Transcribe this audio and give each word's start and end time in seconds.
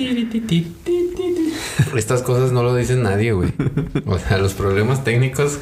Estas 1.96 2.22
cosas 2.22 2.52
no 2.52 2.62
lo 2.62 2.74
dice 2.74 2.96
nadie, 2.96 3.32
güey. 3.32 3.52
O 4.06 4.18
sea, 4.18 4.38
los 4.38 4.54
problemas 4.54 5.04
técnicos 5.04 5.58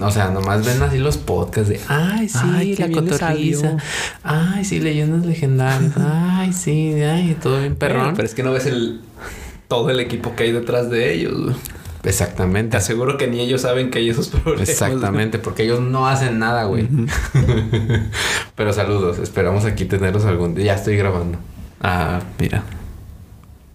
o 0.00 0.10
sea, 0.10 0.30
nomás 0.30 0.64
ven 0.64 0.80
así 0.82 0.98
los 0.98 1.16
podcasts 1.16 1.68
de, 1.68 1.80
ay, 1.88 2.28
sí, 2.28 2.76
la 2.76 2.90
cotorriza. 2.90 3.76
Ay, 4.22 4.64
sí, 4.64 4.78
leyendas 4.78 5.26
legendarias. 5.26 5.92
Ay, 5.96 6.52
sí, 6.52 6.94
ay, 7.02 7.36
todo 7.42 7.58
bien 7.58 7.74
perrón. 7.74 8.14
pero 8.14 8.26
es 8.26 8.34
que 8.34 8.42
no 8.42 8.52
ves 8.52 8.66
el 8.66 9.00
todo 9.68 9.90
el 9.90 10.00
equipo 10.00 10.36
que 10.36 10.44
hay 10.44 10.52
detrás 10.52 10.88
de 10.90 11.12
ellos. 11.14 11.34
Güey. 11.36 11.56
Exactamente. 12.04 12.72
Te 12.72 12.76
aseguro 12.76 13.16
que 13.16 13.26
ni 13.26 13.40
ellos 13.40 13.62
saben 13.62 13.90
que 13.90 13.98
hay 13.98 14.10
esos 14.10 14.28
problemas. 14.28 14.68
Exactamente, 14.68 15.38
porque 15.38 15.64
ellos 15.64 15.80
no 15.80 16.06
hacen 16.06 16.38
nada, 16.38 16.64
güey. 16.64 16.88
pero 18.54 18.72
saludos, 18.72 19.18
esperamos 19.18 19.64
aquí 19.64 19.84
tenerlos 19.84 20.24
algún 20.24 20.54
día. 20.54 20.66
Ya 20.66 20.74
estoy 20.74 20.96
grabando. 20.96 21.38
Ah, 21.80 22.20
mira. 22.38 22.62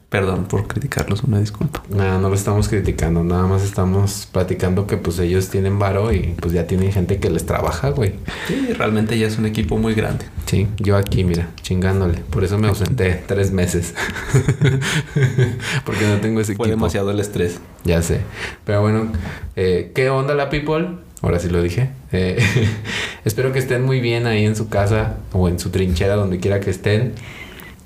Perdón 0.09 0.45
por 0.45 0.67
criticarlos, 0.67 1.23
una 1.23 1.39
disculpa. 1.39 1.83
No, 1.89 2.21
no 2.21 2.29
lo 2.29 2.35
estamos 2.35 2.69
criticando, 2.69 3.25
nada 3.25 3.45
más 3.45 3.63
estamos 3.63 4.25
platicando 4.31 4.87
que 4.87 4.95
pues 4.95 5.19
ellos 5.19 5.49
tienen 5.49 5.79
varo 5.79 6.13
y 6.13 6.33
pues 6.39 6.53
ya 6.53 6.65
tienen 6.65 6.93
gente 6.93 7.19
que 7.19 7.29
les 7.29 7.45
trabaja, 7.45 7.89
güey. 7.89 8.13
Sí, 8.47 8.71
realmente 8.73 9.19
ya 9.19 9.27
es 9.27 9.37
un 9.37 9.45
equipo 9.45 9.77
muy 9.77 9.93
grande. 9.95 10.23
Sí, 10.45 10.67
yo 10.77 10.95
aquí, 10.95 11.25
mira, 11.25 11.49
chingándole. 11.61 12.19
Por 12.29 12.45
eso 12.45 12.57
me 12.57 12.69
ausenté 12.69 13.21
tres 13.27 13.51
meses. 13.51 13.93
Porque 15.85 16.07
no 16.07 16.21
tengo 16.21 16.39
ese 16.39 16.55
Fue 16.55 16.69
demasiado 16.69 17.11
el 17.11 17.19
estrés. 17.19 17.59
Ya 17.83 18.01
sé. 18.01 18.21
Pero 18.63 18.81
bueno, 18.81 19.11
eh, 19.57 19.91
¿qué 19.93 20.09
onda 20.09 20.35
la 20.35 20.49
people? 20.49 20.87
Ahora 21.21 21.39
sí 21.39 21.49
lo 21.49 21.61
dije. 21.61 21.89
Eh, 22.13 22.37
espero 23.25 23.51
que 23.51 23.59
estén 23.59 23.83
muy 23.83 23.99
bien 23.99 24.25
ahí 24.25 24.45
en 24.45 24.55
su 24.55 24.69
casa 24.69 25.17
o 25.33 25.49
en 25.49 25.59
su 25.59 25.69
trinchera, 25.69 26.15
donde 26.15 26.39
quiera 26.39 26.61
que 26.61 26.69
estén. 26.69 27.13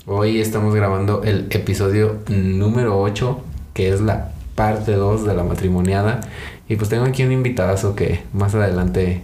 Hoy 0.04 0.40
estamos 0.40 0.74
grabando 0.74 1.22
el 1.22 1.46
episodio 1.50 2.18
número 2.26 3.00
8, 3.00 3.40
que 3.72 3.88
es 3.88 4.00
la 4.00 4.32
parte 4.56 4.94
2 4.94 5.24
de 5.24 5.32
la 5.32 5.44
matrimoniada. 5.44 6.22
Y 6.68 6.74
pues 6.74 6.90
tengo 6.90 7.04
aquí 7.04 7.22
un 7.22 7.30
invitadazo 7.30 7.94
que 7.94 8.24
más 8.32 8.52
adelante 8.56 9.22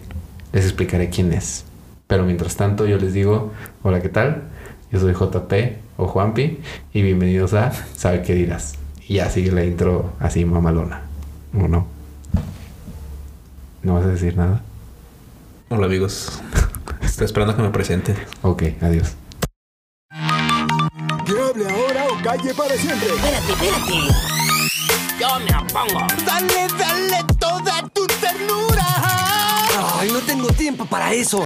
les 0.52 0.64
explicaré 0.64 1.10
quién 1.10 1.32
es. 1.32 1.64
Pero 2.06 2.22
mientras 2.22 2.54
tanto 2.54 2.86
yo 2.86 2.96
les 2.96 3.12
digo, 3.12 3.52
hola, 3.82 4.00
¿qué 4.00 4.08
tal? 4.08 4.44
Yo 4.92 5.00
soy 5.00 5.14
JP 5.14 5.52
o 5.96 6.06
Juanpi 6.06 6.60
y 6.92 7.02
bienvenidos 7.02 7.54
a 7.54 7.72
Sabe 7.72 8.22
qué 8.22 8.34
dirás. 8.34 8.76
Y 9.08 9.14
ya 9.14 9.30
sigue 9.30 9.50
la 9.50 9.64
intro 9.64 10.12
así 10.20 10.44
mamalona. 10.44 11.02
¿O 11.60 11.66
no? 11.66 11.88
¿No 13.82 13.94
vas 13.94 14.04
a 14.04 14.10
decir 14.10 14.36
nada? 14.36 14.62
Hola 15.70 15.86
amigos. 15.86 16.40
Estoy 17.02 17.24
esperando 17.24 17.54
a 17.54 17.56
que 17.56 17.62
me 17.62 17.70
presente. 17.70 18.14
Ok, 18.42 18.62
adiós 18.80 19.17
calle 22.28 22.52
para 22.52 22.76
siempre. 22.76 23.08
Espérate, 23.08 23.52
espérate. 23.52 23.94
Yo 25.18 25.28
me 25.40 25.56
opongo. 25.56 26.06
Dale, 26.26 26.68
dale 26.78 27.24
toda 27.38 27.88
tu 27.94 28.06
ternura. 28.06 28.84
Ay, 29.98 30.10
no 30.12 30.20
tengo 30.20 30.48
tiempo 30.48 30.84
para 30.84 31.14
eso. 31.14 31.44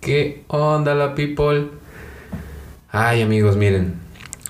¿Qué 0.00 0.44
onda 0.48 0.94
la 0.94 1.14
people? 1.14 1.68
Ay 2.90 3.20
amigos, 3.20 3.56
miren. 3.56 4.00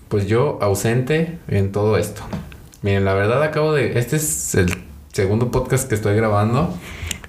Pues 0.09 0.29
yo 0.29 0.59
ausente 0.63 1.39
en 1.49 1.73
todo 1.73 1.97
esto. 1.97 2.23
Miren, 2.83 3.05
la 3.05 3.15
verdad 3.15 3.43
acabo 3.43 3.73
de... 3.73 3.99
Este 3.99 4.17
es 4.17 4.55
el 4.55 4.85
segundo 5.13 5.51
podcast 5.51 5.89
que 5.89 5.97
estoy 5.97 6.15
grabando. 6.15 6.73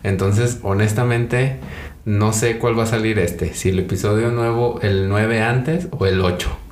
Entonces, 0.03 0.59
honestamente, 0.61 1.59
no 2.05 2.33
sé 2.33 2.59
cuál 2.59 2.77
va 2.77 2.83
a 2.83 2.87
salir 2.87 3.17
este. 3.17 3.55
Si 3.55 3.69
el 3.69 3.79
episodio 3.79 4.29
nuevo, 4.29 4.79
el 4.81 5.09
9 5.09 5.41
antes 5.41 5.87
o 5.91 6.05
el 6.05 6.21
8 6.21 6.62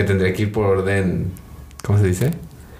que 0.00 0.06
tendría 0.06 0.32
que 0.32 0.42
ir 0.42 0.52
por 0.52 0.64
orden, 0.64 1.30
¿cómo 1.84 1.98
se 1.98 2.06
dice? 2.06 2.30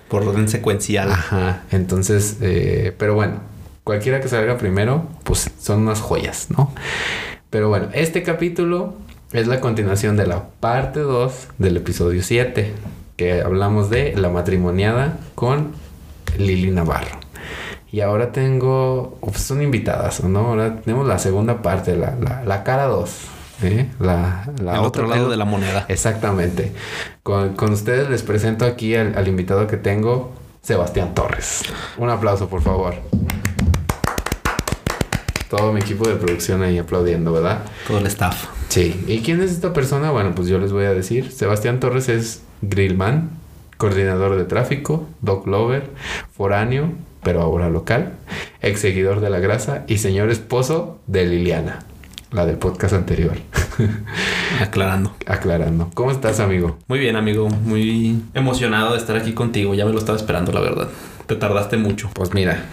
Por 0.09 0.23
orden 0.23 0.49
secuencial. 0.49 1.13
Ajá, 1.13 1.65
entonces, 1.71 2.39
eh, 2.41 2.95
pero 2.97 3.15
bueno, 3.15 3.41
cualquiera 3.85 4.21
que 4.21 4.29
salga 4.29 4.57
primero, 4.57 5.07
pues 5.25 5.50
son 5.59 5.83
unas 5.83 6.00
joyas, 6.00 6.47
¿no? 6.50 6.72
Pero 7.50 7.69
bueno, 7.69 7.89
este 7.93 8.22
capítulo 8.22 8.94
es 9.33 9.47
la 9.49 9.61
continuación 9.61 10.17
de 10.17 10.27
la 10.27 10.49
parte 10.49 11.00
2 11.00 11.49
del 11.59 11.77
episodio 11.77 12.22
7, 12.22 12.72
que 13.17 13.43
hablamos 13.43 13.91
de 13.91 14.15
la 14.17 14.31
matrimoniada 14.31 15.19
con 15.34 15.73
Lili 16.39 16.71
Navarro. 16.71 17.19
Y 17.93 18.00
ahora 18.00 18.33
tengo, 18.33 19.19
pues 19.21 19.50
un 19.50 19.61
invitadas, 19.61 20.25
¿no? 20.25 20.39
Ahora 20.39 20.81
tenemos 20.81 21.06
la 21.06 21.19
segunda 21.19 21.61
parte, 21.61 21.97
la, 21.97 22.15
la, 22.19 22.44
la 22.44 22.65
cara 22.65 22.87
2 22.87 23.40
¿eh? 23.62 23.91
La, 23.98 24.44
el 24.59 24.69
otro 24.78 25.06
lado 25.06 25.31
de 25.31 25.37
la 25.37 25.44
moneda. 25.44 25.87
Exactamente. 25.88 26.72
Con, 27.22 27.54
ustedes 27.72 28.09
les 28.09 28.22
presento 28.22 28.65
aquí 28.65 28.94
al, 28.94 29.28
invitado 29.28 29.66
que 29.66 29.76
tengo, 29.76 30.32
Sebastián 30.62 31.15
Torres. 31.15 31.62
Un 31.99 32.10
aplauso, 32.10 32.49
por 32.49 32.62
favor. 32.62 32.94
Todo 35.49 35.72
mi 35.72 35.81
equipo 35.81 36.09
de 36.09 36.15
producción 36.15 36.62
ahí 36.62 36.78
aplaudiendo, 36.78 37.32
¿verdad? 37.32 37.62
Todo 37.87 37.99
el 37.99 38.06
staff. 38.06 38.47
Sí. 38.69 39.04
¿Y 39.09 39.20
quién 39.20 39.41
es 39.41 39.50
esta 39.50 39.72
persona? 39.72 40.10
Bueno, 40.10 40.32
pues 40.34 40.49
yo 40.49 40.59
les 40.59 40.72
voy 40.72 40.84
a 40.84 40.94
decir. 40.94 41.32
Sebastián 41.32 41.81
Torres 41.81 42.09
es 42.09 42.43
grillman, 42.62 43.31
coordinador 43.76 44.37
de 44.37 44.44
tráfico, 44.44 45.09
dog 45.22 45.49
lover, 45.49 45.91
foráneo, 46.32 46.93
pero 47.25 47.43
ahora 47.43 47.69
local, 47.69 48.12
ex 48.62 48.81
seguidor 48.81 49.20
de 49.20 49.31
la 49.31 49.41
grasa 49.41 49.84
y 49.88 49.99
señor 49.99 50.31
esposo 50.31 51.00
de 51.06 51.26
Liliana 51.26 51.81
la 52.33 52.47
del 52.47 52.57
podcast 52.57 52.95
anterior. 52.95 53.37
Aclarando. 54.61 55.15
Aclarando. 55.27 55.91
¿Cómo 55.95 56.11
estás, 56.11 56.41
amigo? 56.41 56.79
Muy 56.87 56.99
bien, 56.99 57.17
amigo. 57.17 57.49
Muy 57.49 58.23
emocionado 58.35 58.93
de 58.93 58.99
estar 58.99 59.17
aquí 59.17 59.33
contigo. 59.33 59.75
Ya 59.75 59.85
me 59.85 59.93
lo 59.93 59.99
estaba 59.99 60.17
esperando, 60.17 60.53
la 60.53 60.61
verdad. 60.61 60.89
Te 61.27 61.37
tardaste 61.37 61.77
mucho. 61.77 62.11
Pues 62.15 62.33
mira, 62.35 62.65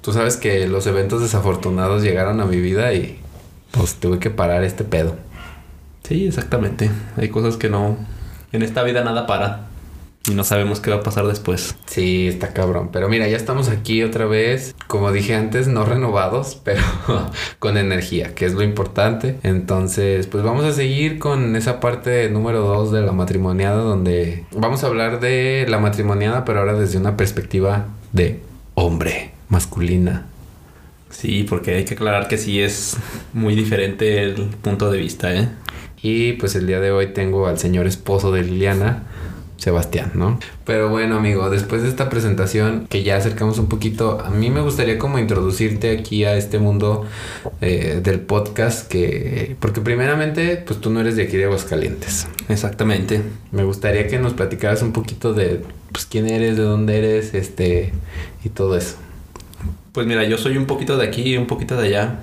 tú 0.00 0.12
sabes 0.12 0.36
que 0.36 0.66
los 0.66 0.86
eventos 0.86 1.20
desafortunados 1.22 2.02
llegaron 2.02 2.40
a 2.40 2.46
mi 2.46 2.56
vida 2.60 2.92
y 2.94 3.20
pues 3.70 3.94
tuve 3.96 4.18
que 4.18 4.30
parar 4.30 4.64
este 4.64 4.84
pedo. 4.84 5.16
Sí, 6.02 6.26
exactamente. 6.26 6.90
Hay 7.16 7.28
cosas 7.28 7.56
que 7.56 7.68
no... 7.68 7.96
En 8.52 8.62
esta 8.62 8.82
vida 8.82 9.04
nada 9.04 9.26
para. 9.26 9.66
Y 10.28 10.34
no 10.34 10.42
sabemos 10.42 10.80
qué 10.80 10.90
va 10.90 10.96
a 10.96 11.02
pasar 11.02 11.26
después. 11.26 11.76
Sí, 11.86 12.26
está 12.26 12.52
cabrón. 12.52 12.90
Pero 12.92 13.08
mira, 13.08 13.28
ya 13.28 13.36
estamos 13.36 13.68
aquí 13.68 14.02
otra 14.02 14.26
vez. 14.26 14.74
Como 14.88 15.12
dije 15.12 15.36
antes, 15.36 15.68
no 15.68 15.84
renovados, 15.84 16.60
pero 16.64 16.82
con 17.60 17.76
energía, 17.76 18.34
que 18.34 18.44
es 18.44 18.54
lo 18.54 18.62
importante. 18.62 19.38
Entonces, 19.44 20.26
pues 20.26 20.42
vamos 20.42 20.64
a 20.64 20.72
seguir 20.72 21.20
con 21.20 21.54
esa 21.54 21.78
parte 21.78 22.28
número 22.28 22.60
dos 22.60 22.90
de 22.90 23.02
la 23.02 23.12
matrimoniada, 23.12 23.76
donde 23.76 24.44
vamos 24.52 24.82
a 24.82 24.88
hablar 24.88 25.20
de 25.20 25.64
la 25.68 25.78
matrimoniada, 25.78 26.44
pero 26.44 26.60
ahora 26.60 26.74
desde 26.74 26.98
una 26.98 27.16
perspectiva 27.16 27.86
de 28.12 28.40
hombre, 28.74 29.30
masculina. 29.48 30.26
Sí, 31.08 31.46
porque 31.48 31.76
hay 31.76 31.84
que 31.84 31.94
aclarar 31.94 32.26
que 32.26 32.36
sí 32.36 32.60
es 32.60 32.96
muy 33.32 33.54
diferente 33.54 34.22
el 34.22 34.34
punto 34.60 34.90
de 34.90 34.98
vista, 34.98 35.32
¿eh? 35.32 35.48
Y 36.02 36.34
pues 36.34 36.56
el 36.56 36.66
día 36.66 36.80
de 36.80 36.90
hoy 36.90 37.08
tengo 37.08 37.46
al 37.46 37.58
señor 37.58 37.86
esposo 37.86 38.32
de 38.32 38.42
Liliana 38.42 39.04
Sebastián, 39.56 40.12
¿no? 40.14 40.38
Pero 40.64 40.90
bueno, 40.90 41.16
amigo, 41.16 41.48
después 41.48 41.82
de 41.82 41.88
esta 41.88 42.08
presentación 42.08 42.86
que 42.88 43.02
ya 43.02 43.16
acercamos 43.16 43.58
un 43.58 43.68
poquito, 43.68 44.20
a 44.20 44.30
mí 44.30 44.50
me 44.50 44.60
gustaría 44.60 44.98
como 44.98 45.18
introducirte 45.18 45.96
aquí 45.96 46.24
a 46.24 46.36
este 46.36 46.58
mundo 46.58 47.04
eh, 47.60 48.00
del 48.02 48.20
podcast 48.20 48.86
que, 48.86 49.56
porque 49.60 49.80
primeramente, 49.80 50.62
pues 50.66 50.80
tú 50.80 50.90
no 50.90 51.00
eres 51.00 51.16
de 51.16 51.22
aquí 51.22 51.36
de 51.36 51.44
Aguascalientes. 51.44 52.28
Exactamente. 52.48 53.22
Me 53.50 53.64
gustaría 53.64 54.06
que 54.08 54.18
nos 54.18 54.34
platicaras 54.34 54.82
un 54.82 54.92
poquito 54.92 55.32
de, 55.32 55.62
pues, 55.92 56.06
quién 56.06 56.28
eres, 56.28 56.56
de 56.56 56.62
dónde 56.62 56.98
eres, 56.98 57.34
este, 57.34 57.92
y 58.44 58.50
todo 58.50 58.76
eso. 58.76 58.96
Pues 59.92 60.06
mira, 60.06 60.24
yo 60.24 60.36
soy 60.36 60.58
un 60.58 60.66
poquito 60.66 60.98
de 60.98 61.06
aquí 61.06 61.22
y 61.22 61.36
un 61.38 61.46
poquito 61.46 61.76
de 61.76 61.88
allá. 61.88 62.20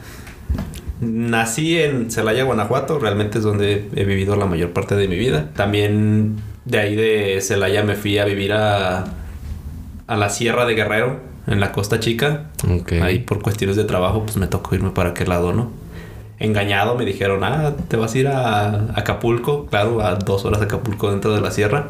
Nací 1.02 1.80
en 1.80 2.12
Celaya, 2.12 2.44
Guanajuato, 2.44 3.00
realmente 3.00 3.40
es 3.40 3.44
donde 3.44 3.90
he 3.96 4.06
vivido 4.06 4.36
la 4.36 4.46
mayor 4.46 4.72
parte 4.72 4.96
de 4.96 5.08
mi 5.08 5.18
vida. 5.18 5.50
También 5.56 6.36
de 6.66 6.80
ahí 6.80 6.96
de 6.96 7.40
Celaya 7.42 7.84
me 7.84 7.96
fui 7.96 8.18
a 8.18 8.26
vivir 8.26 8.54
a, 8.54 9.06
a 10.08 10.18
la 10.18 10.30
Sierra 10.30 10.66
de 10.66 10.76
Guerrero, 10.76 11.34
en 11.48 11.60
la 11.60 11.72
Costa 11.72 12.00
Chica. 12.00 12.46
Ahí 13.02 13.20
por 13.20 13.42
cuestiones 13.42 13.76
de 13.76 13.84
trabajo, 13.84 14.24
pues 14.24 14.38
me 14.38 14.48
tocó 14.48 14.76
irme 14.76 14.92
para 14.92 15.10
aquel 15.10 15.30
lado, 15.30 15.54
¿no? 15.54 15.72
Engañado 16.40 16.96
me 16.96 17.06
dijeron, 17.06 17.44
ah, 17.44 17.74
te 17.88 17.98
vas 17.98 18.16
a 18.16 18.18
ir 18.18 18.28
a 18.28 18.96
Acapulco, 18.96 19.68
claro, 19.68 20.02
a 20.02 20.16
dos 20.16 20.46
horas 20.46 20.60
de 20.60 20.66
Acapulco 20.66 21.12
dentro 21.12 21.34
de 21.34 21.42
la 21.42 21.52
sierra. 21.52 21.88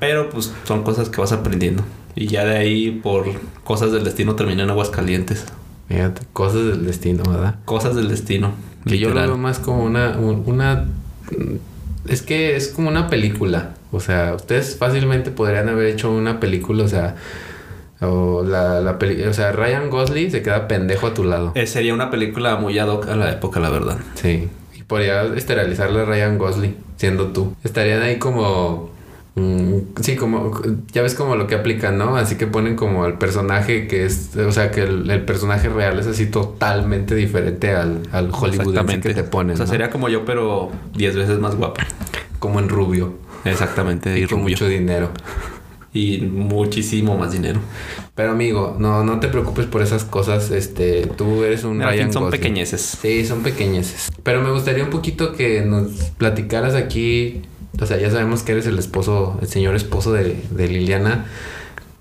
Pero 0.00 0.28
pues 0.28 0.52
son 0.64 0.82
cosas 0.82 1.08
que 1.08 1.20
vas 1.20 1.32
aprendiendo. 1.32 1.84
Y 2.14 2.26
ya 2.26 2.44
de 2.44 2.56
ahí, 2.56 2.90
por 2.90 3.26
cosas 3.62 3.92
del 3.92 4.04
destino, 4.04 4.34
terminé 4.34 4.62
en 4.62 4.70
Aguascalientes. 4.70 5.46
Fíjate, 5.88 6.22
cosas 6.32 6.66
del 6.66 6.84
destino, 6.84 7.22
¿verdad? 7.24 7.56
Cosas 7.64 7.94
del 7.94 8.08
destino. 8.08 8.52
Que 8.84 8.98
yo 8.98 9.10
lo 9.10 9.20
veo 9.20 9.36
más 9.36 9.58
como 9.58 9.84
una, 9.84 10.16
una 10.18 10.86
es 12.08 12.22
que 12.22 12.56
es 12.56 12.68
como 12.68 12.88
una 12.88 13.08
película. 13.08 13.70
O 13.92 14.00
sea, 14.00 14.34
ustedes 14.34 14.76
fácilmente 14.76 15.30
podrían 15.30 15.68
haber 15.68 15.86
hecho 15.86 16.10
una 16.12 16.40
película, 16.40 16.84
o 16.84 16.88
sea, 16.88 17.16
o 18.00 18.42
la, 18.42 18.80
la 18.80 18.98
o 19.28 19.32
sea, 19.32 19.52
Ryan 19.52 19.88
Gosling 19.88 20.30
se 20.30 20.42
queda 20.42 20.68
pendejo 20.68 21.06
a 21.06 21.14
tu 21.14 21.24
lado. 21.24 21.52
Eh, 21.54 21.66
sería 21.66 21.94
una 21.94 22.10
película 22.10 22.56
muy 22.56 22.78
ad 22.78 22.88
hoc 22.88 23.08
a 23.08 23.16
la 23.16 23.30
época, 23.30 23.60
la 23.60 23.70
verdad. 23.70 23.98
Sí. 24.14 24.48
Y 24.74 24.82
podría 24.82 25.22
esterilizarle 25.22 26.00
a 26.00 26.04
Ryan 26.04 26.38
Gosling, 26.38 26.76
siendo 26.96 27.28
tú. 27.28 27.54
Estarían 27.64 28.02
ahí 28.02 28.18
como 28.18 28.90
sí, 30.00 30.16
como 30.16 30.52
ya 30.92 31.02
ves 31.02 31.14
como 31.14 31.36
lo 31.36 31.46
que 31.46 31.54
aplican, 31.56 31.98
¿no? 31.98 32.16
Así 32.16 32.36
que 32.36 32.46
ponen 32.46 32.74
como 32.74 33.04
el 33.06 33.14
personaje 33.14 33.86
que 33.86 34.06
es, 34.06 34.34
o 34.36 34.50
sea, 34.52 34.70
que 34.70 34.82
el, 34.82 35.10
el 35.10 35.24
personaje 35.24 35.68
real 35.68 35.98
es 35.98 36.06
así 36.06 36.26
totalmente 36.26 37.14
diferente 37.14 37.72
al, 37.74 38.02
al 38.12 38.30
hollywoodense 38.30 39.00
que 39.00 39.14
te 39.14 39.24
ponen. 39.24 39.54
O 39.54 39.56
sea, 39.56 39.66
¿no? 39.66 39.72
sería 39.72 39.90
como 39.90 40.08
yo, 40.08 40.24
pero 40.24 40.70
10 40.94 41.16
veces 41.16 41.38
más 41.38 41.54
guapa. 41.54 41.84
como 42.38 42.60
en 42.60 42.68
rubio 42.68 43.14
Exactamente. 43.44 44.18
Y 44.18 44.22
con 44.26 44.40
rubio. 44.40 44.54
mucho 44.54 44.68
dinero. 44.68 45.10
Y 45.92 46.20
muchísimo 46.22 47.16
más 47.16 47.32
dinero. 47.32 47.60
Pero 48.14 48.32
amigo, 48.32 48.76
no, 48.78 49.02
no 49.04 49.18
te 49.20 49.28
preocupes 49.28 49.66
por 49.66 49.82
esas 49.82 50.04
cosas. 50.04 50.50
Este, 50.50 51.06
tú 51.06 51.42
eres 51.44 51.64
un 51.64 51.78
fin 51.78 51.86
Ryan 51.86 52.12
son 52.12 52.24
Gosling. 52.24 52.40
pequeñeces. 52.40 52.98
Sí, 53.00 53.24
son 53.24 53.42
pequeñeces. 53.42 54.10
Pero 54.22 54.42
me 54.42 54.50
gustaría 54.50 54.84
un 54.84 54.90
poquito 54.90 55.32
que 55.32 55.62
nos 55.62 55.92
platicaras 56.18 56.74
aquí. 56.74 57.42
O 57.80 57.86
sea, 57.86 57.98
ya 57.98 58.10
sabemos 58.10 58.42
que 58.42 58.52
eres 58.52 58.66
el 58.66 58.78
esposo, 58.78 59.38
el 59.42 59.48
señor 59.48 59.74
esposo 59.76 60.12
de, 60.12 60.42
de 60.50 60.68
Liliana. 60.68 61.26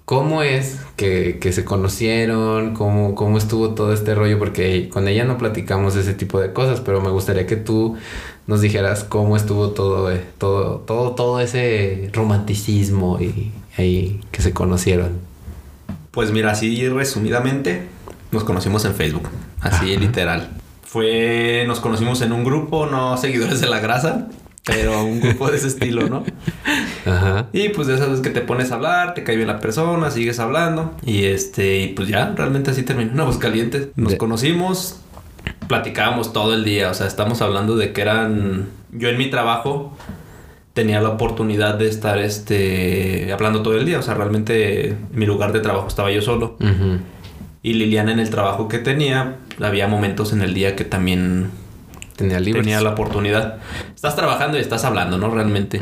¿Cómo 0.05 0.43
es 0.43 0.79
que, 0.95 1.39
que 1.39 1.51
se 1.51 1.65
conocieron? 1.65 2.75
¿Cómo, 2.75 3.15
¿Cómo 3.15 3.37
estuvo 3.37 3.71
todo 3.73 3.91
este 3.91 4.13
rollo? 4.13 4.37
Porque 4.37 4.87
con 4.89 5.07
ella 5.07 5.25
no 5.25 5.37
platicamos 5.37 5.95
ese 5.95 6.13
tipo 6.13 6.39
de 6.39 6.53
cosas, 6.53 6.79
pero 6.79 7.01
me 7.01 7.09
gustaría 7.09 7.47
que 7.47 7.55
tú 7.55 7.97
nos 8.47 8.61
dijeras 8.61 9.03
cómo 9.03 9.35
estuvo 9.35 9.69
todo, 9.69 10.11
eh, 10.11 10.23
todo, 10.37 10.77
todo, 10.85 11.11
todo 11.15 11.39
ese 11.39 12.11
romanticismo 12.13 13.19
y 13.19 13.51
ahí 13.77 14.21
que 14.31 14.43
se 14.43 14.53
conocieron. 14.53 15.13
Pues 16.11 16.31
mira, 16.31 16.51
así 16.51 16.87
resumidamente, 16.87 17.87
nos 18.31 18.43
conocimos 18.43 18.85
en 18.85 18.93
Facebook. 18.93 19.27
Así 19.59 19.97
literal. 19.97 20.51
Fue, 20.83 21.65
nos 21.67 21.79
conocimos 21.79 22.21
en 22.21 22.31
un 22.31 22.43
grupo, 22.43 22.85
no 22.85 23.17
seguidores 23.17 23.59
de 23.59 23.67
la 23.67 23.79
grasa, 23.79 24.29
pero 24.65 25.03
un 25.03 25.21
grupo 25.21 25.49
de 25.51 25.57
ese 25.57 25.67
estilo, 25.67 26.09
¿no? 26.09 26.23
Ajá. 27.05 27.47
Y 27.53 27.69
pues 27.69 27.87
de 27.87 27.95
esas 27.95 28.09
veces 28.09 28.23
que 28.23 28.31
te 28.31 28.41
pones 28.41 28.71
a 28.71 28.75
hablar, 28.75 29.13
te 29.13 29.23
cae 29.23 29.35
bien 29.35 29.47
la 29.47 29.59
persona, 29.59 30.09
sigues 30.11 30.39
hablando. 30.39 30.93
Y 31.05 31.25
este, 31.25 31.81
y 31.81 31.87
pues 31.89 32.07
ya, 32.07 32.33
realmente 32.35 32.71
así 32.71 32.81
terminó 32.83 33.11
en 33.11 33.19
Aguascalientes. 33.19 33.89
Nos 33.95 34.13
De- 34.13 34.17
conocimos, 34.17 34.99
platicábamos 35.67 36.33
todo 36.33 36.53
el 36.53 36.63
día. 36.65 36.89
O 36.89 36.93
sea, 36.93 37.07
estamos 37.07 37.41
hablando 37.41 37.75
de 37.77 37.93
que 37.93 38.01
eran. 38.01 38.65
Yo 38.91 39.09
en 39.09 39.17
mi 39.17 39.29
trabajo 39.29 39.95
tenía 40.73 40.99
la 41.01 41.09
oportunidad 41.09 41.75
de 41.75 41.87
estar 41.87 42.17
este 42.17 43.31
hablando 43.31 43.61
todo 43.61 43.77
el 43.77 43.85
día. 43.85 43.99
O 43.99 44.01
sea, 44.01 44.13
realmente 44.15 44.89
en 44.89 44.97
mi 45.13 45.25
lugar 45.25 45.51
de 45.53 45.59
trabajo 45.59 45.87
estaba 45.87 46.11
yo 46.11 46.21
solo. 46.21 46.57
Ujú. 46.59 46.99
Y 47.61 47.73
Liliana 47.73 48.11
en 48.11 48.19
el 48.19 48.29
trabajo 48.29 48.67
que 48.67 48.77
tenía, 48.79 49.37
había 49.61 49.87
momentos 49.87 50.33
en 50.33 50.41
el 50.41 50.53
día 50.53 50.75
que 50.75 50.85
también 50.85 51.49
Tenía 52.61 52.81
la 52.81 52.91
oportunidad. 52.91 53.57
Estás 53.93 54.15
trabajando 54.15 54.57
y 54.57 54.61
estás 54.61 54.85
hablando, 54.85 55.17
¿no? 55.17 55.29
Realmente. 55.29 55.79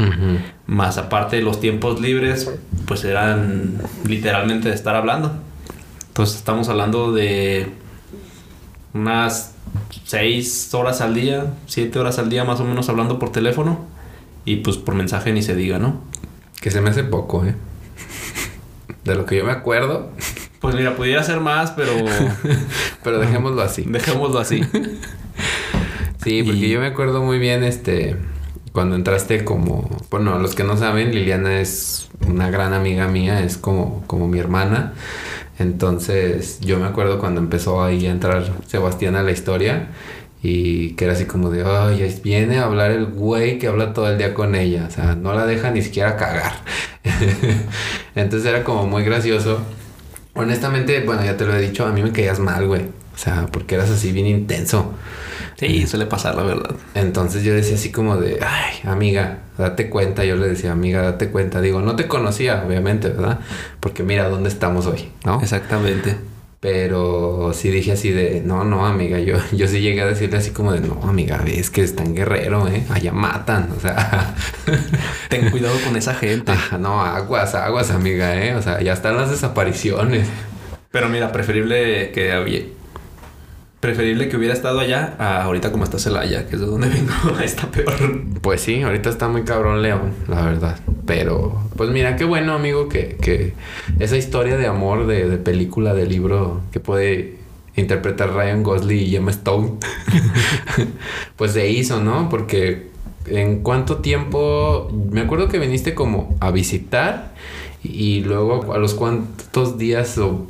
Más 0.66 0.98
aparte 0.98 1.42
los 1.42 1.60
tiempos 1.60 2.02
libres, 2.02 2.52
pues 2.86 3.04
eran 3.04 3.82
literalmente 4.08 4.70
de 4.70 4.76
estar 4.76 4.96
hablando. 4.96 5.32
Entonces 6.08 6.38
estamos 6.38 6.70
hablando 6.70 7.12
de 7.12 7.72
unas 8.94 9.56
seis 10.06 10.74
horas 10.74 11.02
al 11.02 11.16
día, 11.16 11.54
siete 11.68 12.00
horas 12.00 12.20
al 12.20 12.30
día 12.30 12.44
más 12.44 12.60
o 12.60 12.66
menos 12.66 12.90
hablando 12.90 13.20
por 13.20 13.32
teléfono. 13.32 13.86
Y 14.46 14.58
pues 14.58 14.78
por 14.78 14.96
mensaje 14.96 15.32
ni 15.32 15.42
se 15.42 15.56
diga, 15.56 15.80
¿no? 15.80 16.02
Que 16.62 16.72
se 16.72 16.82
me 16.82 16.90
hace 16.90 17.04
poco, 17.04 17.46
¿eh? 17.46 17.56
De 19.04 19.16
lo 19.16 19.26
que 19.26 19.38
yo 19.38 19.46
me 19.46 19.52
acuerdo. 19.52 20.12
Pues 20.60 20.76
mira, 20.76 20.96
pudiera 20.96 21.24
ser 21.24 21.42
más, 21.42 21.72
pero 21.72 21.92
Pero 23.04 23.20
dejémoslo 23.20 23.62
así. 23.62 23.84
dejémoslo 23.88 24.40
así. 24.40 24.62
Sí, 26.24 26.44
porque 26.44 26.68
Y- 26.68 26.70
yo 26.70 26.80
me 26.80 26.88
acuerdo 26.88 27.22
muy 27.22 27.38
bien, 27.40 27.64
este, 27.64 28.16
cuando 28.72 28.96
entraste 28.96 29.44
como, 29.44 29.90
bueno, 30.10 30.40
los 30.40 30.56
que 30.56 30.64
no 30.64 30.78
saben, 30.78 31.14
Liliana 31.14 31.60
es 31.60 32.10
una 32.28 32.50
gran 32.50 32.74
amiga 32.74 33.08
mía, 33.08 33.42
es 33.44 33.58
como, 33.58 34.04
como 34.08 34.28
mi 34.28 34.40
hermana. 34.40 34.94
Entonces, 35.60 36.60
yo 36.62 36.80
me 36.80 36.86
acuerdo 36.88 37.20
cuando 37.20 37.40
empezó 37.42 37.84
ahí 37.84 38.06
a 38.08 38.12
entrar 38.12 38.46
Sebastián 38.68 39.16
a 39.16 39.24
la 39.24 39.32
historia 39.32 39.90
y 40.42 40.92
que 40.96 41.06
era 41.06 41.14
así 41.14 41.26
como 41.26 41.50
de, 41.50 41.64
ay, 41.66 42.20
viene 42.24 42.58
a 42.60 42.66
hablar 42.66 42.92
el 42.92 43.06
güey 43.06 43.60
que 43.60 43.68
habla 43.68 43.94
todo 43.94 44.10
el 44.10 44.18
día 44.18 44.34
con 44.34 44.56
ella, 44.56 44.88
o 44.90 44.92
sea, 44.92 45.16
no 45.16 45.34
la 45.34 45.46
deja 45.46 45.72
ni 45.72 45.82
siquiera 45.82 46.18
cagar. 46.18 46.54
Entonces 48.16 48.48
era 48.50 48.64
como 48.64 48.88
muy 48.88 49.04
gracioso. 49.04 49.62
Honestamente, 50.36 51.02
bueno, 51.06 51.24
ya 51.24 51.38
te 51.38 51.46
lo 51.46 51.56
he 51.56 51.62
dicho, 51.62 51.86
a 51.86 51.92
mí 51.92 52.02
me 52.02 52.12
caías 52.12 52.40
mal, 52.40 52.66
güey. 52.68 52.84
O 53.14 53.18
sea, 53.18 53.46
porque 53.52 53.76
eras 53.76 53.90
así 53.92 54.12
bien 54.12 54.26
intenso. 54.26 54.94
Sí, 55.58 55.88
suele 55.88 56.06
pasar, 56.06 56.36
la 56.36 56.44
verdad. 56.44 56.76
Entonces 56.96 57.44
yo 57.44 57.54
decía 57.54 57.76
así 57.76 57.92
como 57.92 58.18
de, 58.18 58.40
ay, 58.42 58.90
amiga, 58.90 59.40
date 59.58 59.90
cuenta. 59.90 60.26
Yo 60.26 60.36
le 60.36 60.48
decía, 60.48 60.72
amiga, 60.72 61.02
date 61.02 61.30
cuenta. 61.30 61.62
Digo, 61.62 61.82
no 61.82 61.96
te 61.96 62.08
conocía, 62.08 62.64
obviamente, 62.66 63.10
¿verdad? 63.10 63.40
Porque 63.80 64.04
mira 64.04 64.30
dónde 64.30 64.50
estamos 64.50 64.88
hoy, 64.88 65.10
¿no? 65.26 65.42
Exactamente. 65.42 66.18
Pero 66.60 67.52
sí 67.54 67.70
dije 67.72 67.92
así 67.92 68.12
de, 68.12 68.42
no, 68.44 68.64
no, 68.64 68.86
amiga. 68.86 69.20
Yo, 69.20 69.36
yo 69.52 69.68
sí 69.68 69.82
llegué 69.82 70.02
a 70.02 70.06
decirle 70.06 70.38
así 70.38 70.52
como 70.52 70.72
de, 70.72 70.80
no, 70.80 71.02
amiga, 71.04 71.44
es 71.46 71.70
que 71.70 71.82
es 71.82 71.96
tan 71.96 72.16
guerrero, 72.16 72.68
¿eh? 72.68 72.86
Allá 72.90 73.12
matan, 73.12 73.70
o 73.78 73.80
sea. 73.82 74.34
Ten 75.30 75.52
cuidado 75.52 75.76
con 75.86 75.98
esa 75.98 76.16
gente. 76.16 76.54
ah, 76.54 76.78
no, 76.78 77.02
aguas, 77.02 77.54
aguas, 77.54 77.92
amiga, 77.92 78.36
¿eh? 78.42 78.56
O 78.56 78.62
sea, 78.62 78.82
ya 78.82 78.94
están 78.94 79.18
las 79.18 79.30
desapariciones. 79.30 80.28
Pero 80.90 81.10
mira, 81.10 81.32
preferible 81.32 82.12
que. 82.12 82.74
Preferible 83.84 84.30
que 84.30 84.38
hubiera 84.38 84.54
estado 84.54 84.80
allá 84.80 85.14
a 85.20 85.44
ahorita 85.44 85.74
como 85.74 85.84
está 85.84 86.00
Celaya, 86.00 86.48
que 86.48 86.56
es 86.56 86.62
de 86.62 86.68
donde 86.68 86.88
vengo. 87.28 87.38
está 87.44 87.70
peor. 87.70 88.22
Pues 88.40 88.62
sí, 88.62 88.82
ahorita 88.82 89.10
está 89.10 89.28
muy 89.28 89.44
cabrón 89.44 89.82
León, 89.82 90.14
la 90.30 90.46
verdad. 90.46 90.80
Pero, 91.06 91.62
pues 91.76 91.90
mira, 91.90 92.16
qué 92.16 92.24
bueno, 92.24 92.54
amigo, 92.54 92.88
que, 92.88 93.18
que 93.22 93.56
esa 94.00 94.16
historia 94.16 94.56
de 94.56 94.68
amor 94.68 95.06
de, 95.06 95.28
de 95.28 95.36
película, 95.36 95.94
de 95.94 96.06
libro 96.06 96.62
que 96.72 96.80
puede 96.80 97.36
interpretar 97.76 98.34
Ryan 98.34 98.64
Gosling 98.64 99.06
y 99.06 99.18
Emma 99.18 99.32
Stone, 99.32 99.72
pues 101.36 101.52
se 101.52 101.70
hizo, 101.70 102.02
¿no? 102.02 102.30
Porque 102.30 102.88
en 103.26 103.64
cuánto 103.64 103.98
tiempo, 103.98 104.90
me 105.12 105.20
acuerdo 105.20 105.50
que 105.50 105.60
viniste 105.60 105.94
como 105.94 106.38
a 106.40 106.52
visitar 106.52 107.34
y 107.84 108.22
luego 108.22 108.74
a 108.74 108.78
los 108.78 108.94
cuántos 108.94 109.78
días 109.78 110.18
o 110.20 110.48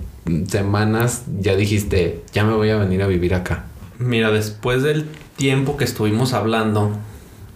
semanas 0.47 1.23
ya 1.39 1.55
dijiste, 1.55 2.21
ya 2.33 2.43
me 2.43 2.53
voy 2.53 2.69
a 2.69 2.77
venir 2.77 3.01
a 3.03 3.07
vivir 3.07 3.35
acá. 3.35 3.65
Mira, 3.99 4.31
después 4.31 4.83
del 4.83 5.05
tiempo 5.35 5.77
que 5.77 5.83
estuvimos 5.83 6.33
hablando, 6.33 6.91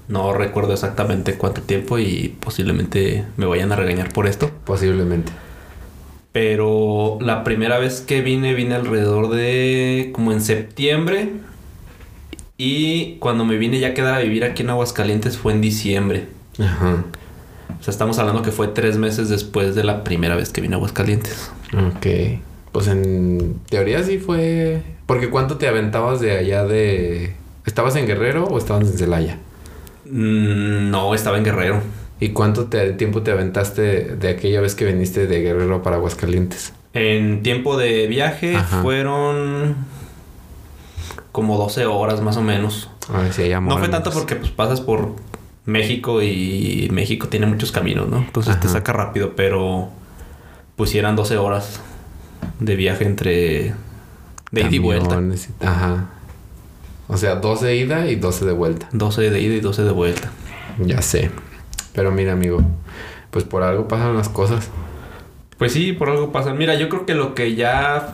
no 0.08 0.34
recuerdo 0.34 0.74
exactamente 0.74 1.36
cuánto 1.36 1.62
tiempo 1.62 2.00
y 2.00 2.36
posiblemente 2.40 3.26
me 3.36 3.46
vayan 3.46 3.72
a 3.72 3.76
regañar 3.76 4.14
por 4.14 4.28
esto. 4.28 4.52
Posiblemente. 4.66 5.32
Pero 6.32 7.18
la 7.20 7.44
primera 7.44 7.80
vez 7.80 8.02
que 8.02 8.22
vine, 8.22 8.54
vine 8.54 8.76
alrededor 8.76 9.30
de 9.30 10.12
como 10.14 10.32
en 10.32 10.42
septiembre. 10.42 11.32
Y 12.58 13.16
cuando 13.16 13.46
me 13.46 13.58
vine 13.58 13.80
ya 13.80 13.90
a 13.90 13.94
quedar 13.94 14.16
a 14.16 14.20
vivir 14.20 14.44
aquí 14.44 14.64
en 14.64 14.70
Aguascalientes 14.70 15.38
fue 15.38 15.54
en 15.54 15.62
diciembre. 15.62 16.28
Ajá. 16.60 17.04
O 17.80 17.84
sea, 17.84 17.92
estamos 17.92 18.18
hablando 18.18 18.42
que 18.42 18.52
fue 18.52 18.68
tres 18.68 18.98
meses 18.98 19.30
después 19.30 19.76
de 19.76 19.84
la 19.84 20.04
primera 20.04 20.36
vez 20.36 20.52
que 20.52 20.62
vine 20.62 20.76
a 20.76 20.78
Aguascalientes. 20.78 21.52
Ok. 21.74 22.08
Pues 22.78 22.90
en 22.90 23.56
teoría 23.72 24.04
sí 24.04 24.20
fue. 24.20 24.84
Porque 25.08 25.32
¿cuánto 25.32 25.58
te 25.58 25.68
aventabas 25.68 26.20
de 26.20 26.38
allá 26.38 26.64
de. 26.64 27.34
¿Estabas 27.66 27.96
en 27.96 28.06
Guerrero 28.06 28.44
o 28.44 28.56
estabas 28.60 28.84
en 28.92 28.96
Celaya? 29.00 29.40
Mm, 30.06 30.92
No, 30.92 31.16
estaba 31.16 31.40
en 31.40 31.44
Guerrero. 31.44 31.82
¿Y 32.20 32.30
cuánto 32.34 32.66
te- 32.66 32.92
tiempo 32.92 33.24
te 33.24 33.32
aventaste 33.32 33.82
de 34.16 34.30
aquella 34.30 34.62
vez 34.62 34.76
que 34.76 34.86
viniste 34.86 35.26
de 35.26 35.42
Guerrero 35.42 35.82
para 35.82 35.96
Aguascalientes? 35.96 36.72
En 36.94 37.42
tiempo 37.42 37.78
de 37.78 38.06
viaje 38.06 38.56
Ajá. 38.56 38.84
fueron 38.84 39.76
como 41.32 41.58
12 41.58 41.88
horas 41.88 42.22
más 42.22 42.38
o 42.38 42.44
menos. 42.44 42.92
A 43.12 43.22
ver 43.22 43.34
si 43.34 43.42
hay 43.42 43.54
amor, 43.54 43.74
No 43.74 43.80
fue 43.80 43.90
tanto 43.90 44.12
porque 44.12 44.36
pues 44.36 44.52
pasas 44.52 44.82
por 44.82 45.14
México 45.66 46.22
y 46.22 46.90
México 46.92 47.28
tiene 47.28 47.48
muchos 47.48 47.72
caminos, 47.72 48.08
¿no? 48.08 48.18
Entonces 48.20 48.60
te 48.60 48.68
saca 48.68 48.94
rápido, 48.94 49.34
pero 49.36 49.90
pues 50.76 50.92
sí 50.92 51.00
eran 51.00 51.16
12 51.16 51.38
horas 51.38 51.82
de 52.60 52.76
viaje 52.76 53.06
entre 53.06 53.74
de 54.52 54.62
ida 54.62 54.70
y 54.72 54.80
vuelta. 54.80 55.22
Ajá. 55.62 56.10
O 57.08 57.18
sea, 57.18 57.36
12 57.36 57.66
de 57.66 57.76
ida 57.78 58.08
y 58.08 58.16
12 58.16 58.46
de 58.46 58.52
vuelta. 58.52 58.90
12 58.92 59.30
de 59.30 59.42
ida 59.42 59.56
y 59.56 59.60
12 59.60 59.84
de 59.84 59.92
vuelta. 59.92 60.30
Ya 60.80 61.02
sé. 61.02 61.32
Pero 61.94 62.12
mira, 62.12 62.34
amigo. 62.34 62.62
Pues 63.32 63.46
por 63.46 63.64
algo 63.64 63.88
pasan 63.88 64.16
las 64.16 64.30
cosas. 64.30 64.70
Pues 65.58 65.74
sí, 65.74 65.94
por 65.94 66.10
algo 66.10 66.32
pasa. 66.32 66.54
Mira, 66.54 66.76
yo 66.76 66.90
creo 66.90 67.06
que 67.06 67.16
lo 67.16 67.34
que 67.34 67.56
ya 67.56 68.14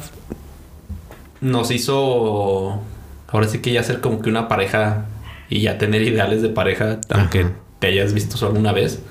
nos 1.41 1.71
hizo 1.71 2.81
ahora 3.27 3.47
sí 3.47 3.59
que 3.59 3.73
ya 3.73 3.83
ser 3.83 3.99
como 3.99 4.21
que 4.21 4.29
una 4.29 4.47
pareja 4.47 5.05
y 5.49 5.61
ya 5.61 5.77
tener 5.77 6.03
ideales 6.03 6.41
de 6.41 6.49
pareja, 6.49 6.99
aunque 7.09 7.41
Ajá. 7.41 7.51
te 7.79 7.87
hayas 7.87 8.13
visto 8.13 8.37
solo 8.37 8.57
una 8.59 8.71
vez, 8.71 9.01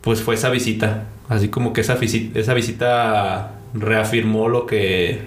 pues 0.00 0.22
fue 0.22 0.34
esa 0.34 0.50
visita. 0.50 1.04
Así 1.28 1.48
como 1.48 1.72
que 1.72 1.82
esa, 1.82 1.98
esa 2.02 2.54
visita 2.54 3.55
reafirmó 3.74 4.48
lo 4.48 4.66
que 4.66 5.20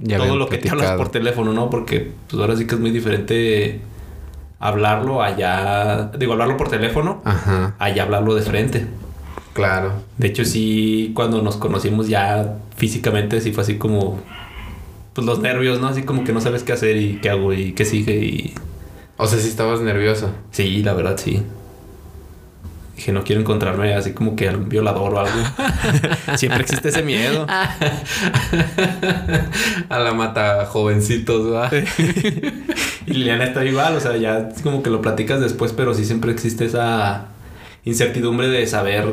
Ya 0.00 0.18
todo 0.18 0.36
lo 0.36 0.48
que 0.48 0.58
te 0.58 0.70
hablas 0.70 0.92
por 0.92 1.10
teléfono, 1.10 1.52
¿no? 1.52 1.70
Porque 1.70 2.12
pues 2.28 2.40
ahora 2.40 2.56
sí 2.56 2.66
que 2.66 2.74
es 2.74 2.80
muy 2.80 2.90
diferente 2.90 3.80
hablarlo 4.58 5.22
allá, 5.22 6.12
digo, 6.18 6.32
hablarlo 6.32 6.56
por 6.56 6.68
teléfono, 6.68 7.20
Ajá. 7.24 7.74
allá 7.78 8.04
hablarlo 8.04 8.34
de 8.34 8.42
frente. 8.42 8.86
Claro. 9.52 9.92
De 10.16 10.28
hecho, 10.28 10.44
sí, 10.44 11.12
cuando 11.14 11.42
nos 11.42 11.56
conocimos 11.56 12.08
ya 12.08 12.58
físicamente, 12.76 13.40
sí 13.40 13.52
fue 13.52 13.62
así 13.64 13.76
como. 13.76 14.20
Pues 15.12 15.26
los 15.26 15.40
nervios, 15.40 15.78
¿no? 15.78 15.88
Así 15.88 16.04
como 16.04 16.24
que 16.24 16.32
no 16.32 16.40
sabes 16.40 16.62
qué 16.62 16.72
hacer 16.72 16.96
y 16.96 17.18
qué 17.20 17.28
hago 17.28 17.52
y 17.52 17.72
qué 17.72 17.84
sigue 17.84 18.14
y. 18.16 18.54
O 19.18 19.26
sea, 19.26 19.38
si 19.38 19.48
estabas 19.48 19.80
nervioso. 19.80 20.30
Sí, 20.52 20.82
la 20.82 20.94
verdad, 20.94 21.18
sí. 21.18 21.42
Dije, 22.96 23.12
no 23.12 23.24
quiero 23.24 23.40
encontrarme 23.40 23.94
así 23.94 24.12
como 24.12 24.36
que 24.36 24.48
algún 24.48 24.68
violador 24.68 25.14
o 25.14 25.20
algo. 25.20 25.38
Siempre 26.36 26.62
existe 26.62 26.90
ese 26.90 27.02
miedo. 27.02 27.46
A 29.88 29.98
la 29.98 30.12
mata 30.12 30.66
jovencitos, 30.66 31.50
¿verdad? 31.50 31.72
Y 33.04 33.14
Liliana 33.14 33.42
está 33.44 33.64
igual, 33.64 33.96
o 33.96 34.00
sea, 34.00 34.16
ya 34.16 34.48
es 34.54 34.62
como 34.62 34.80
que 34.84 34.88
lo 34.88 35.02
platicas 35.02 35.40
después, 35.40 35.72
pero 35.72 35.92
sí 35.92 36.04
siempre 36.04 36.30
existe 36.30 36.66
esa 36.66 37.26
incertidumbre 37.84 38.46
de 38.46 38.64
saber 38.68 39.06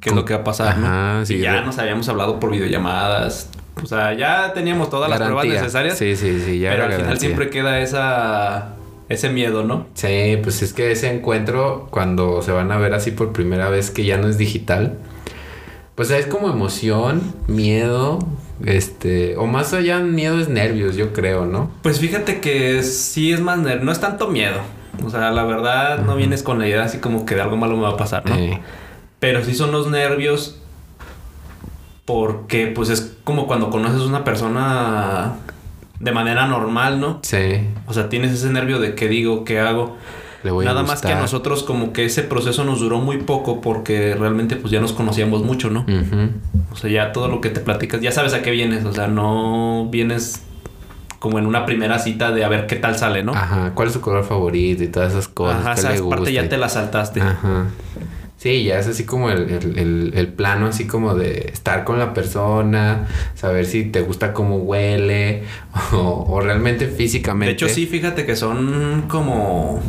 qué 0.00 0.10
es 0.10 0.14
lo 0.14 0.26
que 0.26 0.34
va 0.34 0.40
a 0.40 0.44
pasar, 0.44 0.76
¿no? 0.76 0.86
Ajá, 0.86 1.24
sí, 1.24 1.36
y 1.36 1.40
ya 1.40 1.54
de- 1.54 1.62
nos 1.62 1.78
habíamos 1.78 2.06
hablado 2.10 2.38
por 2.38 2.50
videollamadas. 2.50 3.48
O 3.82 3.86
sea, 3.86 4.12
ya 4.12 4.52
teníamos 4.52 4.90
todas 4.90 5.08
las 5.08 5.18
pruebas 5.18 5.46
necesarias. 5.46 5.96
Sí, 5.96 6.14
sí, 6.14 6.42
sí, 6.44 6.58
ya 6.58 6.72
pero 6.72 6.84
al 6.84 6.92
final 6.92 7.18
siempre 7.18 7.48
queda 7.48 7.80
esa 7.80 8.74
ese 9.12 9.28
miedo, 9.30 9.62
¿no? 9.64 9.86
Sí, 9.94 10.38
pues 10.42 10.62
es 10.62 10.72
que 10.72 10.90
ese 10.92 11.12
encuentro, 11.14 11.88
cuando 11.90 12.42
se 12.42 12.52
van 12.52 12.72
a 12.72 12.78
ver 12.78 12.94
así 12.94 13.10
por 13.10 13.32
primera 13.32 13.68
vez 13.68 13.90
que 13.90 14.04
ya 14.04 14.16
no 14.18 14.28
es 14.28 14.38
digital, 14.38 14.98
pues 15.94 16.10
es 16.10 16.26
como 16.26 16.48
emoción, 16.50 17.34
miedo, 17.48 18.18
este, 18.64 19.36
o 19.36 19.46
más 19.46 19.72
allá 19.74 19.98
miedo 20.00 20.38
es 20.40 20.48
nervios, 20.48 20.96
yo 20.96 21.12
creo, 21.12 21.46
¿no? 21.46 21.70
Pues 21.82 22.00
fíjate 22.00 22.40
que 22.40 22.82
sí 22.82 23.32
es 23.32 23.40
más 23.40 23.58
ner- 23.58 23.82
no 23.82 23.92
es 23.92 24.00
tanto 24.00 24.28
miedo. 24.28 24.58
O 25.04 25.10
sea, 25.10 25.30
la 25.30 25.44
verdad 25.44 25.98
no 26.04 26.16
vienes 26.16 26.42
con 26.42 26.58
la 26.58 26.68
idea 26.68 26.84
así 26.84 26.98
como 26.98 27.24
que 27.26 27.34
de 27.34 27.40
algo 27.42 27.56
malo 27.56 27.76
me 27.76 27.82
va 27.82 27.90
a 27.90 27.96
pasar, 27.96 28.24
¿no? 28.28 28.34
Eh, 28.36 28.60
Pero 29.20 29.44
sí 29.44 29.54
son 29.54 29.72
los 29.72 29.90
nervios 29.90 30.58
porque 32.04 32.66
pues 32.66 32.88
es 32.88 33.14
como 33.24 33.46
cuando 33.46 33.70
conoces 33.70 34.00
a 34.02 34.06
una 34.06 34.24
persona 34.24 35.34
de 36.02 36.12
manera 36.12 36.46
normal, 36.46 37.00
¿no? 37.00 37.20
sí, 37.22 37.66
O 37.86 37.94
sea, 37.94 38.08
tienes 38.08 38.32
ese 38.32 38.50
nervio 38.50 38.78
de 38.80 38.94
qué 38.94 39.08
digo, 39.08 39.44
qué 39.44 39.60
hago. 39.60 39.96
le 40.42 40.50
voy 40.50 40.64
Nada 40.66 40.80
a 40.80 40.82
más 40.82 41.00
que 41.00 41.12
a 41.12 41.20
nosotros 41.20 41.62
como 41.62 41.92
que 41.92 42.04
ese 42.04 42.24
proceso 42.24 42.64
nos 42.64 42.80
duró 42.80 42.98
muy 42.98 43.18
poco 43.18 43.60
porque 43.60 44.14
realmente 44.18 44.56
pues 44.56 44.72
ya 44.72 44.80
nos 44.80 44.92
conocíamos 44.92 45.44
mucho, 45.44 45.70
¿no? 45.70 45.80
Ujú. 45.82 46.30
O 46.72 46.76
sea, 46.76 46.90
ya 46.90 47.12
todo 47.12 47.28
lo 47.28 47.40
que 47.40 47.50
te 47.50 47.60
platicas, 47.60 48.00
ya 48.00 48.10
sabes 48.10 48.34
a 48.34 48.42
qué 48.42 48.50
vienes, 48.50 48.84
o 48.84 48.92
sea, 48.92 49.06
no 49.06 49.88
vienes 49.90 50.42
como 51.20 51.38
en 51.38 51.46
una 51.46 51.64
primera 51.66 52.00
cita 52.00 52.32
de 52.32 52.44
a 52.44 52.48
ver 52.48 52.66
qué 52.66 52.74
tal 52.74 52.98
sale, 52.98 53.22
¿no? 53.22 53.32
Ajá, 53.32 53.70
¿cuál 53.76 53.86
es 53.86 53.94
su 53.94 54.00
color 54.00 54.24
favorito 54.24 54.82
y 54.82 54.88
todas 54.88 55.12
esas 55.12 55.28
cosas? 55.28 55.60
Ajá, 55.60 55.74
¿Qué 55.76 55.80
esa 55.94 56.08
parte 56.08 56.32
ya 56.32 56.48
te 56.48 56.56
la 56.58 56.68
saltaste. 56.68 57.20
Ajá. 57.20 57.66
Sí, 58.42 58.64
ya 58.64 58.80
es 58.80 58.88
así 58.88 59.04
como 59.04 59.30
el, 59.30 59.48
el- 59.78 60.12
el- 60.16 60.28
plano, 60.32 60.66
así 60.66 60.84
como 60.88 61.14
de 61.14 61.50
estar 61.52 61.84
con 61.84 62.00
la 62.00 62.12
persona, 62.12 63.06
saber 63.36 63.66
si 63.66 63.84
te 63.84 64.00
gusta 64.00 64.32
cómo 64.32 64.56
huele 64.56 65.44
o, 65.92 66.26
o 66.28 66.40
realmente 66.40 66.88
físicamente. 66.88 67.50
De 67.50 67.52
hecho, 67.52 67.68
sí, 67.68 67.86
fíjate 67.86 68.26
que 68.26 68.34
son 68.34 69.04
como 69.06 69.80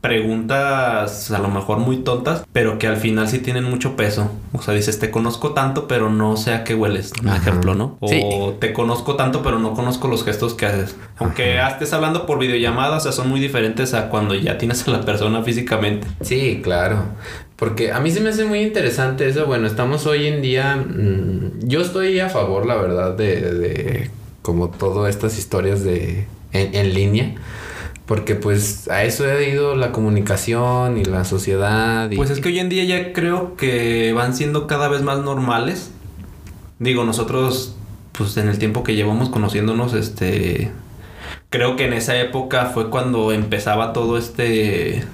preguntas 0.00 1.30
a 1.30 1.38
lo 1.38 1.48
mejor 1.48 1.78
muy 1.78 1.98
tontas, 1.98 2.44
pero 2.52 2.78
que 2.78 2.86
al 2.86 2.96
final 2.96 3.28
sí 3.28 3.38
tienen 3.38 3.64
mucho 3.64 3.96
peso. 3.96 4.30
O 4.52 4.62
sea, 4.62 4.74
dices, 4.74 4.98
te 4.98 5.10
conozco 5.10 5.52
tanto, 5.52 5.86
pero 5.88 6.10
no 6.10 6.36
sé 6.36 6.52
a 6.52 6.64
qué 6.64 6.74
hueles. 6.74 7.12
Ajá. 7.26 7.36
ejemplo, 7.36 7.74
¿no? 7.74 7.96
O 8.00 8.08
Sí. 8.08 8.22
te 8.60 8.72
conozco 8.72 9.16
tanto, 9.16 9.42
pero 9.42 9.58
no 9.58 9.74
conozco 9.74 10.08
los 10.08 10.24
gestos 10.24 10.54
que 10.54 10.66
haces. 10.66 10.96
Aunque 11.18 11.58
estés 11.60 11.92
hablando 11.92 12.26
por 12.26 12.38
videollamada, 12.38 12.96
o 12.96 13.00
sea, 13.00 13.12
son 13.12 13.28
muy 13.28 13.40
diferentes 13.40 13.94
a 13.94 14.08
cuando 14.08 14.34
ya 14.34 14.58
tienes 14.58 14.86
a 14.86 14.90
la 14.90 15.00
persona 15.02 15.42
físicamente. 15.42 16.06
Sí, 16.20 16.60
claro. 16.62 17.02
Porque 17.56 17.92
a 17.92 18.00
mí 18.00 18.10
se 18.10 18.20
me 18.20 18.30
hace 18.30 18.44
muy 18.44 18.60
interesante 18.60 19.28
eso. 19.28 19.46
Bueno, 19.46 19.66
estamos 19.66 20.06
hoy 20.06 20.26
en 20.26 20.40
día. 20.42 20.76
mm, 20.76 21.60
yo 21.68 21.80
estoy 21.82 22.18
a 22.20 22.28
favor, 22.30 22.64
la 22.66 22.76
verdad, 22.76 23.14
de, 23.16 23.40
de 23.54 24.10
como 24.42 24.70
todas 24.70 25.10
estas 25.14 25.38
historias 25.38 25.84
de 25.84 26.26
en, 26.52 26.74
en 26.74 26.94
línea. 26.94 27.34
Porque 28.10 28.34
pues 28.34 28.88
a 28.88 29.04
eso 29.04 29.22
ha 29.24 29.40
ido 29.40 29.76
la 29.76 29.92
comunicación 29.92 30.98
y 30.98 31.04
la 31.04 31.24
sociedad. 31.24 32.10
Y, 32.10 32.16
Pues 32.16 32.30
es 32.30 32.40
que 32.40 32.48
hoy 32.48 32.58
en 32.58 32.68
día 32.68 32.82
ya 32.82 33.12
creo 33.12 33.54
que 33.54 34.12
van 34.12 34.34
siendo 34.34 34.66
cada 34.66 34.88
vez 34.88 35.02
más 35.02 35.20
normales. 35.20 35.92
Digo, 36.80 37.04
nosotros, 37.04 37.76
pues 38.10 38.36
en 38.36 38.48
el 38.48 38.58
tiempo 38.58 38.82
que 38.82 38.96
llevamos 38.96 39.28
conociéndonos, 39.28 39.94
este. 39.94 40.72
Creo 41.50 41.76
que 41.76 41.84
en 41.84 41.92
esa 41.92 42.18
época 42.18 42.66
fue 42.74 42.90
cuando 42.90 43.30
empezaba 43.30 43.92
todo 43.92 44.18
este. 44.18 45.04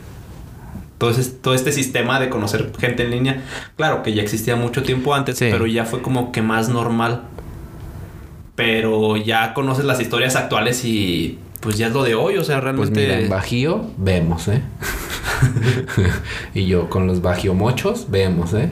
Todo, 0.97 1.11
ese- 1.11 1.33
todo 1.33 1.53
este 1.53 1.73
sistema 1.73 2.19
de 2.19 2.31
conocer 2.31 2.73
gente 2.81 3.03
en 3.03 3.11
línea. 3.11 3.43
Claro 3.77 4.03
que 4.03 4.15
ya 4.15 4.23
existía 4.23 4.57
mucho 4.57 4.83
tiempo 4.83 5.15
antes, 5.15 5.37
Sí. 5.37 5.49
pero 5.51 5.67
ya 5.67 5.85
fue 5.85 6.01
como 6.01 6.33
que 6.33 6.41
más 6.41 6.71
normal. 6.71 7.25
Pero 8.55 9.19
ya 9.19 9.53
conoces 9.53 9.85
las 9.85 10.01
historias 10.01 10.35
actuales 10.35 10.83
y 10.87 11.39
pues 11.61 11.77
ya 11.79 11.89
es 11.89 11.93
lo 11.93 12.03
de 12.05 12.15
hoy. 12.15 12.37
O 12.37 12.45
sea, 12.45 12.57
Pues 12.57 12.65
realmente. 12.65 13.01
mira, 13.01 13.21
en 13.21 13.29
Bajío 13.29 13.87
vemos, 13.97 14.49
¿eh? 14.49 14.63
y 16.55 16.67
yo 16.67 16.89
con 16.89 17.07
los 17.07 17.23
bajiomochos 17.23 18.11
vemos, 18.11 18.55
¿eh? 18.55 18.69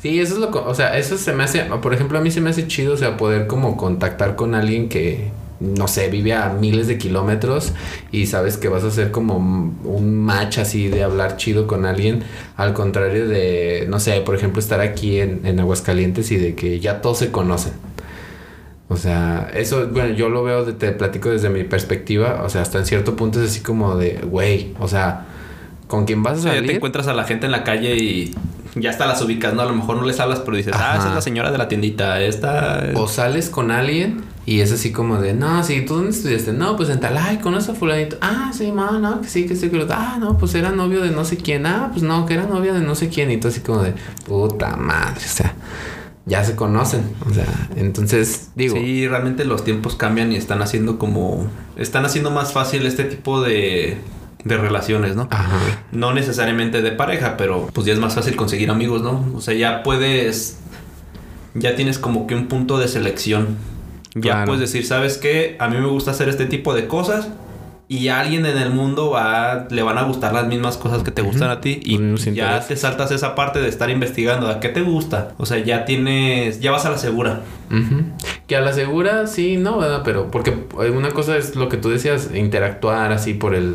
Sí, 0.00 0.20
eso 0.20 0.34
es 0.34 0.40
lo... 0.40 0.50
O 0.50 0.74
sea, 0.74 0.96
eso 0.98 1.16
se 1.16 1.32
me 1.32 1.44
hace... 1.44 1.64
Por 1.64 1.94
ejemplo, 1.94 2.18
a 2.18 2.20
mí 2.20 2.30
se 2.30 2.40
me 2.40 2.50
hace 2.50 2.66
chido, 2.66 2.94
o 2.94 2.96
sea, 2.96 3.16
poder 3.16 3.46
como 3.46 3.76
contactar 3.76 4.36
con 4.36 4.54
alguien 4.54 4.88
que, 4.88 5.30
no 5.58 5.88
sé, 5.88 6.08
vive 6.08 6.34
a 6.34 6.50
miles 6.50 6.86
de 6.86 6.98
kilómetros 6.98 7.72
y 8.12 8.26
sabes 8.26 8.56
que 8.56 8.68
vas 8.68 8.84
a 8.84 8.88
hacer 8.88 9.10
como 9.10 9.36
un 9.38 10.18
match 10.20 10.58
así 10.58 10.88
de 10.88 11.02
hablar 11.02 11.36
chido 11.38 11.66
con 11.66 11.86
alguien. 11.86 12.22
Al 12.56 12.72
contrario 12.74 13.26
de, 13.26 13.86
no 13.88 13.98
sé, 13.98 14.20
por 14.20 14.34
ejemplo, 14.36 14.60
estar 14.60 14.80
aquí 14.80 15.18
en, 15.18 15.40
en 15.44 15.58
Aguascalientes 15.60 16.30
y 16.30 16.36
de 16.36 16.54
que 16.54 16.78
ya 16.78 17.00
todos 17.00 17.18
se 17.18 17.30
conocen. 17.30 17.72
O 18.88 18.96
sea, 18.96 19.50
eso, 19.54 19.88
bueno, 19.88 20.14
yo 20.14 20.28
lo 20.28 20.44
veo, 20.44 20.64
de- 20.64 20.72
te 20.72 20.92
platico 20.92 21.30
desde 21.30 21.48
mi 21.50 21.64
perspectiva, 21.64 22.42
o 22.44 22.48
sea, 22.48 22.62
hasta 22.62 22.78
en 22.78 22.86
cierto 22.86 23.16
punto 23.16 23.42
es 23.42 23.50
así 23.50 23.60
como 23.60 23.96
de, 23.96 24.20
güey, 24.24 24.74
o 24.78 24.86
sea, 24.86 25.26
¿con 25.88 26.04
quién 26.04 26.22
vas 26.22 26.34
a 26.34 26.36
O 26.38 26.42
sea, 26.42 26.52
ya 26.52 26.56
salir? 26.58 26.70
te 26.70 26.76
encuentras 26.76 27.08
a 27.08 27.14
la 27.14 27.24
gente 27.24 27.46
en 27.46 27.52
la 27.52 27.64
calle 27.64 27.96
y 27.96 28.34
ya 28.76 28.90
hasta 28.90 29.06
las 29.06 29.20
ubicas, 29.22 29.54
¿no? 29.54 29.62
A 29.62 29.64
lo 29.66 29.74
mejor 29.74 29.96
no 29.96 30.04
les 30.04 30.20
hablas, 30.20 30.38
pero 30.40 30.56
dices, 30.56 30.72
ah, 30.76 30.96
esa 30.98 31.08
es 31.08 31.14
la 31.14 31.20
señora 31.22 31.50
de 31.50 31.58
la 31.58 31.66
tiendita, 31.66 32.20
esta... 32.20 32.84
O 32.94 33.08
sales 33.08 33.48
con 33.50 33.70
alguien 33.72 34.22
y 34.44 34.60
es 34.60 34.70
así 34.70 34.92
como 34.92 35.18
de, 35.20 35.32
no, 35.34 35.64
sí, 35.64 35.80
¿tú 35.84 35.94
dónde 35.94 36.10
estudiaste? 36.10 36.52
No, 36.52 36.76
pues 36.76 36.88
en 36.90 37.00
tal, 37.00 37.16
ay, 37.16 37.38
conoces 37.38 37.70
a 37.70 37.74
fulanito. 37.74 38.16
Ah, 38.20 38.52
sí, 38.56 38.70
ma, 38.70 38.98
no, 39.00 39.20
que 39.20 39.28
sí, 39.28 39.46
que 39.46 39.56
sí, 39.56 39.68
que 39.70 39.78
lo- 39.78 39.86
Ah, 39.90 40.18
no, 40.20 40.38
pues 40.38 40.54
era 40.54 40.70
novio 40.70 41.00
de 41.02 41.10
no 41.10 41.24
sé 41.24 41.36
quién. 41.38 41.66
Ah, 41.66 41.88
pues 41.90 42.04
no, 42.04 42.24
que 42.26 42.34
era 42.34 42.44
novia 42.46 42.72
de 42.72 42.80
no 42.80 42.94
sé 42.94 43.08
quién. 43.08 43.30
Y 43.32 43.38
tú 43.38 43.48
así 43.48 43.60
como 43.60 43.82
de, 43.82 43.94
puta 44.26 44.76
madre, 44.76 45.16
o 45.24 45.28
sea, 45.28 45.54
ya 46.26 46.44
se 46.44 46.54
conocen. 46.56 47.02
O 47.28 47.32
sea, 47.32 47.46
entonces, 47.76 48.50
digo, 48.54 48.76
Sí, 48.76 49.06
realmente 49.08 49.44
los 49.44 49.64
tiempos 49.64 49.94
cambian 49.96 50.32
y 50.32 50.36
están 50.36 50.60
haciendo 50.60 50.98
como... 50.98 51.46
Están 51.76 52.04
haciendo 52.04 52.30
más 52.30 52.52
fácil 52.52 52.84
este 52.84 53.04
tipo 53.04 53.40
de, 53.42 53.96
de 54.44 54.56
relaciones, 54.58 55.14
¿no? 55.16 55.28
ajá, 55.30 55.58
No 55.92 56.12
necesariamente 56.12 56.82
de 56.82 56.92
pareja, 56.92 57.36
pero 57.36 57.68
pues 57.72 57.86
ya 57.86 57.92
es 57.92 57.98
más 58.00 58.14
fácil 58.14 58.34
conseguir 58.36 58.70
amigos, 58.70 59.02
¿no? 59.02 59.24
O 59.34 59.40
sea, 59.40 59.54
ya 59.54 59.82
puedes... 59.82 60.58
Ya 61.54 61.74
tienes 61.74 61.98
como 61.98 62.26
que 62.26 62.34
un 62.34 62.48
punto 62.48 62.76
de 62.78 62.88
selección. 62.88 63.56
Ya 64.14 64.20
Claro. 64.20 64.46
puedes 64.46 64.60
decir, 64.60 64.84
¿sabes 64.86 65.16
qué? 65.18 65.56
A 65.58 65.68
mí 65.68 65.76
me 65.78 65.86
gusta 65.86 66.10
hacer 66.10 66.28
este 66.28 66.46
tipo 66.46 66.74
de 66.74 66.86
cosas. 66.86 67.28
Y 67.88 68.08
a 68.08 68.18
alguien 68.18 68.44
en 68.44 68.58
el 68.58 68.70
mundo 68.70 69.10
va, 69.10 69.68
le 69.70 69.82
van 69.82 69.96
a 69.96 70.02
gustar 70.02 70.32
las 70.32 70.48
mismas 70.48 70.76
cosas 70.76 71.04
que 71.04 71.12
te 71.12 71.22
gustan 71.22 71.50
a 71.50 71.60
ti. 71.60 71.78
Y 71.84 71.98
ya 72.34 72.60
te 72.60 72.76
saltas 72.76 73.12
esa 73.12 73.36
parte 73.36 73.60
de 73.60 73.68
estar 73.68 73.90
investigando. 73.90 74.48
¿A 74.48 74.58
qué 74.58 74.68
te 74.68 74.82
gusta? 74.82 75.34
O 75.38 75.46
sea, 75.46 75.58
ya 75.58 75.84
tienes... 75.84 76.60
Ya 76.60 76.72
vas 76.72 76.84
a 76.84 76.90
la 76.90 76.98
segura. 76.98 77.42
Que 78.48 78.56
a 78.56 78.60
la 78.60 78.72
segura 78.72 79.28
sí, 79.28 79.56
no, 79.56 79.78
¿verdad? 79.78 80.02
Pero 80.04 80.32
porque 80.32 80.56
una 80.92 81.10
cosa 81.10 81.36
es 81.36 81.54
lo 81.54 81.68
que 81.68 81.76
tú 81.76 81.90
decías, 81.90 82.30
interactuar 82.34 83.12
así 83.12 83.34
por 83.34 83.54
el 83.54 83.74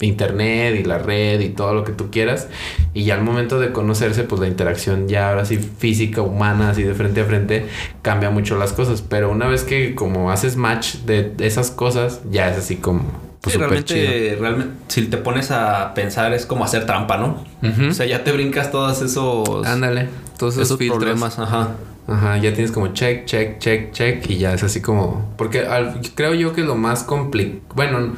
internet 0.00 0.76
y 0.78 0.84
la 0.84 0.98
red 0.98 1.40
y 1.40 1.50
todo 1.50 1.74
lo 1.74 1.84
que 1.84 1.92
tú 1.92 2.10
quieras. 2.10 2.48
Y 2.92 3.04
ya 3.04 3.14
al 3.14 3.22
momento 3.22 3.60
de 3.60 3.72
conocerse, 3.72 4.24
pues 4.24 4.40
la 4.40 4.48
interacción 4.48 5.08
ya 5.08 5.30
ahora 5.30 5.44
sí 5.44 5.58
física, 5.58 6.22
humana, 6.22 6.70
así 6.70 6.82
de 6.82 6.94
frente 6.94 7.20
a 7.20 7.24
frente, 7.24 7.66
cambia 8.02 8.30
mucho 8.30 8.56
las 8.56 8.72
cosas. 8.72 9.02
Pero 9.02 9.30
una 9.30 9.48
vez 9.48 9.64
que 9.64 9.94
como 9.94 10.30
haces 10.30 10.56
match 10.56 10.96
de 11.06 11.34
esas 11.38 11.70
cosas, 11.70 12.20
ya 12.30 12.50
es 12.50 12.58
así 12.58 12.76
como... 12.76 13.23
Pues, 13.44 13.56
Sí, 13.56 13.62
súper 13.62 13.84
chido. 13.84 14.00
realmente, 14.00 14.36
realmente, 14.40 14.74
si 14.88 15.02
te 15.06 15.16
pones 15.18 15.50
a 15.50 15.92
pensar, 15.94 16.32
es 16.32 16.46
como 16.46 16.64
hacer 16.64 16.86
trampa, 16.86 17.18
¿no? 17.18 17.44
O 17.88 17.92
sea, 17.92 18.06
ya 18.06 18.24
te 18.24 18.32
brincas 18.32 18.70
todos 18.72 19.02
esos, 19.02 19.66
Ándale, 19.66 20.08
todos 20.38 20.54
esos, 20.54 20.66
esos 20.66 20.78
filtros. 20.78 20.98
problemas. 21.02 21.38
Ajá. 21.38 21.68
Ajá, 22.06 22.36
ya 22.36 22.52
tienes 22.52 22.70
como 22.70 22.88
check, 22.88 23.24
check, 23.24 23.58
check, 23.58 23.92
check 23.92 24.28
y 24.28 24.36
ya 24.36 24.52
es 24.52 24.62
así 24.62 24.82
como... 24.82 25.32
Porque 25.38 25.60
al- 25.66 26.00
creo 26.14 26.34
yo 26.34 26.52
que 26.52 26.60
lo 26.60 26.74
más 26.74 27.02
complicado... 27.02 27.60
Bueno, 27.74 28.12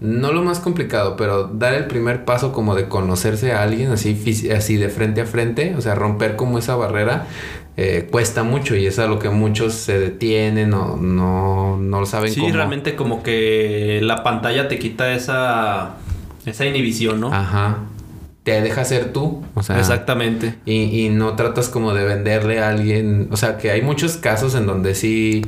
no 0.00 0.32
lo 0.32 0.42
más 0.42 0.58
complicado, 0.58 1.16
pero 1.16 1.44
dar 1.44 1.74
el 1.74 1.86
primer 1.86 2.24
paso 2.24 2.52
como 2.52 2.74
de 2.74 2.88
conocerse 2.88 3.52
a 3.52 3.62
alguien 3.62 3.92
así, 3.92 4.20
así 4.56 4.76
de 4.76 4.88
frente 4.88 5.20
a 5.20 5.24
frente, 5.26 5.74
o 5.76 5.80
sea, 5.80 5.94
romper 5.94 6.34
como 6.34 6.58
esa 6.58 6.74
barrera, 6.74 7.26
eh, 7.80 8.08
cuesta 8.10 8.42
mucho 8.42 8.74
y 8.74 8.86
es 8.86 8.98
a 8.98 9.06
lo 9.06 9.20
que 9.20 9.28
muchos 9.30 9.72
se 9.74 10.00
detienen 10.00 10.74
o 10.74 10.96
no, 10.96 11.76
no 11.76 12.00
lo 12.00 12.06
saben 12.06 12.32
Sí, 12.32 12.40
cómo. 12.40 12.52
realmente 12.52 12.96
como 12.96 13.22
que 13.22 14.00
la 14.02 14.24
pantalla 14.24 14.66
te 14.66 14.80
quita 14.80 15.12
esa, 15.14 15.94
esa 16.44 16.66
inhibición, 16.66 17.20
¿no? 17.20 17.32
Ajá. 17.32 17.78
Te 18.48 18.62
deja 18.62 18.84
ser 18.84 19.12
tú. 19.12 19.42
O 19.54 19.62
sea, 19.62 19.78
Exactamente. 19.78 20.54
Y, 20.64 21.04
y 21.04 21.10
no 21.10 21.36
tratas 21.36 21.68
como 21.68 21.92
de 21.92 22.04
venderle 22.04 22.60
a 22.60 22.70
alguien. 22.70 23.28
O 23.30 23.36
sea, 23.36 23.58
que 23.58 23.70
hay 23.70 23.82
muchos 23.82 24.16
casos 24.16 24.54
en 24.54 24.66
donde 24.66 24.94
sí, 24.94 25.42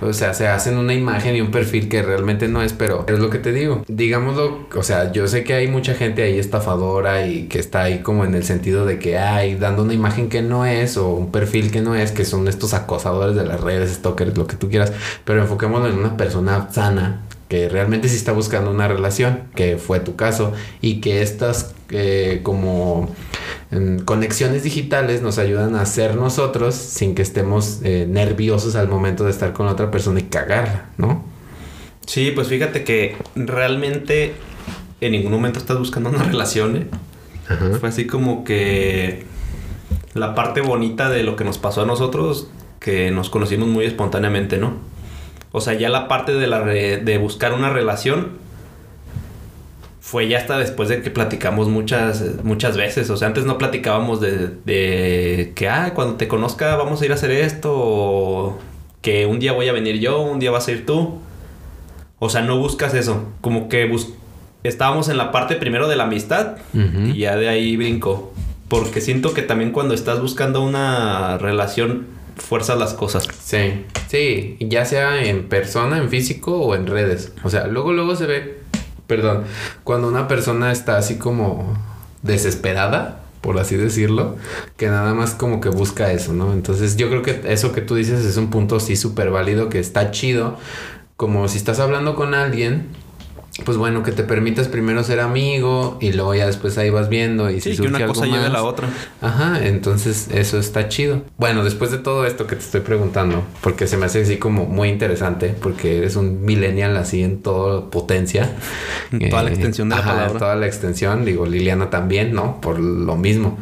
o 0.00 0.12
sea, 0.12 0.34
se 0.34 0.46
hacen 0.46 0.78
una 0.78 0.94
imagen 0.94 1.34
y 1.34 1.40
un 1.40 1.50
perfil 1.50 1.88
que 1.88 2.02
realmente 2.02 2.46
no 2.46 2.62
es, 2.62 2.72
pero 2.72 3.04
es 3.08 3.18
lo 3.18 3.28
que 3.28 3.38
te 3.38 3.52
digo. 3.52 3.82
Digámoslo, 3.88 4.68
o 4.74 4.82
sea, 4.84 5.10
yo 5.10 5.26
sé 5.26 5.42
que 5.42 5.54
hay 5.54 5.66
mucha 5.66 5.94
gente 5.94 6.22
ahí 6.22 6.38
estafadora 6.38 7.26
y 7.26 7.48
que 7.48 7.58
está 7.58 7.82
ahí 7.82 7.98
como 7.98 8.24
en 8.24 8.34
el 8.36 8.44
sentido 8.44 8.86
de 8.86 8.98
que 9.00 9.18
hay 9.18 9.56
dando 9.56 9.82
una 9.82 9.94
imagen 9.94 10.28
que 10.28 10.42
no 10.42 10.64
es 10.64 10.96
o 10.96 11.08
un 11.08 11.32
perfil 11.32 11.72
que 11.72 11.80
no 11.80 11.96
es, 11.96 12.12
que 12.12 12.24
son 12.24 12.46
estos 12.46 12.72
acosadores 12.72 13.34
de 13.34 13.44
las 13.44 13.60
redes, 13.60 13.92
stalkers, 13.94 14.38
lo 14.38 14.46
que 14.46 14.56
tú 14.56 14.68
quieras, 14.68 14.92
pero 15.24 15.42
enfoquémoslo 15.42 15.88
en 15.88 15.98
una 15.98 16.16
persona 16.16 16.68
sana 16.70 17.22
que 17.48 17.68
realmente 17.68 18.08
sí 18.08 18.16
está 18.16 18.32
buscando 18.32 18.70
una 18.70 18.88
relación, 18.88 19.44
que 19.54 19.76
fue 19.76 20.00
tu 20.00 20.16
caso, 20.16 20.52
y 20.80 21.00
que 21.00 21.22
estas 21.22 21.74
eh, 21.90 22.40
como 22.42 23.10
mm, 23.70 23.98
conexiones 23.98 24.62
digitales 24.62 25.22
nos 25.22 25.38
ayudan 25.38 25.76
a 25.76 25.84
ser 25.86 26.16
nosotros 26.16 26.74
sin 26.74 27.14
que 27.14 27.22
estemos 27.22 27.80
eh, 27.82 28.06
nerviosos 28.08 28.74
al 28.76 28.88
momento 28.88 29.24
de 29.24 29.30
estar 29.30 29.52
con 29.52 29.66
otra 29.66 29.90
persona 29.90 30.20
y 30.20 30.24
cagarla, 30.24 30.86
¿no? 30.96 31.24
Sí, 32.06 32.32
pues 32.34 32.48
fíjate 32.48 32.84
que 32.84 33.16
realmente 33.34 34.34
en 35.00 35.12
ningún 35.12 35.32
momento 35.32 35.58
estás 35.58 35.78
buscando 35.78 36.08
una 36.10 36.22
relación. 36.22 36.76
¿eh? 36.76 36.86
Ajá. 37.48 37.78
Fue 37.78 37.88
así 37.88 38.06
como 38.06 38.44
que 38.44 39.24
la 40.14 40.34
parte 40.34 40.60
bonita 40.60 41.10
de 41.10 41.22
lo 41.22 41.36
que 41.36 41.44
nos 41.44 41.58
pasó 41.58 41.82
a 41.82 41.86
nosotros, 41.86 42.48
que 42.80 43.10
nos 43.10 43.30
conocimos 43.30 43.68
muy 43.68 43.84
espontáneamente, 43.84 44.58
¿no? 44.58 44.93
O 45.56 45.60
sea, 45.60 45.74
ya 45.74 45.88
la 45.88 46.08
parte 46.08 46.32
de, 46.32 46.48
la 46.48 46.60
re- 46.62 46.96
de 46.96 47.16
buscar 47.18 47.52
una 47.52 47.70
relación 47.70 48.42
fue 50.00 50.28
ya 50.28 50.38
hasta 50.38 50.58
después 50.58 50.88
de 50.88 51.00
que 51.00 51.10
platicamos 51.10 51.68
muchas, 51.68 52.22
muchas 52.42 52.76
veces. 52.76 53.08
O 53.10 53.16
sea, 53.16 53.28
antes 53.28 53.44
no 53.46 53.56
platicábamos 53.56 54.20
de, 54.20 54.48
de 54.64 55.52
que, 55.54 55.68
ah, 55.68 55.92
cuando 55.94 56.16
te 56.16 56.28
conozca 56.28 56.76
vamos 56.76 57.00
a 57.00 57.04
ir 57.06 57.12
a 57.12 57.14
hacer 57.14 57.30
esto, 57.30 57.72
o 57.74 58.58
que 59.00 59.26
un 59.26 59.38
día 59.38 59.52
voy 59.52 59.68
a 59.68 59.72
venir 59.72 59.98
yo, 60.00 60.20
un 60.20 60.40
día 60.40 60.50
vas 60.50 60.68
a 60.68 60.72
ir 60.72 60.84
tú. 60.86 61.20
O 62.18 62.28
sea, 62.28 62.42
no 62.42 62.58
buscas 62.58 62.92
eso. 62.94 63.24
Como 63.40 63.68
que 63.68 63.86
bus- 63.86 64.12
estábamos 64.62 65.08
en 65.08 65.16
la 65.18 65.30
parte 65.32 65.54
primero 65.56 65.88
de 65.88 65.96
la 65.96 66.04
amistad 66.04 66.56
y 67.12 67.18
ya 67.18 67.36
de 67.36 67.48
ahí 67.48 67.76
brinco. 67.76 68.32
Porque 68.68 69.00
siento 69.00 69.34
que 69.34 69.42
también 69.42 69.70
cuando 69.72 69.94
estás 69.94 70.20
buscando 70.20 70.62
una 70.62 71.38
relación, 71.38 72.06
fuerzas 72.36 72.78
las 72.78 72.94
cosas. 72.94 73.26
Sí, 73.42 73.84
sí, 74.08 74.56
ya 74.60 74.84
sea 74.84 75.24
en 75.24 75.48
persona, 75.48 75.98
en 75.98 76.08
físico 76.08 76.56
o 76.58 76.74
en 76.74 76.86
redes. 76.86 77.32
O 77.42 77.50
sea, 77.50 77.66
luego, 77.66 77.92
luego 77.92 78.16
se 78.16 78.26
ve, 78.26 78.58
perdón, 79.06 79.44
cuando 79.84 80.08
una 80.08 80.28
persona 80.28 80.72
está 80.72 80.96
así 80.96 81.16
como 81.18 81.76
desesperada, 82.22 83.20
por 83.40 83.58
así 83.58 83.76
decirlo, 83.76 84.36
que 84.76 84.88
nada 84.88 85.12
más 85.12 85.34
como 85.34 85.60
que 85.60 85.68
busca 85.68 86.10
eso, 86.12 86.32
¿no? 86.32 86.52
Entonces 86.52 86.96
yo 86.96 87.10
creo 87.10 87.22
que 87.22 87.42
eso 87.46 87.72
que 87.72 87.82
tú 87.82 87.94
dices 87.94 88.24
es 88.24 88.36
un 88.38 88.48
punto 88.48 88.80
sí 88.80 88.96
súper 88.96 89.30
válido, 89.30 89.68
que 89.68 89.78
está 89.78 90.10
chido, 90.10 90.56
como 91.16 91.46
si 91.48 91.58
estás 91.58 91.78
hablando 91.78 92.14
con 92.14 92.34
alguien. 92.34 92.88
Pues 93.62 93.76
bueno, 93.76 94.02
que 94.02 94.10
te 94.10 94.24
permitas 94.24 94.66
primero 94.66 95.04
ser 95.04 95.20
amigo 95.20 95.96
y 96.00 96.12
luego 96.12 96.34
ya 96.34 96.46
después 96.46 96.76
ahí 96.76 96.90
vas 96.90 97.08
viendo 97.08 97.50
y 97.50 97.60
si 97.60 97.70
Sí, 97.70 97.78
que 97.78 97.86
surge 97.86 97.88
una 97.88 97.98
algo 97.98 98.08
cosa 98.08 98.26
lleve 98.26 98.46
a 98.46 98.48
la 98.48 98.64
otra. 98.64 98.88
Ajá, 99.20 99.64
entonces 99.64 100.28
eso 100.32 100.58
está 100.58 100.88
chido. 100.88 101.22
Bueno, 101.36 101.62
después 101.62 101.92
de 101.92 101.98
todo 101.98 102.26
esto 102.26 102.48
que 102.48 102.56
te 102.56 102.62
estoy 102.62 102.80
preguntando, 102.80 103.44
porque 103.60 103.86
se 103.86 103.96
me 103.96 104.06
hace 104.06 104.22
así 104.22 104.38
como 104.38 104.66
muy 104.66 104.88
interesante, 104.88 105.54
porque 105.60 105.98
eres 105.98 106.16
un 106.16 106.44
millennial 106.44 106.96
así 106.96 107.22
en 107.22 107.42
toda 107.42 107.90
potencia. 107.90 108.56
En 109.12 109.30
toda 109.30 109.44
la 109.44 109.50
extensión 109.50 109.88
de 109.88 109.94
la 109.94 110.00
ajá, 110.00 110.12
palabra. 110.14 110.38
toda 110.40 110.56
la 110.56 110.66
extensión, 110.66 111.24
digo, 111.24 111.46
Liliana 111.46 111.90
también, 111.90 112.32
¿no? 112.34 112.60
Por 112.60 112.80
lo 112.80 113.14
mismo. 113.16 113.56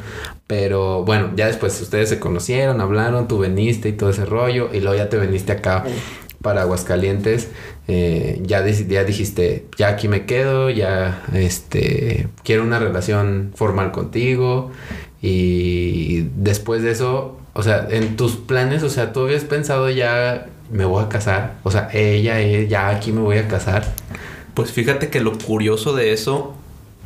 Pero 0.47 1.05
bueno, 1.05 1.33
ya 1.37 1.47
después 1.49 1.79
ustedes 1.83 2.09
se 2.09 2.19
conocieron, 2.19 2.81
hablaron, 2.81 3.29
tú 3.29 3.39
veniste 3.39 3.90
y 3.90 3.93
todo 3.93 4.09
ese 4.09 4.25
rollo, 4.25 4.71
y 4.73 4.81
luego 4.81 4.97
ya 4.97 5.11
te 5.11 5.19
veniste 5.19 5.53
acá 5.53 5.85
para 6.43 6.62
Aguascalientes. 6.62 7.49
Eh, 7.88 8.40
ya, 8.45 8.64
ya 8.66 9.05
dijiste, 9.05 9.66
ya 9.77 9.88
aquí 9.88 10.09
me 10.09 10.25
quedo, 10.25 10.71
ya 10.71 11.23
este, 11.35 12.29
quiero 12.45 12.62
una 12.62 12.79
relación 12.79 13.53
formal 13.55 13.92
contigo. 13.92 14.71
Y 15.21 16.23
después 16.37 16.83
de 16.83 16.90
eso, 16.90 17.38
o 17.55 17.62
sea, 17.62 17.87
en 17.90 18.16
tus 18.16 18.37
planes, 18.37 18.83
o 18.83 18.90
sea, 18.90 19.12
tú 19.12 19.21
habías 19.21 19.45
pensado 19.45 19.90
ya 19.90 20.47
me 20.71 20.85
voy 20.85 21.05
a 21.05 21.09
casar. 21.09 21.55
O 21.62 21.71
sea, 21.71 21.88
ella, 21.92 22.40
eh, 22.40 22.66
ya 22.68 22.88
aquí 22.88 23.12
me 23.12 23.21
voy 23.21 23.38
a 23.38 23.47
casar. 23.47 23.85
Pues 24.55 24.73
fíjate 24.73 25.09
que 25.09 25.21
lo 25.21 25.37
curioso 25.38 25.95
de 25.95 26.12
eso, 26.12 26.55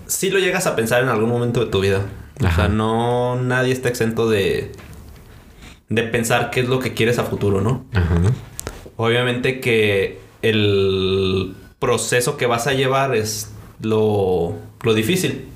sí 0.06 0.30
lo 0.30 0.38
llegas 0.38 0.66
a 0.66 0.76
pensar 0.76 1.02
en 1.02 1.08
algún 1.08 1.28
momento 1.28 1.64
de 1.64 1.70
tu 1.70 1.80
vida. 1.80 2.02
O 2.42 2.46
Ajá. 2.46 2.62
sea, 2.62 2.68
no, 2.68 3.40
nadie 3.40 3.72
está 3.72 3.88
exento 3.88 4.28
de, 4.28 4.72
de 5.88 6.02
pensar 6.04 6.50
qué 6.50 6.60
es 6.60 6.68
lo 6.68 6.78
que 6.80 6.94
quieres 6.94 7.18
a 7.18 7.24
futuro, 7.24 7.60
¿no? 7.60 7.84
Ajá. 7.92 8.20
Obviamente 8.96 9.60
que 9.60 10.18
el 10.50 11.54
proceso 11.78 12.36
que 12.36 12.46
vas 12.46 12.66
a 12.66 12.72
llevar 12.72 13.14
es 13.14 13.52
lo, 13.80 14.54
lo 14.82 14.94
difícil. 14.94 15.46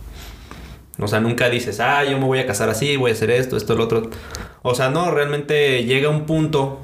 O 0.99 1.09
sea, 1.09 1.21
nunca 1.21 1.49
dices, 1.49 1.81
ah, 1.81 2.05
yo 2.05 2.19
me 2.19 2.27
voy 2.27 2.41
a 2.41 2.47
casar 2.47 2.69
así, 2.69 2.97
voy 2.97 3.11
a 3.11 3.15
hacer 3.15 3.31
esto, 3.31 3.57
esto, 3.57 3.75
lo 3.75 3.85
otro. 3.85 4.11
O 4.63 4.75
sea, 4.75 4.91
no, 4.91 5.11
realmente 5.11 5.85
llega 5.85 6.11
un 6.11 6.27
punto 6.27 6.81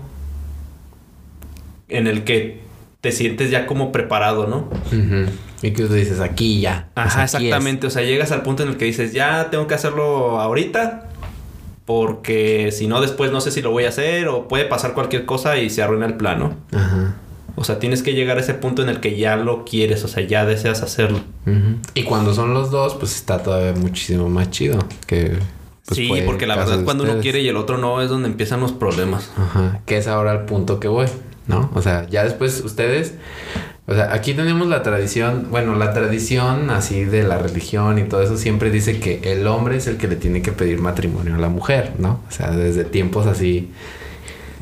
en 1.88 2.07
el 2.07 2.25
que 2.25 2.62
te 3.01 3.12
sientes 3.12 3.51
ya 3.51 3.66
como 3.66 3.92
preparado, 3.92 4.47
¿no? 4.47 4.71
Y 5.62 5.71
que 5.73 5.85
tú 5.85 5.92
dices, 5.92 6.21
aquí 6.21 6.61
ya. 6.61 6.88
Pues 6.95 7.07
Ajá, 7.09 7.25
es. 7.25 7.35
exactamente. 7.35 7.87
O 7.87 7.90
sea, 7.90 8.03
llegas 8.03 8.33
al 8.33 8.42
punto 8.42 8.62
en 8.62 8.71
el 8.71 8.77
que 8.77 8.87
dices, 8.87 9.12
ya 9.12 9.51
tengo 9.51 9.66
que 9.66 9.75
hacerlo 9.75 10.40
ahorita. 10.40 11.11
Porque 11.85 12.73
si 12.73 12.88
no, 12.88 13.01
después 13.01 13.31
no 13.31 13.40
sé 13.40 13.53
si 13.53 13.62
lo 13.62 13.71
voy 13.71 13.85
a 13.85 13.90
hacer. 13.90 14.29
O 14.29 14.49
puede 14.49 14.64
pasar 14.64 14.95
cualquier 14.95 15.25
cosa 15.25 15.59
y 15.59 15.71
se 15.71 15.83
arruina 15.83 16.07
el 16.07 16.14
plano. 16.14 16.57
Ajá. 16.73 17.16
O 17.57 17.64
sea, 17.64 17.79
tienes 17.79 18.03
que 18.03 18.12
llegar 18.12 18.37
a 18.37 18.40
ese 18.40 18.55
punto 18.55 18.83
en 18.83 18.88
el 18.88 19.01
que 19.01 19.16
ya 19.16 19.37
lo 19.37 19.64
quieres. 19.64 20.05
O 20.05 20.09
sea, 20.09 20.25
ya 20.27 20.45
deseas 20.45 20.83
hacerlo. 20.83 21.21
Y 21.95 22.03
cuando 22.05 22.35
son 22.35 22.55
los 22.55 22.71
dos, 22.71 22.95
pues 22.95 23.14
está 23.16 23.42
todavía 23.42 23.73
muchísimo 23.73 24.29
más 24.29 24.51
chido. 24.51 24.79
Que, 25.07 25.38
pues, 25.87 25.97
sí, 25.97 26.11
porque 26.27 26.47
la 26.47 26.57
verdad 26.57 26.79
de 26.79 26.85
cuando 26.85 27.05
uno 27.05 27.19
quiere 27.21 27.40
y 27.40 27.49
el 27.49 27.57
otro 27.57 27.79
no 27.79 28.03
es 28.03 28.11
donde 28.11 28.29
empiezan 28.29 28.61
los 28.61 28.73
problemas. 28.73 29.31
Ajá. 29.37 29.81
Que 29.87 29.97
es 29.97 30.07
ahora 30.07 30.33
el 30.33 30.40
punto 30.40 30.81
que 30.81 30.88
voy, 30.88 31.07
¿no? 31.47 31.71
O 31.75 31.83
sea, 31.83 32.07
ya 32.09 32.25
después 32.25 32.62
ustedes. 32.64 33.14
O 33.88 33.95
sea, 33.95 34.12
aquí 34.12 34.35
tenemos 34.35 34.66
la 34.66 34.83
tradición, 34.83 35.47
bueno, 35.51 35.77
la 35.77 35.92
tradición 35.92 36.71
así 36.71 37.05
de 37.05 37.23
la 37.23 37.38
religión 37.38 38.01
y 38.01 38.03
todo 38.03 38.21
eso 38.21 38.37
siempre 38.37 38.71
dice 38.71 38.99
que 38.99 39.21
el 39.33 39.47
hombre 39.47 39.77
es 39.77 39.87
el 39.87 39.97
que 39.97 40.09
le 40.09 40.16
tiene 40.16 40.42
que 40.42 40.51
pedir 40.51 40.81
matrimonio 40.81 41.37
a 41.37 41.38
la 41.38 41.49
mujer, 41.49 41.92
¿no? 41.99 42.21
O 42.29 42.33
sea, 42.33 42.51
desde 42.51 42.85
tiempos 42.85 43.29
así 43.29 43.71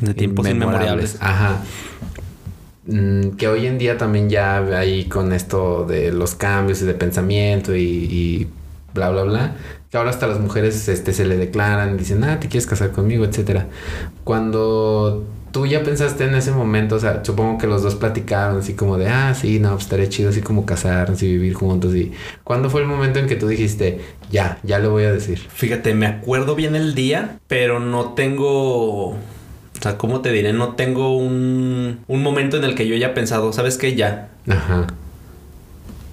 De 0.02 0.12
tiempos 0.12 0.46
inmemorables. 0.46 1.16
Ajá. 1.20 1.62
Mm, 2.86 3.30
que 3.36 3.48
hoy 3.48 3.66
en 3.66 3.78
día 3.78 3.96
también 3.96 4.28
ya 4.28 4.58
hay 4.58 5.06
con 5.06 5.32
esto 5.32 5.86
de 5.86 6.12
los 6.12 6.34
cambios 6.34 6.82
y 6.82 6.84
de 6.84 6.94
pensamiento 6.94 7.74
y, 7.74 8.48
bla, 8.92 9.10
bla, 9.10 9.22
bla. 9.22 9.56
Que 9.90 9.96
ahora 9.96 10.10
hasta 10.10 10.26
las 10.26 10.40
mujeres 10.40 10.88
este, 10.88 11.12
se 11.12 11.24
le 11.24 11.36
declaran, 11.36 11.96
dicen, 11.96 12.24
ah, 12.24 12.40
te 12.40 12.48
quieres 12.48 12.66
casar 12.66 12.90
conmigo, 12.90 13.24
etcétera. 13.24 13.68
Cuando 14.24 15.24
tú 15.52 15.66
ya 15.66 15.84
pensaste 15.84 16.24
en 16.24 16.34
ese 16.34 16.50
momento, 16.50 16.96
o 16.96 16.98
sea, 16.98 17.24
supongo 17.24 17.58
que 17.58 17.68
los 17.68 17.82
dos 17.82 17.94
platicaron 17.94 18.58
así 18.58 18.74
como 18.74 18.98
de, 18.98 19.08
ah, 19.08 19.34
sí, 19.34 19.60
no, 19.60 19.70
pues 19.70 19.84
estaría 19.84 20.08
chido 20.08 20.30
así 20.30 20.40
como 20.40 20.66
casarnos 20.66 21.22
y 21.22 21.28
vivir 21.28 21.54
juntos. 21.54 21.94
Y 21.94 22.12
¿cuándo 22.42 22.68
fue 22.68 22.82
el 22.82 22.88
momento 22.88 23.20
en 23.20 23.28
que 23.28 23.36
tú 23.36 23.46
dijiste, 23.46 24.00
ya, 24.30 24.58
ya 24.64 24.78
le 24.80 24.88
voy 24.88 25.04
a 25.04 25.12
decir? 25.12 25.38
Fíjate, 25.38 25.94
me 25.94 26.06
acuerdo 26.06 26.54
bien 26.56 26.74
el 26.74 26.94
día, 26.94 27.38
pero 27.46 27.80
no 27.80 28.14
tengo. 28.14 29.16
O 29.84 29.86
sea, 29.86 29.98
¿cómo 29.98 30.22
te 30.22 30.32
diré? 30.32 30.54
No 30.54 30.76
tengo 30.76 31.14
un, 31.14 32.00
un 32.06 32.22
momento 32.22 32.56
en 32.56 32.64
el 32.64 32.74
que 32.74 32.88
yo 32.88 32.94
haya 32.94 33.12
pensado, 33.12 33.52
¿sabes 33.52 33.76
qué? 33.76 33.94
Ya. 33.94 34.30
Ajá. 34.48 34.86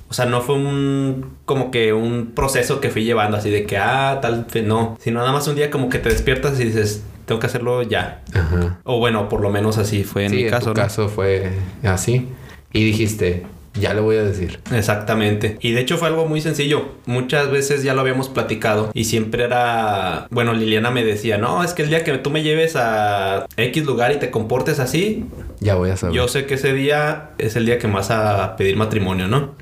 O 0.10 0.14
sea, 0.14 0.26
no 0.26 0.42
fue 0.42 0.56
un 0.56 1.38
como 1.46 1.72
que 1.72 1.94
un 1.94 2.34
proceso 2.36 2.82
que 2.82 2.90
fui 2.90 3.06
llevando 3.06 3.38
así 3.38 3.50
de 3.50 3.66
que, 3.66 3.78
ah, 3.78 4.20
tal, 4.22 4.46
no. 4.66 4.98
Sino 5.00 5.20
nada 5.22 5.32
más 5.32 5.48
un 5.48 5.56
día 5.56 5.72
como 5.72 5.88
que 5.88 6.00
te 6.00 6.10
despiertas 6.10 6.60
y 6.60 6.66
dices, 6.66 7.02
tengo 7.26 7.40
que 7.40 7.48
hacerlo 7.48 7.82
ya. 7.82 8.24
Ajá. 8.34 8.80
O 8.84 9.00
bueno, 9.00 9.30
por 9.30 9.40
lo 9.40 9.50
menos 9.50 9.78
así 9.78 10.04
fue 10.04 10.26
en 10.26 10.32
sí, 10.32 10.36
mi 10.44 10.50
caso, 10.50 10.66
en 10.66 10.68
¿no? 10.72 10.74
tu 10.74 10.82
caso 10.82 11.08
fue 11.08 11.54
así. 11.84 12.28
Y 12.74 12.84
dijiste, 12.84 13.46
ya 13.74 13.94
le 13.94 14.02
voy 14.02 14.18
a 14.18 14.24
decir. 14.24 14.60
Exactamente. 14.74 15.58
Y 15.62 15.72
de 15.72 15.82
hecho 15.82 15.98
fue 15.98 16.08
algo 16.10 16.26
muy 16.28 16.42
sencillo. 16.42 16.90
Muchas 17.06 17.50
veces 17.52 17.84
ya 17.84 17.94
lo 17.94 18.02
habíamos 18.02 18.28
platicado 18.30 18.92
y 18.94 19.06
siempre 19.06 19.44
era, 19.46 20.28
bueno, 20.30 20.54
Liliana 20.54 20.92
me 20.92 21.04
decía, 21.04 21.38
no, 21.38 21.64
es 21.64 21.74
que 21.74 21.84
el 21.84 21.90
día 21.90 22.04
que 22.04 22.18
tú 22.18 22.30
me 22.32 22.44
lleves 22.44 22.76
a 22.76 23.46
X 23.58 23.86
lugar 23.86 24.12
y 24.12 24.18
te 24.20 24.30
comportes 24.30 24.80
así, 24.80 25.26
Ya 25.60 25.76
voy 25.76 25.90
a 25.90 25.98
saber. 25.98 26.16
yo 26.16 26.28
sé 26.28 26.46
que 26.46 26.56
ese 26.56 26.74
día 26.74 27.30
es 27.38 27.56
el 27.56 27.66
día 27.66 27.78
que 27.80 27.88
me 27.88 27.94
vas 27.96 28.12
a 28.12 28.56
pedir 28.58 28.76
matrimonio, 28.76 29.28
¿no? 29.28 29.56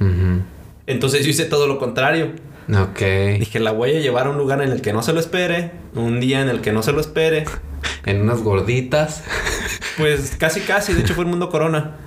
Entonces 0.87 1.23
yo 1.23 1.29
hice 1.29 1.45
todo 1.45 1.67
lo 1.67 1.77
contrario. 1.77 2.31
Ok. 2.69 2.99
Dije, 3.39 3.59
la 3.59 3.71
voy 3.71 3.95
a 3.95 3.99
llevar 3.99 4.27
a 4.27 4.29
un 4.31 4.37
lugar 4.37 4.61
en 4.61 4.71
el 4.71 4.81
que 4.81 4.93
no 4.93 5.01
se 5.03 5.13
lo 5.13 5.19
espere, 5.19 5.71
un 5.95 6.19
día 6.19 6.41
en 6.41 6.49
el 6.49 6.61
que 6.61 6.71
no 6.71 6.81
se 6.83 6.91
lo 6.91 6.99
espere. 7.01 7.45
En 8.05 8.21
unas 8.21 8.41
gorditas. 8.41 9.23
Pues 9.97 10.35
casi, 10.39 10.61
casi, 10.61 10.93
de 10.93 11.01
hecho 11.01 11.13
fue 11.13 11.25
el 11.25 11.29
mundo 11.29 11.49
corona. 11.49 11.97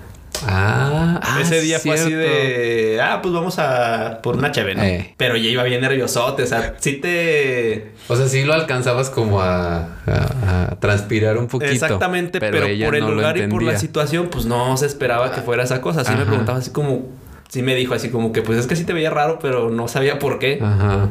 Ah, 0.47 1.21
ah, 1.23 1.39
Ese 1.41 1.61
día 1.61 1.79
fue 1.79 1.95
así 1.95 2.13
de, 2.13 3.01
ah, 3.03 3.21
pues 3.23 3.33
vamos 3.35 3.59
a 3.59 4.21
por 4.23 4.37
una 4.37 4.51
cheve, 4.53 4.75
¿no? 4.75 4.83
Eh. 4.83 5.15
Pero 5.17 5.37
ya 5.37 5.49
iba 5.49 5.63
bien 5.65 5.81
nerviosote, 5.81 6.43
o 6.43 6.47
sea, 6.47 6.75
sí 6.79 6.95
te... 6.95 7.93
O 8.09 8.17
sea, 8.17 8.27
sí 8.29 8.45
lo 8.45 8.53
alcanzabas 8.55 9.11
como 9.11 9.41
a, 9.41 9.79
a- 10.07 10.71
a 10.73 10.77
transpirar 10.81 11.39
un 11.39 11.47
poquito. 11.49 11.73
Exactamente, 11.73 12.41
pero, 12.41 12.67
ella 12.67 12.87
por 12.87 12.97
el 12.97 13.03
no 13.03 13.11
lugar 13.13 13.37
y 13.37 13.47
por 13.47 13.63
la 13.63 13.79
situación, 13.79 14.29
pues 14.31 14.45
no 14.47 14.77
se 14.77 14.87
esperaba 14.87 15.33
que 15.33 15.41
fuera 15.43 15.63
esa 15.63 15.81
cosa. 15.81 16.01
Así 16.03 16.11
me 16.13 16.19
Ajá. 16.23 16.27
preguntaba 16.27 16.59
así 16.59 16.71
como, 16.71 17.07
sí 17.49 17.63
me 17.63 17.75
dijo 17.75 17.95
así 17.95 18.09
como 18.11 18.33
que, 18.33 18.43
pues 18.43 18.59
es 18.59 18.67
que 18.67 18.77
sí 18.77 18.85
te 18.85 18.93
veía 18.93 19.11
raro, 19.11 19.39
pero 19.41 19.71
no 19.71 19.89
sabía 19.89 20.19
por 20.19 20.39
qué. 20.39 20.59
Ajá. 20.63 21.09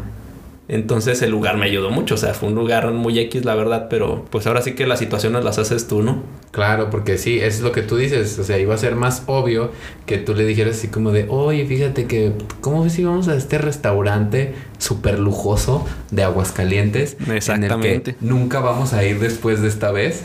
Entonces 0.68 1.22
el 1.22 1.32
lugar 1.32 1.58
me 1.58 1.66
ayudó 1.66 1.90
mucho, 1.90 2.16
o 2.16 2.18
sea, 2.18 2.34
fue 2.34 2.48
un 2.48 2.56
lugar 2.56 2.90
muy 2.92 3.20
X, 3.20 3.44
la 3.44 3.56
verdad, 3.56 3.88
pero 3.90 4.26
pues 4.30 4.48
ahora 4.48 4.62
sí 4.62 4.74
que 4.74 4.88
las 4.88 5.00
situaciones 5.00 5.44
las 5.44 5.58
haces 5.58 5.88
tú, 5.88 6.02
¿no? 6.02 6.24
Claro, 6.52 6.90
porque 6.90 7.18
sí, 7.18 7.40
es 7.40 7.62
lo 7.62 7.72
que 7.72 7.82
tú 7.82 7.96
dices. 7.96 8.38
O 8.38 8.44
sea, 8.44 8.60
iba 8.60 8.76
a 8.76 8.78
ser 8.78 8.96
más 8.96 9.24
obvio 9.28 9.72
que 10.06 10.18
tú 10.18 10.36
le 10.36 10.46
dijeras 10.46 10.78
así 10.78 10.90
como 10.90 11.12
de, 11.14 11.26
oye, 11.30 11.66
fíjate 11.66 12.08
que, 12.08 12.34
¿cómo 12.60 12.84
ves 12.84 12.94
si 12.94 13.06
vamos 13.06 13.30
a 13.30 13.36
este 13.36 13.58
restaurante 13.58 14.54
súper 14.78 15.18
lujoso 15.18 15.86
de 16.12 16.24
Aguascalientes? 16.24 17.16
En 17.26 17.32
Exactamente. 17.32 18.12
el 18.12 18.18
que 18.18 18.26
nunca 18.26 18.60
vamos 18.60 18.92
a 18.92 19.06
ir 19.06 19.20
después 19.20 19.62
de 19.62 19.70
esta 19.70 19.92
vez. 19.92 20.24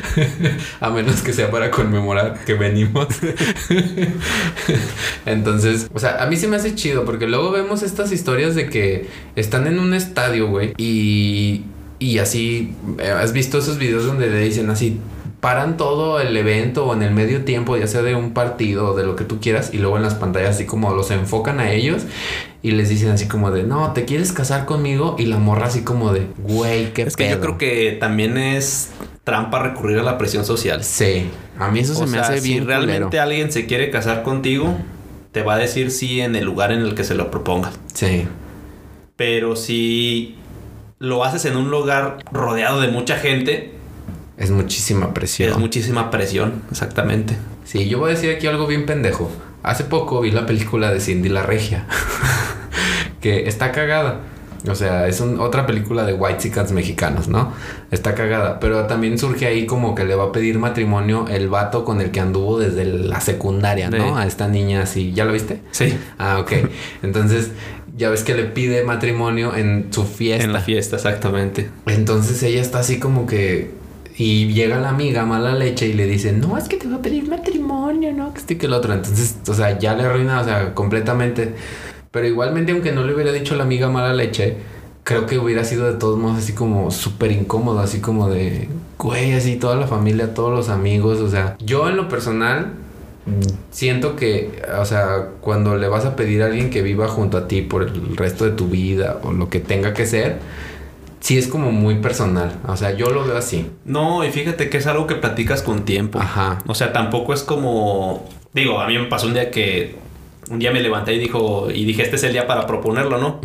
a 0.80 0.90
menos 0.90 1.22
que 1.22 1.32
sea 1.32 1.48
para 1.48 1.70
conmemorar 1.70 2.44
que 2.44 2.54
venimos. 2.54 3.06
Entonces, 5.26 5.88
o 5.94 6.00
sea, 6.00 6.22
a 6.22 6.26
mí 6.26 6.36
se 6.36 6.48
me 6.48 6.56
hace 6.56 6.74
chido 6.74 7.04
porque 7.04 7.28
luego 7.28 7.52
vemos 7.52 7.84
estas 7.84 8.10
historias 8.10 8.56
de 8.56 8.68
que 8.68 9.06
están 9.36 9.68
en 9.68 9.78
un 9.78 9.94
estadio, 9.94 10.48
güey, 10.48 10.74
y, 10.76 11.62
y 12.10 12.18
así, 12.18 12.74
eh, 12.98 13.10
¿has 13.10 13.32
visto 13.32 13.58
esos 13.58 13.78
videos 13.78 14.04
donde 14.06 14.28
le 14.28 14.40
dicen 14.40 14.70
así? 14.70 14.98
Paran 15.40 15.76
todo 15.76 16.20
el 16.20 16.34
evento 16.36 16.86
o 16.86 16.94
en 16.94 17.02
el 17.02 17.12
medio 17.12 17.44
tiempo, 17.44 17.76
ya 17.76 17.86
sea 17.86 18.00
de 18.02 18.14
un 18.14 18.32
partido 18.32 18.92
o 18.92 18.96
de 18.96 19.04
lo 19.04 19.14
que 19.14 19.24
tú 19.24 19.40
quieras, 19.40 19.70
y 19.74 19.78
luego 19.78 19.96
en 19.98 20.02
las 20.02 20.14
pantallas 20.14 20.54
así 20.56 20.64
como 20.64 20.94
los 20.94 21.10
enfocan 21.10 21.60
a 21.60 21.70
ellos 21.72 22.02
y 22.62 22.70
les 22.70 22.88
dicen 22.88 23.10
así 23.10 23.28
como 23.28 23.50
de, 23.50 23.62
no, 23.64 23.92
¿te 23.92 24.06
quieres 24.06 24.32
casar 24.32 24.64
conmigo? 24.64 25.16
Y 25.18 25.26
la 25.26 25.36
morra 25.38 25.66
así 25.66 25.82
como 25.82 26.12
de, 26.14 26.28
güey, 26.38 26.94
qué 26.94 27.02
Es 27.02 27.14
que 27.16 27.24
yo 27.24 27.32
pedo". 27.32 27.40
creo 27.42 27.58
que 27.58 27.96
también 28.00 28.38
es 28.38 28.90
trampa 29.22 29.62
recurrir 29.62 29.98
a 29.98 30.02
la 30.02 30.16
presión 30.16 30.46
social. 30.46 30.82
Sí, 30.82 31.26
a 31.58 31.70
mí 31.70 31.80
eso 31.80 31.92
o 31.92 31.96
se 31.96 32.06
me 32.06 32.18
hace 32.18 32.40
si 32.40 32.48
bien 32.48 32.66
realmente 32.66 33.02
culero. 33.04 33.22
alguien 33.22 33.52
se 33.52 33.66
quiere 33.66 33.90
casar 33.90 34.22
contigo, 34.22 34.74
te 35.32 35.42
va 35.42 35.54
a 35.54 35.58
decir 35.58 35.90
sí 35.90 36.22
en 36.22 36.36
el 36.36 36.44
lugar 36.46 36.72
en 36.72 36.80
el 36.80 36.94
que 36.94 37.04
se 37.04 37.14
lo 37.14 37.30
propongas. 37.30 37.74
Sí, 37.92 38.26
Pero 39.16 39.56
si 39.56 40.36
lo 41.04 41.22
haces 41.24 41.44
en 41.44 41.56
un 41.56 41.70
lugar 41.70 42.18
rodeado 42.32 42.80
de 42.80 42.88
mucha 42.88 43.16
gente, 43.16 43.72
es 44.36 44.50
muchísima 44.50 45.14
presión. 45.14 45.50
es 45.50 45.58
muchísima 45.58 46.10
presión, 46.10 46.62
exactamente. 46.70 47.36
Sí, 47.64 47.88
yo 47.88 47.98
voy 47.98 48.10
a 48.10 48.14
decir 48.14 48.34
aquí 48.34 48.46
algo 48.46 48.66
bien 48.66 48.86
pendejo. 48.86 49.30
Hace 49.62 49.84
poco 49.84 50.20
vi 50.20 50.30
la 50.30 50.44
película 50.46 50.90
de 50.92 51.00
Cindy 51.00 51.28
la 51.28 51.42
Regia, 51.42 51.86
que 53.20 53.48
está 53.48 53.72
cagada. 53.72 54.20
O 54.68 54.74
sea, 54.74 55.06
es 55.08 55.20
un- 55.20 55.40
otra 55.40 55.66
película 55.66 56.04
de 56.04 56.14
White 56.14 56.38
Chicans 56.38 56.72
mexicanos, 56.72 57.28
¿no? 57.28 57.52
Está 57.90 58.14
cagada. 58.14 58.60
Pero 58.60 58.86
también 58.86 59.18
surge 59.18 59.46
ahí 59.46 59.66
como 59.66 59.94
que 59.94 60.04
le 60.04 60.14
va 60.14 60.24
a 60.24 60.32
pedir 60.32 60.58
matrimonio 60.58 61.26
el 61.28 61.50
vato 61.50 61.84
con 61.84 62.00
el 62.00 62.10
que 62.10 62.20
anduvo 62.20 62.58
desde 62.58 62.86
la 62.86 63.20
secundaria, 63.20 63.90
¿no? 63.90 63.98
Sí. 63.98 64.12
A 64.16 64.26
esta 64.26 64.48
niña 64.48 64.82
así. 64.82 65.12
¿Ya 65.12 65.26
lo 65.26 65.32
viste? 65.34 65.60
Sí. 65.70 65.98
Ah, 66.18 66.38
ok. 66.40 66.52
Entonces, 67.02 67.50
ya 67.96 68.10
ves 68.10 68.24
que 68.24 68.34
le 68.34 68.44
pide 68.44 68.84
matrimonio 68.84 69.54
en 69.54 69.88
su 69.90 70.04
fiesta. 70.04 70.44
En 70.44 70.52
la 70.52 70.60
fiesta, 70.60 70.96
exactamente. 70.96 71.70
Entonces 71.86 72.42
ella 72.42 72.60
está 72.60 72.80
así 72.80 72.98
como 72.98 73.26
que. 73.26 73.70
Y 74.16 74.52
llega 74.52 74.78
la 74.78 74.90
amiga 74.90 75.24
mala 75.24 75.54
leche 75.54 75.88
y 75.88 75.92
le 75.92 76.06
dice, 76.06 76.32
no, 76.32 76.56
es 76.56 76.68
que 76.68 76.76
te 76.76 76.86
va 76.86 76.96
a 76.96 77.02
pedir 77.02 77.28
matrimonio, 77.28 78.12
¿no? 78.12 78.32
Que 78.32 78.38
este 78.38 78.58
que 78.58 78.66
el 78.66 78.72
otro. 78.72 78.92
Entonces, 78.92 79.38
o 79.48 79.54
sea, 79.54 79.76
ya 79.78 79.94
le 79.94 80.04
arruina, 80.04 80.40
o 80.40 80.44
sea, 80.44 80.72
completamente. 80.72 81.54
Pero 82.12 82.26
igualmente, 82.28 82.70
aunque 82.70 82.92
no 82.92 83.02
le 83.02 83.12
hubiera 83.12 83.32
dicho 83.32 83.56
la 83.56 83.64
amiga 83.64 83.88
mala 83.88 84.14
leche, 84.14 84.56
creo 85.02 85.26
que 85.26 85.38
hubiera 85.38 85.64
sido 85.64 85.86
de 85.90 85.98
todos 85.98 86.16
modos 86.16 86.38
así 86.38 86.52
como 86.52 86.92
súper 86.92 87.32
incómodo, 87.32 87.80
así 87.80 88.00
como 88.00 88.30
de, 88.30 88.68
güey, 88.98 89.32
así 89.32 89.56
toda 89.56 89.74
la 89.74 89.88
familia, 89.88 90.32
todos 90.32 90.52
los 90.52 90.68
amigos. 90.68 91.20
O 91.20 91.28
sea, 91.28 91.56
yo 91.58 91.88
en 91.88 91.96
lo 91.96 92.08
personal 92.08 92.72
siento 93.70 94.16
que, 94.16 94.62
o 94.78 94.84
sea, 94.84 95.30
cuando 95.40 95.76
le 95.76 95.88
vas 95.88 96.04
a 96.04 96.16
pedir 96.16 96.42
a 96.42 96.46
alguien 96.46 96.70
que 96.70 96.82
viva 96.82 97.08
junto 97.08 97.38
a 97.38 97.48
ti 97.48 97.62
por 97.62 97.82
el 97.82 98.16
resto 98.16 98.44
de 98.44 98.52
tu 98.52 98.68
vida 98.68 99.18
o 99.22 99.32
lo 99.32 99.48
que 99.48 99.60
tenga 99.60 99.94
que 99.94 100.06
ser, 100.06 100.38
sí 101.20 101.38
es 101.38 101.48
como 101.48 101.72
muy 101.72 101.96
personal. 101.96 102.52
O 102.66 102.76
sea, 102.76 102.92
yo 102.92 103.10
lo 103.10 103.24
veo 103.24 103.36
así. 103.36 103.70
No, 103.84 104.24
y 104.24 104.30
fíjate 104.30 104.68
que 104.68 104.76
es 104.76 104.86
algo 104.86 105.06
que 105.06 105.14
platicas 105.14 105.62
con 105.62 105.84
tiempo. 105.84 106.20
Ajá. 106.20 106.58
O 106.66 106.74
sea, 106.74 106.92
tampoco 106.92 107.32
es 107.32 107.42
como. 107.42 108.28
Digo, 108.52 108.78
a 108.80 108.86
mí 108.86 108.98
me 108.98 109.06
pasó 109.06 109.26
un 109.26 109.34
día 109.34 109.50
que. 109.50 109.96
Un 110.50 110.58
día 110.58 110.70
me 110.70 110.80
levanté 110.80 111.14
y 111.14 111.18
dijo. 111.18 111.70
Y 111.70 111.86
dije, 111.86 112.02
este 112.02 112.16
es 112.16 112.24
el 112.24 112.32
día 112.32 112.46
para 112.46 112.66
proponerlo, 112.66 113.18
¿no? 113.18 113.40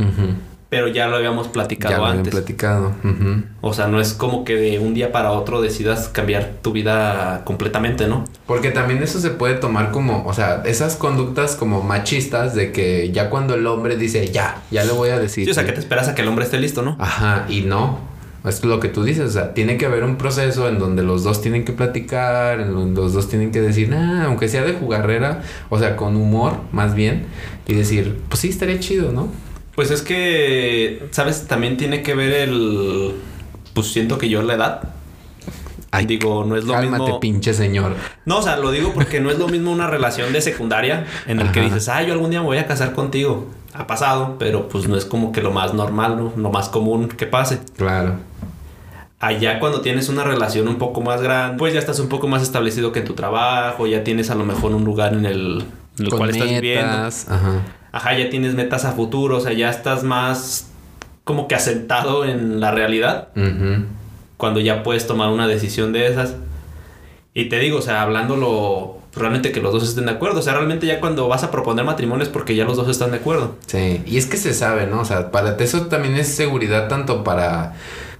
Pero 0.69 0.87
ya 0.87 1.07
lo 1.07 1.15
habíamos 1.15 1.47
platicado 1.47 1.95
Ya 1.95 1.97
lo 1.99 2.05
antes. 2.05 2.31
platicado. 2.31 2.93
Ujú. 3.03 3.43
O 3.61 3.73
sea, 3.73 3.87
no 3.87 3.99
es 3.99 4.13
como 4.13 4.43
que 4.45 4.55
de 4.55 4.77
un 4.77 4.93
día 4.93 5.11
para 5.11 5.31
otro 5.31 5.61
decidas 5.61 6.09
cambiar 6.09 6.51
tu 6.61 6.71
vida 6.71 7.41
completamente, 7.43 8.07
¿no? 8.07 8.23
Porque 8.45 8.69
también 8.69 9.01
eso 9.01 9.19
se 9.19 9.31
puede 9.31 9.55
tomar 9.55 9.89
como, 9.91 10.23
o 10.27 10.33
sea, 10.33 10.61
esas 10.65 10.95
conductas 10.95 11.55
como 11.55 11.81
machistas 11.81 12.53
de 12.53 12.71
que 12.71 13.11
ya 13.11 13.31
cuando 13.31 13.55
el 13.55 13.65
hombre 13.65 13.97
dice, 13.97 14.27
ya, 14.29 14.61
ya 14.69 14.83
le 14.83 14.91
voy 14.91 15.09
a 15.09 15.17
decir. 15.19 15.45
Sí, 15.45 15.51
o 15.51 15.53
sea, 15.55 15.65
que 15.65 15.71
te 15.71 15.79
esperas 15.79 16.07
a 16.07 16.13
que 16.13 16.21
el 16.21 16.27
hombre 16.27 16.45
esté 16.45 16.59
listo, 16.59 16.83
¿no? 16.83 16.95
Ajá, 16.99 17.45
y 17.49 17.61
no. 17.61 18.07
Es 18.45 18.63
lo 18.63 18.79
que 18.79 18.87
tú 18.89 19.03
dices, 19.03 19.25
o 19.25 19.31
sea, 19.31 19.53
tiene 19.55 19.75
que 19.77 19.85
haber 19.87 20.03
un 20.03 20.17
proceso 20.17 20.69
en 20.69 20.77
donde 20.79 21.01
los 21.03 21.23
dos 21.23 21.41
tienen 21.41 21.65
que 21.65 21.73
platicar, 21.73 22.61
en 22.61 22.71
donde 22.73 23.01
los 23.01 23.11
dos 23.13 23.27
tienen 23.27 23.51
que 23.51 23.59
decir, 23.59 23.91
ah, 23.93 24.25
aunque 24.27 24.47
sea 24.47 24.63
de 24.63 24.73
jugarrera, 24.73 25.41
o 25.69 25.77
sea, 25.79 25.95
con 25.97 26.15
humor, 26.15 26.53
más 26.71 26.93
bien, 26.95 27.25
y 27.67 27.73
decir, 27.73 28.17
pues 28.29 28.39
sí, 28.41 28.49
estaría 28.49 28.79
chido, 28.79 29.11
¿no? 29.11 29.27
Pues 29.79 29.91
es 29.91 30.01
que, 30.01 31.07
¿sabes? 31.11 31.47
También 31.47 31.77
tiene 31.77 32.01
que 32.01 32.13
ver 32.13 32.33
el. 32.33 33.13
Pues 33.73 33.87
siento 33.87 34.17
que 34.17 34.27
yo 34.27 34.41
la 34.41 34.55
edad. 34.55 34.89
Ay, 35.89 36.05
Digo, 36.05 36.43
no 36.43 36.57
es 36.57 36.65
lo 36.65 36.73
Cálmate, 36.73 37.01
mismo. 37.03 37.19
pinche 37.21 37.53
señor. 37.53 37.95
No, 38.25 38.39
o 38.39 38.41
sea, 38.41 38.57
lo 38.57 38.71
digo 38.71 38.91
porque 38.93 39.21
no 39.21 39.31
es 39.31 39.39
lo 39.39 39.47
mismo 39.47 39.71
una 39.71 39.87
relación 39.87 40.33
de 40.33 40.41
secundaria 40.41 41.05
en 41.27 41.39
el 41.39 41.53
que 41.53 41.61
dices, 41.61 41.87
ah, 41.87 42.03
yo 42.03 42.11
algún 42.11 42.29
día 42.29 42.41
me 42.41 42.47
voy 42.47 42.57
a 42.57 42.67
casar 42.67 42.91
contigo. 42.91 43.47
Ha 43.73 43.87
pasado, 43.87 44.35
pero 44.37 44.67
pues 44.67 44.89
no 44.89 44.97
es 44.97 45.05
como 45.05 45.31
que 45.31 45.41
lo 45.41 45.51
más 45.51 45.73
normal, 45.73 46.17
¿no? 46.17 46.33
Lo 46.35 46.51
más 46.51 46.67
común 46.67 47.07
que 47.07 47.25
pase. 47.25 47.59
Claro. 47.77 48.15
Allá 49.21 49.61
cuando 49.61 49.79
tienes 49.79 50.09
una 50.09 50.25
relación 50.25 50.67
un 50.67 50.77
poco 50.77 50.99
más 50.99 51.21
grande, 51.21 51.57
pues 51.57 51.73
ya 51.73 51.79
estás 51.79 52.01
un 52.01 52.09
poco 52.09 52.27
más 52.27 52.41
establecido 52.41 52.91
que 52.91 52.99
en 52.99 53.05
tu 53.05 53.13
trabajo, 53.13 53.87
ya 53.87 54.03
tienes 54.03 54.29
a 54.29 54.35
lo 54.35 54.43
mejor 54.43 54.73
un 54.75 54.83
lugar 54.83 55.13
en 55.13 55.25
el, 55.25 55.63
en 55.99 56.05
el 56.05 56.09
cual 56.11 56.31
estás 56.31 56.49
viviendo. 56.49 56.97
ajá. 57.07 57.61
Ajá, 57.91 58.17
ya 58.17 58.29
tienes 58.29 58.53
metas 58.53 58.85
a 58.85 58.91
futuro, 58.91 59.37
o 59.37 59.41
sea, 59.41 59.53
ya 59.53 59.69
estás 59.69 60.03
más 60.03 60.69
como 61.23 61.47
que 61.47 61.55
asentado 61.55 62.25
en 62.25 62.59
la 62.59 62.71
realidad 62.71 63.29
cuando 64.37 64.59
ya 64.59 64.83
puedes 64.83 65.05
tomar 65.05 65.29
una 65.29 65.47
decisión 65.47 65.93
de 65.93 66.07
esas. 66.07 66.35
Y 67.33 67.49
te 67.49 67.59
digo, 67.59 67.77
o 67.77 67.81
sea, 67.81 68.01
hablándolo 68.01 68.97
realmente 69.13 69.51
que 69.51 69.61
los 69.61 69.73
dos 69.73 69.83
estén 69.87 70.05
de 70.05 70.11
acuerdo, 70.11 70.39
o 70.39 70.41
sea, 70.41 70.53
realmente 70.53 70.87
ya 70.87 70.99
cuando 70.99 71.27
vas 71.27 71.43
a 71.43 71.51
proponer 71.51 71.85
matrimonio 71.85 72.23
es 72.23 72.29
porque 72.29 72.55
ya 72.55 72.65
los 72.65 72.77
dos 72.77 72.87
están 72.89 73.11
de 73.11 73.17
acuerdo. 73.17 73.55
Sí, 73.65 74.01
y 74.05 74.17
es 74.17 74.25
que 74.25 74.37
se 74.37 74.53
sabe, 74.53 74.87
¿no? 74.87 75.01
O 75.01 75.05
sea, 75.05 75.31
para 75.31 75.57
ti 75.57 75.65
eso 75.65 75.87
también 75.87 76.15
es 76.15 76.27
seguridad 76.27 76.87
tanto 76.87 77.23
para 77.23 77.73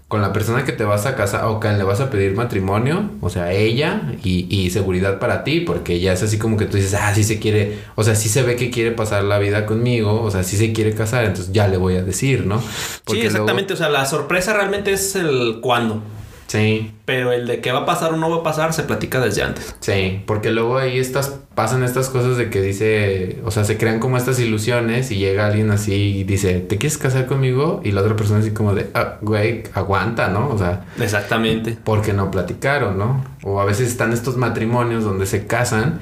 con 0.09 0.21
la 0.23 0.33
persona 0.33 0.65
que 0.65 0.71
te 0.71 0.83
vas 0.83 1.05
a 1.05 1.15
casar 1.15 1.45
o 1.45 1.59
que 1.59 1.69
le 1.71 1.83
vas 1.83 2.01
a 2.01 2.09
pedir 2.09 2.35
matrimonio, 2.35 3.11
o 3.21 3.29
sea, 3.29 3.53
ella 3.53 4.01
y, 4.23 4.47
y 4.49 4.71
seguridad 4.71 5.19
para 5.19 5.43
ti, 5.43 5.59
porque 5.61 5.99
ya 5.99 6.11
es 6.13 6.23
así 6.23 6.37
como 6.39 6.57
que 6.57 6.65
tú 6.65 6.77
dices, 6.77 6.95
ah, 6.95 7.13
sí 7.13 7.23
se 7.23 7.39
quiere, 7.39 7.77
o 7.95 8.03
sea, 8.03 8.15
sí 8.15 8.27
se 8.27 8.41
ve 8.41 8.55
que 8.55 8.71
quiere 8.71 8.91
pasar 8.91 9.23
la 9.23 9.37
vida 9.39 9.67
conmigo, 9.67 10.21
o 10.21 10.31
sea, 10.31 10.41
sí 10.43 10.57
se 10.57 10.73
quiere 10.73 10.95
casar, 10.95 11.25
entonces 11.25 11.53
ya 11.53 11.67
le 11.67 11.77
voy 11.77 11.95
a 11.95 12.01
decir, 12.03 12.45
¿no? 12.47 12.59
sí, 12.59 12.65
luego- 13.05 13.23
exactamente, 13.27 13.73
o 13.73 13.77
sea, 13.77 13.89
la 13.89 14.05
sorpresa 14.05 14.51
realmente 14.53 14.91
es 14.93 15.15
el 15.15 15.59
cuándo, 15.61 16.01
sí, 16.49 16.91
pero 17.05 17.31
el 17.31 17.47
de 17.47 17.61
qué 17.61 17.71
va 17.71 17.79
a 17.79 17.85
pasar 17.85 18.13
o 18.13 18.17
no 18.17 18.29
va 18.29 18.37
a 18.37 18.43
pasar 18.43 18.73
se 18.73 18.83
platica 18.83 19.21
desde 19.21 19.43
antes. 19.43 19.73
sí, 19.79 20.21
porque 20.25 20.51
luego 20.51 20.77
ahí 20.77 20.99
estas, 20.99 21.39
pasan 21.55 21.83
estas 21.83 22.09
cosas 22.09 22.35
de 22.37 22.49
que 22.49 22.61
dice, 22.61 23.39
o 23.45 23.51
sea, 23.51 23.63
se 23.63 23.77
crean 23.77 23.99
como 23.99 24.17
estas 24.17 24.39
ilusiones 24.39 25.11
y 25.11 25.17
llega 25.17 25.45
alguien 25.47 25.71
así 25.71 25.93
y 26.19 26.23
dice, 26.23 26.59
¿te 26.59 26.77
quieres 26.77 26.97
casar 26.97 27.25
conmigo? 27.27 27.81
Y 27.83 27.91
la 27.91 28.01
otra 28.01 28.15
persona 28.15 28.39
así 28.39 28.51
como 28.51 28.73
de, 28.73 28.87
ah, 28.93 29.17
güey, 29.21 29.63
aguanta, 29.73 30.27
¿no? 30.29 30.49
O 30.49 30.57
sea, 30.57 30.85
Exactamente. 30.99 31.77
porque 31.83 32.13
no 32.13 32.31
platicaron, 32.31 32.97
¿no? 32.97 33.23
O 33.43 33.59
a 33.61 33.65
veces 33.65 33.87
están 33.89 34.11
estos 34.13 34.35
matrimonios 34.37 35.03
donde 35.03 35.25
se 35.25 35.47
casan 35.47 35.99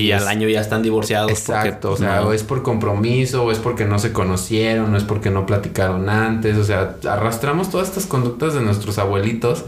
Y, 0.00 0.12
es- 0.12 0.20
al 0.22 0.28
año 0.28 0.48
ya 0.48 0.60
están 0.60 0.82
divorciados. 0.82 1.30
Exacto, 1.30 1.90
porque, 1.90 2.04
o 2.04 2.06
sea, 2.08 2.20
no. 2.20 2.28
o 2.28 2.32
es 2.32 2.42
por 2.42 2.62
compromiso, 2.62 3.44
o 3.44 3.50
es 3.52 3.58
porque 3.58 3.84
no 3.84 3.98
se 3.98 4.12
conocieron, 4.12 4.92
o 4.94 4.96
es 4.96 5.04
porque 5.04 5.30
no 5.30 5.46
platicaron 5.46 6.08
antes, 6.08 6.56
o 6.58 6.64
sea, 6.64 6.96
arrastramos 7.08 7.70
todas 7.70 7.88
estas 7.88 8.06
conductas 8.06 8.54
de 8.54 8.60
nuestros 8.62 8.98
abuelitos, 8.98 9.64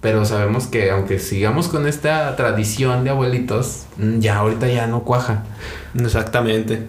pero 0.00 0.24
sabemos 0.24 0.66
que 0.66 0.90
aunque 0.90 1.18
sigamos 1.18 1.68
con 1.68 1.86
esta 1.86 2.34
tradición 2.36 3.02
de 3.04 3.10
abuelitos, 3.10 3.84
mm, 3.96 4.18
ya 4.20 4.36
ahorita 4.38 4.68
ya 4.68 4.86
no 4.86 5.02
cuaja. 5.02 5.44
Exactamente. 5.98 6.82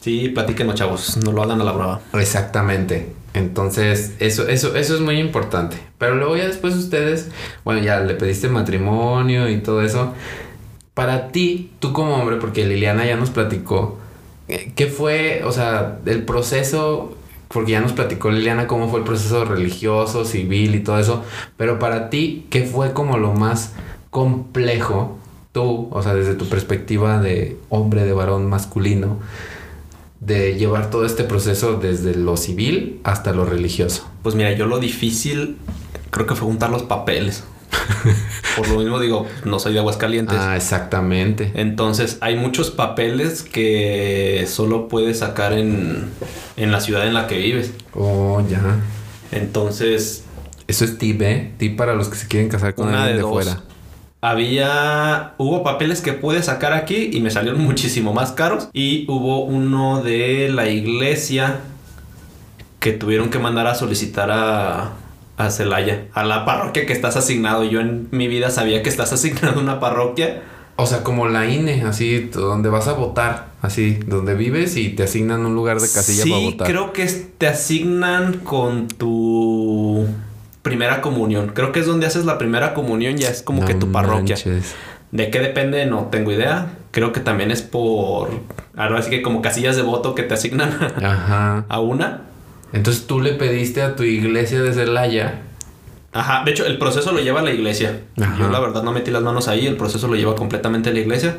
Sí, 0.00 0.28
platíquenos, 0.28 0.74
chavos, 0.74 1.16
no 1.16 1.32
lo 1.32 1.42
hagan 1.42 1.60
a 1.60 1.64
la 1.64 1.72
brava. 1.72 2.00
Exactamente. 2.12 3.12
Entonces, 3.32 4.12
eso, 4.20 4.46
eso, 4.48 4.76
eso 4.76 4.94
es 4.94 5.00
muy 5.00 5.18
importante. 5.18 5.76
Pero 5.98 6.14
luego 6.14 6.36
ya 6.36 6.46
después 6.46 6.74
ustedes, 6.74 7.30
bueno, 7.64 7.80
ya 7.82 7.98
le 8.00 8.14
pediste 8.14 8.48
matrimonio 8.48 9.48
y 9.48 9.58
todo 9.60 9.82
eso. 9.82 10.12
Para 10.94 11.28
ti, 11.28 11.72
tú 11.80 11.92
como 11.92 12.16
hombre, 12.16 12.36
porque 12.36 12.64
Liliana 12.64 13.04
ya 13.04 13.16
nos 13.16 13.30
platicó, 13.30 13.98
eh, 14.48 14.72
¿qué 14.76 14.86
fue, 14.86 15.42
o 15.44 15.52
sea, 15.52 15.98
el 16.06 16.24
proceso, 16.24 17.16
porque 17.48 17.72
ya 17.72 17.80
nos 17.80 17.92
platicó 17.92 18.30
Liliana 18.30 18.66
cómo 18.66 18.88
fue 18.88 19.00
el 19.00 19.04
proceso 19.04 19.44
religioso, 19.44 20.24
civil 20.24 20.74
y 20.74 20.80
todo 20.80 20.98
eso, 20.98 21.24
pero 21.56 21.78
para 21.78 22.10
ti, 22.10 22.46
¿qué 22.50 22.64
fue 22.64 22.92
como 22.92 23.18
lo 23.18 23.32
más 23.32 23.72
complejo, 24.10 25.18
tú, 25.52 25.88
o 25.90 26.02
sea, 26.02 26.14
desde 26.14 26.34
tu 26.34 26.48
perspectiva 26.48 27.20
de 27.20 27.58
hombre, 27.68 28.04
de 28.04 28.12
varón 28.12 28.48
masculino, 28.48 29.18
de 30.20 30.54
llevar 30.54 30.90
todo 30.90 31.04
este 31.04 31.24
proceso 31.24 31.74
desde 31.74 32.14
lo 32.14 32.36
civil 32.36 33.00
hasta 33.02 33.32
lo 33.32 33.44
religioso? 33.44 34.08
Pues 34.22 34.34
mira, 34.36 34.52
yo 34.52 34.66
lo 34.66 34.78
difícil 34.78 35.56
creo 36.10 36.26
que 36.26 36.36
fue 36.36 36.46
juntar 36.46 36.70
los 36.70 36.84
papeles. 36.84 37.42
Por 38.56 38.68
lo 38.68 38.78
mismo 38.78 39.00
digo, 39.00 39.26
no 39.44 39.58
soy 39.58 39.72
de 39.72 39.80
Aguascalientes. 39.80 40.36
Ah, 40.38 40.56
exactamente. 40.56 41.52
Entonces 41.54 42.18
hay 42.20 42.36
muchos 42.36 42.70
papeles 42.70 43.42
que 43.42 44.46
solo 44.48 44.88
puedes 44.88 45.18
sacar 45.20 45.52
en, 45.52 46.10
en 46.56 46.72
la 46.72 46.80
ciudad 46.80 47.06
en 47.06 47.14
la 47.14 47.26
que 47.26 47.38
vives. 47.38 47.72
Oh, 47.94 48.42
ya. 48.48 48.78
Entonces, 49.32 50.24
Eso 50.66 50.84
es 50.84 50.98
tip, 50.98 51.20
¿eh? 51.22 51.52
Tip 51.58 51.76
para 51.76 51.94
los 51.94 52.08
que 52.08 52.16
se 52.16 52.28
quieren 52.28 52.48
casar 52.48 52.74
con 52.74 52.94
alguien 52.94 53.16
de 53.16 53.22
de, 53.22 53.28
fuera. 53.28 53.62
Había, 54.20 55.34
hubo 55.36 55.62
papeles 55.62 56.00
que 56.00 56.14
pude 56.14 56.42
sacar 56.42 56.72
aquí 56.72 57.10
y 57.12 57.20
me 57.20 57.30
salieron 57.30 57.60
muchísimo 57.64 58.12
más 58.12 58.32
caros. 58.32 58.68
Y 58.72 59.04
hubo 59.10 59.44
uno 59.44 60.02
de 60.02 60.48
la 60.48 60.68
iglesia 60.68 61.60
que 62.78 62.92
tuvieron 62.92 63.30
que 63.30 63.38
mandar 63.38 63.66
a 63.66 63.74
solicitar 63.74 64.30
a, 64.30 64.92
a 65.36 65.50
Celaya, 65.50 66.06
a 66.14 66.24
la 66.24 66.44
parroquia 66.44 66.86
que 66.86 66.92
estás 66.92 67.16
asignado. 67.16 67.64
Yo 67.64 67.80
en 67.80 68.08
mi 68.10 68.28
vida 68.28 68.50
sabía 68.50 68.82
que 68.82 68.88
estás 68.88 69.12
asignado 69.12 69.58
a 69.58 69.62
una 69.62 69.80
parroquia. 69.80 70.42
O 70.76 70.86
sea, 70.86 71.04
como 71.04 71.28
la 71.28 71.46
INE, 71.46 71.82
así, 71.84 72.18
donde 72.32 72.68
vas 72.68 72.88
a 72.88 72.94
votar, 72.94 73.46
así, 73.62 74.00
donde 74.06 74.34
vives 74.34 74.76
y 74.76 74.88
te 74.90 75.04
asignan 75.04 75.46
un 75.46 75.54
lugar 75.54 75.80
de 75.80 75.88
casilla 75.88 76.24
sí, 76.24 76.30
para 76.30 76.42
votar. 76.42 76.66
creo 76.66 76.92
que 76.92 77.06
te 77.06 77.46
asignan 77.46 78.38
con 78.40 78.88
tu 78.88 80.06
primera 80.62 81.00
comunión. 81.00 81.52
Creo 81.54 81.70
que 81.70 81.78
es 81.80 81.86
donde 81.86 82.06
haces 82.06 82.24
la 82.24 82.38
primera 82.38 82.74
comunión, 82.74 83.16
ya 83.16 83.28
es 83.28 83.42
como 83.42 83.60
No 83.60 83.66
que 83.68 83.74
tu 83.74 83.92
parroquia. 83.92 84.34
manches. 84.36 84.74
¿De 85.12 85.30
qué 85.30 85.38
depende? 85.38 85.86
No 85.86 86.06
tengo 86.10 86.32
idea. 86.32 86.72
Creo 86.90 87.12
que 87.12 87.20
también 87.20 87.52
es 87.52 87.62
por. 87.62 88.30
Ahora 88.76 89.00
sí 89.02 89.10
que 89.10 89.22
como 89.22 89.42
casillas 89.42 89.76
de 89.76 89.82
voto 89.82 90.16
que 90.16 90.24
te 90.24 90.34
asignan 90.34 90.70
Ajá. 91.04 91.66
a 91.68 91.80
una. 91.80 92.22
Entonces 92.74 93.06
tú 93.06 93.20
le 93.20 93.32
pediste 93.32 93.82
a 93.82 93.96
tu 93.96 94.02
iglesia 94.02 94.60
de 94.62 94.72
Celaya. 94.74 95.40
Ajá. 96.12 96.42
De 96.44 96.50
hecho, 96.52 96.66
el 96.66 96.78
proceso 96.78 97.12
lo 97.12 97.20
lleva 97.20 97.42
la 97.42 97.50
iglesia. 97.52 98.00
Ajá. 98.20 98.36
Yo 98.38 98.48
la 98.48 98.60
verdad 98.60 98.82
no 98.82 98.92
metí 98.92 99.10
las 99.10 99.22
manos 99.22 99.48
ahí. 99.48 99.66
El 99.66 99.76
proceso 99.76 100.06
lo 100.08 100.14
lleva 100.14 100.34
completamente 100.34 100.92
la 100.92 101.00
iglesia. 101.00 101.36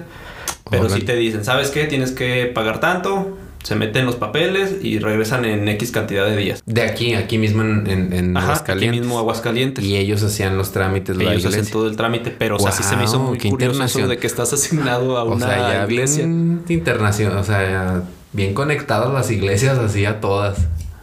Pero 0.70 0.84
Órale. 0.86 1.00
sí 1.00 1.06
te 1.06 1.16
dicen, 1.16 1.46
¿sabes 1.46 1.70
qué? 1.70 1.86
Tienes 1.86 2.12
que 2.12 2.48
pagar 2.54 2.80
tanto. 2.80 3.38
Se 3.64 3.76
meten 3.76 4.06
los 4.06 4.16
papeles 4.16 4.76
y 4.84 5.00
regresan 5.00 5.44
en 5.46 5.68
X 5.70 5.92
cantidad 5.92 6.26
de 6.26 6.38
días. 6.38 6.62
De 6.68 6.84
aquí, 6.84 7.16
aquí 7.16 7.38
mismo 7.40 7.64
en, 7.64 7.88
en, 7.90 8.14
en 8.14 8.38
Ajá, 8.38 8.46
aquí 8.48 8.52
Aguascalientes. 8.52 9.02
mismo 9.02 9.18
Aguascalientes. 9.20 9.84
Y 9.84 9.98
ellos 9.98 10.22
hacían 10.24 10.56
los 10.58 10.72
trámites, 10.72 11.18
la 11.18 11.24
Ellos 11.24 11.38
iglesia. 11.38 11.62
hacen 11.62 11.72
todo 11.74 11.88
el 11.88 11.96
trámite, 11.96 12.30
pero 12.32 12.58
o 12.58 12.60
sea, 12.60 12.72
sí 12.72 12.84
se 12.84 12.96
me 12.96 13.06
hizo 13.06 13.18
muy 13.20 13.40
curioso 13.40 14.08
de 14.08 14.18
que 14.18 14.28
estás 14.28 14.54
asignado 14.54 15.18
a 15.18 15.24
O 15.24 15.34
una 15.34 15.48
sea, 15.48 15.58
ya 15.58 15.84
iglesia. 15.86 16.26
bien 16.26 16.64
internacional, 16.68 17.38
o 17.40 17.44
sea, 17.44 18.04
bien 18.34 18.54
conectadas 18.54 19.12
las 19.14 19.32
iglesias 19.32 19.80
así 19.80 20.06
a 20.06 20.20
todas. 20.22 20.58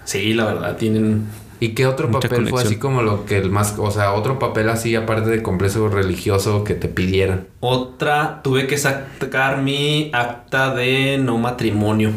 Sí, 0.04 0.34
la 0.34 0.46
verdad, 0.46 0.76
tienen 0.76 1.26
¿Y 1.62 1.74
qué 1.74 1.86
otro 1.86 2.10
papel 2.10 2.48
fue 2.48 2.60
así 2.60 2.74
como 2.74 3.02
lo 3.02 3.24
que 3.24 3.38
el 3.38 3.48
más, 3.48 3.76
o 3.78 3.92
sea, 3.92 4.14
otro 4.14 4.40
papel 4.40 4.68
así 4.68 4.96
aparte 4.96 5.30
de 5.30 5.44
complejo 5.44 5.88
religioso 5.88 6.64
que 6.64 6.74
te 6.74 6.88
pidieran? 6.88 7.46
Otra, 7.60 8.40
tuve 8.42 8.66
que 8.66 8.76
sacar 8.76 9.62
mi 9.62 10.10
acta 10.12 10.74
de 10.74 11.18
no 11.18 11.38
matrimonio. 11.38 12.10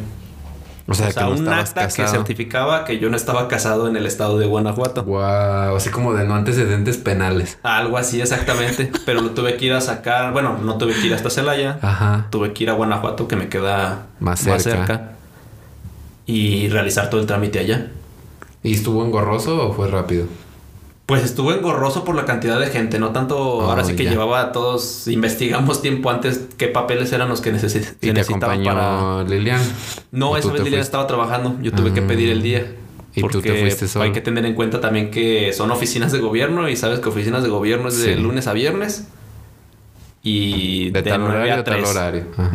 O 0.87 0.95
sea, 0.95 1.09
O 1.09 1.11
sea, 1.11 1.23
que 1.25 1.29
no 1.29 1.35
un 1.35 1.47
acta 1.47 1.87
que 1.87 2.07
certificaba 2.07 2.85
que 2.85 2.97
yo 2.97 3.11
no 3.11 3.15
estaba 3.15 3.47
casado 3.47 3.87
en 3.87 3.95
el 3.95 4.07
estado 4.07 4.39
de 4.39 4.47
Guanajuato. 4.47 5.03
Guau, 5.03 5.75
así 5.75 5.91
como 5.91 6.15
de 6.15 6.25
no 6.25 6.33
antecedentes 6.33 6.97
penales. 6.97 7.59
Algo 7.61 7.99
así 7.99 8.19
exactamente. 8.21 8.91
pero 9.05 9.21
lo 9.21 9.29
tuve 9.31 9.57
que 9.57 9.65
ir 9.65 9.73
a 9.73 9.81
sacar. 9.81 10.33
Bueno, 10.33 10.57
no 10.63 10.79
tuve 10.79 10.93
que 10.93 11.05
ir 11.05 11.13
hasta 11.13 11.29
Celaya. 11.29 11.77
Ajá. 11.83 12.25
Tuve 12.31 12.51
que 12.51 12.63
ir 12.63 12.71
a 12.71 12.73
Guanajuato, 12.73 13.27
que 13.27 13.35
me 13.35 13.47
queda 13.47 14.07
Más 14.19 14.39
cerca. 14.39 15.14
Y 16.25 16.69
realizar 16.69 17.09
todo 17.09 17.21
el 17.21 17.27
trámite 17.27 17.59
allá. 17.59 17.91
¿Y 18.63 18.73
estuvo 18.73 19.05
engorroso 19.05 19.69
o 19.69 19.73
fue 19.73 19.87
rápido? 19.87 20.25
Pues 21.05 21.23
estuvo 21.23 21.53
engorroso 21.53 22.03
por 22.03 22.15
la 22.15 22.25
cantidad 22.25 22.59
de 22.59 22.65
gente, 22.67 22.97
no 22.97 23.11
tanto. 23.11 23.61
ahora 23.61 23.83
Oh, 23.83 23.85
sí 23.85 23.95
que 23.95 24.05
ya. 24.05 24.09
llevaba 24.09 24.41
a 24.41 24.51
todos, 24.51 25.07
investigamos 25.07 25.83
tiempo 25.83 26.09
antes 26.09 26.41
qué 26.57 26.67
papeles 26.67 27.13
eran 27.13 27.29
los 27.29 27.41
que, 27.41 27.51
que 27.51 27.57
¿Y 27.57 27.59
te 27.59 28.13
necesitaban 28.13 28.59
acompañó 28.61 28.73
para. 28.73 29.23
Lilian? 29.29 29.61
No, 30.11 30.31
¿O 30.31 30.37
esa 30.37 30.51
vez 30.51 30.63
Lilian 30.63 30.81
estaba 30.81 31.05
trabajando. 31.05 31.57
Yo 31.61 31.71
tuve 31.73 31.93
que 31.93 31.99
Ah. 31.99 32.07
pedir 32.07 32.31
el 32.31 32.41
día. 32.41 32.65
¿Y 33.13 33.21
tú 33.21 33.27
te 33.27 33.33
porque 33.49 33.61
fuiste 33.61 33.87
solo? 33.87 34.03
Hay 34.05 34.11
que 34.13 34.21
tener 34.21 34.45
en 34.47 34.55
cuenta 34.55 34.81
también 34.81 35.11
que 35.11 35.53
son 35.53 35.69
oficinas 35.69 36.11
de 36.11 36.19
gobierno 36.19 36.67
y 36.69 36.75
sabes 36.75 36.99
que 37.01 37.07
oficinas 37.09 37.43
de 37.43 37.49
gobierno 37.49 37.87
es 37.89 37.99
de 38.01 38.15
Sí. 38.15 38.19
lunes 38.19 38.47
a 38.47 38.53
viernes. 38.53 39.05
Y 40.27 40.89
De 40.89 41.03
tal 41.03 41.21
nueve 41.21 41.35
horario 41.35 41.53
a 41.53 41.63
tal 41.63 41.85
horario. 41.85 42.23
Ajá. 42.35 42.51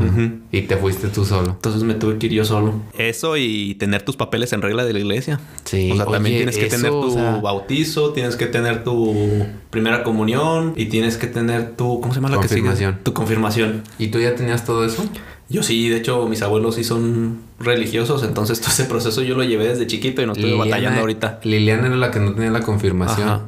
Y 0.50 0.62
te 0.62 0.76
fuiste 0.76 1.06
tú 1.06 1.24
solo. 1.24 1.50
Entonces 1.52 1.84
me 1.84 1.94
tuve 1.94 2.18
que 2.18 2.26
ir 2.26 2.32
yo 2.32 2.44
solo. 2.44 2.74
Eso 2.98 3.36
y 3.36 3.76
tener 3.76 4.02
tus 4.02 4.16
papeles 4.16 4.52
en 4.52 4.60
regla 4.60 4.84
de 4.84 4.92
la 4.92 4.98
iglesia. 4.98 5.38
Sí. 5.64 5.88
O 5.92 5.96
sea, 5.96 6.06
también 6.06 6.36
tienes 6.38 6.58
que 6.58 6.66
eso, 6.66 6.76
tener 6.76 6.90
tu 6.90 6.98
o 7.06 7.10
sea- 7.12 7.36
bautizo, 7.36 8.12
tienes 8.12 8.34
que 8.34 8.46
tener 8.46 8.82
tu 8.82 9.46
primera 9.70 10.02
comunión 10.02 10.72
y 10.76 10.86
tienes 10.86 11.16
que 11.16 11.28
tener 11.28 11.76
tu 11.76 12.00
¿cómo 12.00 12.12
se 12.12 12.20
llama 12.20 12.34
la 12.34 12.42
que 12.42 12.48
sigue? 12.48 12.70
Tu 13.04 13.12
confirmación. 13.12 13.84
¿Y 14.00 14.08
tú 14.08 14.18
ya 14.18 14.34
tenías 14.34 14.64
todo 14.64 14.84
eso? 14.84 15.04
Yo 15.48 15.62
sí, 15.62 15.88
de 15.88 15.96
hecho, 15.98 16.26
mis 16.26 16.42
abuelos 16.42 16.74
sí 16.74 16.82
son 16.84 17.38
religiosos, 17.60 18.24
entonces 18.24 18.60
todo 18.60 18.70
ese 18.70 18.84
proceso 18.84 19.22
yo 19.22 19.36
lo 19.36 19.44
llevé 19.44 19.68
desde 19.68 19.86
chiquito 19.86 20.22
y 20.22 20.26
no 20.26 20.32
estoy 20.32 20.56
batallando 20.56 21.00
ahorita. 21.00 21.38
Liliana 21.44 21.86
era 21.86 21.96
la 21.96 22.10
que 22.10 22.18
no 22.18 22.34
tenía 22.34 22.50
la 22.50 22.62
confirmación. 22.62 23.28
Ajá. 23.28 23.42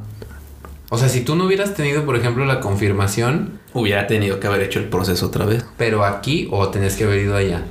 O 0.95 0.99
sea, 0.99 1.09
si 1.09 1.23
tú 1.23 1.37
no 1.37 1.47
hubieras 1.47 1.73
tenido, 1.73 2.05
por 2.05 2.17
ejemplo, 2.17 2.45
la 2.45 2.61
confirmación, 2.61 3.61
Hubiera 3.73 4.07
tenido 4.07 4.39
que 4.41 4.47
haber 4.47 4.61
hecho 4.61 4.79
el 4.79 4.91
proceso 4.91 5.29
otra 5.29 5.47
vez. 5.47 5.65
pero 5.79 6.05
aquí 6.05 6.49
o 6.51 6.69
tenías 6.69 6.97
que 6.97 7.05
haber 7.05 7.21
ido 7.21 7.35
allá. 7.35 7.63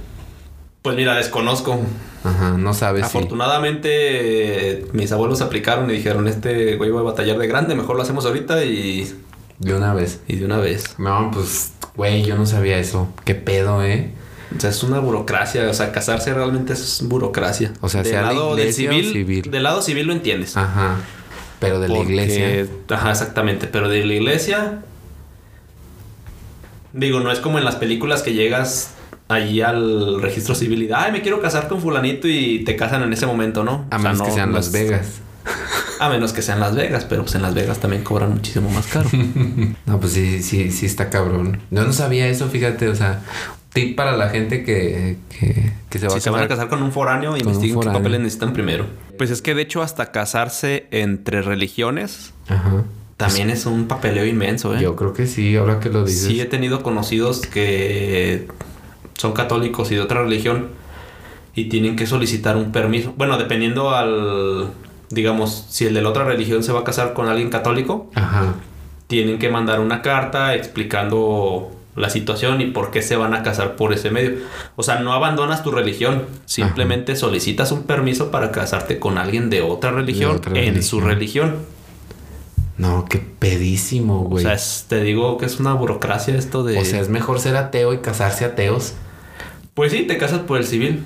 Pues 0.82 0.96
mira, 0.96 1.14
desconozco. 1.14 1.80
Ajá, 2.24 2.58
no 2.58 2.74
sabes 2.74 3.08
si. 3.08 3.18
Afortunadamente, 3.20 4.88
mis 4.94 5.12
abuelos 5.12 5.42
aplicaron 5.42 5.88
y 5.92 5.94
dijeron, 5.94 6.28
este 6.28 6.78
güey 6.78 6.90
va 6.90 7.02
a 7.02 7.04
batallar 7.04 7.38
de 7.38 7.46
grande, 7.46 7.76
mejor 7.76 7.96
lo 7.96 8.02
hacemos 8.02 8.26
ahorita 8.26 8.66
y, 8.66 9.14
De 9.60 9.76
una 9.76 9.94
vez. 9.94 10.22
y 10.28 10.38
de 10.38 10.46
una 10.46 10.58
vez. 10.58 10.96
No, 10.98 11.30
pues, 11.32 11.74
güey, 11.96 12.24
yo 12.24 12.36
no 12.38 12.48
sabía 12.48 12.80
eso. 12.80 13.08
Qué 13.24 13.36
pedo, 13.36 13.84
¿eh? 13.86 14.10
O 14.58 14.60
sea, 14.60 14.72
es 14.72 14.82
una 14.82 14.98
burocracia, 14.98 15.70
o 15.70 15.74
sea, 15.76 15.92
casarse 15.92 16.34
realmente 16.34 16.74
es 16.74 17.04
burocracia. 17.04 17.72
O 17.82 17.88
sea, 17.88 18.02
del 18.02 18.14
sea 18.14 18.22
la 18.24 18.34
lado 18.34 18.50
o 18.50 18.58
civil, 18.58 19.12
civil. 19.14 19.52
Del 19.52 19.62
lado 19.62 19.84
civil 19.84 20.08
lo 20.08 20.14
entiendes. 20.14 20.58
Ajá. 20.58 20.96
Pero 21.62 21.80
de 21.80 21.88
la 21.88 22.00
iglesia. 22.00 22.66
Ajá, 22.90 23.12
exactamente. 23.12 23.68
Pero 23.68 23.88
de 23.88 24.04
la 24.04 24.14
iglesia. 24.16 24.80
Digo, 26.92 27.22
no 27.22 27.32
es 27.32 27.40
como 27.40 27.60
en 27.60 27.64
las 27.64 27.76
películas 27.76 28.24
que 28.24 28.34
llegas 28.34 28.96
allí 29.30 29.62
al 29.62 30.22
registro 30.22 30.56
civil 30.56 30.84
y 30.84 30.90
ay, 30.94 31.14
me 31.14 31.22
quiero 31.22 31.40
casar 31.42 31.70
con 31.70 31.80
fulanito 31.80 32.28
y 32.28 32.64
te 32.66 32.76
casan 32.76 33.04
en 33.04 33.14
ese 33.14 33.26
momento, 33.26 33.64
¿no? 33.64 33.86
A 33.90 33.96
O 33.96 34.00
sea, 34.00 34.12
menos 34.12 34.22
que 34.28 34.32
sean 34.34 34.50
no 34.50 34.56
Las 34.56 34.72
Vegas. 34.74 35.22
A 36.00 36.10
menos 36.10 36.34
que 36.34 36.42
sean 36.42 36.60
Las 36.60 36.76
Vegas, 36.76 37.06
pero 37.08 37.22
pues 37.22 37.36
en 37.36 37.44
Las 37.44 37.54
Vegas 37.54 37.78
también 37.78 38.04
cobran 38.04 38.34
muchísimo 38.34 38.70
más 38.72 38.88
caro. 38.88 39.10
No, 39.86 40.00
pues 40.00 40.14
sí, 40.14 40.42
sí, 40.42 40.72
sí 40.72 40.88
está 40.88 41.10
cabrón. 41.10 41.62
Yo 41.70 41.84
no 41.84 41.94
sabía 41.94 42.28
eso, 42.28 42.50
fíjate, 42.50 42.88
o 42.90 42.96
sea, 42.96 43.22
tip 43.74 43.96
para 43.96 44.16
la 44.18 44.30
gente 44.30 44.64
que, 44.64 45.18
que, 45.30 45.72
que 45.90 46.00
se 46.00 46.06
va 46.08 46.12
si 46.12 46.18
a 46.18 46.22
se 46.22 46.30
van 46.30 46.44
a 46.44 46.48
casar. 46.48 46.68
con 46.70 46.82
un 46.84 46.92
foráneo, 46.92 47.32
un 47.32 47.40
investiguen 47.40 47.70
qué 47.70 47.74
foráneo. 47.76 48.00
papeles 48.00 48.20
necesitan 48.22 48.54
primero. 48.54 48.86
Pues 49.18 49.30
es 49.32 49.42
que 49.42 49.54
de 49.56 49.62
hecho 49.62 49.82
hasta 49.82 50.12
casarse 50.12 50.88
entre 50.92 51.42
religiones 51.42 52.34
Ajá. 52.50 52.84
también 53.18 53.50
es 53.50 53.66
un 53.66 53.88
papeleo 53.88 54.26
inmenso, 54.26 54.76
¿eh? 54.76 54.82
Yo 54.82 54.96
creo 54.96 55.14
que 55.14 55.26
sí, 55.28 55.56
ahora 55.56 55.80
que 55.80 55.90
lo 55.90 56.04
dices. 56.04 56.24
Sí 56.28 56.42
he 56.42 56.46
tenido 56.46 56.84
conocidos 56.84 57.42
que 57.42 58.48
son 59.18 59.34
católicos 59.34 59.92
y 59.92 59.96
de 59.96 60.02
otra 60.02 60.24
religión 60.24 60.70
y 61.54 61.66
tienen 61.66 61.96
que 61.96 62.08
solicitar 62.08 62.58
un 62.58 62.72
permiso. 62.72 63.14
Bueno, 63.18 63.38
dependiendo 63.38 63.92
al, 63.92 64.72
digamos, 65.10 65.68
si 65.70 65.86
el 65.86 65.94
de 65.94 66.02
la 66.02 66.10
otra 66.10 66.24
religión 66.24 66.64
se 66.64 66.72
va 66.72 66.80
a 66.80 66.84
casar 66.84 67.14
con 67.14 67.28
alguien 67.28 67.50
católico, 67.50 68.10
Ajá. 68.16 68.56
tienen 69.08 69.38
que 69.38 69.50
mandar 69.50 69.80
una 69.82 70.02
carta 70.02 70.56
explicando 70.56 71.72
la 71.96 72.10
situación 72.10 72.62
y 72.62 72.68
por 72.68 72.90
qué 72.92 73.02
se 73.02 73.16
van 73.16 73.34
a 73.34 73.44
casar 73.44 73.76
por 73.76 73.92
ese 73.94 74.12
medio. 74.12 74.36
O 74.76 74.84
sea, 74.84 75.00
no 75.00 75.14
abandonas 75.14 75.64
tu 75.64 75.72
religión, 75.72 76.26
simplemente 76.46 77.16
solicitas 77.16 77.72
un 77.72 77.84
permiso 77.84 78.32
para 78.32 78.52
casarte 78.52 78.98
con 79.00 79.18
alguien 79.18 79.50
de 79.50 79.62
otra 79.62 79.92
religión 79.92 80.38
otra 80.38 80.58
en 80.60 80.82
su 80.84 81.02
religión. 81.02 81.56
No, 82.78 83.06
qué 83.10 83.20
pedísimo, 83.20 84.22
O 84.22 84.24
güey. 84.24 84.44
sea, 84.44 84.54
es- 84.54 84.86
te 84.88 85.02
digo 85.02 85.38
que 85.38 85.46
es 85.46 85.60
una 85.60 85.74
burocracia 85.74 86.36
esto 86.36 86.64
de... 86.64 86.80
O 86.80 86.86
sea, 86.86 87.00
es 87.02 87.10
mejor 87.10 87.40
ser 87.40 87.56
ateo 87.58 87.94
y 87.94 87.98
casarse 88.00 88.46
ateos. 88.46 88.94
Pues 89.74 89.92
sí, 89.92 90.04
te 90.04 90.18
casas 90.18 90.40
por 90.40 90.58
el 90.58 90.66
civil. 90.66 91.04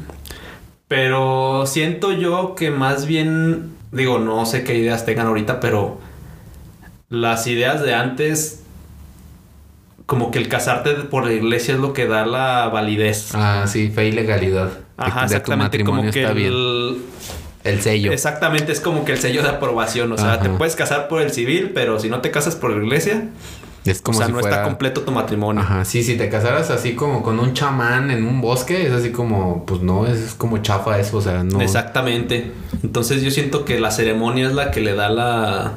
Pero 0.88 1.66
siento 1.66 2.12
yo 2.12 2.54
que 2.56 2.70
más 2.70 3.08
bien, 3.08 3.72
digo, 3.92 4.20
no 4.20 4.46
sé 4.46 4.64
qué 4.64 4.78
ideas 4.78 5.06
tengan 5.06 5.28
ahorita, 5.28 5.60
pero 5.60 5.98
las 7.10 7.48
ideas 7.48 7.82
de 7.82 7.94
antes 7.96 8.62
como 10.06 10.32
que 10.32 10.40
el 10.40 10.48
casarte 10.48 10.92
por 10.92 11.26
la 11.26 11.34
iglesia 11.34 11.74
es 11.76 11.80
lo 11.80 11.94
que 11.94 12.06
da 12.08 12.26
la 12.26 12.68
validez. 12.70 13.30
Ah, 13.34 13.66
sí, 13.68 13.90
fe 13.90 14.08
y 14.08 14.12
legalidad. 14.12 14.68
de- 14.68 14.86
Ajá, 14.98 15.22
de, 15.22 15.28
tu 15.28 15.34
exactamente. 15.34 15.64
matrimonio 15.80 16.02
Como 16.04 16.12
que 16.14 16.22
está 16.22 16.34
bien. 16.34 16.52
el, 16.54 16.98
El 17.64 17.82
sello. 17.82 18.12
Exactamente, 18.12 18.72
es 18.72 18.80
como 18.80 19.04
que 19.06 19.12
el 19.14 19.18
sello 19.20 19.42
de 19.44 19.50
aprobación. 19.50 20.12
O 20.12 20.18
sea, 20.18 20.34
Ajá. 20.34 20.42
te 20.44 20.50
puedes 20.50 20.76
casar 20.76 21.08
por 21.08 21.22
el 21.22 21.32
civil, 21.32 21.72
pero 21.74 22.00
si 22.00 22.10
no 22.10 22.22
te 22.22 22.30
casas 22.32 22.56
por 22.56 22.70
la 22.72 22.84
iglesia, 22.84 23.30
Es 23.84 24.02
como 24.02 24.18
o 24.18 24.20
sea, 24.20 24.28
si 24.28 24.34
no 24.34 24.40
fuera... 24.40 24.56
está 24.58 24.68
completo 24.68 25.02
tu 25.02 25.12
matrimonio. 25.12 25.62
Ajá, 25.64 25.84
sí, 25.86 26.04
si 26.04 26.16
te 26.16 26.30
casaras 26.30 26.70
así 26.72 26.94
como 26.96 27.22
con 27.24 27.40
un 27.40 27.54
chamán 27.54 28.10
en 28.12 28.24
un 28.26 28.40
bosque, 28.42 28.86
es 28.86 28.92
así 28.94 29.12
como, 29.12 29.66
pues 29.66 29.82
no, 29.82 30.06
es, 30.06 30.36
como 30.38 30.60
chafa 30.60 31.00
eso, 31.00 31.18
o 31.18 31.22
sea, 31.22 31.44
no. 31.44 31.62
Exactamente. 31.62 32.52
Entonces 32.84 33.22
yo 33.24 33.32
siento 33.32 33.66
que 33.66 33.80
la 33.80 33.90
ceremonia 33.92 34.48
es 34.48 34.54
la 34.54 34.70
que 34.72 34.82
le 34.82 34.94
da 34.94 35.10
la... 35.10 35.74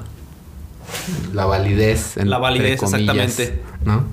La 1.34 1.44
validez. 1.44 2.16
La 2.16 2.38
validez, 2.38 2.82
exactamente. 2.82 3.60
¿No? 3.88 4.04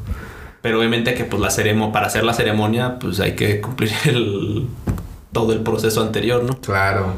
Pero 0.61 0.79
obviamente 0.79 1.13
que 1.13 1.25
pues 1.25 1.41
la 1.41 1.51
ceremonia, 1.51 1.93
para 1.93 2.07
hacer 2.07 2.23
la 2.23 2.33
ceremonia, 2.33 2.97
pues 2.97 3.19
hay 3.19 3.35
que 3.35 3.61
cumplir 3.61 3.91
el, 4.05 4.67
todo 5.31 5.53
el 5.53 5.59
proceso 5.59 6.01
anterior, 6.01 6.43
¿no? 6.43 6.59
Claro. 6.59 7.13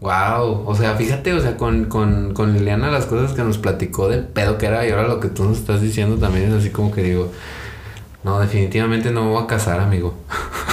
Wow. 0.00 0.64
O 0.66 0.74
sea, 0.74 0.94
fíjate, 0.94 1.32
o 1.32 1.40
sea, 1.40 1.56
con, 1.56 1.84
con, 1.84 2.34
con 2.34 2.54
Liliana 2.54 2.90
las 2.90 3.06
cosas 3.06 3.34
que 3.34 3.42
nos 3.42 3.58
platicó 3.58 4.08
del 4.08 4.24
pedo 4.24 4.58
que 4.58 4.66
era 4.66 4.86
y 4.86 4.90
ahora 4.90 5.06
lo 5.06 5.20
que 5.20 5.28
tú 5.28 5.44
nos 5.44 5.58
estás 5.58 5.80
diciendo 5.80 6.16
también 6.16 6.50
es 6.50 6.54
así 6.54 6.70
como 6.70 6.90
que 6.90 7.02
digo, 7.02 7.30
no, 8.24 8.40
definitivamente 8.40 9.10
no 9.10 9.24
me 9.24 9.30
voy 9.30 9.42
a 9.42 9.46
casar, 9.46 9.80
amigo. 9.80 10.14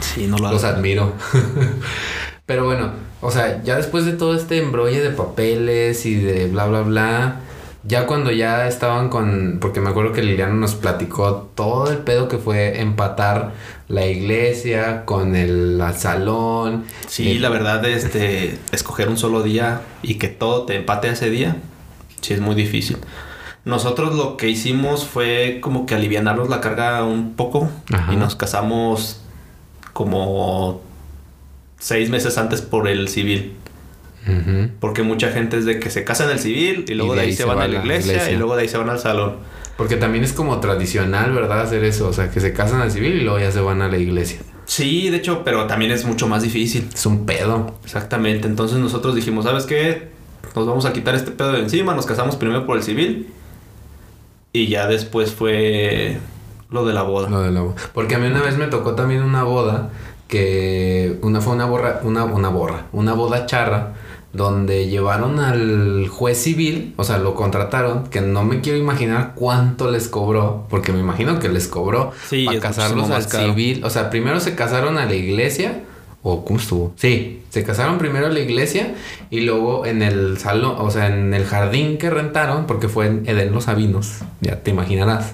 Sí, 0.00 0.26
no 0.26 0.36
lo 0.38 0.50
Los 0.50 0.64
admiro. 0.64 1.12
Pero 2.46 2.64
bueno, 2.64 2.90
o 3.20 3.30
sea, 3.30 3.62
ya 3.62 3.76
después 3.76 4.04
de 4.04 4.12
todo 4.12 4.34
este 4.34 4.58
embrolle 4.58 5.00
de 5.00 5.10
papeles 5.10 6.04
y 6.04 6.16
de 6.16 6.48
bla, 6.48 6.66
bla, 6.66 6.82
bla, 6.82 7.40
ya 7.84 8.06
cuando 8.06 8.30
ya 8.30 8.66
estaban 8.68 9.08
con, 9.08 9.58
porque 9.60 9.80
me 9.80 9.90
acuerdo 9.90 10.12
que 10.12 10.22
Liliana 10.22 10.54
nos 10.54 10.74
platicó 10.74 11.50
todo 11.54 11.90
el 11.90 11.98
pedo 11.98 12.28
que 12.28 12.38
fue 12.38 12.80
empatar 12.80 13.52
la 13.88 14.06
iglesia 14.06 15.04
con 15.04 15.34
el 15.36 15.82
salón. 15.96 16.84
Sí, 17.08 17.32
el- 17.32 17.42
la 17.42 17.48
verdad, 17.48 17.84
este, 17.84 18.58
escoger 18.72 19.08
un 19.08 19.16
solo 19.16 19.42
día 19.42 19.80
y 20.02 20.14
que 20.14 20.28
todo 20.28 20.64
te 20.64 20.76
empate 20.76 21.08
ese 21.08 21.28
día, 21.30 21.56
sí 22.20 22.34
es 22.34 22.40
muy 22.40 22.54
difícil. 22.54 22.98
Nosotros 23.64 24.14
lo 24.16 24.36
que 24.36 24.48
hicimos 24.48 25.04
fue 25.06 25.58
como 25.60 25.86
que 25.86 25.94
alivianarnos 25.94 26.48
la 26.48 26.60
carga 26.60 27.04
un 27.04 27.34
poco 27.34 27.68
Ajá. 27.92 28.12
y 28.12 28.16
nos 28.16 28.34
casamos 28.34 29.20
como 29.92 30.80
seis 31.78 32.10
meses 32.10 32.38
antes 32.38 32.62
por 32.62 32.88
el 32.88 33.08
civil. 33.08 33.54
Porque 34.80 35.02
mucha 35.02 35.30
gente 35.32 35.56
es 35.58 35.64
de 35.64 35.78
que 35.80 35.90
se 35.90 36.04
casa 36.04 36.24
en 36.24 36.30
el 36.30 36.38
civil 36.38 36.84
y 36.88 36.94
luego 36.94 37.14
de 37.14 37.22
ahí, 37.22 37.32
se 37.32 37.44
van 37.44 37.58
va 37.58 37.64
a 37.64 37.68
la 37.68 37.78
iglesia, 37.80 38.30
y 38.30 38.36
luego 38.36 38.54
de 38.56 38.62
ahí 38.62 38.68
se 38.68 38.78
van 38.78 38.88
al 38.90 38.98
salón. 38.98 39.36
Porque 39.76 39.96
también 39.96 40.22
es 40.22 40.32
como 40.32 40.60
tradicional, 40.60 41.32
¿verdad? 41.32 41.62
Hacer 41.62 41.82
eso, 41.84 42.08
o 42.08 42.12
sea, 42.12 42.30
que 42.30 42.40
se 42.40 42.52
casan 42.52 42.80
al 42.82 42.90
civil 42.90 43.14
y 43.14 43.20
luego 43.22 43.38
ya 43.40 43.50
se 43.50 43.60
van 43.60 43.82
a 43.82 43.88
la 43.88 43.98
iglesia. 43.98 44.38
Sí, 44.64 45.10
de 45.10 45.16
hecho, 45.16 45.42
pero 45.44 45.66
también 45.66 45.90
es 45.90 46.04
mucho 46.04 46.28
más 46.28 46.42
difícil. 46.42 46.88
Es 46.94 47.04
un 47.06 47.26
pedo. 47.26 47.74
Exactamente. 47.84 48.46
Entonces 48.46 48.78
nosotros 48.78 49.14
dijimos, 49.16 49.44
¿sabes 49.44 49.64
qué? 49.66 50.08
Nos 50.54 50.66
vamos 50.66 50.84
a 50.84 50.92
quitar 50.92 51.14
este 51.14 51.30
pedo 51.32 51.52
de 51.52 51.60
encima, 51.60 51.94
nos 51.94 52.06
casamos 52.06 52.36
primero 52.36 52.64
por 52.66 52.76
el 52.76 52.82
civil 52.82 53.28
y 54.52 54.66
ya 54.68 54.86
después 54.86 55.32
fue 55.32 56.18
lo 56.70 56.84
de 56.84 56.92
la 56.92 57.02
boda. 57.02 57.28
Lo 57.30 57.40
de 57.40 57.50
la 57.50 57.62
bo- 57.62 57.74
Porque 57.94 58.14
a 58.14 58.18
mí 58.18 58.26
una 58.26 58.42
vez 58.42 58.56
me 58.58 58.66
tocó 58.66 58.94
también 58.94 59.22
una 59.22 59.42
boda 59.44 59.90
que 60.28 61.18
una 61.22 61.40
fue 61.40 61.54
una 61.54 61.64
borra, 61.66 62.00
una, 62.04 62.24
una 62.24 62.48
borra, 62.50 62.86
una 62.92 63.14
boda 63.14 63.46
charra 63.46 63.94
donde 64.32 64.88
llevaron 64.88 65.40
al 65.40 66.08
juez 66.08 66.38
civil, 66.38 66.94
o 66.96 67.04
sea, 67.04 67.18
lo 67.18 67.34
contrataron, 67.34 68.04
que 68.04 68.20
no 68.20 68.44
me 68.44 68.60
quiero 68.60 68.78
imaginar 68.78 69.32
cuánto 69.34 69.90
les 69.90 70.08
cobró, 70.08 70.66
porque 70.70 70.92
me 70.92 71.00
imagino 71.00 71.38
que 71.38 71.48
les 71.48 71.68
cobró 71.68 72.12
Sí, 72.28 72.46
para 72.46 72.60
casarlos 72.60 73.10
al 73.10 73.24
civil, 73.24 73.84
o 73.84 73.90
sea, 73.90 74.10
primero 74.10 74.40
se 74.40 74.54
casaron 74.54 74.96
a 74.96 75.04
la 75.04 75.14
iglesia 75.14 75.82
o 76.22 76.44
cómo 76.44 76.58
estuvo? 76.58 76.94
Sí, 76.96 77.42
se 77.50 77.64
casaron 77.64 77.98
primero 77.98 78.26
a 78.26 78.30
la 78.30 78.40
iglesia 78.40 78.94
y 79.28 79.40
luego 79.40 79.84
en 79.86 80.02
el 80.02 80.38
salón, 80.38 80.76
o 80.78 80.90
sea, 80.90 81.08
en 81.08 81.34
el 81.34 81.44
jardín 81.44 81.98
que 81.98 82.10
rentaron, 82.10 82.66
porque 82.66 82.88
fue 82.88 83.06
en 83.08 83.24
Edén 83.26 83.52
Los 83.52 83.64
Sabinos, 83.64 84.18
ya 84.40 84.62
te 84.62 84.70
imaginarás. 84.70 85.32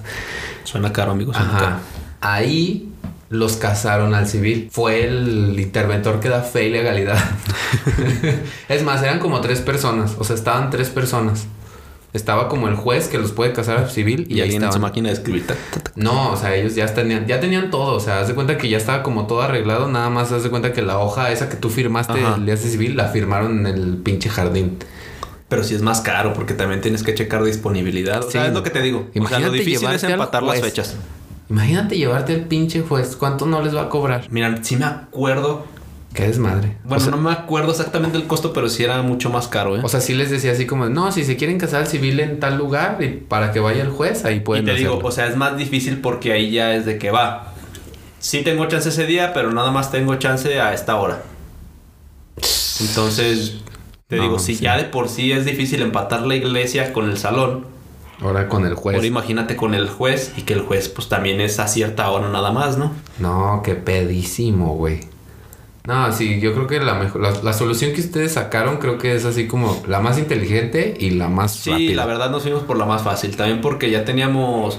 Suena 0.65 0.93
caro, 0.93 1.13
amigos. 1.13 1.37
Ahí 2.21 2.89
los 3.31 3.57
casaron 3.57 4.15
al 4.15 4.27
civil. 4.27 4.69
Fue 4.73 5.05
el 5.05 5.59
interventor 5.59 6.21
que 6.21 6.29
da 6.29 6.43
fe 6.43 6.69
y 6.69 6.71
legalidad. 6.71 7.19
es 8.69 8.83
más, 8.83 9.03
eran 9.03 9.19
como 9.19 9.41
tres 9.41 9.61
personas. 9.61 10.17
O 10.19 10.25
sea, 10.25 10.35
estaban 10.37 10.71
tres 10.71 10.89
personas. 10.91 11.47
Estaba 12.15 12.49
como 12.49 12.69
el 12.69 12.75
juez 12.75 13.09
que 13.09 13.19
los 13.19 13.33
puede 13.33 13.53
casar 13.53 13.77
al 13.77 13.91
civil 13.91 14.27
y, 14.31 14.39
Y 14.39 14.41
ahí 14.41 14.55
en 14.55 14.73
su 14.73 14.79
máquina 14.81 15.09
de 15.11 15.15
escribir. 15.15 15.45
No, 15.95 16.33
o 16.33 16.37
sea, 16.37 16.55
ellos 16.57 16.75
ya 16.75 16.87
tenían, 16.87 17.27
ya 17.27 17.39
tenían 17.39 17.71
todo. 17.71 17.95
O 17.95 18.01
sea, 18.01 18.21
haz 18.21 18.29
de 18.29 18.35
cuenta 18.35 18.57
que 18.57 18.69
ya 18.69 18.79
estaba 18.79 19.03
como 19.03 19.27
todo 19.27 19.43
arreglado. 19.43 19.89
Nada 19.89 20.09
más 20.09 20.33
haz 20.33 20.43
de 20.43 20.49
cuenta 20.49 20.73
que 20.73 20.81
la 20.81 20.99
hoja 20.99 21.31
esa 21.33 21.51
que 21.51 21.57
tú 21.57 21.69
firmaste 21.69 22.25
Ajá. 22.25 22.37
el 22.37 22.47
día 22.47 22.57
de 22.57 22.61
civil 22.63 22.97
la 22.97 23.09
firmaron 23.09 23.67
en 23.67 23.67
el 23.67 23.99
pinche 23.99 24.31
jardín. 24.31 24.79
Pero 25.51 25.65
sí 25.65 25.75
es 25.75 25.83
más 25.83 26.01
caro 26.01 26.33
porque 26.33 26.55
también 26.55 26.81
tienes 26.81 27.03
que 27.03 27.15
checar 27.15 27.45
disponibilidad. 27.45 28.25
O 28.25 28.31
sea, 28.31 28.43
Sí. 28.43 28.49
es 28.49 28.55
lo 28.55 28.63
que 28.63 28.71
te 28.71 28.81
digo. 28.81 29.01
o 29.01 29.03
sea, 29.03 29.11
Imagínate 29.15 29.47
lo 29.47 29.53
difícil 29.53 29.89
es 29.91 30.03
empatar 30.05 30.43
las 30.43 30.61
fechas. 30.61 30.97
Imagínate 31.51 31.97
llevarte 31.97 32.35
al 32.35 32.43
pinche 32.43 32.83
juez. 32.83 33.17
¿Cuánto 33.17 33.47
no 33.47 33.63
les 33.63 33.75
va 33.75 33.83
a 33.83 33.89
cobrar? 33.89 34.27
Mira, 34.31 34.59
sí 34.63 34.77
me 34.77 34.85
acuerdo. 34.85 35.67
Qué 36.15 36.27
desmadre. 36.27 36.77
Bueno, 36.85 36.97
O 36.97 37.01
sea, 37.01 37.11
no 37.11 37.19
me 37.19 37.31
acuerdo 37.31 37.71
exactamente 37.71 38.17
el 38.17 38.27
costo, 38.27 38.53
pero 38.53 38.69
sí 38.69 38.83
era 38.83 39.03
mucho 39.03 39.31
más 39.31 39.47
caro, 39.47 39.77
¿eh? 39.77 39.81
O 39.83 39.89
sea, 39.89 40.01
sí 40.01 40.15
les 40.15 40.31
decía 40.31 40.53
así 40.53 40.67
como, 40.67 40.87
no, 40.89 41.13
si 41.13 41.25
se 41.25 41.37
quieren 41.37 41.59
casar 41.59 41.83
al 41.83 41.87
civil 41.87 42.19
en 42.21 42.41
tal 42.41 42.57
lugar 42.57 42.99
y 43.03 43.09
para 43.09 43.53
que 43.53 43.61
vaya 43.61 43.83
el 43.83 43.91
juez, 43.91 44.25
ahí 44.25 44.37
y 44.37 44.41
pueden 44.41 44.65
te 44.65 44.75
digo, 44.75 44.99
o 45.03 45.11
sea, 45.13 45.27
es 45.27 45.37
más 45.37 45.57
difícil 45.57 46.01
porque 46.01 46.33
ahí 46.33 46.51
ya 46.51 46.75
es 46.75 46.87
de 46.87 46.99
que 46.99 47.11
va. 47.11 47.53
Sí 48.21 48.43
tengo 48.43 48.67
chance 48.67 48.89
ese 48.89 49.07
día, 49.07 49.33
pero 49.33 49.53
nada 49.53 49.71
más 49.71 49.91
tengo 49.93 50.15
chance 50.17 50.59
a 50.61 50.73
esta 50.75 50.97
hora. 50.97 51.23
Entonces, 52.81 53.57
te 54.07 54.17
No, 54.17 54.23
digo, 54.23 54.39
si 54.39 54.55
sí. 54.57 54.65
ya 54.65 54.77
de 54.77 54.85
por 54.85 55.09
sí 55.09 55.33
es 55.33 55.45
difícil 55.45 55.83
empatar 55.83 56.27
la 56.27 56.35
iglesia 56.37 56.93
con 56.93 57.09
el 57.11 57.19
salón, 57.19 57.67
Ahora 58.21 58.49
con 58.49 58.67
el 58.67 58.75
juez. 58.75 58.97
ahora 58.97 59.07
imagínate 59.07 59.55
con 59.57 59.75
el 59.75 59.89
juez 59.89 60.33
y 60.37 60.43
que 60.43 60.55
el 60.55 60.61
juez 60.63 60.89
pues 60.89 61.09
también 61.09 61.41
es 61.41 61.59
a 61.61 61.69
cierta 61.69 62.11
hora 62.11 62.29
nada 62.31 62.51
más, 62.51 62.77
¿no? 62.79 62.93
No, 63.19 63.61
qué 63.65 63.75
pedísimo, 63.77 64.75
güey. 64.75 65.01
No, 65.85 66.13
sí, 66.13 66.39
yo 66.41 66.53
creo 66.53 66.67
que 66.67 66.81
la 66.81 66.95
mejor, 66.95 67.23
la, 67.23 67.31
la 67.43 67.53
solución 67.53 67.93
que 67.95 68.01
ustedes 68.01 68.33
sacaron 68.33 68.77
creo 68.79 68.99
que 68.99 69.15
es 69.15 69.25
así 69.25 69.47
como 69.47 69.83
la 69.87 70.01
más 70.01 70.19
inteligente 70.19 70.95
y 70.99 71.11
la 71.11 71.29
más 71.29 71.53
Sí, 71.55 71.71
rápida. 71.71 71.95
la 71.97 72.07
verdad 72.07 72.31
nos 72.31 72.43
fuimos 72.43 72.63
por 72.65 72.77
la 72.77 72.85
más 72.85 73.03
fácil. 73.03 73.37
También 73.37 73.61
porque 73.61 73.91
ya 73.91 74.05
teníamos. 74.05 74.79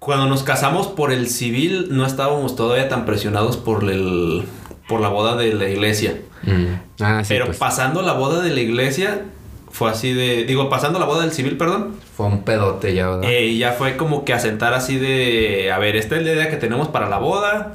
Cuando 0.00 0.26
nos 0.26 0.42
casamos 0.42 0.88
por 0.88 1.12
el 1.12 1.28
civil, 1.28 1.88
no 1.90 2.04
estábamos 2.04 2.56
todavía 2.56 2.88
tan 2.88 3.04
presionados 3.04 3.56
por 3.56 3.84
el. 3.88 4.44
por 4.88 5.00
la 5.00 5.08
boda 5.08 5.36
de 5.36 5.54
la 5.54 5.68
iglesia. 5.68 6.20
Mm. 6.42 6.64
Ah, 7.00 7.20
sí, 7.22 7.28
Pero 7.28 7.46
pues, 7.46 7.58
pasando 7.58 8.02
la 8.02 8.14
boda 8.14 8.40
de 8.42 8.50
la 8.50 8.60
iglesia, 8.60 9.26
fue 9.70 9.88
así 9.90 10.12
de. 10.12 10.44
Digo, 10.44 10.68
pasando 10.68 10.98
la 10.98 11.04
boda 11.06 11.20
del 11.22 11.30
civil, 11.32 11.56
perdón. 11.56 11.94
Fue 12.16 12.26
un 12.26 12.42
pedote 12.44 12.94
ya, 12.94 13.08
¿verdad? 13.08 13.30
eh, 13.30 13.56
ya 13.56 13.72
fue 13.72 13.96
como 13.96 14.24
que 14.24 14.32
asentar 14.32 14.74
así 14.74 14.98
de. 14.98 15.72
A 15.72 15.78
ver, 15.78 15.96
esta 15.96 16.16
es 16.16 16.24
la 16.24 16.32
idea 16.32 16.50
que 16.50 16.56
tenemos 16.56 16.88
para 16.88 17.08
la 17.08 17.18
boda. 17.18 17.72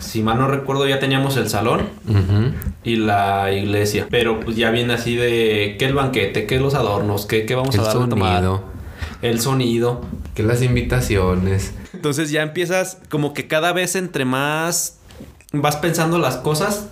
Si 0.00 0.22
mal 0.22 0.38
no 0.38 0.46
recuerdo, 0.48 0.86
ya 0.88 1.00
teníamos 1.00 1.36
el 1.36 1.48
salón 1.48 1.88
Ujú. 2.08 2.52
y 2.84 2.96
la 2.96 3.52
iglesia. 3.52 4.06
Pero 4.10 4.40
pues 4.40 4.56
ya 4.56 4.70
viene 4.70 4.94
así 4.94 5.16
de. 5.16 5.76
¿Qué 5.78 5.84
el 5.86 5.94
banquete? 5.94 6.46
¿Qué 6.46 6.58
los 6.60 6.74
adornos? 6.74 7.26
¿Qué, 7.26 7.46
qué 7.46 7.54
vamos 7.54 7.74
El 7.74 7.80
a 7.80 7.84
dar 7.84 7.98
de 7.98 8.06
tomar? 8.08 8.34
sonido, 8.36 8.64
El 9.22 9.40
sonido. 9.40 10.00
que 10.34 10.42
las 10.44 10.62
invitaciones. 10.62 11.74
Entonces 11.92 12.30
ya 12.30 12.42
empiezas 12.42 12.98
como 13.08 13.34
que 13.34 13.48
cada 13.48 13.72
vez 13.72 13.96
entre 13.96 14.24
más 14.24 14.98
vas 15.52 15.76
pensando 15.76 16.18
las 16.18 16.36
cosas, 16.36 16.88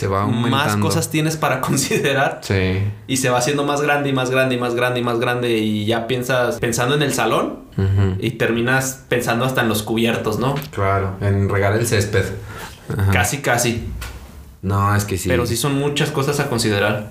Se 0.00 0.06
va 0.08 0.22
aumentando. 0.22 0.56
más 0.56 0.76
cosas 0.76 1.10
tienes 1.10 1.36
para 1.36 1.60
considerar 1.68 2.40
Sí. 2.42 2.80
y 3.06 3.16
se 3.18 3.30
va 3.30 3.38
haciendo 3.38 3.64
más 3.64 3.80
grande 3.82 4.08
y 4.08 4.12
más 4.12 4.30
grande 4.30 4.54
y 4.54 4.58
más 4.58 4.74
grande 4.74 5.00
y 5.00 5.02
más 5.04 5.20
grande 5.20 5.58
y 5.58 5.84
ya 5.86 6.06
piensas 6.06 6.58
pensando 6.58 6.94
en 6.94 7.02
el 7.02 7.12
salón 7.14 7.60
y 8.18 8.32
terminas 8.32 9.04
pensando 9.08 9.44
hasta 9.46 9.62
en 9.62 9.68
los 9.68 9.82
cubiertos, 9.82 10.38
¿no? 10.38 10.54
Claro, 10.70 11.16
en 11.20 11.48
regar 11.48 11.72
el 11.74 11.86
césped. 11.86 12.24
Ajá. 12.98 13.10
Casi, 13.12 13.38
casi. 13.38 13.88
No, 14.62 14.94
es 14.94 15.04
que 15.06 15.16
sí. 15.16 15.28
Pero 15.28 15.46
sí 15.46 15.56
son 15.56 15.78
muchas 15.78 16.10
cosas 16.10 16.40
a 16.40 16.48
considerar. 16.48 17.08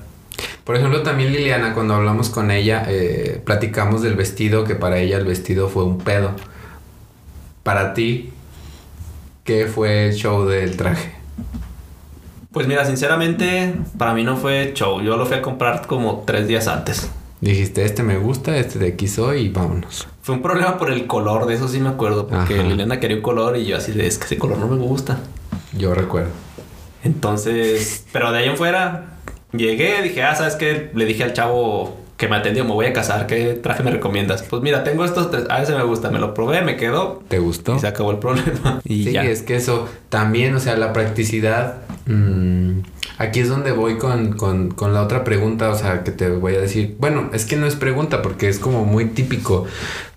Por 0.63 0.75
ejemplo, 0.75 1.01
también 1.01 1.31
Liliana, 1.33 1.73
cuando 1.73 1.95
hablamos 1.95 2.29
con 2.29 2.51
ella, 2.51 2.85
eh, 2.87 3.41
platicamos 3.43 4.03
del 4.03 4.13
vestido, 4.15 4.63
que 4.65 4.75
para 4.75 4.99
ella 4.99 5.17
el 5.17 5.25
vestido 5.25 5.67
fue 5.69 5.83
un 5.83 5.97
pedo. 5.97 6.31
Para 7.63 7.93
ti, 7.95 8.29
¿qué 9.43 9.65
fue 9.65 10.09
el 10.09 10.13
show 10.13 10.45
del 10.45 10.77
traje? 10.77 11.13
Pues 12.51 12.67
mira, 12.67 12.83
sinceramente, 12.85 13.75
para 13.97 14.13
mí 14.13 14.23
no 14.23 14.35
fue 14.35 14.71
show. 14.73 15.01
Yo 15.01 15.17
lo 15.17 15.25
fui 15.25 15.37
a 15.37 15.41
comprar 15.41 15.85
como 15.85 16.23
tres 16.25 16.47
días 16.47 16.67
antes. 16.67 17.09
Dijiste, 17.41 17.85
este 17.85 18.03
me 18.03 18.17
gusta, 18.17 18.57
este 18.57 18.79
de 18.79 18.87
aquí 18.87 19.07
soy 19.07 19.41
y 19.41 19.49
vámonos. 19.49 20.07
Fue 20.23 20.35
un 20.35 20.41
problema 20.41 20.77
por 20.77 20.91
el 20.91 21.07
color, 21.07 21.45
de 21.45 21.53
eso 21.53 21.67
sí 21.67 21.79
me 21.79 21.89
acuerdo, 21.89 22.27
porque 22.27 22.55
Ajá. 22.55 22.63
Liliana 22.63 22.99
quería 22.99 23.17
un 23.17 23.23
color 23.23 23.55
y 23.55 23.65
yo 23.65 23.77
así 23.77 23.91
de, 23.91 24.07
es 24.07 24.17
que 24.17 24.25
ese 24.25 24.37
color 24.37 24.57
no 24.57 24.67
me 24.67 24.77
gusta. 24.77 25.19
Yo 25.77 25.93
recuerdo. 25.93 26.31
Entonces, 27.03 28.05
pero 28.11 28.31
de 28.31 28.39
ahí 28.39 28.49
en 28.49 28.57
fuera, 28.57 29.19
llegué, 29.53 30.01
dije, 30.01 30.23
ah, 30.23 30.35
¿sabes 30.35 30.55
qué? 30.55 30.91
Le 30.93 31.05
dije 31.05 31.23
al 31.23 31.33
chavo, 31.33 31.97
que 32.19 32.27
me 32.27 32.35
atendió, 32.35 32.65
me 32.65 32.73
voy 32.73 32.85
a 32.85 32.91
casar, 32.91 33.27
¿qué 33.27 33.53
traje 33.53 33.81
me 33.81 33.91
recomiendas? 33.91 34.43
Pues 34.43 34.61
mira, 34.61 34.83
tengo 34.83 35.05
estos 35.05 35.31
tres, 35.31 35.45
a 35.49 35.63
ese 35.63 35.73
me 35.73 35.83
gusta, 35.83 36.11
me 36.11 36.19
lo 36.19 36.33
probé, 36.33 36.61
me 36.61 36.75
quedó 36.75 37.23
¿Te 37.29 37.39
gustó? 37.39 37.77
y 37.77 37.79
se 37.79 37.87
acabó 37.87 38.11
el 38.11 38.19
problema. 38.19 38.81
Y 38.89 39.05
sí, 39.05 39.11
ya. 39.13 39.23
es 39.23 39.41
que 39.41 39.55
eso 39.55 39.87
también, 40.09 40.53
o 40.53 40.59
sea, 40.59 40.75
la 40.75 40.91
practicidad. 40.91 41.77
mm, 42.07 42.81
aquí 43.19 43.39
es 43.39 43.47
donde 43.47 43.71
voy 43.71 43.97
con, 43.97 44.33
con, 44.33 44.69
con 44.71 44.93
la 44.93 45.01
otra 45.01 45.23
pregunta, 45.23 45.69
o 45.69 45.75
sea, 45.75 46.03
que 46.03 46.11
te 46.11 46.29
voy 46.29 46.55
a 46.55 46.59
decir. 46.59 46.97
Bueno, 46.99 47.29
es 47.31 47.45
que 47.45 47.55
no 47.55 47.65
es 47.65 47.75
pregunta 47.75 48.21
porque 48.21 48.49
es 48.49 48.59
como 48.59 48.83
muy 48.83 49.05
típico 49.05 49.65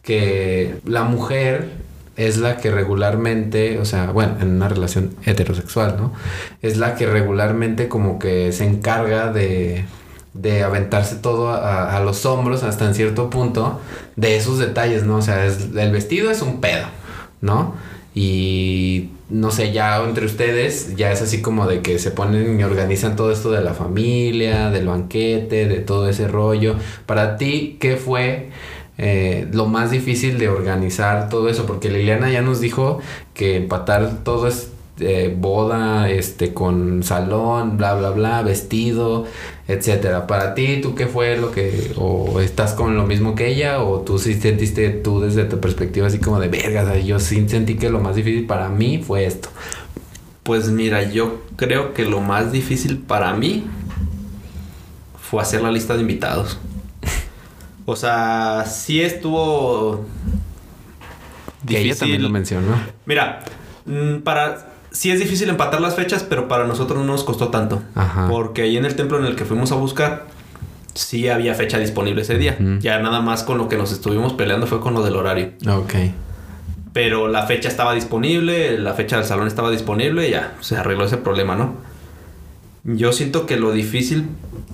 que 0.03 0.75
la 0.85 1.05
mujer 1.05 1.69
es 2.17 2.39
la 2.39 2.57
que 2.57 2.73
regularmente, 2.73 3.79
o 3.79 3.85
sea, 3.85 4.11
bueno, 4.11 4.39
en 4.41 4.57
una 4.57 4.69
relación 4.69 5.15
heterosexual, 5.25 5.97
¿no? 5.99 6.13
Es 6.63 6.79
la 6.79 6.97
que 6.97 7.07
regularmente 7.07 7.87
como 7.87 8.19
que 8.19 8.51
se 8.51 8.65
encarga 8.65 9.33
de, 9.33 9.85
de 10.35 10.63
aventarse 10.63 11.17
todo 11.17 11.51
a, 11.51 12.01
los 12.01 12.25
hombros 12.25 12.63
hasta 12.63 12.87
en 12.87 12.95
cierto 12.95 13.29
punto 13.29 13.81
de 14.17 14.37
esos 14.37 14.59
detalles, 14.59 15.05
¿no? 15.05 15.17
O 15.17 15.23
sea, 15.23 15.45
el 15.45 15.93
vestido 15.93 16.31
es 16.31 16.41
un 16.43 16.61
pedo, 16.61 16.87
¿no? 17.41 17.75
Y 18.15 19.11
no 19.31 19.51
sé, 19.51 19.73
ya 19.73 20.03
entre 20.03 20.27
ustedes 20.27 20.95
ya 20.97 21.13
es 21.13 21.23
así 21.23 21.41
como 21.41 21.67
de 21.67 21.81
que 21.81 21.99
se 21.99 22.11
ponen 22.11 22.61
y 22.61 22.63
organizan 22.65 23.17
todo 23.17 23.33
esto 23.33 23.51
de 23.51 23.63
la 23.63 23.73
familia, 23.73 24.71
del 24.71 24.87
banquete, 24.87 25.67
de 25.67 25.79
todo 25.81 26.09
ese 26.09 26.29
rollo. 26.29 26.77
Para 27.07 27.37
ti, 27.39 27.79
¿qué 27.81 27.97
fue 27.97 28.51
eh, 28.99 29.49
lo 29.53 29.67
más 29.67 29.91
difícil 29.91 30.39
de 30.39 30.49
organizar 30.51 31.31
todo 31.31 31.49
eso? 31.49 31.65
Porque 31.65 31.91
Liliana 31.91 32.31
ya 32.31 32.43
nos 32.43 32.61
dijo 32.61 33.01
que 33.33 33.57
empatar 33.57 34.23
todo 34.25 34.47
es 34.47 34.71
eh, 35.01 35.35
boda, 35.37 36.11
este, 36.11 36.53
con 36.53 37.03
salón, 37.03 37.79
bla, 37.79 37.95
bla, 37.95 38.11
bla, 38.11 38.43
vestido, 38.43 39.25
etcétera. 39.73 40.27
Para 40.27 40.55
ti, 40.55 40.81
¿tú 40.81 40.95
qué 40.95 41.07
fue 41.07 41.37
lo 41.37 41.51
que, 41.51 41.93
o 41.97 42.41
estás 42.41 42.73
con 42.73 42.97
lo 42.97 43.07
mismo 43.07 43.35
que 43.35 43.49
ella, 43.49 43.83
o 43.83 44.01
tú 44.01 44.19
sí 44.19 44.35
sentiste 44.35 44.91
tú 44.91 45.21
desde 45.21 45.45
tu 45.45 45.61
perspectiva 45.61 46.07
así 46.07 46.19
como 46.19 46.41
de 46.41 46.49
vergas, 46.49 46.89
o 46.89 46.93
sea, 46.93 47.01
yo 47.01 47.19
sí 47.19 47.49
sentí 47.49 47.77
que 47.77 47.91
lo 47.91 48.01
más 48.01 48.17
difícil 48.17 48.47
para 48.47 48.69
mí 48.69 48.99
fue 48.99 49.25
esto. 49.25 49.49
Pues 50.43 50.71
mira, 50.71 51.11
yo 51.11 51.43
creo 51.57 51.95
que 51.95 52.05
lo 52.05 52.21
más 52.21 52.53
difícil 52.53 52.99
para 52.99 53.35
mí 53.35 53.65
fue 55.21 55.43
hacer 55.43 55.63
la 55.63 55.71
lista 55.71 55.95
de 55.95 56.01
invitados. 56.01 56.59
O 57.85 57.97
sea, 57.97 58.65
sí 58.65 59.03
estuvo 59.03 60.07
Que 61.67 61.81
ella 61.81 61.97
también 61.97 62.23
lo 62.23 62.29
mencionó. 62.29 62.77
Mira, 63.07 63.43
mm, 63.87 64.19
para 64.19 64.72
sí 64.93 65.11
es 65.11 65.19
difícil 65.19 65.49
empatar 65.49 65.81
las 65.81 65.95
fechas, 65.95 66.23
pero 66.23 66.49
para 66.49 66.67
nosotros 66.67 66.99
no 66.99 67.05
nos 67.05 67.25
costó 67.25 67.49
tanto. 67.49 67.83
Ajá. 67.95 68.29
Porque 68.29 68.63
ahí 68.63 68.77
en 68.77 68.85
el 68.85 68.95
templo 68.95 69.19
en 69.19 69.25
el 69.25 69.37
que 69.37 69.45
fuimos 69.45 69.73
a 69.73 69.75
buscar, 69.77 70.27
sí 70.95 71.29
había 71.29 71.55
fecha 71.55 71.79
disponible 71.79 72.23
ese 72.23 72.39
día. 72.39 72.57
Ya 72.81 72.99
nada 73.01 73.21
más 73.21 73.43
con 73.43 73.59
lo 73.59 73.69
que 73.69 73.77
nos 73.77 73.93
estuvimos 73.93 74.33
peleando 74.35 74.67
fue 74.67 74.81
con 74.81 74.95
lo 74.95 75.03
del 75.03 75.17
horario. 75.17 75.51
Ok. 75.69 75.95
Pero 76.93 77.29
la 77.29 77.47
fecha 77.47 77.69
estaba 77.69 77.95
disponible, 77.95 78.79
la 78.79 78.93
fecha 78.93 79.17
del 79.17 79.25
salón 79.25 79.47
estaba 79.47 79.71
disponible, 79.71 80.29
y 80.29 80.33
ya 80.33 80.55
se 80.61 80.77
arregló 80.77 81.05
ese 81.07 81.17
problema, 81.17 81.57
¿no? 81.57 81.75
Yo 82.85 83.13
siento 83.13 83.47
que 83.47 83.57
lo 83.57 83.73
difícil 83.73 84.27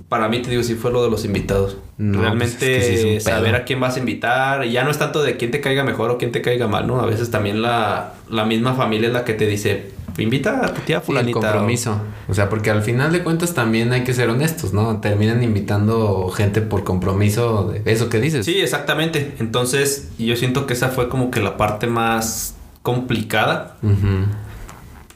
para 0.08 0.28
mí, 0.28 0.40
te 0.40 0.48
digo, 0.50 0.62
sí 0.62 0.74
fue 0.74 0.90
lo 0.90 1.04
de 1.04 1.10
los 1.10 1.24
invitados. 1.26 1.76
No, 1.98 2.22
Realmente 2.22 2.56
pues 2.56 2.62
es 2.62 2.78
que 2.78 2.82
sí 2.86 2.94
es 2.94 3.04
un 3.04 3.24
pedo. 3.24 3.36
saber 3.36 3.54
a 3.54 3.64
quién 3.64 3.78
vas 3.78 3.96
a 3.96 3.98
invitar. 3.98 4.64
Ya 4.64 4.82
no 4.82 4.90
es 4.90 4.98
tanto 4.98 5.22
de 5.22 5.36
quién 5.36 5.50
te 5.50 5.60
caiga 5.60 5.84
mejor 5.84 6.10
o 6.10 6.16
quién 6.18 6.32
te 6.32 6.40
caiga 6.40 6.66
mal, 6.66 6.86
¿no? 6.86 7.00
A 7.00 7.06
veces 7.06 7.30
también 7.30 7.60
la, 7.60 8.14
la 8.30 8.46
misma 8.46 8.74
familia 8.74 9.08
es 9.08 9.12
la 9.12 9.24
que 9.24 9.34
te 9.34 9.46
dice, 9.46 9.90
invita 10.22 10.64
a 10.64 10.74
tu 10.74 10.80
tía 10.82 10.96
Sí, 10.98 11.02
el 11.02 11.06
fulanita. 11.06 11.38
o- 11.38 11.42
compromiso. 11.42 12.00
O 12.28 12.34
sea, 12.34 12.48
porque 12.48 12.70
al 12.70 12.82
final 12.82 13.12
de 13.12 13.22
cuentas 13.22 13.54
también 13.54 13.92
hay 13.92 14.04
que 14.04 14.12
ser 14.14 14.28
honestos, 14.30 14.72
¿no? 14.72 15.00
Terminan 15.00 15.42
invitando 15.42 16.28
gente 16.30 16.60
por 16.62 16.84
compromiso 16.84 17.70
de 17.72 17.82
eso 17.92 18.08
que 18.08 18.20
dices. 18.20 18.44
Sí, 18.46 18.60
exactamente. 18.60 19.34
Entonces, 19.38 20.08
yo 20.18 20.36
siento 20.36 20.66
que 20.66 20.74
esa 20.74 20.88
fue 20.88 21.08
como 21.08 21.30
que 21.30 21.40
la 21.40 21.56
parte 21.56 21.86
más 21.86 22.54
complicada. 22.82 23.76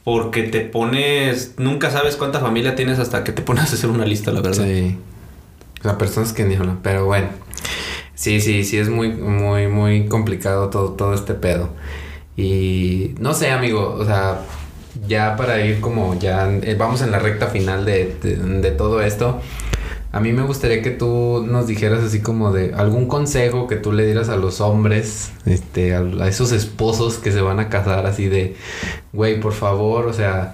Porque 0.03 0.43
te 0.43 0.59
pones... 0.61 1.53
Nunca 1.57 1.89
sabes 1.89 2.17
cuánta 2.17 2.39
familia 2.39 2.75
tienes 2.75 2.99
hasta 2.99 3.23
que 3.23 3.31
te 3.31 3.41
pones 3.41 3.71
a 3.71 3.73
hacer 3.75 3.89
una 3.89 4.05
lista, 4.05 4.31
la 4.31 4.41
verdad. 4.41 4.65
Sí. 4.65 4.97
O 5.79 5.83
sea, 5.83 5.97
personas 5.97 6.33
que 6.33 6.43
ni 6.43 6.55
hablan. 6.55 6.79
Pero 6.83 7.05
bueno. 7.05 7.27
Sí, 8.15 8.41
sí, 8.41 8.63
sí 8.65 8.77
es 8.77 8.89
muy, 8.89 9.09
muy, 9.13 9.67
muy 9.67 10.07
complicado 10.07 10.69
todo, 10.69 10.91
todo 10.91 11.13
este 11.13 11.33
pedo. 11.33 11.69
Y 12.35 13.15
no 13.19 13.33
sé, 13.33 13.51
amigo, 13.51 13.95
o 13.97 14.05
sea, 14.05 14.41
ya 15.07 15.35
para 15.35 15.65
ir 15.65 15.79
como 15.81 16.17
ya 16.19 16.49
eh, 16.61 16.75
vamos 16.77 17.01
en 17.01 17.11
la 17.11 17.19
recta 17.19 17.47
final 17.47 17.85
de, 17.85 18.15
de- 18.21 18.71
todo 18.71 19.01
esto. 19.01 19.39
A 20.11 20.19
mí 20.19 20.31
me 20.31 20.43
gustaría 20.43 20.83
que 20.83 20.91
tú 20.91 21.43
nos 21.49 21.65
dijeras 21.65 22.03
así 22.03 22.21
como 22.21 22.51
de 22.53 22.73
algún 22.75 23.07
consejo 23.07 23.65
que 23.67 23.77
tú 23.77 23.91
le 23.91 24.05
dieras 24.05 24.29
a 24.29 24.35
los 24.37 24.61
hombres, 24.61 25.31
este, 25.45 25.95
a, 25.95 26.01
a 26.01 26.27
esos 26.27 26.51
esposos 26.51 27.15
que 27.17 27.31
se 27.31 27.41
van 27.41 27.59
a 27.59 27.67
casar 27.69 28.05
así 28.05 28.27
de, 28.29 28.55
güey, 29.11 29.39
por 29.39 29.53
favor, 29.53 30.05
o 30.05 30.13
sea, 30.13 30.53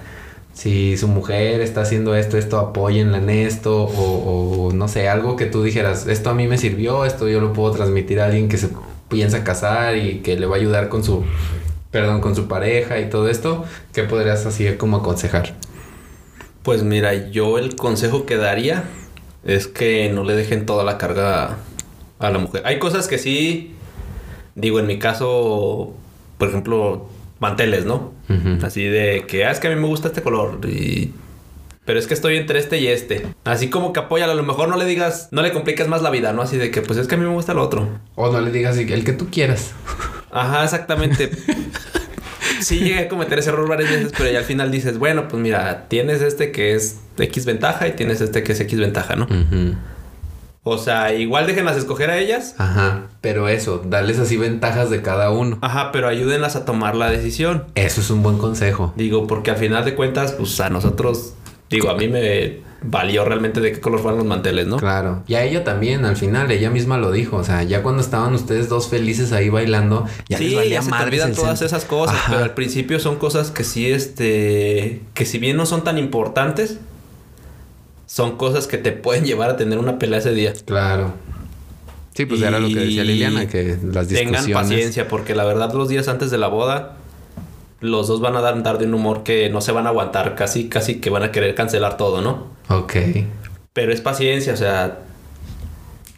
si 0.53 0.95
su 0.95 1.09
mujer 1.09 1.59
está 1.59 1.81
haciendo 1.81 2.15
esto, 2.15 2.37
esto, 2.37 2.57
apóyenla 2.57 3.17
en 3.17 3.29
esto, 3.29 3.83
o, 3.83 4.67
o 4.69 4.71
no 4.73 4.87
sé, 4.87 5.09
algo 5.09 5.35
que 5.35 5.45
tú 5.45 5.61
dijeras, 5.61 6.07
esto 6.07 6.29
a 6.29 6.33
mí 6.33 6.47
me 6.47 6.57
sirvió, 6.57 7.03
esto 7.03 7.27
yo 7.27 7.41
lo 7.41 7.51
puedo 7.51 7.71
transmitir 7.71 8.21
a 8.21 8.27
alguien 8.27 8.47
que 8.47 8.57
se 8.57 8.69
piensa 9.09 9.43
casar 9.43 9.97
y 9.97 10.19
que 10.19 10.39
le 10.39 10.45
va 10.45 10.55
a 10.55 10.59
ayudar 10.59 10.87
con 10.87 11.03
su, 11.03 11.23
perdón, 11.91 12.21
con 12.21 12.35
su 12.35 12.47
pareja 12.47 12.99
y 12.99 13.09
todo 13.09 13.29
esto, 13.29 13.65
¿qué 13.93 14.03
podrías 14.03 14.45
así 14.45 14.71
como 14.73 14.97
aconsejar? 14.97 15.55
Pues 16.63 16.83
mira, 16.83 17.29
yo 17.29 17.57
el 17.57 17.75
consejo 17.75 18.25
que 18.25 18.37
daría 18.37 18.83
es 19.43 19.67
que 19.67 20.09
no 20.09 20.23
le 20.23 20.35
dejen 20.35 20.65
toda 20.65 20.83
la 20.83 20.97
carga 20.97 21.57
a 22.19 22.29
la 22.29 22.37
mujer. 22.37 22.61
Hay 22.65 22.79
cosas 22.79 23.07
que 23.07 23.17
sí, 23.17 23.75
digo, 24.55 24.79
en 24.79 24.87
mi 24.87 24.99
caso, 24.99 25.93
por 26.37 26.49
ejemplo, 26.49 27.07
manteles, 27.39 27.85
¿no? 27.85 28.11
Así 28.61 28.83
de 28.83 29.25
que, 29.27 29.45
ah, 29.45 29.51
es 29.51 29.59
que 29.59 29.67
a 29.67 29.71
mí 29.71 29.75
me 29.79 29.87
gusta 29.87 30.09
este 30.09 30.21
color 30.21 30.59
y... 30.67 31.13
Pero 31.89 31.97
es 31.97 32.05
que 32.05 32.13
estoy 32.13 32.37
entre 32.37 32.59
este 32.59 32.77
y 32.77 32.85
este. 32.85 33.25
Así 33.45 33.71
como 33.71 33.93
que 33.93 33.99
apóyala. 33.99 34.33
A 34.33 34.35
lo 34.35 34.43
mejor 34.43 34.69
no 34.69 34.77
le 34.77 34.85
digas, 34.85 35.27
no 35.31 35.41
le 35.41 35.51
compliques 35.51 35.87
más 35.87 36.03
la 36.03 36.11
vida, 36.11 36.33
¿no? 36.33 36.43
Así 36.43 36.55
de 36.55 36.69
que, 36.69 36.83
pues 36.83 36.99
es 36.99 37.07
que 37.07 37.15
a 37.15 37.17
mí 37.17 37.25
me 37.25 37.33
gusta 37.33 37.53
el 37.53 37.57
otro. 37.57 37.89
O 38.13 38.31
no 38.31 38.39
le 38.41 38.51
digas 38.51 38.77
el 38.77 39.03
que 39.03 39.11
tú 39.11 39.31
quieras. 39.31 39.71
Ajá, 40.29 40.63
exactamente. 40.63 41.31
sí 42.61 42.77
llegué 42.77 42.99
a 42.99 43.09
cometer 43.09 43.39
ese 43.39 43.49
error 43.49 43.67
varias 43.67 43.89
veces, 43.89 44.13
pero 44.15 44.29
ya 44.29 44.37
al 44.37 44.45
final 44.45 44.69
dices, 44.69 44.99
bueno, 44.99 45.27
pues 45.27 45.41
mira, 45.41 45.87
tienes 45.87 46.21
este 46.21 46.51
que 46.51 46.75
es 46.75 46.99
X 47.17 47.45
ventaja 47.47 47.87
y 47.87 47.93
tienes 47.93 48.21
este 48.21 48.43
que 48.43 48.51
es 48.51 48.59
X 48.59 48.79
ventaja, 48.79 49.15
¿no? 49.15 49.27
O 50.61 50.77
sea, 50.77 51.15
igual 51.15 51.47
déjenlas 51.47 51.75
escoger 51.75 52.11
a 52.11 52.19
ellas. 52.19 52.53
Ajá, 52.59 53.07
pero 53.21 53.47
eso, 53.47 53.81
darles 53.83 54.19
así 54.19 54.37
ventajas 54.37 54.91
de 54.91 55.01
cada 55.01 55.31
uno. 55.31 55.57
Ajá, 55.61 55.91
pero 55.91 56.07
ayúdenlas 56.07 56.55
a 56.55 56.65
tomar 56.65 56.95
la 56.95 57.09
decisión. 57.09 57.65
Eso 57.73 58.01
es 58.01 58.11
un 58.11 58.21
buen 58.21 58.37
consejo. 58.37 58.93
Digo, 58.95 59.25
porque 59.25 59.49
al 59.49 59.57
final 59.57 59.85
de 59.85 59.95
cuentas, 59.95 60.33
pues 60.33 60.59
a 60.59 60.69
nosotros, 60.69 61.33
digo, 61.69 61.89
a 61.89 61.95
mí 61.95 62.07
me 62.07 62.69
valió 62.81 63.25
realmente 63.25 63.59
de 63.59 63.73
qué 63.73 63.79
color 63.79 63.99
fueron 63.99 64.19
los 64.19 64.27
manteles, 64.27 64.67
¿no? 64.67 64.77
Claro. 64.77 65.23
Y 65.27 65.35
a 65.35 65.43
ella 65.43 65.63
también, 65.63 66.05
al 66.05 66.15
final, 66.15 66.49
ella 66.51 66.69
misma 66.69 66.97
lo 66.97 67.11
dijo. 67.11 67.37
O 67.37 67.43
sea, 67.43 67.63
ya 67.63 67.83
cuando 67.83 68.01
estaban 68.01 68.33
ustedes 68.33 68.69
dos 68.69 68.87
felices 68.87 69.31
ahí 69.31 69.49
bailando, 69.49 70.05
ya 70.27 70.37
sí, 70.37 70.45
les 70.45 70.55
valía 70.55 70.71
ya 70.75 70.81
se 70.81 70.91
te 70.91 71.03
olvidan 71.03 71.33
todas 71.33 71.61
esas 71.61 71.85
cosas, 71.85 72.15
Ajá. 72.15 72.31
pero 72.31 72.43
al 72.43 72.53
principio 72.53 72.99
son 72.99 73.17
cosas 73.17 73.51
que 73.51 73.63
sí, 73.63 73.91
este, 73.91 75.01
que 75.13 75.25
si 75.25 75.39
bien 75.39 75.57
no 75.57 75.65
son 75.65 75.83
tan 75.83 75.97
importantes, 75.97 76.77
son 78.05 78.37
cosas 78.37 78.67
que 78.67 78.77
te 78.77 78.91
pueden 78.91 79.25
llevar 79.25 79.51
a 79.51 79.57
tener 79.57 79.77
una 79.77 79.99
pelea 79.99 80.19
ese 80.19 80.33
día. 80.33 80.53
Claro. 80.65 81.13
Sí, 82.15 82.25
pues 82.25 82.41
era 82.41 82.59
lo 82.59 82.67
que 82.67 82.75
decía 82.75 83.03
Y 83.03 83.07
Liliana, 83.07 83.47
que 83.47 83.77
las 83.81 84.09
discusiones... 84.09 84.45
Tengan 84.45 84.63
paciencia, 84.63 85.07
porque 85.07 85.35
la 85.35 85.45
verdad 85.45 85.71
los 85.73 85.87
días 85.87 86.07
antes 86.07 86.31
de 86.31 86.37
la 86.37 86.47
boda, 86.47 86.97
los 87.81 88.07
dos 88.07 88.19
van 88.21 88.35
a 88.35 88.41
dar, 88.41 88.53
andar 88.53 88.77
de 88.77 88.85
un 88.85 88.93
humor 88.93 89.23
que 89.23 89.49
no 89.49 89.61
se 89.61 89.71
van 89.71 89.85
a 89.85 89.89
aguantar, 89.89 90.35
casi, 90.35 90.67
casi 90.69 90.99
que 90.99 91.09
van 91.09 91.23
a 91.23 91.31
querer 91.31 91.55
cancelar 91.55 91.97
todo, 91.97 92.21
¿no? 92.21 92.47
Ok. 92.69 92.95
Pero 93.73 93.93
es 93.93 94.01
paciencia, 94.01 94.53
o 94.53 94.57
sea, 94.57 94.99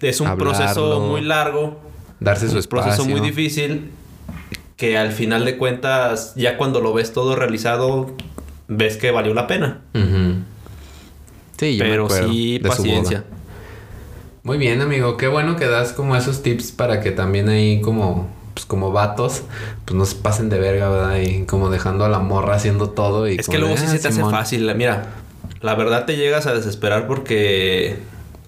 es 0.02 0.20
un 0.22 0.28
Hablarlo. 0.28 0.54
proceso 0.58 1.00
muy 1.02 1.22
largo, 1.22 1.80
Darse 2.20 2.48
su 2.48 2.54
un 2.54 2.60
espacio. 2.60 2.86
proceso 2.86 3.08
muy 3.10 3.20
difícil, 3.22 3.92
que 4.78 4.98
al 4.98 5.12
final 5.12 5.46
de 5.46 5.58
cuentas, 5.58 6.34
ya 6.36 6.58
cuando 6.58 6.82
lo 6.82 6.94
ves 6.94 7.14
todo 7.14 7.36
realizado, 7.36 8.16
ves 8.68 8.98
que 8.98 9.12
valió 9.12 9.34
la 9.34 9.46
pena. 9.48 9.82
Sí, 11.58 11.78
yo 11.78 11.84
me 11.84 11.90
Pero 11.92 12.06
acuerdo 12.06 12.30
sí, 12.32 12.58
de 12.58 12.64
su 12.64 12.68
paciencia. 12.78 13.20
boda. 13.20 13.38
Muy 14.44 14.58
bien, 14.58 14.82
amigo. 14.82 15.18
Qué 15.18 15.28
bueno 15.28 15.56
que 15.56 15.68
das 15.68 15.94
como 15.94 16.16
esos 16.16 16.42
tips 16.42 16.72
para 16.72 17.00
que 17.02 17.12
también 17.12 17.48
ahí 17.50 17.80
como... 17.82 18.28
Pues 18.54 18.66
como 18.66 18.92
vatos, 18.92 19.44
pues 19.86 19.96
no 19.98 20.06
se 20.06 20.16
pasen 20.16 20.50
de 20.50 20.60
verga, 20.60 20.90
¿verdad? 20.90 21.18
Y 21.20 21.44
como 21.46 21.70
dejando 21.70 22.04
a 22.06 22.10
la 22.10 22.20
morra 22.20 22.56
haciendo 22.56 22.90
todo 22.90 23.28
y 23.30 23.36
Es 23.38 23.46
como 23.46 23.56
que 23.56 23.60
luego 23.60 23.78
sí 23.78 23.84
"Ah, 23.88 23.92
se 23.92 24.00
te 24.00 24.08
hace 24.10 24.18
Simón". 24.18 24.32
fácil. 24.32 24.74
Mira, 24.76 25.08
la 25.62 25.76
verdad 25.76 26.06
te 26.06 26.18
llegas 26.18 26.48
a 26.48 26.54
desesperar 26.54 27.08
porque 27.08 28.00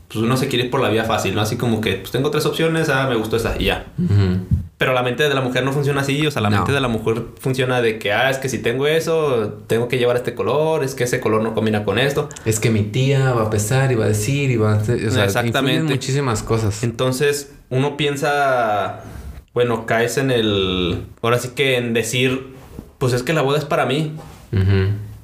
pues 0.09 0.23
uno 0.23 0.37
se 0.37 0.47
quiere 0.47 0.65
ir 0.65 0.71
por 0.71 0.81
la 0.81 0.89
vía 0.89 1.05
fácil, 1.05 1.33
¿no? 1.35 1.41
Así 1.41 1.55
como 1.55 1.79
que 1.81 1.93
pues 1.93 2.11
tengo 2.11 2.29
tres 2.31 2.45
opciones, 2.45 2.89
ah, 2.89 3.07
me 3.09 3.15
gustó 3.15 3.37
esta 3.37 3.55
y 3.57 3.65
ya. 3.65 3.85
Ujú. 3.97 4.39
Pero 4.77 4.91
la 4.93 5.01
mente 5.03 5.23
de 5.23 5.33
la 5.33 5.39
mujer 5.41 5.63
no 5.63 5.71
funciona 5.71 6.01
así, 6.01 6.27
o 6.27 6.31
sea, 6.31 6.41
la 6.41 6.49
No. 6.49 6.57
mente 6.57 6.73
de 6.73 6.81
la 6.81 6.89
mujer 6.89 7.23
funciona 7.39 7.81
de 7.81 7.97
que, 7.99 8.11
ah, 8.11 8.29
es 8.29 8.37
que 8.39 8.49
si 8.49 8.57
tengo 8.59 8.85
eso, 8.85 9.59
tengo 9.67 9.87
que 9.87 9.97
llevar 9.97 10.17
este 10.17 10.35
color, 10.35 10.83
es 10.83 10.93
que 10.93 11.05
ese 11.05 11.21
color 11.21 11.41
no 11.41 11.53
combina 11.53 11.85
con 11.85 11.97
esto. 11.97 12.27
Es 12.43 12.59
que 12.59 12.69
mi 12.69 12.81
tía 12.83 13.31
va 13.31 13.43
a 13.43 13.49
pesar 13.49 13.91
y 13.93 13.95
va 13.95 14.05
a 14.05 14.07
decir 14.09 14.51
y 14.51 14.57
va 14.57 14.73
a 14.73 14.75
hacer, 14.75 15.07
o 15.07 15.11
sea, 15.11 15.23
Exactamente. 15.23 15.93
muchísimas 15.93 16.43
cosas. 16.43 16.83
Entonces, 16.83 17.53
uno 17.69 17.95
piensa, 17.95 18.99
bueno, 19.53 19.85
caes 19.85 20.17
en 20.17 20.31
el, 20.31 21.05
ahora 21.21 21.39
sí 21.39 21.49
que 21.49 21.77
en 21.77 21.93
decir, 21.93 22.53
pues 22.97 23.13
es 23.13 23.23
que 23.23 23.33
la 23.33 23.41
boda 23.41 23.59
es 23.59 23.65
para 23.65 23.85
mí. 23.85 24.13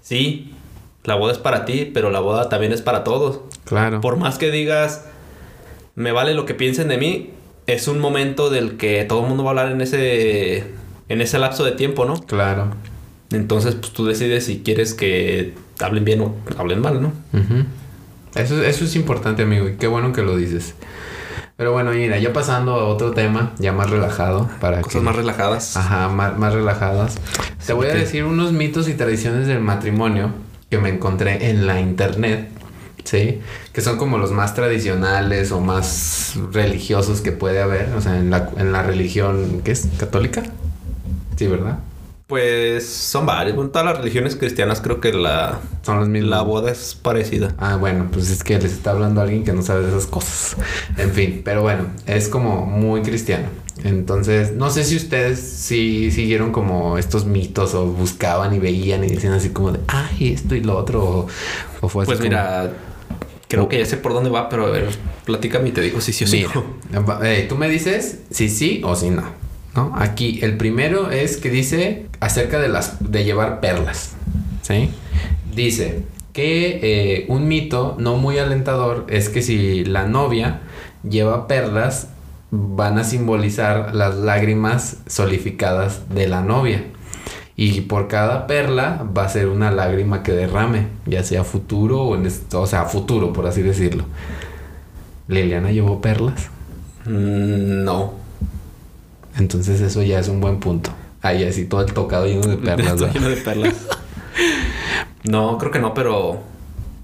Sí, 0.01 0.53
la 1.03 1.15
boda 1.15 1.33
es 1.33 1.37
para 1.37 1.65
ti, 1.65 1.89
pero 1.93 2.09
la 2.09 2.19
boda 2.19 2.49
también 2.49 2.71
es 2.71 2.81
para 2.81 3.03
todos. 3.03 3.41
Claro. 3.65 4.01
Por 4.01 4.17
más 4.17 4.37
que 4.37 4.51
digas, 4.51 5.05
me 5.95 6.11
vale 6.11 6.33
lo 6.33 6.45
que 6.45 6.53
piensen 6.53 6.87
de 6.87 6.97
mí, 6.97 7.31
es 7.67 7.87
un 7.87 7.99
momento 7.99 8.49
del 8.49 8.77
que 8.77 9.03
todo 9.05 9.21
el 9.21 9.27
mundo 9.27 9.43
va 9.43 9.49
a 9.49 9.51
hablar 9.51 9.71
en 9.71 9.81
ese, 9.81 10.65
en 11.09 11.21
ese 11.21 11.37
lapso 11.37 11.63
de 11.63 11.73
tiempo, 11.73 12.05
¿no? 12.05 12.15
Claro. 12.21 12.71
Entonces, 13.31 13.75
pues 13.75 13.93
tú 13.93 14.05
decides 14.05 14.45
si 14.45 14.61
quieres 14.61 14.93
que 14.93 15.53
hablen 15.79 16.05
bien 16.05 16.21
o 16.21 16.35
hablen 16.57 16.81
mal, 16.81 17.01
¿no? 17.01 17.13
Eso, 18.35 18.63
eso 18.63 18.85
es 18.85 18.95
importante, 18.95 19.43
amigo, 19.43 19.69
y 19.69 19.75
qué 19.75 19.87
bueno 19.87 20.13
que 20.13 20.23
lo 20.23 20.35
dices. 20.35 20.75
Pero 21.59 21.73
bueno, 21.73 21.91
mira, 21.91 22.17
ya 22.17 22.31
pasando 22.31 22.75
a 22.75 22.85
otro 22.85 23.11
tema, 23.11 23.51
ya 23.59 23.73
más 23.73 23.89
relajado, 23.89 24.49
para 24.61 24.79
Cosas 24.79 24.99
que... 25.01 25.05
más 25.05 25.13
relajadas. 25.13 25.75
Ajá, 25.75 26.07
más, 26.07 26.37
más 26.37 26.53
relajadas. 26.53 27.17
Te 27.67 27.73
voy 27.73 27.87
a 27.87 27.93
decir 27.93 28.23
unos 28.23 28.53
mitos 28.53 28.87
y 28.87 28.93
tradiciones 28.93 29.45
del 29.45 29.59
matrimonio 29.59 30.31
que 30.69 30.77
me 30.77 30.87
encontré 30.87 31.49
en 31.49 31.67
la 31.67 31.81
internet, 31.81 32.47
¿sí? 33.03 33.41
Que 33.73 33.81
son 33.81 33.97
como 33.97 34.17
los 34.17 34.31
más 34.31 34.55
tradicionales 34.55 35.51
o 35.51 35.59
más 35.59 36.35
religiosos 36.53 37.19
que 37.19 37.33
puede 37.33 37.61
haber, 37.61 37.93
o 37.93 37.99
sea, 37.99 38.17
en 38.17 38.29
la, 38.29 38.49
en 38.55 38.71
la 38.71 38.81
religión, 38.83 39.59
¿qué 39.61 39.73
es? 39.73 39.89
¿Católica? 39.99 40.43
Sí, 41.35 41.47
¿verdad? 41.47 41.79
Pues 42.29 42.85
son 42.87 43.25
varios. 43.25 43.55
Bueno, 43.55 43.71
todas 43.71 43.87
las 43.87 43.97
religiones 43.97 44.35
cristianas 44.35 44.81
creo 44.81 45.01
que 45.01 45.11
la, 45.11 45.59
Son 45.81 45.97
los 45.99 46.07
mismos. 46.07 46.29
la 46.29 46.41
boda 46.43 46.71
es 46.71 46.93
parecida. 46.93 47.55
Ah, 47.57 47.75
bueno, 47.75 48.07
pues 48.13 48.29
es 48.29 48.43
que 48.43 48.53
les 48.59 48.71
está 48.71 48.91
hablando 48.91 49.19
alguien 49.19 49.43
que 49.43 49.51
no 49.51 49.63
sabe 49.63 49.81
de 49.81 49.89
esas 49.89 50.05
cosas. 50.05 50.55
En 50.97 51.11
fin, 51.11 51.41
pero 51.43 51.63
bueno, 51.63 51.87
es 52.05 52.29
como 52.29 52.67
muy 52.67 53.01
cristiano. 53.01 53.47
Entonces, 53.83 54.53
no 54.53 54.69
sé 54.69 54.83
si 54.83 54.95
ustedes 54.95 55.39
sí 55.39 56.11
siguieron 56.11 56.51
como 56.51 56.99
estos 56.99 57.25
mitos 57.25 57.73
o 57.73 57.87
buscaban 57.87 58.53
y 58.53 58.59
veían 58.59 59.03
y 59.03 59.07
decían 59.07 59.33
así 59.33 59.49
como 59.49 59.71
de, 59.71 59.79
ay, 59.87 60.33
esto 60.33 60.53
y 60.53 60.61
lo 60.61 60.77
otro, 60.77 61.01
o, 61.03 61.27
o 61.81 61.89
fue 61.89 62.03
así 62.03 62.09
Pues 62.09 62.19
como- 62.19 62.29
mira, 62.29 62.73
creo 63.47 63.67
que 63.67 63.79
ya 63.79 63.85
sé 63.87 63.97
por 63.97 64.13
dónde 64.13 64.29
va, 64.29 64.49
pero 64.49 64.67
a 64.67 64.69
ver, 64.69 64.89
platícame 65.25 65.69
y 65.69 65.71
te 65.71 65.81
digo 65.81 65.99
si 65.99 66.13
sí 66.13 66.25
o 66.25 66.27
sí. 66.27 66.45
Mira, 66.91 67.19
eh, 67.23 67.47
tú 67.49 67.55
me 67.55 67.67
dices 67.69 68.19
si 68.29 68.49
sí 68.49 68.81
o 68.85 68.95
si 68.95 69.09
no. 69.09 69.23
¿No? 69.75 69.93
Aquí 69.95 70.39
el 70.41 70.57
primero 70.57 71.11
es 71.11 71.37
que 71.37 71.49
dice 71.49 72.07
acerca 72.19 72.59
de 72.59 72.69
las 72.69 73.11
de 73.11 73.23
llevar 73.23 73.59
perlas. 73.59 74.15
¿Sí? 74.61 74.89
Dice 75.55 76.03
que 76.33 76.79
eh, 76.81 77.25
un 77.27 77.47
mito 77.47 77.95
no 77.99 78.15
muy 78.17 78.37
alentador 78.37 79.05
es 79.09 79.29
que 79.29 79.41
si 79.41 79.83
la 79.83 80.05
novia 80.05 80.61
lleva 81.07 81.47
perlas 81.47 82.07
van 82.51 82.97
a 82.97 83.03
simbolizar 83.03 83.93
las 83.93 84.15
lágrimas 84.15 84.97
solidificadas 85.07 86.09
de 86.09 86.27
la 86.27 86.41
novia. 86.41 86.83
Y 87.55 87.81
por 87.81 88.07
cada 88.07 88.47
perla 88.47 89.05
va 89.15 89.25
a 89.25 89.29
ser 89.29 89.47
una 89.49 89.69
lágrima 89.69 90.23
que 90.23 90.31
derrame, 90.31 90.87
ya 91.05 91.23
sea 91.23 91.43
futuro 91.43 92.01
o 92.03 92.15
en 92.15 92.25
esto, 92.25 92.61
o 92.61 92.67
sea, 92.67 92.85
futuro, 92.85 93.33
por 93.33 93.47
así 93.47 93.61
decirlo. 93.61 94.05
Liliana 95.27 95.71
llevó 95.71 95.99
perlas. 95.99 96.49
Mm, 97.05 97.83
No. 97.83 98.13
Entonces 99.39 99.81
eso 99.81 100.03
ya 100.03 100.19
es 100.19 100.27
un 100.27 100.39
buen 100.41 100.59
punto. 100.59 100.91
Ahí 101.21 101.43
así 101.43 101.65
todo 101.65 101.81
el 101.81 101.91
tocado 101.93 102.25
lleno 102.27 102.47
de 102.47 102.57
perlas. 102.75 103.01
Lleno 103.13 103.29
de 103.29 103.37
perlas. 103.37 103.75
no, 105.23 105.57
creo 105.57 105.71
que 105.71 105.79
no, 105.79 105.93
pero 105.93 106.41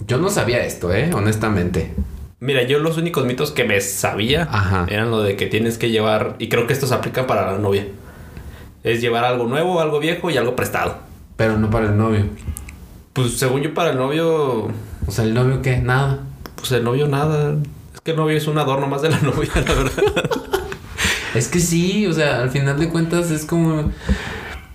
Yo 0.07 0.17
no 0.17 0.29
sabía 0.29 0.63
esto, 0.65 0.93
¿eh? 0.93 1.09
Honestamente. 1.13 1.93
Mira, 2.39 2.63
yo 2.63 2.79
los 2.79 2.97
únicos 2.97 3.25
mitos 3.25 3.51
que 3.51 3.63
me 3.63 3.79
sabía 3.81 4.43
Ajá. 4.51 4.86
eran 4.89 5.09
lo 5.09 5.21
de 5.21 5.36
que 5.36 5.47
tienes 5.47 5.77
que 5.77 5.89
llevar, 5.89 6.36
y 6.38 6.49
creo 6.49 6.67
que 6.67 6.73
esto 6.73 6.86
se 6.86 6.93
aplica 6.93 7.25
para 7.25 7.51
la 7.53 7.57
novia, 7.57 7.88
es 8.83 9.01
llevar 9.01 9.23
algo 9.23 9.45
nuevo, 9.47 9.79
algo 9.79 9.99
viejo 9.99 10.29
y 10.29 10.38
algo 10.38 10.55
prestado. 10.55 10.97
Pero 11.38 11.57
no 11.57 11.69
para 11.69 11.88
el 11.88 11.97
novio. 11.97 12.25
Pues 13.13 13.38
según 13.38 13.61
yo 13.61 13.73
para 13.73 13.91
el 13.91 13.97
novio, 13.97 14.67
O 15.07 15.11
sea, 15.11 15.23
el 15.25 15.33
novio 15.33 15.61
qué? 15.61 15.77
Nada. 15.77 16.19
pues 16.55 16.71
el 16.73 16.83
novio 16.83 17.07
nada. 17.07 17.55
Es 17.93 18.01
que 18.01 18.11
el 18.11 18.17
novio 18.17 18.38
es 18.38 18.47
un 18.47 18.57
adorno 18.57 18.88
más 18.88 19.01
de 19.01 19.09
la 19.09 19.19
novia, 19.21 19.49
la 19.55 19.61
verdad. 19.73 20.03
Es 21.36 21.47
que 21.47 21.59
sí, 21.59 22.05
o 22.07 22.13
sea, 22.13 22.41
al 22.41 22.49
final 22.49 22.79
de 22.79 22.89
cuentas 22.89 23.31
es 23.31 23.45
como... 23.45 23.91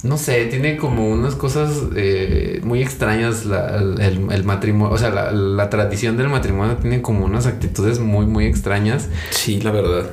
No 0.02 0.16
sé, 0.16 0.46
tiene 0.46 0.78
como 0.78 1.10
unas 1.10 1.34
cosas 1.34 1.72
eh, 1.94 2.60
muy 2.64 2.80
extrañas 2.80 3.44
la- 3.44 3.76
el, 3.76 4.28
el 4.32 4.44
matrimonio. 4.44 4.94
O 4.94 4.98
sea, 4.98 5.10
la, 5.10 5.30
la 5.30 5.68
tradición 5.68 6.16
del 6.16 6.30
matrimonio 6.30 6.76
tiene 6.78 7.02
como 7.02 7.26
unas 7.26 7.46
actitudes 7.46 7.98
muy, 7.98 8.24
muy 8.24 8.46
extrañas. 8.46 9.08
sí, 9.30 9.60
la 9.60 9.70
verdad. 9.72 10.06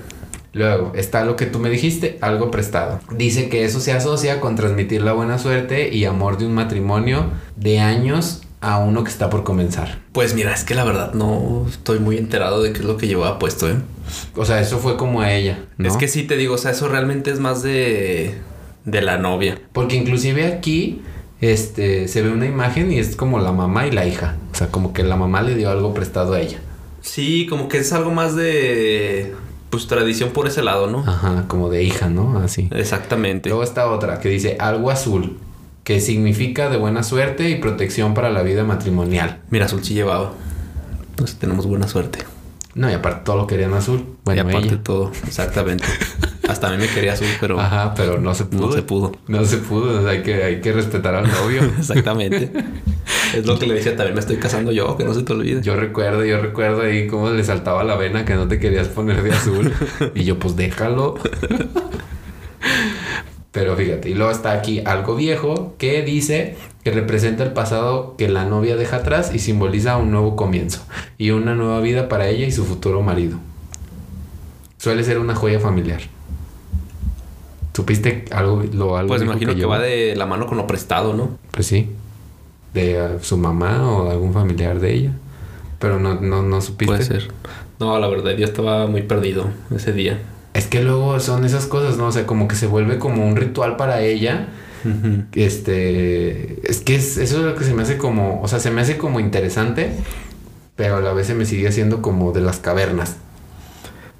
Luego 0.54 0.92
está 0.96 1.24
lo 1.24 1.36
que 1.36 1.46
tú 1.46 1.60
me 1.60 1.70
dijiste, 1.70 2.18
algo 2.20 2.52
prestado. 2.52 3.00
Dice 3.16 3.48
que 3.48 3.64
eso 3.64 3.80
se 3.80 3.94
asocia 3.94 4.42
con 4.42 4.56
transmitir 4.56 5.04
la 5.04 5.14
buena 5.14 5.38
suerte 5.38 5.94
y 5.94 6.04
amor 6.06 6.38
de 6.38 6.48
un 6.48 6.54
matrimonio 6.56 7.26
de 7.56 7.80
años 7.80 8.42
a 8.62 8.80
uno 8.80 9.04
que 9.04 9.10
está 9.10 9.30
por 9.30 9.44
comenzar. 9.44 10.00
Pues 10.12 10.34
mira, 10.34 10.54
es 10.54 10.64
que 10.64 10.76
la 10.76 10.84
verdad 10.84 11.14
no 11.14 11.66
estoy 11.70 12.00
muy 12.00 12.18
enterado 12.18 12.62
de 12.64 12.74
qué 12.74 12.80
es 12.80 12.86
lo 12.86 12.98
que 12.98 13.08
llevaba 13.08 13.40
puesto, 13.40 13.70
¿eh? 13.70 13.76
O 14.36 14.46
sea, 14.46 14.60
eso 14.60 14.80
fue 14.80 14.98
como 14.98 15.22
a 15.22 15.34
ella. 15.34 15.66
¿no? 15.78 15.88
Es 15.88 15.98
que 15.98 16.08
sí 16.08 16.24
te 16.24 16.38
digo, 16.38 16.56
o 16.56 16.58
sea, 16.58 16.72
eso 16.72 16.88
realmente 16.88 17.32
es 17.32 17.40
más 17.40 17.62
de, 17.62 18.36
de 18.86 19.02
la 19.02 19.18
novia. 19.18 19.60
Porque 19.74 19.96
inclusive 19.96 20.48
aquí 20.48 21.02
este, 21.42 22.08
se 22.08 22.22
ve 22.22 22.32
una 22.32 22.46
imagen 22.46 22.92
y 22.92 23.00
es 23.00 23.16
como 23.16 23.40
la 23.40 23.52
mamá 23.52 23.86
y 23.86 23.92
la 23.92 24.06
hija. 24.06 24.38
O 24.52 24.56
sea, 24.56 24.68
como 24.68 24.94
que 24.94 25.04
la 25.04 25.18
mamá 25.18 25.42
le 25.42 25.56
dio 25.56 25.70
algo 25.70 25.94
prestado 25.94 26.34
a 26.34 26.40
ella. 26.40 26.60
Sí, 27.02 27.46
como 27.50 27.68
que 27.68 27.78
es 27.78 27.94
algo 27.94 28.12
más 28.12 28.36
de, 28.36 29.34
pues, 29.70 29.88
tradición 29.88 30.32
por 30.32 30.48
ese 30.48 30.64
lado, 30.64 30.88
¿no? 30.88 31.04
Ajá, 31.06 31.46
como 31.48 31.70
de 31.70 31.84
hija, 31.84 32.10
¿no? 32.10 32.40
Así. 32.40 32.70
Exactamente. 32.72 33.50
Luego 33.50 33.64
está 33.64 33.90
otra 33.90 34.20
que 34.20 34.30
dice 34.30 34.58
algo 34.60 34.90
azul, 34.90 35.38
que 35.88 36.02
significa 36.02 36.70
de 36.70 36.76
buena 36.76 37.02
suerte 37.02 37.50
y 37.50 37.56
protección 37.56 38.14
para 38.14 38.30
la 38.30 38.44
vida 38.44 38.66
matrimonial. 38.66 39.40
Mira, 39.52 39.68
Azul 39.68 39.86
sí 39.86 39.94
llevaba. 39.94 40.34
Pues 41.16 41.36
tenemos 41.36 41.66
buena 41.66 41.88
suerte. 41.88 42.26
No, 42.76 42.92
y 42.92 42.94
aparte 42.94 43.22
todo 43.24 43.38
lo 43.38 43.48
querían 43.48 43.74
azul. 43.74 44.04
Bueno, 44.26 44.44
y 44.44 44.50
aparte 44.50 44.68
ella. 44.68 44.84
todo, 44.84 45.14
exactamente. 45.26 45.86
Hasta 46.50 46.68
a 46.68 46.72
mí 46.72 46.78
me 46.78 46.90
quería 46.90 47.14
Azul, 47.14 47.30
pero 47.40 47.58
Ajá, 47.58 47.94
pero 47.96 48.20
no 48.20 48.36
se 48.36 48.44
pudo. 48.44 48.68
no 48.68 48.74
se 48.74 48.82
pudo. 48.82 49.12
No 49.30 49.46
se 49.46 49.58
pudo, 49.60 50.00
o 50.00 50.02
sea, 50.02 50.12
hay 50.12 50.24
que, 50.24 50.44
hay 50.44 50.60
que 50.60 50.74
respetar 50.74 51.16
al 51.16 51.32
novio. 51.32 51.62
Exactamente. 51.80 52.52
es 53.34 53.46
lo 53.46 53.58
que 53.58 53.66
le 53.66 53.76
decía, 53.76 53.96
también 53.96 54.16
me 54.16 54.20
estoy 54.20 54.36
casando 54.36 54.74
yo, 54.74 54.98
que 54.98 55.06
no 55.06 55.14
se 55.14 55.24
te 55.24 55.32
olvide. 55.32 55.62
Yo 55.62 55.78
recuerdo, 55.78 56.26
yo 56.26 56.42
recuerdo 56.42 56.82
ahí 56.82 57.08
cómo 57.08 57.30
le 57.30 57.46
saltaba 57.46 57.86
la 57.86 57.96
vena 57.96 58.26
que 58.26 58.36
no 58.36 58.50
te 58.50 58.60
querías 58.60 58.90
poner 58.90 59.24
de 59.24 59.32
azul. 59.32 59.74
y 60.16 60.26
yo, 60.26 60.38
pues 60.38 60.58
déjalo. 60.58 61.16
Pero 63.58 63.76
fíjate, 63.76 64.12
y 64.12 64.14
luego 64.14 64.32
está 64.32 64.52
aquí 64.52 64.84
algo 64.86 65.16
viejo 65.16 65.74
que 65.80 66.04
dice 66.04 66.56
que 66.84 66.92
representa 66.92 67.44
el 67.44 67.54
pasado 67.54 68.14
que 68.16 68.30
la 68.30 68.46
novia 68.46 68.76
deja 68.76 68.98
atrás 68.98 69.34
y 69.34 69.40
simboliza 69.40 69.98
un 69.98 70.12
nuevo 70.12 70.36
comienzo 70.36 70.86
y 71.18 71.32
una 71.32 71.56
nueva 71.56 71.80
vida 71.80 72.08
para 72.08 72.28
ella 72.28 72.46
y 72.46 72.52
su 72.52 72.66
futuro 72.66 73.02
marido. 73.02 73.40
Suele 74.78 75.04
ser 75.04 75.18
una 75.18 75.34
joya 75.34 75.60
familiar. 75.60 76.02
¿Supiste 77.74 78.26
algo, 78.30 78.64
lo, 78.74 78.96
algo 78.96 79.08
pues 79.08 79.24
imagino 79.24 79.56
que, 79.56 79.66
va 79.66 79.80
de 79.80 80.16
la 80.16 80.28
mano 80.28 80.46
con 80.46 80.60
lo 80.60 80.68
prestado, 80.68 81.16
¿no? 81.16 81.40
Pues 81.50 81.66
sí. 81.66 81.90
De 82.76 83.02
uh, 83.02 83.24
su 83.24 83.38
mamá 83.38 83.92
o 83.92 84.06
de 84.06 84.12
algún 84.12 84.34
familiar 84.34 84.80
de 84.80 84.94
ella. 84.94 85.12
Pero 85.80 86.00
no, 86.00 86.22
no, 86.22 86.44
no 86.44 86.62
supiste. 86.62 86.94
Puede 86.94 87.04
ser. 87.04 87.32
No, 87.80 87.98
la 87.98 88.08
verdad, 88.08 88.38
yo 88.38 88.46
estaba 88.46 88.86
muy 88.86 89.02
perdido 89.02 89.50
ese 89.76 89.94
día. 89.94 90.20
Es 90.58 90.66
que 90.66 90.82
luego 90.82 91.20
son 91.20 91.46
esas 91.46 91.68
cosas, 91.68 91.98
¿no? 91.98 92.08
O 92.08 92.12
sea, 92.12 92.26
como 92.26 92.48
que 92.48 92.56
se 92.56 92.66
vuelve 92.66 92.98
como 92.98 93.28
un 93.28 93.36
ritual 93.36 93.78
para 93.78 94.02
ella. 94.02 94.48
Este. 95.34 96.68
Es 96.68 96.80
que 96.80 96.96
es, 96.96 97.18
eso 97.18 97.38
es 97.38 97.44
lo 97.44 97.54
que 97.54 97.64
se 97.64 97.76
me 97.76 97.84
hace 97.84 97.98
como. 97.98 98.42
O 98.42 98.48
sea, 98.48 98.60
se 98.60 98.72
me 98.72 98.82
hace 98.82 98.98
como 98.98 99.20
interesante. 99.20 99.92
Pero 100.76 100.98
a 100.98 101.02
la 101.02 101.14
vez 101.14 101.28
se 101.28 101.36
me 101.36 101.46
sigue 101.46 101.68
haciendo 101.68 102.02
como 102.02 102.32
de 102.32 102.42
las 102.42 102.58
cavernas. 102.58 103.18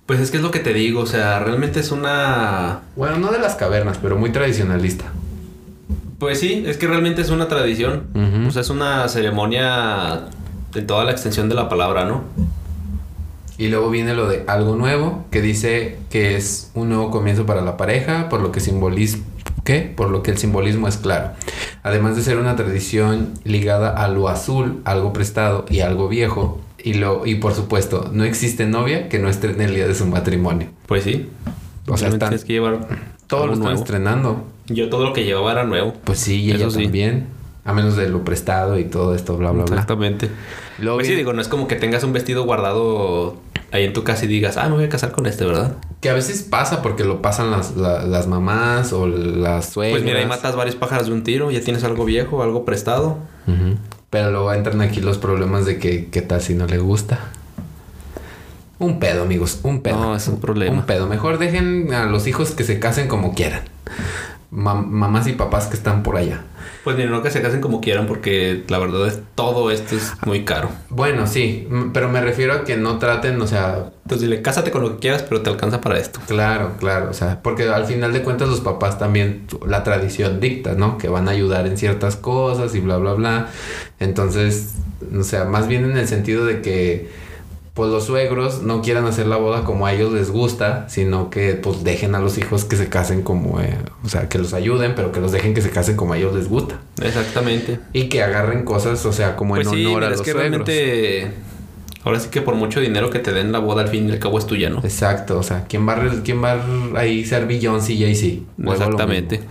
Pues 0.06 0.20
es 0.20 0.30
que 0.30 0.38
es 0.38 0.44
lo 0.44 0.52
que 0.52 0.60
te 0.60 0.74
digo, 0.74 1.02
o 1.02 1.06
sea, 1.06 1.40
realmente 1.40 1.80
es 1.82 1.92
una... 1.92 2.82
Bueno, 2.96 3.18
no 3.18 3.32
de 3.32 3.40
las 3.40 3.56
cavernas, 3.56 3.98
pero 4.02 4.16
muy 4.16 4.32
tradicionalista. 4.32 5.06
Pues 6.18 6.40
sí, 6.40 6.64
es 6.66 6.78
que 6.78 6.88
realmente 6.88 7.22
es 7.22 7.30
una 7.30 7.48
tradición. 7.48 8.06
O 8.48 8.52
sea, 8.52 8.62
es 8.62 8.70
una 8.70 9.08
ceremonia 9.10 10.28
de 10.72 10.82
toda 10.84 11.04
la 11.04 11.12
extensión 11.12 11.50
de 11.50 11.56
la 11.56 11.68
palabra, 11.68 12.06
¿no? 12.06 12.24
Y 13.58 13.70
luego 13.70 13.90
viene 13.90 14.14
lo 14.14 14.28
de 14.28 14.44
algo 14.48 14.76
nuevo, 14.76 15.26
que 15.32 15.42
dice 15.42 15.98
que 16.12 16.36
es 16.36 16.72
un 16.76 16.90
nuevo 16.90 17.10
comienzo 17.10 17.46
para 17.46 17.62
la 17.62 17.76
pareja, 17.78 18.30
por 18.30 18.42
lo 18.42 18.52
que 18.52 18.60
simboliza. 18.60 19.18
¿Qué? 19.64 19.92
Por 19.96 20.10
lo 20.10 20.24
que 20.24 20.32
el 20.32 20.38
simbolismo 20.38 20.88
es 20.88 20.98
claro. 20.98 21.32
Además 21.84 22.16
de 22.16 22.22
ser 22.22 22.38
una 22.38 22.56
tradición 22.56 23.34
ligada 23.44 23.90
a 23.90 24.08
lo 24.08 24.30
azul, 24.30 24.82
algo 24.86 25.12
prestado 25.12 25.66
y 25.70 25.80
algo 25.82 26.08
viejo. 26.08 26.62
Y, 26.84 26.94
lo, 26.94 27.26
y 27.26 27.36
por 27.36 27.54
supuesto, 27.54 28.10
no 28.14 28.24
existe 28.24 28.66
novia 28.66 29.10
que 29.10 29.20
no 29.20 29.28
estrene 29.28 29.66
el 29.66 29.76
día 29.76 29.88
de 29.88 29.96
su 29.96 30.06
matrimonio. 30.06 30.70
Pues 30.86 31.04
sí. 31.04 31.28
O 31.88 31.98
sea, 31.98 32.10
están- 32.10 32.30
tienes 32.30 32.46
que 32.46 32.54
llevar 32.54 32.88
Todo 33.28 33.48
lo 33.48 33.54
están 33.54 33.64
nuevo. 33.66 33.80
estrenando. 33.82 34.46
Yo 34.68 34.90
todo 34.90 35.04
lo 35.04 35.14
que 35.14 35.26
llevaba 35.26 35.52
era 35.52 35.64
nuevo. 35.66 35.94
Pues 36.04 36.20
sí, 36.20 36.44
y 36.44 36.52
Eso 36.52 36.66
ella 36.66 36.70
sí. 36.70 36.84
también. 36.84 37.28
A 37.66 37.74
menos 37.74 37.98
de 37.98 38.08
lo 38.08 38.24
prestado 38.24 38.80
y 38.80 38.86
todo 38.86 39.14
esto, 39.14 39.36
bla, 39.36 39.52
bla, 39.52 39.64
bla. 39.66 39.74
Exactamente. 39.76 40.30
Luego 40.80 41.00
Pues 41.00 41.08
sí, 41.08 41.16
digo, 41.16 41.34
no 41.34 41.42
es 41.42 41.50
como 41.50 41.68
que 41.68 41.76
tengas 41.76 42.06
un 42.06 42.14
vestido 42.14 42.46
guardado 42.46 43.36
ahí 43.72 43.84
en 43.84 43.94
tu 43.94 44.04
casa 44.04 44.26
y 44.26 44.28
digas, 44.28 44.58
ah, 44.58 44.68
me 44.70 44.76
voy 44.76 44.86
a 44.86 44.90
casar 44.90 45.12
con 45.12 45.26
este, 45.26 45.46
¿verdad? 45.46 45.76
Que 46.02 46.10
a 46.10 46.14
veces 46.14 46.44
pasa 46.44 46.82
porque 46.82 47.04
lo 47.04 47.22
pasan 47.22 47.52
las, 47.52 47.76
la- 47.76 48.04
las 48.04 48.28
mamás 48.28 48.94
o 48.94 49.08
las 49.08 49.70
suegras. 49.70 50.00
Pues 50.00 50.04
mira, 50.04 50.20
ahí 50.20 50.26
matas 50.26 50.56
varios 50.56 50.76
pájaros 50.76 51.08
de 51.08 51.14
un 51.14 51.24
tiro, 51.24 51.52
ya 51.52 51.62
tienes 51.62 51.84
algo 51.84 52.06
viejo, 52.06 52.44
algo 52.44 52.66
prestado. 52.66 53.18
Ujú. 53.48 53.76
Pero 54.10 54.32
luego 54.32 54.54
entran 54.54 54.80
aquí 54.82 55.02
los 55.02 55.18
problemas 55.18 55.66
de 55.66 55.80
que 55.80 56.08
qué 56.08 56.22
tal 56.22 56.42
si 56.42 56.54
no 56.54 56.66
le 56.66 56.78
gusta. 56.78 57.20
Un 58.80 59.00
pedo, 59.00 59.24
amigos, 59.24 59.60
un 59.64 59.82
pedo. 59.82 59.98
No, 60.00 60.16
es 60.16 60.28
un 60.28 60.40
problema. 60.40 60.76
Un 60.78 60.86
pedo. 60.86 61.08
Mejor 61.08 61.40
dejen 61.40 61.94
a 61.94 62.06
los 62.06 62.28
hijos 62.28 62.52
que 62.52 62.64
se 62.64 62.80
casen 62.80 63.08
como 63.08 63.34
quieran. 63.34 63.62
Mam- 64.50 64.86
mamás 64.88 65.28
y 65.28 65.34
papás 65.34 65.68
que 65.68 65.76
están 65.76 66.04
por 66.04 66.16
allá. 66.16 66.42
Pues 66.86 66.96
mira, 66.96 67.10
no 67.10 67.22
que 67.22 67.30
se 67.32 67.42
casen 67.42 67.60
como 67.60 67.82
quieran 67.82 68.08
porque 68.08 68.64
la 68.70 68.80
verdad 68.80 69.06
es 69.08 69.20
todo 69.36 69.72
esto 69.72 69.96
es 69.96 70.14
muy 70.26 70.46
caro. 70.46 70.70
Bueno, 70.90 71.28
sí, 71.28 71.68
pero 71.94 72.08
me 72.08 72.22
refiero 72.22 72.54
a 72.54 72.64
que 72.64 72.78
no 72.78 72.98
traten, 72.98 73.42
o 73.42 73.48
sea, 73.48 73.92
Entonces 74.04 74.22
dile, 74.30 74.42
cásate 74.42 74.72
con 74.72 74.84
lo 74.84 74.94
que 74.94 75.00
quieras, 75.00 75.24
pero 75.24 75.42
te 75.42 75.50
alcanza 75.50 75.82
para 75.82 76.00
esto. 76.00 76.22
claro, 76.28 76.76
claro, 76.80 77.10
o 77.10 77.14
sea, 77.14 77.42
porque 77.44 77.68
al 77.68 77.86
final 77.86 78.14
de 78.14 78.24
cuentas 78.24 78.48
los 78.48 78.62
papás 78.62 78.98
también, 78.98 79.48
la 79.66 79.84
tradición 79.84 80.40
dicta, 80.40 80.76
¿no? 80.76 80.98
Que 80.98 81.10
van 81.10 81.28
a 81.28 81.32
ayudar 81.32 81.68
en 81.68 81.78
ciertas 81.78 82.16
cosas 82.16 82.74
y 82.74 82.80
bla, 82.80 82.96
bla, 82.98 83.14
bla. 83.14 83.48
Entonces, 84.00 84.76
o 85.18 85.24
sea, 85.24 85.44
más 85.44 85.68
bien 85.68 85.84
en 85.84 85.98
el 85.98 86.08
sentido 86.08 86.46
de 86.46 86.62
que, 86.62 87.10
pues 87.78 87.90
los 87.92 88.06
suegros 88.06 88.64
no 88.64 88.82
quieran 88.82 89.06
hacer 89.06 89.28
la 89.28 89.38
boda 89.38 89.64
como 89.64 89.86
a 89.86 89.94
ellos 89.94 90.12
les 90.12 90.32
gusta, 90.32 90.90
sino 90.90 91.30
que 91.30 91.54
pues 91.54 91.84
dejen 91.86 92.16
a 92.16 92.20
los 92.20 92.38
hijos 92.38 92.66
que 92.66 92.76
se 92.76 92.90
casen 92.90 93.22
como, 93.22 93.62
eh, 93.62 93.78
o 94.04 94.10
sea, 94.10 94.28
que 94.28 94.40
los 94.40 94.54
ayuden, 94.54 94.96
pero 94.96 95.12
que 95.14 95.22
los 95.22 95.32
dejen 95.32 95.54
que 95.54 95.62
se 95.62 95.70
casen 95.70 95.96
como 95.96 96.14
a 96.14 96.18
ellos 96.18 96.34
les 96.36 96.50
gusta. 96.50 96.80
Exactamente. 97.02 97.80
Y 97.94 98.10
que 98.10 98.24
agarren 98.24 98.66
cosas, 98.66 99.06
o 99.06 99.14
sea, 99.14 99.36
como 99.38 99.56
Pues 99.56 99.68
en 99.68 99.74
sí, 99.74 99.86
honor 99.86 100.02
mira, 100.02 100.08
a 100.08 100.12
es 100.12 100.18
los 100.18 100.26
que 100.26 100.32
suegros. 100.32 100.68
realmente... 100.68 101.32
Ahora 102.04 102.20
sí 102.20 102.30
que 102.30 102.42
por 102.42 102.56
mucho 102.56 102.80
dinero 102.80 103.10
que 103.10 103.20
te 103.20 103.34
den 103.34 103.52
la 103.52 103.60
boda, 103.60 103.82
al 103.84 103.90
fin 103.90 104.08
y 104.08 104.12
al 104.12 104.20
cabo 104.20 104.40
es 104.40 104.48
tuya, 104.48 104.70
¿no? 104.70 104.80
Exacto, 104.80 105.38
o 105.38 105.44
sea, 105.44 105.66
¿quién 105.68 105.88
va, 105.88 105.94
a 105.94 106.24
quién 106.24 106.42
va 106.44 106.54
a 106.54 107.00
ahí 107.00 107.26
ser 107.26 107.46
Beyoncé 107.48 107.94
y 107.94 108.02
Jay-Z? 108.02 108.72
Exactamente. 108.72 109.42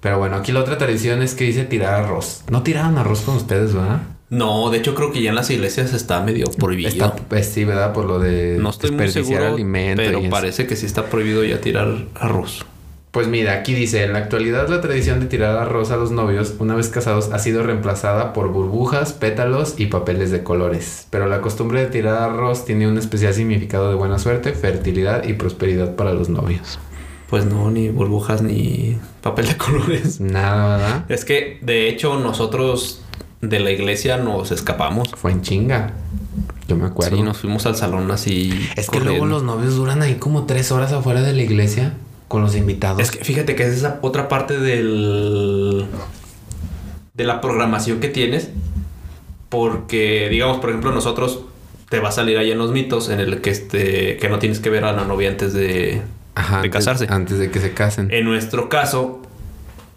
Pero 0.00 0.18
bueno, 0.18 0.36
aquí 0.36 0.52
la 0.52 0.60
otra 0.60 0.78
tradición 0.78 1.22
es 1.22 1.34
que 1.34 1.44
dice 1.44 1.64
tirar 1.64 2.04
arroz. 2.04 2.44
No 2.50 2.62
tiraron 2.62 2.96
arroz 2.98 3.22
con 3.22 3.36
ustedes, 3.36 3.74
¿verdad? 3.74 4.00
No, 4.28 4.70
de 4.70 4.78
hecho 4.78 4.94
creo 4.94 5.12
que 5.12 5.22
ya 5.22 5.30
en 5.30 5.36
las 5.36 5.50
iglesias 5.50 5.92
está 5.92 6.20
medio 6.20 6.46
prohibido. 6.46 6.88
Está, 6.88 7.14
pues 7.14 7.46
sí, 7.46 7.64
¿verdad? 7.64 7.92
Por 7.92 8.06
lo 8.06 8.18
de 8.18 8.56
no 8.60 8.70
estoy 8.70 8.90
muy 8.90 9.04
desperdiciar 9.04 9.40
seguro, 9.40 9.54
alimento 9.54 10.02
y 10.02 10.06
pero 10.06 10.18
eso. 10.18 10.30
parece 10.30 10.66
que 10.66 10.74
sí 10.74 10.86
está 10.86 11.06
prohibido 11.06 11.44
ya 11.44 11.60
tirar 11.60 12.06
arroz. 12.14 12.64
Pues 13.12 13.28
mira, 13.28 13.54
aquí 13.54 13.72
dice, 13.72 14.04
en 14.04 14.12
la 14.12 14.18
actualidad 14.18 14.68
la 14.68 14.82
tradición 14.82 15.20
de 15.20 15.26
tirar 15.26 15.56
arroz 15.56 15.90
a 15.90 15.96
los 15.96 16.10
novios, 16.10 16.54
una 16.58 16.74
vez 16.74 16.88
casados, 16.90 17.30
ha 17.32 17.38
sido 17.38 17.62
reemplazada 17.62 18.34
por 18.34 18.48
burbujas, 18.48 19.14
pétalos 19.14 19.76
y 19.78 19.86
papeles 19.86 20.30
de 20.30 20.42
colores. 20.42 21.06
Pero 21.08 21.26
la 21.26 21.40
costumbre 21.40 21.80
de 21.80 21.86
tirar 21.86 22.22
arroz 22.22 22.66
tiene 22.66 22.86
un 22.86 22.98
especial 22.98 23.32
significado 23.32 23.88
de 23.88 23.94
buena 23.94 24.18
suerte, 24.18 24.52
fertilidad 24.52 25.24
y 25.24 25.32
prosperidad 25.32 25.94
para 25.96 26.12
los 26.12 26.28
novios. 26.28 26.78
Pues 27.30 27.46
no, 27.46 27.70
ni 27.70 27.88
burbujas 27.88 28.42
ni 28.42 28.98
papel 29.22 29.46
de 29.46 29.56
colores. 29.56 30.20
Nada, 30.20 30.76
¿verdad? 30.76 31.04
Es 31.10 31.24
que 31.24 31.58
de 31.62 31.88
hecho 31.88 32.18
nosotros 32.18 33.02
de 33.40 33.60
la 33.60 33.70
iglesia 33.70 34.16
nos 34.16 34.50
escapamos. 34.52 35.08
Fue 35.16 35.30
en 35.32 35.42
chinga. 35.42 35.92
Yo 36.68 36.76
me 36.76 36.86
acuerdo. 36.86 37.16
Sí, 37.16 37.22
nos 37.22 37.38
fuimos 37.38 37.64
al 37.66 37.76
salón 37.76 38.10
así. 38.10 38.50
Es 38.76 38.86
que 38.90 38.98
corriendo. 38.98 39.10
luego 39.10 39.26
los 39.26 39.42
novios 39.42 39.76
duran 39.76 40.02
ahí 40.02 40.16
como 40.16 40.46
tres 40.46 40.72
horas 40.72 40.92
afuera 40.92 41.22
de 41.22 41.32
la 41.32 41.42
iglesia 41.42 41.94
con 42.28 42.42
los 42.42 42.56
invitados. 42.56 43.00
Es 43.00 43.10
que 43.10 43.24
fíjate 43.24 43.54
que 43.54 43.62
es 43.64 43.74
esa 43.74 43.98
otra 44.02 44.28
parte 44.28 44.58
del. 44.58 45.86
de 47.14 47.24
la 47.24 47.40
programación 47.40 48.00
que 48.00 48.08
tienes. 48.08 48.50
Porque, 49.48 50.28
digamos, 50.30 50.58
por 50.58 50.70
ejemplo, 50.70 50.92
nosotros 50.92 51.40
te 51.88 52.00
va 52.00 52.08
a 52.08 52.12
salir 52.12 52.36
ahí 52.36 52.50
en 52.50 52.58
los 52.58 52.72
mitos 52.72 53.08
en 53.10 53.20
el 53.20 53.40
que 53.40 53.50
este. 53.50 54.16
que 54.16 54.28
no 54.28 54.38
tienes 54.38 54.58
que 54.58 54.70
ver 54.70 54.84
a 54.84 54.92
la 54.92 55.04
novia 55.04 55.30
antes 55.30 55.52
de, 55.52 56.02
Ajá, 56.34 56.56
de 56.56 56.64
antes- 56.64 56.72
casarse. 56.72 57.06
Antes 57.08 57.38
de 57.38 57.50
que 57.50 57.60
se 57.60 57.72
casen. 57.72 58.10
En 58.10 58.24
nuestro 58.24 58.68
caso, 58.68 59.22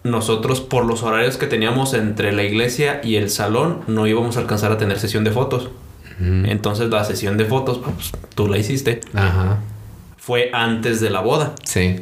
nosotros 0.03 0.61
por 0.61 0.85
los 0.85 1.03
horarios 1.03 1.37
que 1.37 1.47
teníamos 1.47 1.93
entre 1.93 2.31
la 2.31 2.43
iglesia 2.43 3.01
y 3.03 3.15
el 3.15 3.29
salón, 3.29 3.81
no 3.87 4.07
íbamos 4.07 4.37
a 4.37 4.41
alcanzar 4.41 4.71
a 4.71 4.77
tener 4.77 4.99
sesión 4.99 5.23
de 5.23 5.31
fotos. 5.31 5.69
Entonces 6.21 6.89
la 6.89 7.05
sesión 7.05 7.37
de 7.37 7.45
fotos, 7.45 7.79
pues 7.79 8.11
tú 8.35 8.47
la 8.49 8.57
hiciste, 8.57 8.99
Ajá. 9.13 9.59
fue 10.17 10.49
antes 10.53 10.99
de 10.99 11.09
la 11.09 11.21
boda. 11.21 11.53
Sí. 11.63 12.01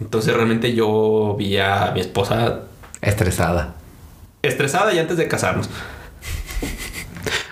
Entonces 0.00 0.34
realmente 0.34 0.74
yo 0.74 1.34
vi 1.38 1.56
a 1.56 1.92
mi 1.94 2.00
esposa 2.00 2.60
Estresada. 3.00 3.74
estresada 4.42 4.92
y 4.92 4.98
antes 4.98 5.16
de 5.16 5.28
casarnos. 5.28 5.70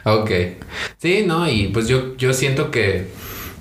Ok. 0.05 0.31
Sí, 0.99 1.25
no, 1.27 1.49
y 1.49 1.69
pues 1.69 1.89
yo, 1.89 2.17
yo 2.17 2.33
siento 2.33 2.71
que. 2.71 3.11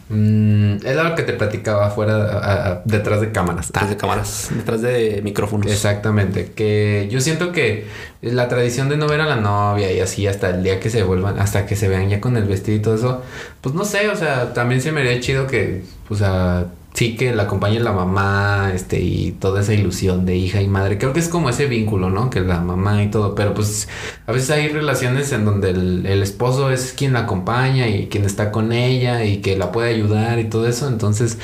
Mm, 0.09 0.75
es 0.85 0.95
lo 0.95 1.15
que 1.15 1.23
te 1.23 1.33
platicaba 1.33 1.87
afuera, 1.87 2.15
a- 2.15 2.67
a- 2.71 2.81
detrás 2.85 3.21
de 3.21 3.31
cámaras. 3.31 3.67
Detrás 3.67 3.89
de 3.89 3.97
cámaras, 3.97 4.49
detrás 4.55 4.81
de 4.81 5.21
micrófonos. 5.23 5.71
Exactamente, 5.71 6.51
que 6.55 7.07
yo 7.11 7.19
siento 7.21 7.51
que 7.51 7.85
la 8.21 8.47
tradición 8.47 8.89
de 8.89 8.97
no 8.97 9.07
ver 9.07 9.21
a 9.21 9.25
la 9.25 9.35
novia 9.37 9.91
y 9.91 9.99
así 9.99 10.27
hasta 10.27 10.49
el 10.49 10.63
día 10.63 10.79
que 10.79 10.89
se 10.89 11.03
vuelvan, 11.03 11.39
hasta 11.39 11.65
que 11.65 11.75
se 11.75 11.87
vean 11.87 12.09
ya 12.09 12.21
con 12.21 12.37
el 12.37 12.45
vestido 12.45 12.77
y 12.77 12.81
todo 12.81 12.95
eso, 12.95 13.21
pues 13.61 13.73
no 13.75 13.85
sé, 13.85 14.09
o 14.09 14.15
sea, 14.15 14.53
también 14.53 14.81
se 14.81 14.91
me 14.91 15.01
haría 15.01 15.19
chido 15.19 15.47
que, 15.47 15.83
o 16.09 16.15
sea, 16.15 16.65
sí 16.95 17.17
que 17.17 17.35
la 17.35 17.43
acompañe 17.43 17.79
la 17.81 17.91
mamá, 17.91 18.71
este, 18.73 19.01
y 19.01 19.33
toda 19.33 19.61
esa 19.61 19.73
ilusión 19.73 20.25
de 20.25 20.37
hija 20.37 20.61
y 20.61 20.67
madre, 20.67 20.97
creo 20.97 21.11
que 21.11 21.19
es 21.19 21.27
como 21.27 21.49
ese 21.49 21.67
vínculo, 21.67 22.09
¿no? 22.09 22.29
Que 22.29 22.39
la 22.39 22.61
mamá 22.61 23.03
y 23.03 23.11
todo, 23.11 23.35
pero 23.35 23.53
pues 23.53 23.89
a 24.25 24.31
veces 24.31 24.49
hay 24.49 24.69
relaciones 24.69 25.31
en 25.33 25.43
donde 25.43 25.71
el, 25.71 26.05
el 26.05 26.23
esposo 26.23 26.71
es 26.71 26.93
quien 26.93 27.13
la 27.13 27.19
acompaña 27.19 27.89
y 27.89 28.07
quien 28.07 28.23
está 28.23 28.49
con 28.51 28.71
ella 28.71 29.25
y 29.25 29.37
que 29.37 29.57
la 29.57 29.73
puede 29.73 29.93
ayudar 29.93 30.39
y 30.39 30.45
todo 30.45 30.67
eso, 30.67 30.87
entonces 30.87 31.37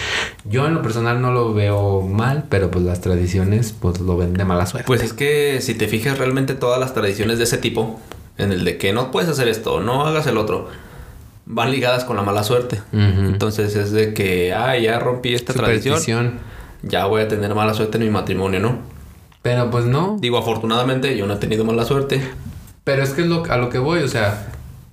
yo 0.46 0.66
en 0.66 0.74
lo 0.74 0.82
personal 0.82 1.22
no 1.22 1.32
lo 1.32 1.54
veo 1.54 2.02
mal, 2.02 2.46
pero 2.48 2.72
pues 2.72 2.86
las 2.86 3.02
tradiciones 3.02 3.76
pues 3.78 4.00
lo 4.00 4.16
ven 4.16 4.34
de 4.34 4.46
mala 4.46 4.66
suerte. 4.66 4.88
Pues 4.88 5.04
es 5.04 5.12
que 5.12 5.60
si 5.60 5.74
te 5.74 5.90
fijas 5.90 6.18
realmente 6.18 6.54
todas 6.54 6.80
las 6.80 6.94
tradiciones 6.94 7.38
de 7.40 7.44
ese 7.44 7.58
tipo, 7.58 8.00
en 8.38 8.54
el 8.54 8.64
de 8.64 8.78
que 8.78 8.94
no 8.94 9.12
puedes 9.12 9.30
hacer 9.30 9.50
esto, 9.50 9.82
no 9.82 10.06
hagas 10.06 10.28
el 10.28 10.38
otro, 10.38 10.70
van 11.46 11.72
ligadas 11.72 12.06
con 12.06 12.16
la 12.16 12.24
mala 12.24 12.44
suerte. 12.44 12.82
Entonces 12.92 13.76
es 13.76 13.92
de 13.92 14.14
que, 14.14 14.54
ah, 14.54 14.78
ya 14.78 15.00
rompí 15.00 15.34
esta 15.34 15.54
tradición, 15.54 16.40
ya 16.84 17.06
voy 17.06 17.22
a 17.22 17.28
tener 17.28 17.54
mala 17.56 17.74
suerte 17.74 17.98
en 17.98 18.06
mi 18.06 18.10
matrimonio, 18.10 18.60
¿no? 18.60 18.80
Pero 19.42 19.70
pues 19.72 19.86
no. 19.86 20.18
Digo, 20.20 20.38
afortunadamente 20.38 21.18
yo 21.18 21.26
no 21.26 21.34
he 21.34 21.38
tenido 21.38 21.66
mala 21.66 21.86
suerte. 21.86 22.22
Pero 22.84 23.04
es 23.04 23.12
que 23.12 23.22
es 23.22 23.28
lo, 23.28 23.44
a 23.46 23.58
lo 23.58 23.70
que 23.70 23.80
voy, 23.80 24.00
o 24.00 24.08
sea, 24.08 24.48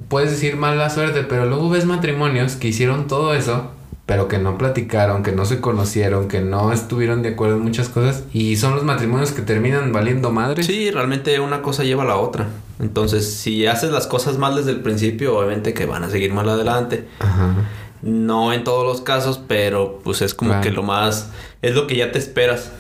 puedes 0.09 0.31
decir 0.31 0.57
mala 0.57 0.91
suerte, 0.91 1.23
pero 1.23 1.47
luego 1.47 1.71
ves 1.71 1.87
matrimonios 1.87 2.57
que 2.57 2.69
hicieron 2.69 3.07
todo 3.07 3.35
eso, 3.35 3.71
pero 4.09 4.27
que 4.27 4.39
no 4.39 4.57
platicaron, 4.57 5.23
que 5.23 5.33
no 5.33 5.45
se 5.45 5.61
conocieron, 5.61 6.29
que 6.29 6.41
no 6.41 6.73
estuvieron 6.73 7.21
de 7.21 7.29
acuerdo 7.29 7.57
en 7.57 7.63
muchas 7.63 7.91
cosas, 7.91 8.25
y 8.33 8.57
son 8.57 8.75
los 8.75 8.83
matrimonios 8.83 9.33
que 9.33 9.43
terminan 9.43 9.93
valiendo 9.93 10.31
madre. 10.31 10.63
Sí, 10.63 10.91
realmente 10.91 11.39
una 11.41 11.61
cosa 11.61 11.85
lleva 11.85 12.05
a 12.05 12.07
la 12.07 12.17
otra. 12.17 12.47
Entonces, 12.81 13.35
si 13.35 13.67
haces 13.67 13.91
las 13.91 14.07
cosas 14.07 14.39
mal 14.39 14.57
desde 14.57 14.71
el 14.71 14.81
principio, 14.81 15.37
obviamente 15.37 15.75
que 15.75 15.85
van 15.85 16.05
a 16.05 16.09
seguir 16.09 16.33
mal 16.33 16.49
adelante. 16.49 17.07
Ajá. 17.19 17.53
No 18.01 18.55
en 18.55 18.65
todos 18.65 18.87
los 18.87 19.03
casos, 19.03 19.43
pero 19.47 20.01
pues 20.03 20.23
es 20.23 20.33
como 20.33 20.53
Claro. 20.53 20.63
que 20.63 20.71
lo 20.71 20.83
más... 20.83 21.29
Es 21.61 21.75
lo 21.75 21.87
que 21.87 21.97
ya 21.97 22.11
te 22.11 22.19
esperas. 22.19 22.71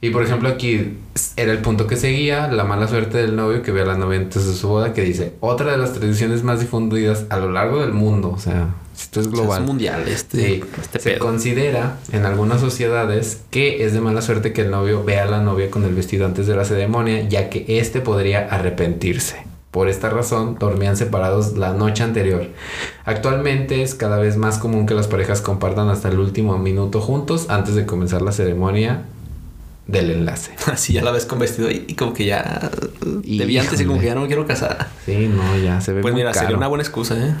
Y 0.00 0.10
por 0.10 0.22
ejemplo 0.22 0.48
aquí 0.48 0.98
era 1.36 1.52
el 1.52 1.58
punto 1.58 1.86
que 1.86 1.96
seguía, 1.96 2.48
la 2.48 2.64
mala 2.64 2.86
suerte 2.86 3.16
del 3.18 3.34
novio 3.34 3.62
que 3.62 3.72
ve 3.72 3.82
a 3.82 3.86
la 3.86 3.96
novia 3.96 4.18
antes 4.18 4.46
de 4.46 4.52
su 4.54 4.68
boda, 4.68 4.92
que 4.92 5.02
dice, 5.02 5.32
otra 5.40 5.72
de 5.72 5.78
las 5.78 5.94
tradiciones 5.94 6.42
más 6.42 6.60
difundidas 6.60 7.24
a 7.30 7.38
lo 7.38 7.50
largo 7.50 7.80
del 7.80 7.92
mundo, 7.92 8.30
o 8.30 8.38
sea, 8.38 8.74
esto 8.94 9.20
es 9.20 9.26
O 9.26 9.30
sea, 9.30 9.40
global. 9.40 9.62
es 9.62 9.66
mundial 9.66 10.04
este, 10.08 10.36
Sí, 10.46 10.64
este 10.80 10.98
se 11.00 11.10
pedo. 11.12 11.24
considera 11.24 11.96
en 12.12 12.26
algunas 12.26 12.60
sociedades 12.60 13.40
que 13.50 13.84
es 13.84 13.94
de 13.94 14.00
mala 14.02 14.20
suerte 14.20 14.52
que 14.52 14.62
el 14.62 14.70
novio 14.70 15.02
vea 15.02 15.22
a 15.22 15.26
la 15.26 15.40
novia 15.40 15.70
con 15.70 15.84
el 15.84 15.94
vestido 15.94 16.26
antes 16.26 16.46
de 16.46 16.56
la 16.56 16.64
ceremonia, 16.66 17.26
ya 17.28 17.48
que 17.48 17.64
éste 17.78 18.00
podría 18.00 18.46
arrepentirse. 18.50 19.44
Por 19.70 19.88
esta 19.88 20.08
razón, 20.08 20.56
dormían 20.58 20.96
separados 20.96 21.56
la 21.58 21.72
noche 21.74 22.02
anterior. 22.02 22.46
Actualmente 23.04 23.82
es 23.82 23.94
cada 23.94 24.18
vez 24.18 24.36
más 24.36 24.58
común 24.58 24.86
que 24.86 24.94
las 24.94 25.06
parejas 25.06 25.40
compartan 25.42 25.88
hasta 25.90 26.08
el 26.08 26.18
último 26.18 26.56
minuto 26.58 27.00
juntos 27.00 27.46
antes 27.50 27.74
de 27.74 27.84
comenzar 27.86 28.22
la 28.22 28.32
ceremonia 28.32 29.02
del 29.86 30.10
enlace. 30.10 30.52
Así 30.72 30.92
ya 30.92 31.02
la 31.02 31.10
ves 31.12 31.26
con 31.26 31.38
vestido 31.38 31.70
y, 31.70 31.84
y 31.88 31.94
como 31.94 32.12
que 32.12 32.26
ya... 32.26 32.70
Te 33.00 33.44
vi 33.46 33.58
antes 33.58 33.80
y 33.80 33.84
como 33.84 34.00
que 34.00 34.06
ya 34.06 34.14
no 34.14 34.22
me 34.22 34.26
quiero 34.26 34.46
casar. 34.46 34.88
Sí, 35.04 35.28
no, 35.32 35.56
ya 35.58 35.80
se 35.80 35.92
ve 35.92 36.02
Pues 36.02 36.12
muy 36.12 36.20
mira, 36.22 36.32
caro. 36.32 36.44
sería 36.46 36.56
una 36.56 36.68
buena 36.68 36.82
excusa, 36.82 37.16
¿eh? 37.16 37.34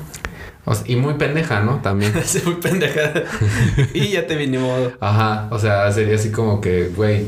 O 0.64 0.74
sea, 0.74 0.84
y 0.88 0.96
muy 0.96 1.14
pendeja, 1.14 1.60
¿no? 1.60 1.76
También. 1.80 2.12
Se 2.24 2.42
muy 2.42 2.54
pendeja. 2.56 3.12
y 3.94 4.08
ya 4.08 4.26
te 4.26 4.34
vinimos. 4.36 4.92
Ajá, 5.00 5.48
o 5.52 5.58
sea, 5.60 5.92
sería 5.92 6.16
así 6.16 6.30
como 6.32 6.60
que, 6.60 6.88
güey, 6.88 7.26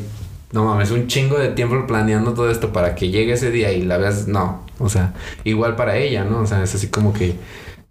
no 0.51 0.65
mames, 0.65 0.91
un 0.91 1.07
chingo 1.07 1.39
de 1.39 1.49
tiempo 1.51 1.87
planeando 1.87 2.33
todo 2.35 2.51
esto 2.51 2.73
para 2.73 2.95
que 2.97 3.11
llegue 3.11 3.35
ese 3.35 3.51
día 3.53 3.71
y 3.73 3.83
la 3.83 3.97
veas, 3.99 4.27
no, 4.27 4.65
o 4.81 4.89
sea, 4.89 5.15
igual 5.45 5.77
para 5.77 5.97
ella, 5.99 6.25
¿no? 6.25 6.41
O 6.41 6.47
sea, 6.47 6.63
es 6.65 6.75
así 6.75 6.89
como 6.89 7.13
que 7.13 7.35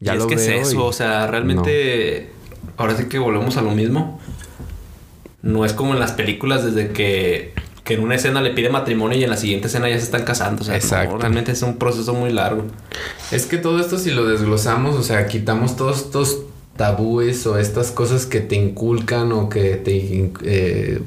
ya 0.02 0.14
y 0.14 0.18
es 0.18 0.24
lo 0.24 0.28
que 0.28 0.36
es 0.36 0.48
eso, 0.48 0.74
y- 0.74 0.78
o 0.80 0.92
sea, 0.92 1.28
realmente... 1.28 2.32
Ahora 2.76 2.96
sí 2.98 3.06
que 3.06 3.18
volvemos 3.18 3.56
a 3.58 3.62
lo 3.62 3.72
mismo. 3.72 4.20
No 5.48 5.64
es 5.64 5.72
como 5.74 5.94
en 5.94 6.00
las 6.00 6.12
películas 6.12 6.66
desde 6.66 6.90
que, 6.90 7.54
que 7.86 7.94
en 7.94 8.02
una 8.04 8.16
escena 8.16 8.42
le 8.42 8.52
pide 8.52 8.70
matrimonio 8.70 9.18
y 9.18 9.24
en 9.24 9.30
la 9.30 9.38
siguiente 9.38 9.68
escena 9.68 9.88
ya 9.90 9.98
se 9.98 10.04
están 10.04 10.24
casando. 10.24 10.62
O 10.62 10.66
sea, 10.66 10.74
no, 10.74 10.78
Exacto. 10.78 11.18
realmente 11.18 11.54
es 11.54 11.62
un 11.62 11.78
proceso 11.78 12.14
muy 12.14 12.32
largo. 12.34 12.66
Es 13.32 13.46
que 13.46 13.58
todo 13.58 13.80
esto 13.80 13.98
si 13.98 14.12
lo 14.12 14.26
desglosamos, 14.26 14.96
o 14.96 15.04
sea, 15.04 15.26
quitamos 15.28 15.78
todos 15.78 16.00
estos 16.00 16.40
tabúes 16.76 17.48
o 17.48 17.58
estas 17.58 17.92
cosas 17.92 18.26
que 18.26 18.42
te 18.42 18.56
inculcan 18.56 19.32
o 19.32 19.48
que 19.50 19.78
te... 19.78 20.32
eh, 20.44 21.02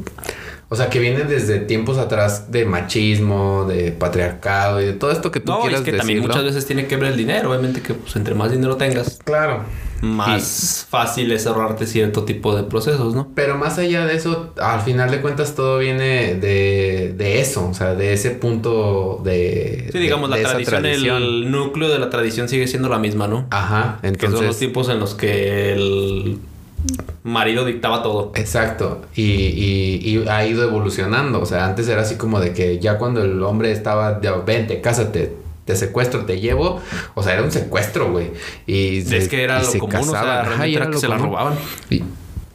o 0.73 0.77
sea, 0.77 0.89
que 0.89 1.01
vienen 1.01 1.27
desde 1.29 1.59
tiempos 1.59 1.99
atrás 1.99 2.51
de 2.53 2.65
machismo, 2.65 3.67
de 3.69 3.91
patriarcado 3.93 4.81
y 4.81 4.87
de 4.87 4.93
todo 4.93 5.11
esto 5.11 5.31
que 5.33 5.41
tú 5.41 5.51
No, 5.53 5.61
quieras 5.63 5.81
es 5.81 5.85
que 5.85 5.93
también 5.93 6.21
muchas 6.21 6.45
veces 6.45 6.65
tiene 6.65 6.87
que 6.87 6.97
ver 6.97 7.11
el 7.13 7.17
dinero. 7.19 7.51
Obviamente 7.51 7.83
que 7.83 7.93
pues, 7.95 8.15
entre 8.17 8.35
más 8.37 8.53
dinero 8.53 8.77
tengas, 8.77 9.19
Claro. 9.25 9.65
más 10.01 10.87
fácil 10.89 11.31
es 11.33 11.47
ahorrarte 11.47 11.87
cierto 11.87 12.23
tipo 12.25 12.55
de 12.57 12.63
procesos, 12.63 13.15
¿no? 13.17 13.29
Pero 13.35 13.57
más 13.59 13.79
allá 13.79 14.07
de 14.07 14.15
eso, 14.15 14.55
al 14.61 14.81
final 14.83 15.11
de 15.11 15.21
cuentas 15.21 15.55
todo 15.57 15.79
viene 15.79 16.37
de, 16.37 17.15
de 17.17 17.41
eso, 17.41 17.69
o 17.69 17.75
sea, 17.75 17.95
de 17.97 18.13
ese 18.13 18.31
punto 18.31 19.21
de... 19.25 19.89
Sí, 19.93 19.99
digamos, 19.99 20.31
de- 20.31 20.41
la 20.43 20.51
tradición, 20.51 20.83
tradición. 20.83 21.17
el 21.23 21.51
núcleo 21.51 21.89
de 21.89 21.99
la 21.99 22.11
tradición 22.11 22.49
sigue 22.49 22.67
siendo 22.69 22.89
la 22.89 22.99
misma, 23.01 23.27
¿no? 23.27 23.47
Ajá, 23.51 23.99
que 24.03 24.09
son 24.09 24.15
los 24.21 24.25
entonces... 24.41 24.59
tiempos 24.59 24.89
en 24.89 25.01
los 25.01 25.15
que 25.15 25.73
el 25.73 26.39
marido 27.23 27.65
dictaba 27.65 28.03
todo. 28.03 28.33
Exacto, 28.35 29.03
y, 29.15 29.23
y- 29.23 30.01
y 30.25 30.29
ha 30.29 30.47
ido 30.47 30.63
evolucionando, 30.65 31.41
o 31.41 31.47
sea, 31.47 31.67
antes 31.67 31.89
era 31.89 32.03
así 32.03 32.17
como 32.17 32.41
de 32.41 32.53
que 32.53 32.79
ya 32.79 32.99
cuando 32.99 33.23
el 33.23 33.43
hombre 33.43 33.73
estaba, 33.73 34.15
de, 34.15 34.31
vente, 34.47 34.81
cásate, 34.81 35.35
te 35.65 35.77
secuestro, 35.77 36.25
te 36.25 36.41
llevo, 36.41 36.81
o 37.15 37.23
sea, 37.23 37.35
era 37.35 37.43
un 37.43 37.53
secuestro, 37.53 38.11
güey. 38.11 38.31
Y 38.67 38.99
es 39.15 39.29
que 39.29 39.45
era 39.45 39.59
lo 39.61 39.65
se 39.65 39.79
común, 39.79 39.97
o 39.97 40.03
sea, 40.05 40.13
casaban. 40.21 40.53
Ajá, 40.53 40.67
era 40.67 40.91
que 40.91 40.99
se 40.99 41.09
la 41.09 41.19
robaban. 41.19 41.55
Y, 41.91 42.03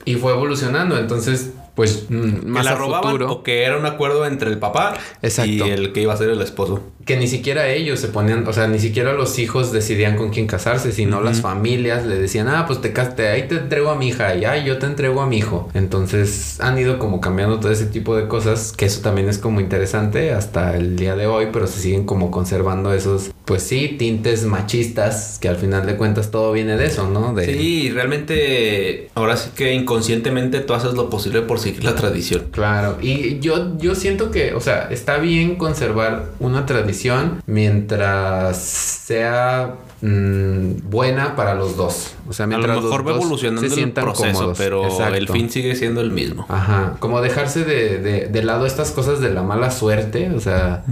y 0.05 0.15
fue 0.15 0.33
evolucionando, 0.33 0.97
entonces, 0.97 1.51
pues, 1.75 2.05
mm, 2.09 2.39
Que 2.39 2.45
más 2.47 2.65
la 2.65 2.71
a 2.71 2.75
robaban 2.75 3.11
futuro, 3.11 3.31
o 3.31 3.43
que 3.43 3.63
era 3.63 3.77
un 3.77 3.85
acuerdo 3.85 4.25
entre 4.25 4.49
el 4.49 4.57
papá 4.57 4.95
Exacto. 5.21 5.51
y 5.51 5.61
el 5.61 5.93
que 5.93 6.01
iba 6.01 6.13
a 6.13 6.17
ser 6.17 6.29
el 6.29 6.41
esposo. 6.41 6.81
que 7.05 7.17
ni 7.17 7.27
siquiera 7.27 7.67
ellos 7.69 7.99
se 7.99 8.07
ponían, 8.07 8.47
o 8.47 8.51
sea, 8.53 8.67
ni 8.67 8.79
siquiera 8.79 9.13
los 9.13 9.37
hijos 9.37 9.71
decidían 9.71 10.17
con 10.17 10.31
quién 10.31 10.47
casarse, 10.47 10.91
sino 10.91 11.21
las 11.21 11.39
familias 11.41 12.03
le 12.03 12.17
decían, 12.17 12.47
ah, 12.47 12.65
pues 12.65 12.81
te 12.81 12.93
casaste, 12.93 13.27
ahí 13.27 13.43
te 13.47 13.57
entrego 13.57 13.91
a 13.91 13.95
mi 13.95 14.07
hija 14.07 14.33
y 14.35 14.45
ay, 14.45 14.63
yo 14.65 14.79
te 14.79 14.87
entrego 14.87 15.21
a 15.21 15.27
mi 15.27 15.37
hijo. 15.37 15.69
Entonces 15.75 16.59
han 16.61 16.79
ido 16.79 16.97
como 16.97 17.21
cambiando 17.21 17.59
todo 17.59 17.71
ese 17.71 17.85
tipo 17.85 18.15
de 18.15 18.27
cosas, 18.27 18.73
que 18.75 18.85
eso 18.85 19.01
también 19.01 19.29
es 19.29 19.37
como 19.37 19.59
interesante 19.59 20.31
hasta 20.33 20.75
el 20.75 20.95
día 20.95 21.15
de 21.15 21.27
hoy, 21.27 21.49
pero 21.53 21.67
se 21.67 21.79
siguen 21.79 22.05
como 22.05 22.31
conservando 22.31 22.91
esos, 22.91 23.29
pues 23.45 23.61
sí, 23.61 23.95
tintes 23.99 24.45
machistas, 24.45 25.37
que 25.39 25.47
al 25.47 25.57
final 25.57 25.85
de 25.85 25.97
cuentas 25.97 26.31
todo 26.31 26.51
viene 26.53 26.75
de 26.75 26.87
eso, 26.87 27.07
¿no? 27.07 27.33
De, 27.33 27.45
Sí, 27.45 27.91
realmente 27.91 29.09
ahora 29.13 29.37
sí 29.37 29.51
que 29.55 29.73
inconscientemente 29.73 30.59
tú 30.61 30.73
haces 30.73 30.93
lo 30.93 31.09
posible 31.09 31.41
por 31.43 31.59
seguir 31.65 31.83
la 31.83 31.95
tradición. 31.95 32.43
Claro, 32.51 32.97
y 33.01 33.39
yo, 33.39 33.77
yo 33.77 33.95
siento 33.95 34.31
que, 34.31 34.53
o 34.53 34.61
sea, 34.61 34.87
está 34.89 35.17
bien 35.17 35.55
conservar 35.57 36.25
una 36.39 36.65
tradición 36.65 37.41
mientras 37.45 38.57
sea 38.57 39.75
mm, 40.01 40.89
buena 40.89 41.35
para 41.35 41.55
los 41.55 41.75
dos. 41.77 42.13
O 42.27 42.33
sea, 42.33 42.45
A 42.45 42.47
mientras 42.47 42.75
lo 42.75 42.81
mejor 42.81 42.99
los 43.03 43.07
va 43.07 43.13
dos 43.13 43.21
evolucionando 43.23 43.61
se 43.61 43.67
el 43.67 43.73
sientan 43.73 44.03
proceso, 44.03 44.33
cómodos. 44.33 44.57
pero 44.57 44.85
Exacto. 44.85 45.15
el 45.15 45.27
fin 45.29 45.49
sigue 45.49 45.75
siendo 45.75 46.01
el 46.01 46.11
mismo. 46.11 46.45
Ajá, 46.49 46.95
como 46.99 47.21
dejarse 47.21 47.63
de, 47.65 47.99
de, 47.99 48.27
de 48.27 48.43
lado 48.43 48.65
estas 48.65 48.91
cosas 48.91 49.19
de 49.19 49.31
la 49.31 49.43
mala 49.43 49.71
suerte, 49.71 50.31
o 50.35 50.39
sea, 50.39 50.83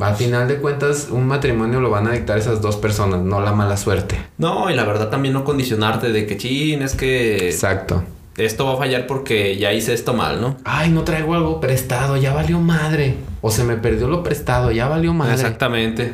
al 0.00 0.16
final 0.16 0.48
de 0.48 0.56
cuentas 0.56 1.08
un 1.10 1.26
matrimonio 1.26 1.80
lo 1.80 1.90
van 1.90 2.06
a 2.08 2.12
dictar 2.12 2.38
esas 2.38 2.60
dos 2.60 2.76
personas, 2.76 3.20
no 3.20 3.40
la 3.40 3.52
mala 3.52 3.76
suerte. 3.76 4.18
No, 4.38 4.70
y 4.70 4.74
la 4.74 4.84
verdad 4.84 5.08
también 5.08 5.34
no 5.34 5.44
condicionarte 5.44 6.10
de 6.12 6.26
que 6.26 6.36
chin, 6.36 6.82
es 6.82 6.94
que 6.94 7.48
Exacto. 7.48 8.02
Esto 8.36 8.66
va 8.66 8.74
a 8.74 8.76
fallar 8.76 9.06
porque 9.06 9.56
ya 9.56 9.72
hice 9.72 9.94
esto 9.94 10.12
mal, 10.14 10.40
¿no? 10.40 10.56
Ay, 10.64 10.90
no 10.90 11.02
traigo 11.04 11.34
algo 11.34 11.60
prestado, 11.60 12.16
ya 12.16 12.32
valió 12.34 12.58
madre. 12.60 13.16
O 13.40 13.50
se 13.50 13.64
me 13.64 13.76
perdió 13.76 14.08
lo 14.08 14.22
prestado, 14.22 14.70
ya 14.72 14.88
valió 14.88 15.14
madre. 15.14 15.34
Exactamente. 15.34 16.12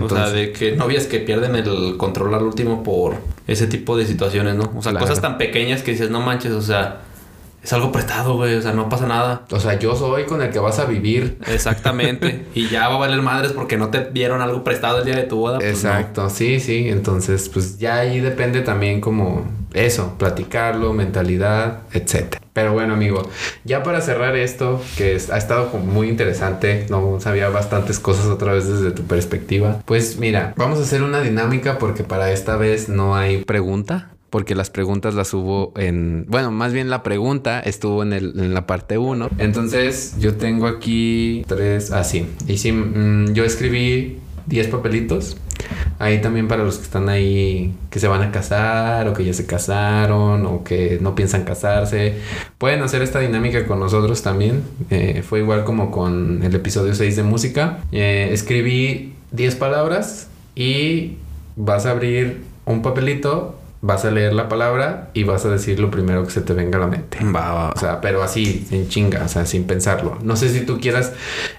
o 0.00 0.08
sea, 0.08 0.30
de 0.30 0.52
que 0.52 0.76
novias 0.76 1.06
que 1.06 1.18
pierden 1.18 1.54
el 1.56 1.96
control 1.96 2.34
al 2.34 2.42
último 2.44 2.82
por 2.82 3.16
ese 3.46 3.66
tipo 3.66 3.96
de 3.96 4.06
situaciones, 4.06 4.54
¿no? 4.54 4.70
O 4.76 4.82
sea, 4.82 4.92
Claro. 4.92 5.06
cosas 5.06 5.20
tan 5.20 5.36
pequeñas 5.38 5.82
que 5.82 5.90
dices, 5.92 6.10
no 6.10 6.20
manches, 6.20 6.52
o 6.52 6.62
sea, 6.62 7.00
es 7.62 7.72
algo 7.72 7.92
prestado, 7.92 8.34
güey, 8.36 8.54
o 8.56 8.62
sea, 8.62 8.72
no 8.72 8.88
pasa 8.88 9.06
nada. 9.06 9.42
O 9.50 9.60
sea, 9.60 9.78
yo 9.78 9.94
soy 9.94 10.24
con 10.24 10.42
el 10.42 10.50
que 10.50 10.58
vas 10.58 10.78
a 10.78 10.84
vivir. 10.84 11.38
Exactamente. 11.46 12.46
y 12.54 12.68
ya 12.68 12.88
va 12.88 12.96
a 12.96 12.98
valer 12.98 13.22
madres 13.22 13.52
porque 13.52 13.76
no 13.76 13.88
te 13.88 14.10
dieron 14.10 14.40
algo 14.40 14.64
prestado 14.64 14.98
el 14.98 15.04
día 15.04 15.16
de 15.16 15.22
tu 15.24 15.36
boda. 15.36 15.58
pues, 15.58 15.84
no. 15.84 15.90
Exacto, 15.90 16.28
sí, 16.30 16.60
sí. 16.60 16.88
Entonces, 16.88 17.48
pues 17.48 17.78
ya 17.78 17.96
ahí 17.96 18.20
depende 18.20 18.62
también 18.62 19.00
como 19.00 19.44
eso, 19.74 20.16
platicarlo, 20.18 20.92
mentalidad, 20.92 21.80
etcétera. 21.92 22.42
Pero 22.52 22.74
bueno, 22.74 22.92
amigo, 22.94 23.22
ya 23.64 23.82
para 23.82 24.02
cerrar 24.02 24.36
esto, 24.36 24.82
que 24.98 25.14
es- 25.14 25.30
ha 25.30 25.38
estado 25.38 25.70
como 25.70 25.86
muy 25.86 26.08
interesante, 26.08 26.86
no 26.90 27.18
sabía 27.20 27.48
bastantes 27.48 27.98
cosas 27.98 28.26
otra 28.26 28.52
vez 28.52 28.68
desde 28.68 28.90
tu 28.90 29.04
perspectiva. 29.04 29.78
Pues 29.86 30.18
mira, 30.18 30.52
vamos 30.56 30.78
a 30.78 30.82
hacer 30.82 31.02
una 31.02 31.20
dinámica 31.20 31.78
porque 31.78 32.04
para 32.04 32.30
esta 32.32 32.56
vez 32.56 32.90
no 32.90 33.14
hay 33.16 33.44
pregunta. 33.44 34.10
Porque 34.32 34.54
las 34.54 34.70
preguntas 34.70 35.14
las 35.14 35.34
hubo 35.34 35.74
en... 35.76 36.24
Bueno, 36.26 36.50
más 36.50 36.72
bien 36.72 36.88
la 36.88 37.02
pregunta 37.02 37.60
estuvo 37.60 38.02
en, 38.02 38.14
el, 38.14 38.32
en 38.40 38.54
la 38.54 38.66
parte 38.66 38.96
1. 38.96 39.28
Entonces 39.36 40.14
yo 40.18 40.36
tengo 40.36 40.66
aquí 40.68 41.44
tres... 41.46 41.92
Ah, 41.92 42.02
sí. 42.02 42.26
Y 42.48 42.56
sí, 42.56 42.72
mm, 42.72 43.34
yo 43.34 43.44
escribí 43.44 44.20
10 44.46 44.68
papelitos. 44.68 45.36
Ahí 45.98 46.22
también 46.22 46.48
para 46.48 46.64
los 46.64 46.78
que 46.78 46.84
están 46.84 47.10
ahí, 47.10 47.74
que 47.90 48.00
se 48.00 48.08
van 48.08 48.22
a 48.22 48.32
casar 48.32 49.06
o 49.06 49.12
que 49.12 49.22
ya 49.22 49.34
se 49.34 49.44
casaron 49.44 50.46
o 50.46 50.64
que 50.64 50.96
no 51.02 51.14
piensan 51.14 51.44
casarse, 51.44 52.14
pueden 52.56 52.80
hacer 52.80 53.02
esta 53.02 53.18
dinámica 53.20 53.66
con 53.66 53.80
nosotros 53.80 54.22
también. 54.22 54.62
Eh, 54.88 55.22
fue 55.28 55.40
igual 55.40 55.64
como 55.64 55.90
con 55.90 56.42
el 56.42 56.54
episodio 56.54 56.94
6 56.94 57.16
de 57.16 57.22
música. 57.22 57.80
Eh, 57.92 58.30
escribí 58.32 59.12
10 59.32 59.56
palabras 59.56 60.28
y 60.54 61.16
vas 61.56 61.84
a 61.84 61.90
abrir 61.90 62.44
un 62.64 62.80
papelito, 62.80 63.58
vas 63.82 64.04
a 64.04 64.10
leer 64.10 64.32
la 64.32 64.48
palabra 64.48 65.10
y 65.12 65.24
vas 65.24 65.44
a 65.44 65.50
decir 65.50 65.78
lo 65.80 65.90
primero 65.90 66.24
que 66.24 66.30
se 66.30 66.40
te 66.40 66.54
venga 66.54 66.78
a 66.78 66.80
la 66.80 66.86
mente. 66.86 67.18
Va, 67.24 67.52
va, 67.52 67.70
O 67.70 67.78
sea, 67.78 68.00
pero 68.00 68.22
así, 68.22 68.66
en 68.70 68.88
chinga, 68.88 69.24
o 69.24 69.28
sea, 69.28 69.44
sin 69.44 69.64
pensarlo. 69.64 70.18
No 70.22 70.36
sé 70.36 70.48
si 70.48 70.64
tú 70.64 70.80
quieras 70.80 71.12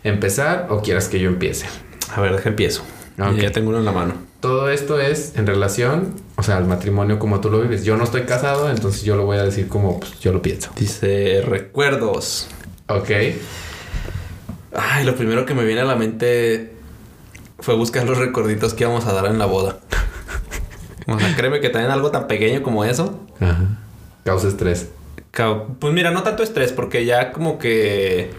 empezar 0.03 0.67
o 0.69 0.81
quieras 0.81 1.09
que 1.09 1.19
yo 1.19 1.29
empiece. 1.29 1.67
A 2.15 2.21
ver, 2.21 2.35
deja 2.35 2.49
empiezo. 2.49 2.81
Ok. 3.19 3.35
Ya 3.35 3.51
tengo 3.51 3.69
uno 3.69 3.79
en 3.79 3.85
la 3.85 3.91
mano. 3.91 4.15
Todo 4.39 4.69
esto 4.69 4.99
es 4.99 5.33
en 5.35 5.45
relación, 5.45 6.15
o 6.37 6.43
sea, 6.43 6.57
al 6.57 6.65
matrimonio 6.65 7.19
como 7.19 7.41
tú 7.41 7.49
lo 7.49 7.61
vives. 7.61 7.83
Yo 7.83 7.97
no 7.97 8.05
estoy 8.05 8.23
casado, 8.23 8.69
entonces 8.69 9.03
yo 9.03 9.15
lo 9.15 9.25
voy 9.25 9.37
a 9.37 9.43
decir 9.43 9.67
como 9.67 9.99
pues, 9.99 10.19
yo 10.19 10.31
lo 10.33 10.41
pienso. 10.41 10.71
Dice 10.77 11.41
recuerdos. 11.45 12.47
Ok. 12.87 13.09
Ay, 14.75 15.03
lo 15.05 15.15
primero 15.15 15.45
que 15.45 15.53
me 15.53 15.65
viene 15.65 15.81
a 15.81 15.85
la 15.85 15.95
mente 15.95 16.73
fue 17.59 17.75
buscar 17.75 18.05
los 18.05 18.17
recorditos 18.17 18.73
que 18.73 18.83
íbamos 18.85 19.05
a 19.05 19.13
dar 19.13 19.25
en 19.25 19.37
la 19.37 19.45
boda. 19.45 19.79
O 21.07 21.19
sea, 21.19 21.35
créeme 21.35 21.59
que 21.59 21.69
también 21.69 21.91
algo 21.91 22.11
tan 22.11 22.27
pequeño 22.27 22.63
como 22.63 22.85
eso. 22.85 23.19
Ajá. 23.39 23.79
Causa 24.23 24.47
estrés. 24.47 24.89
Pues 25.79 25.93
mira, 25.93 26.11
no 26.11 26.23
tanto 26.23 26.43
estrés, 26.43 26.71
porque 26.71 27.05
ya 27.05 27.31
como 27.31 27.57
que. 27.57 28.31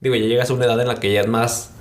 Digo, 0.00 0.14
ya 0.14 0.26
llegas 0.26 0.50
a 0.50 0.54
una 0.54 0.64
edad 0.64 0.80
en 0.80 0.88
la 0.88 0.96
que 0.96 1.12
ya 1.12 1.20
es 1.20 1.28
más 1.28 1.72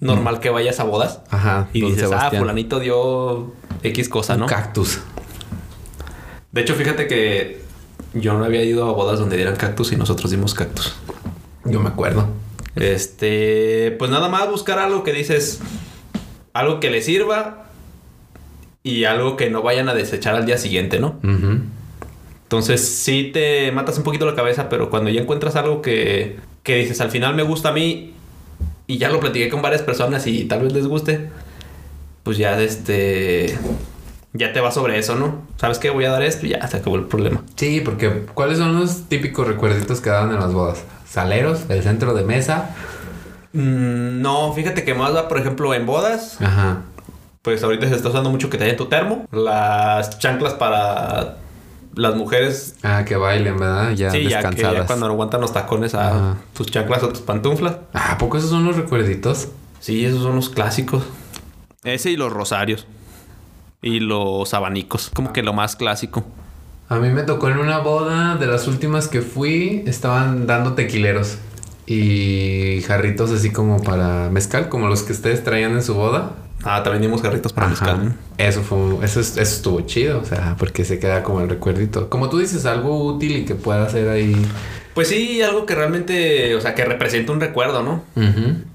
normal 0.00 0.40
que 0.40 0.50
vayas 0.50 0.80
a 0.80 0.84
bodas. 0.84 1.20
Ajá. 1.30 1.68
Y 1.72 1.80
dices, 1.80 2.10
ah, 2.12 2.30
fulanito 2.30 2.78
dio 2.78 3.52
X 3.82 4.08
cosa, 4.08 4.36
¿no? 4.36 4.44
Un 4.44 4.48
cactus. 4.50 5.00
De 6.52 6.60
hecho, 6.60 6.74
fíjate 6.74 7.06
que 7.06 7.62
yo 8.14 8.34
no 8.34 8.44
había 8.44 8.62
ido 8.64 8.88
a 8.88 8.92
bodas 8.92 9.18
donde 9.18 9.36
dieran 9.36 9.56
cactus 9.56 9.92
y 9.92 9.96
nosotros 9.96 10.30
dimos 10.30 10.54
cactus. 10.54 10.94
Yo 11.64 11.80
me 11.80 11.88
acuerdo. 11.88 12.28
Este, 12.76 13.94
pues 13.98 14.10
nada 14.10 14.28
más 14.28 14.48
buscar 14.50 14.78
algo 14.78 15.04
que 15.04 15.12
dices, 15.12 15.60
algo 16.52 16.80
que 16.80 16.90
le 16.90 17.02
sirva 17.02 17.67
y 18.88 19.04
algo 19.04 19.36
que 19.36 19.50
no 19.50 19.60
vayan 19.60 19.90
a 19.90 19.94
desechar 19.94 20.34
al 20.34 20.46
día 20.46 20.56
siguiente, 20.56 20.98
¿no? 20.98 21.16
Entonces 22.44 22.80
sí 22.80 23.30
te 23.34 23.70
matas 23.70 23.98
un 23.98 24.04
poquito 24.04 24.24
la 24.24 24.34
cabeza, 24.34 24.70
pero 24.70 24.88
cuando 24.88 25.10
ya 25.10 25.20
encuentras 25.20 25.56
algo 25.56 25.82
que, 25.82 26.38
que 26.62 26.76
dices, 26.76 27.02
al 27.02 27.10
final 27.10 27.34
me 27.34 27.42
gusta 27.42 27.68
a 27.68 27.72
mí 27.72 28.14
y 28.86 28.96
ya 28.96 29.10
lo 29.10 29.20
platiqué 29.20 29.50
con 29.50 29.60
varias 29.60 29.82
personas 29.82 30.26
y 30.26 30.46
tal 30.46 30.62
vez 30.62 30.72
les 30.72 30.86
guste, 30.86 31.28
pues 32.22 32.38
ya 32.38 32.58
este, 32.58 33.58
ya 34.32 34.54
te 34.54 34.60
vas 34.60 34.72
sobre 34.72 34.98
eso, 34.98 35.16
¿no? 35.16 35.42
¿Sabes 35.58 35.78
qué? 35.78 35.90
Voy 35.90 36.06
a 36.06 36.10
dar 36.10 36.22
esto 36.22 36.46
y 36.46 36.50
ya 36.50 36.66
se 36.66 36.78
acabó 36.78 36.96
el 36.96 37.04
problema. 37.04 37.42
Sí, 37.56 37.82
porque 37.84 38.24
¿cuáles 38.32 38.56
son 38.56 38.80
los 38.80 39.02
típicos 39.02 39.46
recuerditos 39.46 40.00
que 40.00 40.08
daban 40.08 40.32
en 40.32 40.40
las 40.40 40.54
bodas? 40.54 40.82
Saleros, 41.06 41.66
el 41.68 41.82
centro 41.82 42.14
de 42.14 42.24
mesa. 42.24 42.74
Mm, 43.52 44.22
no, 44.22 44.54
fíjate 44.54 44.82
que 44.82 44.94
más 44.94 45.14
va, 45.14 45.28
por 45.28 45.38
ejemplo, 45.38 45.74
en 45.74 45.84
bodas. 45.84 46.40
Ajá. 46.40 46.84
Pues 47.48 47.62
ahorita 47.62 47.88
se 47.88 47.94
está 47.94 48.10
usando 48.10 48.28
mucho 48.28 48.50
que 48.50 48.58
te 48.58 48.64
den 48.64 48.76
tu 48.76 48.88
termo. 48.90 49.24
Las 49.32 50.18
chanclas 50.18 50.52
para 50.52 51.38
las 51.94 52.14
mujeres. 52.14 52.76
Ah, 52.82 53.06
que 53.06 53.16
bailen, 53.16 53.56
¿verdad? 53.58 53.92
Ya 53.92 54.10
sí, 54.10 54.24
ya 54.24 54.40
que 54.40 54.48
descansadas. 54.48 54.80
ya 54.80 54.86
cuando 54.86 55.06
no 55.06 55.14
aguantan 55.14 55.40
los 55.40 55.54
tacones 55.54 55.94
a 55.94 56.08
Ajá. 56.08 56.36
tus 56.52 56.66
chanclas 56.66 57.02
o 57.04 57.08
tus 57.08 57.22
pantuflas. 57.22 57.76
Ah, 57.94 58.12
¿a 58.12 58.18
poco 58.18 58.36
esos 58.36 58.50
son 58.50 58.66
los 58.66 58.76
recuerditos? 58.76 59.48
Sí, 59.80 60.04
esos 60.04 60.22
son 60.22 60.36
los 60.36 60.50
clásicos. 60.50 61.04
Ese 61.84 62.10
y 62.10 62.16
los 62.18 62.30
rosarios. 62.30 62.86
Y 63.80 64.00
los 64.00 64.52
abanicos. 64.52 65.10
Como 65.14 65.32
que 65.32 65.42
lo 65.42 65.54
más 65.54 65.74
clásico. 65.74 66.26
A 66.90 66.96
mí 66.96 67.08
me 67.08 67.22
tocó 67.22 67.48
en 67.48 67.56
una 67.56 67.78
boda 67.78 68.36
de 68.36 68.46
las 68.46 68.68
últimas 68.68 69.08
que 69.08 69.22
fui, 69.22 69.84
estaban 69.86 70.46
dando 70.46 70.74
tequileros 70.74 71.38
y 71.86 72.82
jarritos 72.86 73.30
así 73.30 73.50
como 73.50 73.82
para 73.82 74.28
mezcal, 74.28 74.68
como 74.68 74.88
los 74.88 75.02
que 75.02 75.12
ustedes 75.12 75.42
traían 75.44 75.72
en 75.72 75.82
su 75.82 75.94
boda. 75.94 76.32
Ah, 76.70 76.82
también 76.82 77.02
dimos 77.02 77.22
jarritos 77.22 77.52
para 77.52 77.68
Ajá. 77.68 77.94
mezcal. 77.94 78.14
Eso 78.36 78.62
fue, 78.62 78.78
eso, 79.04 79.20
es- 79.20 79.36
eso 79.38 79.40
estuvo 79.40 79.80
chido, 79.82 80.20
o 80.20 80.24
sea, 80.24 80.54
porque 80.58 80.84
se 80.84 80.98
queda 80.98 81.22
como 81.22 81.40
el 81.40 81.48
recuerdito. 81.48 82.08
Como 82.10 82.28
tú 82.28 82.38
dices, 82.38 82.66
algo 82.66 83.04
útil 83.06 83.36
y 83.38 83.44
que 83.44 83.54
pueda 83.54 83.84
hacer 83.84 84.08
ahí. 84.08 84.34
Pues 84.94 85.08
sí, 85.08 85.40
algo 85.42 85.64
que 85.64 85.74
realmente, 85.76 86.54
o 86.56 86.60
sea, 86.60 86.74
que 86.74 86.84
representa 86.84 87.32
un 87.32 87.40
recuerdo, 87.40 87.82
¿no? 87.82 88.02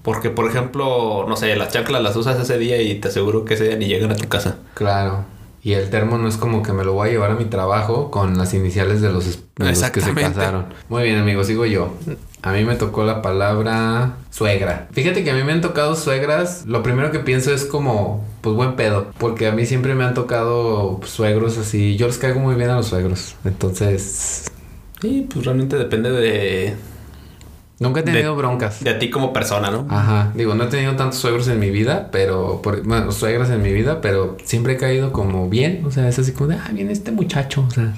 Porque, 0.01 0.29
por 0.29 0.49
ejemplo, 0.49 1.25
no 1.27 1.35
sé, 1.35 1.55
las 1.55 1.71
chanclas 1.73 2.01
las 2.01 2.15
usas 2.15 2.39
ese 2.39 2.57
día 2.57 2.81
y 2.81 2.95
te 2.95 3.09
aseguro 3.09 3.43
que 3.45 3.53
ese 3.55 3.65
día 3.65 3.75
ni 3.75 3.87
llegan 3.87 4.11
a 4.11 4.15
tu 4.15 4.27
casa. 4.29 4.55
Claro. 4.73 5.25
Y 5.65 5.73
el 5.73 5.89
termo 5.89 6.17
no 6.17 6.27
es 6.27 6.35
como 6.35 6.61
que 6.61 6.73
me 6.73 6.83
lo 6.83 6.91
voy 6.91 7.07
a 7.07 7.11
llevar 7.11 7.31
a 7.31 7.35
mi 7.35 7.45
trabajo 7.45 8.11
con 8.11 8.37
las 8.37 8.53
iniciales 8.53 9.01
de 9.01 9.09
los, 9.09 9.39
de 9.55 9.65
los 9.69 9.81
que 9.91 10.01
se 10.01 10.13
casaron. 10.13 10.65
Muy 10.89 11.03
bien, 11.03 11.17
amigos, 11.17 11.47
sigo 11.47 11.65
yo. 11.65 11.93
A 12.41 12.51
mí 12.51 12.65
me 12.65 12.75
tocó 12.75 13.05
la 13.05 13.21
palabra 13.21 14.17
suegra. 14.29 14.89
Fíjate 14.91 15.23
que 15.23 15.31
a 15.31 15.33
mí 15.33 15.43
me 15.43 15.53
han 15.53 15.61
tocado 15.61 15.95
suegras. 15.95 16.65
Lo 16.65 16.83
primero 16.83 17.11
que 17.11 17.19
pienso 17.19 17.53
es 17.53 17.63
como, 17.63 18.25
pues 18.41 18.53
buen 18.57 18.75
pedo. 18.75 19.07
Porque 19.17 19.47
a 19.47 19.53
mí 19.53 19.65
siempre 19.65 19.95
me 19.95 20.03
han 20.03 20.13
tocado 20.13 20.99
suegros 21.05 21.57
así. 21.57 21.95
Yo 21.95 22.07
les 22.07 22.17
caigo 22.17 22.41
muy 22.41 22.55
bien 22.55 22.69
a 22.69 22.75
los 22.75 22.87
suegros. 22.87 23.35
Entonces, 23.45 24.51
Y 25.01 25.21
pues 25.21 25.45
realmente 25.45 25.77
depende 25.77 26.11
de, 26.11 26.75
nunca 27.83 27.99
he 27.99 28.03
De- 28.03 28.11
tenido 28.11 28.35
broncas. 28.35 28.83
de 28.83 28.93
ti 28.95 29.09
como 29.09 29.31
persona, 29.33 29.69
¿no? 29.69 29.85
Ajá, 29.89 30.31
digo, 30.33 30.55
no 30.55 30.63
he 30.63 30.67
tenido 30.67 30.95
tantos 30.95 31.19
suegros 31.19 31.47
en 31.49 31.59
mi 31.59 31.69
vida, 31.69 32.09
pero, 32.11 32.61
por, 32.61 32.81
bueno, 32.83 33.11
suegras 33.11 33.49
en 33.51 33.61
mi 33.61 33.71
vida, 33.71 34.01
pero 34.01 34.37
siempre 34.43 34.73
he 34.73 34.77
caído 34.77 35.11
como 35.11 35.49
bien, 35.49 35.83
o 35.85 35.91
sea, 35.91 36.07
es 36.07 36.17
así 36.17 36.31
como 36.31 36.47
de, 36.49 36.55
ah, 36.55 36.69
viene 36.73 36.91
este 36.91 37.11
muchacho, 37.11 37.65
o 37.67 37.71
sea, 37.71 37.93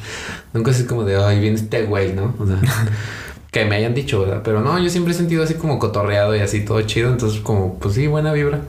nunca 0.54 0.72
es 0.72 0.78
así 0.78 0.86
como 0.86 1.04
de, 1.04 1.16
ay, 1.24 1.40
viene 1.40 1.56
este 1.56 1.84
güey, 1.84 2.14
¿no? 2.14 2.34
O 2.40 2.46
sea, 2.46 2.58
que 3.52 3.64
me 3.66 3.76
hayan 3.78 3.94
dicho, 3.94 4.20
¿verdad? 4.22 4.42
Pero 4.44 4.62
no, 4.62 4.78
yo 4.80 4.90
siempre 4.90 5.14
he 5.14 5.16
sentido 5.16 5.44
así 5.44 5.54
como 5.54 5.80
cotorreado 5.80 6.36
y 6.36 6.40
así 6.42 6.66
todo 6.66 6.82
chido, 6.82 7.10
entonces 7.10 7.40
como, 7.42 7.80
pues 7.80 7.96
sí, 7.96 8.08
buena 8.08 8.34
vibra. 8.34 8.60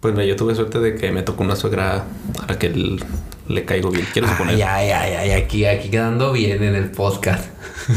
Pues 0.00 0.14
mira, 0.14 0.26
yo 0.26 0.36
tuve 0.36 0.54
suerte 0.54 0.78
de 0.78 0.94
que 0.94 1.10
me 1.10 1.22
tocó 1.22 1.42
una 1.42 1.56
suegra 1.56 2.04
a 2.46 2.52
la 2.52 2.56
que 2.56 2.68
l- 2.68 3.00
le 3.48 3.64
caigo 3.64 3.90
bien. 3.90 4.06
Quiero 4.12 4.28
suponer. 4.28 4.54
Ay, 4.54 4.62
ay, 4.62 4.90
ay, 4.92 5.12
ay, 5.16 5.30
aquí, 5.32 5.64
aquí 5.66 5.88
quedando 5.90 6.30
bien 6.30 6.62
en 6.62 6.76
el 6.76 6.88
podcast. 6.92 7.46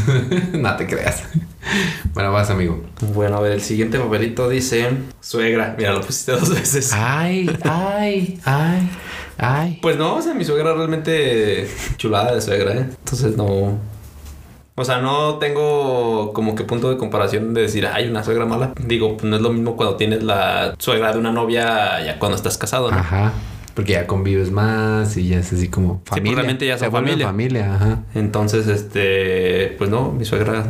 no 0.52 0.74
te 0.76 0.88
creas. 0.88 1.22
Bueno, 2.14 2.32
vas, 2.32 2.50
amigo. 2.50 2.82
Bueno, 3.14 3.38
a 3.38 3.40
ver, 3.40 3.52
el 3.52 3.62
siguiente 3.62 3.98
papelito 3.98 4.48
dice 4.48 4.90
suegra. 5.20 5.74
Mira, 5.78 5.92
lo 5.92 6.00
pusiste 6.02 6.32
dos 6.32 6.50
veces. 6.50 6.92
Ay, 6.92 7.50
ay, 7.64 8.38
ay, 8.44 8.90
ay. 9.38 9.78
Pues 9.80 9.96
no, 9.96 10.16
o 10.16 10.22
sea, 10.22 10.34
mi 10.34 10.44
suegra 10.44 10.74
realmente 10.74 11.68
chulada 11.96 12.34
de 12.34 12.40
suegra, 12.40 12.72
¿eh? 12.74 12.86
Entonces 12.90 13.36
no. 13.36 13.78
O 14.74 14.84
sea, 14.84 14.98
no 14.98 15.36
tengo 15.38 16.32
como 16.32 16.54
que 16.54 16.64
punto 16.64 16.90
de 16.90 16.96
comparación 16.96 17.52
de 17.54 17.62
decir, 17.62 17.86
hay 17.86 18.08
una 18.08 18.24
suegra 18.24 18.46
mala. 18.46 18.72
Digo, 18.78 19.16
pues 19.16 19.24
no 19.24 19.36
es 19.36 19.42
lo 19.42 19.52
mismo 19.52 19.76
cuando 19.76 19.96
tienes 19.96 20.22
la 20.22 20.74
suegra 20.78 21.12
de 21.12 21.18
una 21.18 21.30
novia 21.32 22.02
ya 22.04 22.18
cuando 22.18 22.36
estás 22.36 22.56
casado, 22.58 22.90
¿no? 22.90 22.96
Ajá. 22.96 23.32
Porque 23.74 23.92
ya 23.92 24.06
convives 24.06 24.50
más 24.50 25.16
y 25.16 25.28
ya 25.28 25.38
es 25.38 25.52
así 25.52 25.68
como 25.68 26.00
pues 26.00 26.10
familia. 26.18 26.36
realmente 26.36 26.66
ya 26.66 26.76
son 26.78 26.90
familia. 26.90 27.26
familia, 27.26 27.74
ajá. 27.74 27.98
Entonces, 28.14 28.66
este, 28.66 29.74
pues 29.78 29.88
no, 29.88 30.12
mi 30.12 30.24
suegra, 30.26 30.64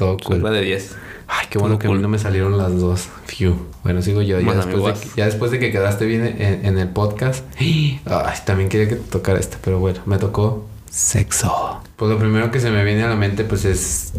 Todo 0.00 0.16
cool. 0.16 0.42
de 0.42 0.62
10. 0.62 0.96
Ay, 1.28 1.46
qué 1.50 1.58
bueno 1.58 1.74
todo 1.74 1.80
que 1.80 1.88
a 1.88 1.90
mí 1.90 1.98
no 1.98 2.08
me 2.08 2.18
salieron 2.18 2.56
las 2.56 2.74
dos. 2.80 3.10
Phew. 3.26 3.66
Bueno, 3.84 4.00
sigo 4.00 4.22
yo. 4.22 4.40
Ya 4.40 4.54
después, 4.54 4.98
de, 4.98 5.08
ya 5.14 5.26
después 5.26 5.50
de 5.50 5.58
que 5.58 5.70
quedaste 5.70 6.06
bien 6.06 6.24
en, 6.24 6.64
en 6.64 6.78
el 6.78 6.88
podcast. 6.88 7.44
Ay, 7.58 8.00
también 8.46 8.70
quería 8.70 8.88
que 8.88 8.96
te 8.96 9.10
tocara 9.10 9.38
esta, 9.38 9.58
pero 9.62 9.78
bueno, 9.78 10.00
me 10.06 10.16
tocó 10.16 10.66
sexo. 10.88 11.82
Pues 11.96 12.10
lo 12.10 12.18
primero 12.18 12.50
que 12.50 12.60
se 12.60 12.70
me 12.70 12.82
viene 12.82 13.02
a 13.02 13.10
la 13.10 13.16
mente, 13.16 13.44
pues 13.44 13.66
es 13.66 14.14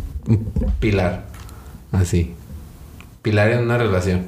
pilar. 0.79 1.25
Así. 1.91 2.35
Pilar 3.23 3.49
en 3.49 3.63
una 3.63 3.79
relación. 3.79 4.27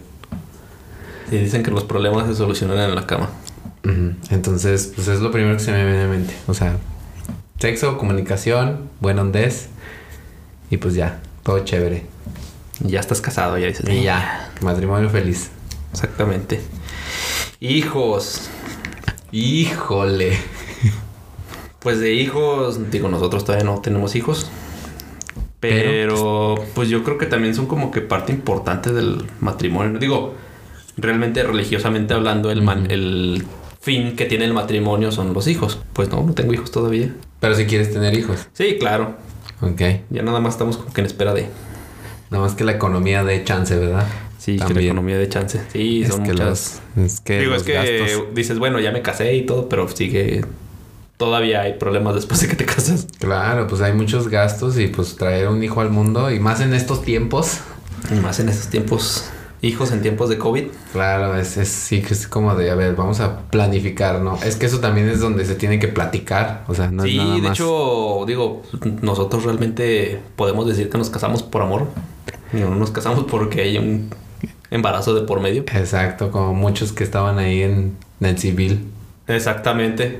Y 1.31 1.37
dicen 1.37 1.61
que 1.61 1.69
los 1.69 1.83
problemas 1.83 2.25
se 2.25 2.33
solucionan 2.33 2.79
en 2.79 2.95
la 2.95 3.05
cama. 3.05 3.29
Entonces, 4.31 4.91
pues 4.95 5.07
es 5.07 5.19
lo 5.19 5.29
primero 5.29 5.55
que 5.55 5.63
se 5.63 5.71
me 5.71 5.85
viene 5.85 5.99
a 5.99 6.03
la 6.05 6.09
mente. 6.09 6.33
O 6.47 6.55
sea, 6.55 6.77
sexo, 7.59 7.99
comunicación, 7.99 8.89
buen 8.99 9.19
ondez. 9.19 9.67
Y 10.71 10.77
pues 10.77 10.95
ya, 10.95 11.19
todo 11.43 11.59
chévere. 11.59 12.05
Y 12.83 12.89
ya 12.89 12.99
estás 12.99 13.21
casado, 13.21 13.57
ya 13.57 13.67
dices. 13.67 13.87
Y 13.89 14.03
ya, 14.03 14.51
matrimonio 14.61 15.09
feliz. 15.09 15.49
Exactamente. 15.91 16.61
Hijos. 17.59 18.49
Híjole. 19.31 20.37
Pues 21.79 21.99
de 21.99 22.13
hijos, 22.13 22.91
digo, 22.91 23.09
nosotros 23.09 23.43
todavía 23.45 23.65
no 23.65 23.79
tenemos 23.81 24.15
hijos. 24.15 24.49
Pero, 25.59 26.55
pues 26.73 26.89
yo 26.89 27.03
creo 27.03 27.17
que 27.17 27.25
también 27.25 27.55
son 27.55 27.67
como 27.67 27.91
que 27.91 28.01
parte 28.01 28.31
importante 28.33 28.91
del 28.91 29.25
matrimonio. 29.39 29.97
Digo, 29.99 30.33
realmente 30.97 31.41
religiosamente 31.43 32.13
hablando, 32.13 32.51
el, 32.51 32.61
man- 32.61 32.89
el 32.91 33.45
fin 33.79 34.15
que 34.15 34.25
tiene 34.25 34.45
el 34.45 34.53
matrimonio 34.53 35.11
son 35.11 35.33
los 35.33 35.47
hijos. 35.47 35.79
Pues 35.93 36.09
no, 36.09 36.21
no 36.21 36.33
tengo 36.33 36.53
hijos 36.53 36.71
todavía. 36.71 37.13
Pero 37.39 37.55
si 37.55 37.65
quieres 37.65 37.93
tener 37.93 38.13
hijos. 38.17 38.47
Sí, 38.53 38.77
claro. 38.79 39.15
Ok. 39.71 39.81
Ya 40.09 40.21
nada 40.23 40.39
más 40.39 40.53
estamos 40.55 40.77
como 40.77 40.93
que 40.93 41.01
en 41.01 41.07
espera 41.07 41.33
de. 41.33 41.47
Nada 42.29 42.43
más 42.43 42.55
que 42.55 42.63
la 42.63 42.71
economía 42.73 43.23
dé 43.23 43.43
chance, 43.43 43.75
¿verdad? 43.77 44.05
Sí, 44.39 44.57
que 44.57 44.73
la 44.73 44.81
economía 44.81 45.17
de 45.17 45.29
chance. 45.29 45.61
Sí, 45.71 46.03
Es 46.03 46.09
son 46.09 46.23
que 46.23 46.31
muchas. 46.33 46.81
los, 46.95 47.05
es 47.05 47.21
que 47.21 47.39
Digo, 47.39 47.51
los 47.53 47.61
es 47.61 47.65
que 47.67 47.73
gastos. 47.73 48.35
dices, 48.35 48.59
bueno, 48.59 48.79
ya 48.79 48.91
me 48.91 49.01
casé 49.01 49.33
y 49.35 49.45
todo, 49.45 49.69
pero 49.69 49.87
sigue. 49.87 50.43
Todavía 51.17 51.61
hay 51.61 51.73
problemas 51.73 52.15
después 52.15 52.41
de 52.41 52.47
que 52.49 52.55
te 52.55 52.65
casas. 52.65 53.07
Claro, 53.19 53.67
pues 53.67 53.81
hay 53.81 53.93
muchos 53.93 54.27
gastos 54.27 54.77
y 54.79 54.87
pues 54.87 55.15
traer 55.15 55.47
un 55.47 55.63
hijo 55.63 55.79
al 55.79 55.89
mundo 55.91 56.29
y 56.31 56.39
más 56.39 56.59
en 56.59 56.73
estos 56.73 57.03
tiempos. 57.03 57.59
Y 58.11 58.15
más 58.19 58.39
en 58.39 58.49
estos 58.49 58.67
tiempos. 58.69 59.25
Hijos 59.63 59.93
en 59.93 60.01
tiempos 60.01 60.29
de 60.29 60.37
COVID. 60.37 60.65
Claro, 60.91 61.37
es, 61.37 61.55
es 61.55 61.69
sí 61.69 62.01
que 62.01 62.13
es 62.13 62.27
como 62.27 62.53
de, 62.53 62.69
a 62.69 62.75
ver, 62.75 62.95
vamos 62.95 63.21
a 63.21 63.39
planificar, 63.49 64.19
¿no? 64.19 64.37
Es 64.43 64.57
que 64.57 64.65
eso 64.65 64.79
también 64.81 65.07
es 65.07 65.21
donde 65.21 65.45
se 65.45 65.55
tiene 65.55 65.79
que 65.79 65.87
platicar, 65.87 66.65
o 66.67 66.75
sea, 66.75 66.91
no 66.91 67.05
es 67.05 67.11
sí, 67.11 67.17
nada 67.17 67.35
de 67.35 67.41
más. 67.41 67.51
hecho, 67.53 68.25
digo, 68.27 68.61
nosotros 69.01 69.45
realmente 69.45 70.19
podemos 70.35 70.67
decir 70.67 70.89
que 70.89 70.97
nos 70.97 71.09
casamos 71.09 71.43
por 71.43 71.61
amor. 71.61 71.87
No 72.51 72.75
nos 72.75 72.91
casamos 72.91 73.23
porque 73.23 73.61
hay 73.61 73.77
un 73.77 74.09
embarazo 74.69 75.15
de 75.15 75.21
por 75.21 75.39
medio. 75.39 75.63
Exacto, 75.73 76.29
como 76.29 76.53
muchos 76.53 76.91
que 76.91 77.05
estaban 77.05 77.39
ahí 77.39 77.63
en, 77.63 77.95
en 78.19 78.27
el 78.27 78.37
civil. 78.37 78.85
Exactamente. 79.27 80.19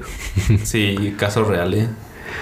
Sí, 0.64 1.16
caso 1.20 1.44
real, 1.44 1.74
¿eh? 1.74 1.90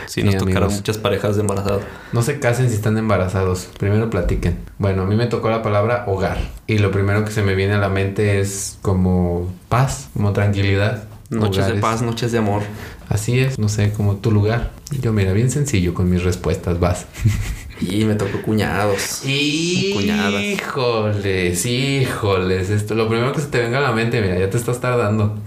Sí, 0.06 0.24
nos 0.24 0.36
tocaron 0.36 0.64
amigos. 0.64 0.76
muchas 0.76 0.98
parejas 0.98 1.36
de 1.36 1.42
embarazados. 1.42 1.84
No 2.14 2.22
se 2.22 2.40
casen 2.40 2.70
si 2.70 2.76
están 2.76 2.98
embarazados. 2.98 3.70
Primero 3.80 4.10
platiquen. 4.10 4.60
Bueno, 4.78 5.04
a 5.04 5.06
mí 5.06 5.16
me 5.16 5.28
tocó 5.28 5.50
la 5.50 5.62
palabra 5.62 6.06
hogar. 6.08 6.38
Y 6.68 6.80
lo 6.80 6.92
primero 6.92 7.24
que 7.26 7.32
se 7.32 7.44
me 7.44 7.56
viene 7.56 7.74
a 7.74 7.80
la 7.80 7.90
mente 7.90 8.40
es 8.40 8.78
como 8.82 9.52
paz, 9.70 10.10
como 10.14 10.34
tranquilidad. 10.34 11.04
Noches 11.30 11.68
de 11.68 11.76
paz, 11.76 12.02
noches 12.02 12.32
de 12.32 12.40
amor. 12.40 12.62
Así 13.08 13.40
es, 13.40 13.58
no 13.58 13.70
sé, 13.70 13.94
como 13.94 14.18
tu 14.18 14.32
lugar. 14.32 14.72
Yo, 15.00 15.14
mira, 15.14 15.32
bien 15.32 15.50
sencillo 15.50 15.94
con 15.94 16.10
mis 16.10 16.24
respuestas, 16.24 16.80
vas. 16.80 17.08
Y 17.82 18.06
me 18.06 18.14
tocó 18.14 18.42
cuñados. 18.44 19.22
Cuñadas. 19.24 20.40
Híjoles, 20.40 21.66
híjoles. 21.66 22.70
Esto, 22.70 22.94
lo 22.94 23.10
primero 23.10 23.32
que 23.34 23.42
se 23.42 23.48
te 23.48 23.60
venga 23.60 23.80
a 23.80 23.82
la 23.82 23.92
mente, 23.92 24.22
mira, 24.22 24.38
ya 24.38 24.50
te 24.50 24.58
estás 24.58 24.80
tardando. 24.80 25.40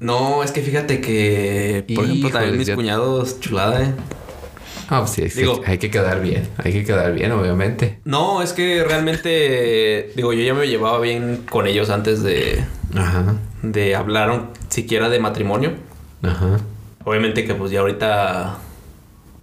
No, 0.00 0.42
es 0.44 0.52
que 0.52 0.60
fíjate 0.62 1.00
que, 1.00 1.84
por 1.94 2.04
ejemplo, 2.04 2.30
también 2.30 2.56
mis 2.56 2.68
ya- 2.68 2.74
cuñados, 2.76 3.40
chulada, 3.40 3.82
¿eh? 3.82 3.94
Ah, 4.90 5.00
pues 5.00 5.10
sí, 5.10 5.28
sí, 5.28 5.40
Digo- 5.40 5.60
hay 5.66 5.78
que 5.78 5.90
quedar 5.90 6.20
bien. 6.22 6.48
Hay 6.64 6.72
que 6.72 6.84
quedar 6.84 7.12
bien, 7.12 7.32
obviamente. 7.32 7.98
No, 8.04 8.40
es 8.40 8.52
que 8.52 8.84
realmente, 8.84 10.12
digo, 10.16 10.32
yo 10.32 10.42
ya 10.42 10.54
me 10.54 10.66
llevaba 10.66 10.98
bien 11.00 11.44
con 11.50 11.66
ellos 11.66 11.90
antes 11.90 12.22
de, 12.22 12.64
Ajá, 12.96 13.34
de 13.62 13.94
hablar 13.96 14.50
siquiera 14.68 15.08
de 15.08 15.18
matrimonio. 15.18 15.72
ajá. 16.22 16.58
Obviamente 17.04 17.44
que 17.46 17.54
pues 17.54 17.70
ya 17.70 17.80
ahorita 17.80 18.58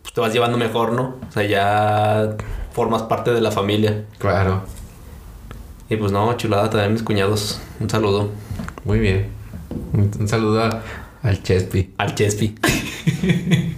pues, 0.03 0.14
te 0.14 0.22
vas 0.22 0.32
llevando 0.34 0.58
mejor, 0.58 0.91
¿no? 0.93 1.16
O 1.28 1.32
sea, 1.32 1.43
ya 1.43 2.36
formas 2.74 3.03
parte 3.03 3.32
de 3.32 3.41
la 3.41 3.49
familia. 3.51 4.03
Claro. 4.20 4.64
Y 5.89 5.95
pues 5.97 6.12
no, 6.12 6.36
chulada 6.38 6.70
también 6.70 6.93
mis 6.93 7.01
cuñados. 7.03 7.60
Un 7.80 7.89
saludo 7.89 8.30
Muy 8.84 8.99
bien. 8.99 9.28
Un, 9.93 10.28
saludo 10.28 10.63
a- 10.63 10.82
al 11.23 11.41
Chespi. 11.43 11.93
al 11.97 12.13
Chespi. 12.15 12.55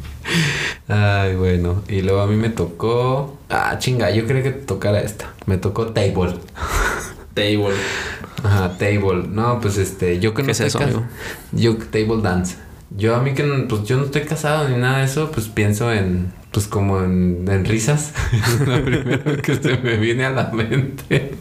Ay, 0.88 1.36
bueno. 1.36 1.84
Y 1.88 2.02
luego 2.02 2.22
a 2.22 2.28
mí 2.28 2.36
me 2.36 2.50
tocó. 2.50 3.38
Ah, 3.50 3.76
chinga, 3.80 4.12
yo 4.12 4.26
creo 4.26 4.44
que 4.44 4.52
te 4.52 4.66
tocara 4.66 5.02
esta. 5.02 5.34
Me 5.46 5.58
tocó 5.58 5.88
table. 5.88 6.34
Table. 7.34 7.76
Ajá, 8.44 8.78
table. 8.80 9.28
No, 9.30 9.60
pues 9.62 9.78
este, 9.78 10.20
yo 10.20 10.34
que 10.34 10.42
no 10.42 10.48
¿Qué 10.48 10.52
es 10.54 10.60
eso, 10.62 10.80
amigo? 10.82 11.04
Yo 11.52 11.78
table 11.78 12.22
dance. 12.24 12.56
Yo 12.96 13.16
a 13.16 13.22
mí 13.22 13.34
que 13.36 13.44
no- 13.44 13.68
pues 13.68 13.84
yo 13.84 13.98
no 13.98 14.06
estoy 14.06 14.22
casado 14.24 14.68
ni 14.70 14.76
nada 14.78 15.00
de 15.00 15.06
eso, 15.06 15.30
pues 15.32 15.48
pienso 15.48 15.92
en 15.94 16.32
pues 16.52 16.66
como 16.68 17.04
en, 17.04 17.46
en 17.48 17.66
risas. 17.66 18.14
Lo 18.66 18.84
primero 18.84 19.38
que 19.42 19.56
se 19.56 19.78
me 19.78 19.98
viene 19.98 20.26
a 20.26 20.32
la 20.32 20.50
mente. 20.52 21.36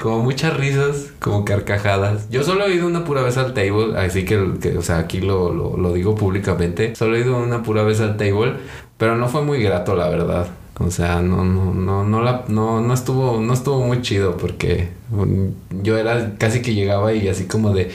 Como 0.00 0.22
muchas 0.22 0.56
risas, 0.56 1.12
como 1.18 1.44
carcajadas. 1.44 2.28
Yo 2.30 2.42
solo 2.42 2.66
he 2.66 2.74
ido 2.74 2.86
una 2.86 3.04
pura 3.04 3.22
vez 3.22 3.36
al 3.36 3.54
table, 3.54 3.96
así 3.98 4.24
que, 4.24 4.38
o 4.38 4.82
sea, 4.82 4.98
aquí 4.98 5.20
lo, 5.20 5.52
lo, 5.52 5.76
lo 5.76 5.92
digo 5.92 6.14
públicamente. 6.14 6.94
Solo 6.94 7.16
he 7.16 7.20
ido 7.20 7.36
una 7.36 7.62
pura 7.62 7.82
vez 7.82 8.00
al 8.00 8.16
table, 8.16 8.54
pero 8.98 9.16
no 9.16 9.28
fue 9.28 9.42
muy 9.42 9.62
grato, 9.62 9.94
la 9.96 10.08
verdad. 10.08 10.46
O 10.78 10.90
sea, 10.90 11.20
no, 11.20 11.44
no, 11.44 11.74
no, 11.74 12.02
no, 12.02 12.22
la, 12.22 12.44
no, 12.48 12.80
no 12.80 12.94
estuvo, 12.94 13.40
no 13.40 13.52
estuvo 13.52 13.84
muy 13.84 14.00
chido 14.00 14.36
porque 14.38 14.88
um, 15.10 15.52
yo 15.82 15.98
era 15.98 16.34
casi 16.38 16.62
que 16.62 16.74
llegaba 16.74 17.12
y 17.12 17.28
así 17.28 17.44
como 17.44 17.74
de, 17.74 17.90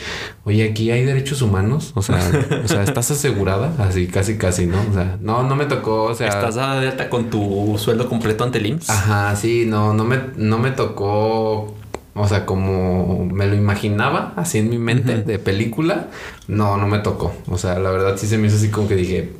oye, 0.46 0.70
aquí 0.70 0.92
hay 0.92 1.04
derechos 1.04 1.42
humanos, 1.42 1.92
o 1.96 2.02
sea, 2.02 2.20
o 2.64 2.68
sea, 2.68 2.84
¿estás 2.84 3.10
asegurada? 3.12 3.74
Así, 3.80 4.08
casi, 4.08 4.38
casi, 4.38 4.68
¿no? 4.68 4.78
O 4.90 4.94
sea, 4.94 5.18
no, 5.22 5.44
no 5.44 5.56
me 5.56 5.66
tocó, 5.66 6.04
o 6.04 6.16
sea. 6.16 6.28
¿Estás 6.28 6.56
dada 6.56 6.80
de 6.80 6.88
alta 6.88 7.10
con 7.10 7.30
tu 7.30 7.76
sueldo 7.80 8.08
completo 8.08 8.44
ante 8.44 8.60
el 8.60 8.68
IMSS? 8.68 8.90
Ajá, 8.90 9.36
sí, 9.36 9.66
no, 9.68 9.94
no 9.94 10.04
me, 10.06 10.20
no 10.36 10.60
me 10.60 10.72
tocó 10.72 11.76
o 12.20 12.28
sea, 12.28 12.48
como 12.48 13.26
me 13.26 13.46
lo 13.46 13.56
imaginaba, 13.56 14.34
así 14.36 14.58
en 14.58 14.72
mi 14.72 14.80
mente 14.80 15.22
de 15.22 15.38
película, 15.38 16.08
no, 16.48 16.76
no 16.78 16.88
me 16.88 16.98
tocó. 16.98 17.32
O 17.48 17.60
sea, 17.60 17.78
la 17.78 17.92
verdad 17.92 18.18
sí 18.18 18.26
se 18.26 18.40
me 18.40 18.48
hizo 18.48 18.56
así 18.56 18.70
como 18.70 18.88
que 18.88 18.96
dije, 18.96 19.34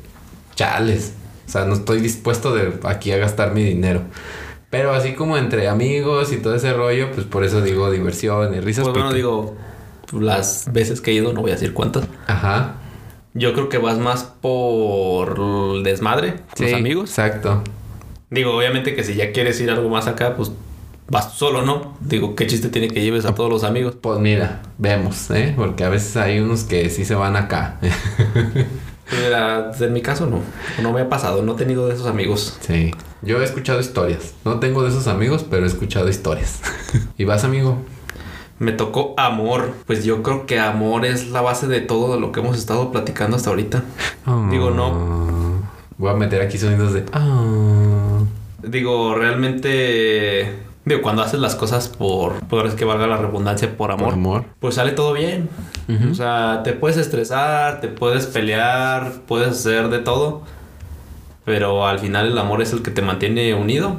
chales. 0.54 1.14
O 1.48 1.50
sea, 1.50 1.64
no 1.64 1.72
estoy 1.72 2.00
dispuesto 2.02 2.54
de 2.54 2.74
aquí 2.84 3.10
a 3.10 3.16
gastar 3.16 3.54
mi 3.54 3.64
dinero. 3.64 4.02
Pero 4.68 4.92
así 4.92 5.14
como 5.14 5.38
entre 5.38 5.66
amigos 5.66 6.30
y 6.30 6.36
todo 6.36 6.54
ese 6.54 6.74
rollo, 6.74 7.10
pues 7.12 7.26
por 7.26 7.42
eso 7.42 7.62
digo 7.62 7.90
diversión 7.90 8.54
y 8.54 8.60
risas. 8.60 8.84
Pues 8.84 8.92
bueno, 8.92 9.14
digo, 9.14 9.56
las 10.12 10.70
veces 10.70 11.00
que 11.00 11.10
he 11.10 11.14
ido, 11.14 11.32
no 11.32 11.40
voy 11.40 11.52
a 11.52 11.54
decir 11.54 11.72
cuántas. 11.72 12.06
Ajá. 12.26 12.74
Yo 13.32 13.54
creo 13.54 13.70
que 13.70 13.78
vas 13.78 13.98
más 13.98 14.24
por 14.24 15.40
el 15.76 15.82
desmadre, 15.84 16.34
los 16.58 16.68
Sí, 16.68 16.74
amigos. 16.74 17.08
Exacto. 17.08 17.62
Digo, 18.28 18.54
obviamente 18.54 18.94
que 18.94 19.02
si 19.04 19.14
ya 19.14 19.32
quieres 19.32 19.58
ir 19.60 19.70
algo 19.70 19.88
más 19.88 20.06
acá, 20.06 20.36
pues 20.36 20.52
vas 21.08 21.32
solo, 21.32 21.62
¿no? 21.62 21.96
Digo, 22.00 22.34
¿qué 22.34 22.46
chiste 22.46 22.68
tiene 22.68 22.88
que 22.88 23.00
lleves 23.00 23.24
a 23.24 23.34
todos 23.34 23.48
los 23.50 23.64
amigos? 23.64 23.96
Pues 23.98 24.18
mira, 24.18 24.60
vemos, 24.76 25.30
¿eh? 25.30 25.54
Porque 25.56 25.84
a 25.84 25.88
veces 25.88 26.14
hay 26.18 26.40
unos 26.40 26.64
que 26.64 26.90
sí 26.90 27.06
se 27.06 27.14
van 27.14 27.36
acá. 27.36 27.80
Mira, 29.10 29.72
en 29.78 29.92
mi 29.92 30.02
caso 30.02 30.26
no. 30.26 30.40
No 30.82 30.92
me 30.92 31.00
ha 31.00 31.08
pasado, 31.08 31.42
no 31.42 31.52
he 31.52 31.56
tenido 31.56 31.88
de 31.88 31.94
esos 31.94 32.06
amigos. 32.06 32.58
sí. 32.60 32.92
Yo 33.20 33.40
he 33.40 33.44
escuchado 33.44 33.80
historias. 33.80 34.34
No 34.44 34.60
tengo 34.60 34.84
de 34.84 34.90
esos 34.90 35.08
amigos, 35.08 35.44
pero 35.50 35.64
he 35.64 35.66
escuchado 35.66 36.08
historias. 36.08 36.60
¿Y 37.18 37.24
vas, 37.24 37.42
amigo? 37.42 37.78
Me 38.60 38.70
tocó 38.70 39.14
amor. 39.16 39.72
Pues 39.86 40.04
yo 40.04 40.22
creo 40.22 40.46
que 40.46 40.60
amor 40.60 41.04
es 41.04 41.28
la 41.30 41.40
base 41.40 41.66
de 41.66 41.80
todo 41.80 42.20
lo 42.20 42.30
que 42.30 42.38
hemos 42.38 42.56
estado 42.56 42.92
platicando 42.92 43.36
hasta 43.36 43.50
ahorita. 43.50 43.82
Digo, 44.50 44.70
no. 44.70 45.62
Voy 45.96 46.10
a 46.12 46.14
meter 46.14 46.42
aquí 46.42 46.58
sonidos 46.58 46.92
de. 46.92 47.04
Ah. 47.12 48.20
Digo, 48.62 49.16
realmente. 49.16 50.67
Digo, 50.88 51.02
cuando 51.02 51.22
haces 51.22 51.38
las 51.40 51.54
cosas 51.54 51.88
por. 51.88 52.40
Por 52.46 52.66
es 52.66 52.74
que 52.74 52.84
valga 52.84 53.06
la 53.06 53.16
redundancia, 53.18 53.76
por 53.76 53.90
amor. 53.90 54.06
Por 54.06 54.14
amor. 54.14 54.44
Pues 54.60 54.74
sale 54.76 54.92
todo 54.92 55.12
bien. 55.12 55.48
Ujú. 55.88 56.10
O 56.10 56.14
sea, 56.14 56.62
te 56.64 56.72
puedes 56.72 56.96
estresar, 56.96 57.80
te 57.80 57.88
puedes 57.88 58.26
pelear, 58.26 59.12
puedes 59.26 59.48
hacer 59.48 59.88
de 59.90 59.98
todo. 59.98 60.42
Pero 61.44 61.86
al 61.86 61.98
final 61.98 62.26
el 62.28 62.38
amor 62.38 62.62
es 62.62 62.72
el 62.72 62.82
que 62.82 62.90
te 62.90 63.02
mantiene 63.02 63.54
unido. 63.54 63.96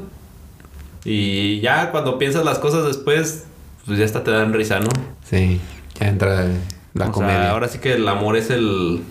Y 1.06 1.60
ya 1.62 1.92
cuando 1.92 2.18
piensas 2.20 2.44
las 2.46 2.60
cosas 2.60 2.86
después, 2.86 3.46
pues 3.86 3.98
ya 3.98 4.06
hasta 4.06 4.24
te 4.24 4.32
dan 4.32 4.54
risa, 4.54 4.80
¿no? 4.80 4.90
Sí, 5.24 5.60
ya 6.00 6.08
entra 6.08 6.46
la 6.94 7.08
O 7.08 7.12
comedia. 7.12 7.36
sea, 7.42 7.52
ahora 7.52 7.68
sí 7.68 7.80
que 7.80 7.94
el 7.94 8.08
amor 8.08 8.36
es 8.36 8.50
el, 8.50 9.02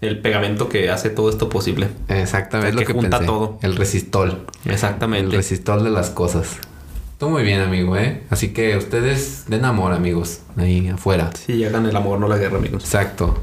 el 0.00 0.18
pegamento 0.20 0.68
que 0.68 0.90
hace 0.90 1.08
todo 1.10 1.30
esto 1.30 1.48
posible. 1.48 1.88
Exactamente, 2.08 2.70
el 2.70 2.74
es 2.74 2.74
lo 2.74 2.80
que 2.80 2.86
que 2.88 2.92
junta 2.92 3.18
pensé. 3.18 3.26
todo. 3.32 3.58
El 3.62 3.76
resistol. 3.76 4.46
El 4.64 4.72
Exactamente. 4.72 5.36
resistol 5.36 5.84
de 5.84 5.90
las 5.90 6.10
cosas. 6.10 6.58
Todo 7.18 7.30
muy 7.30 7.44
bien, 7.44 7.60
amigo, 7.60 7.96
¿eh? 7.96 8.22
Así 8.28 8.52
que 8.52 8.76
ustedes 8.76 9.44
den 9.48 9.64
amor, 9.64 9.92
amigos, 9.94 10.42
ahí 10.58 10.88
afuera. 10.88 11.30
Sí, 11.34 11.64
hagan 11.64 11.86
el 11.86 11.96
amor, 11.96 12.20
no 12.20 12.28
la 12.28 12.36
guerra, 12.36 12.58
amigos. 12.58 12.84
Exacto. 12.84 13.38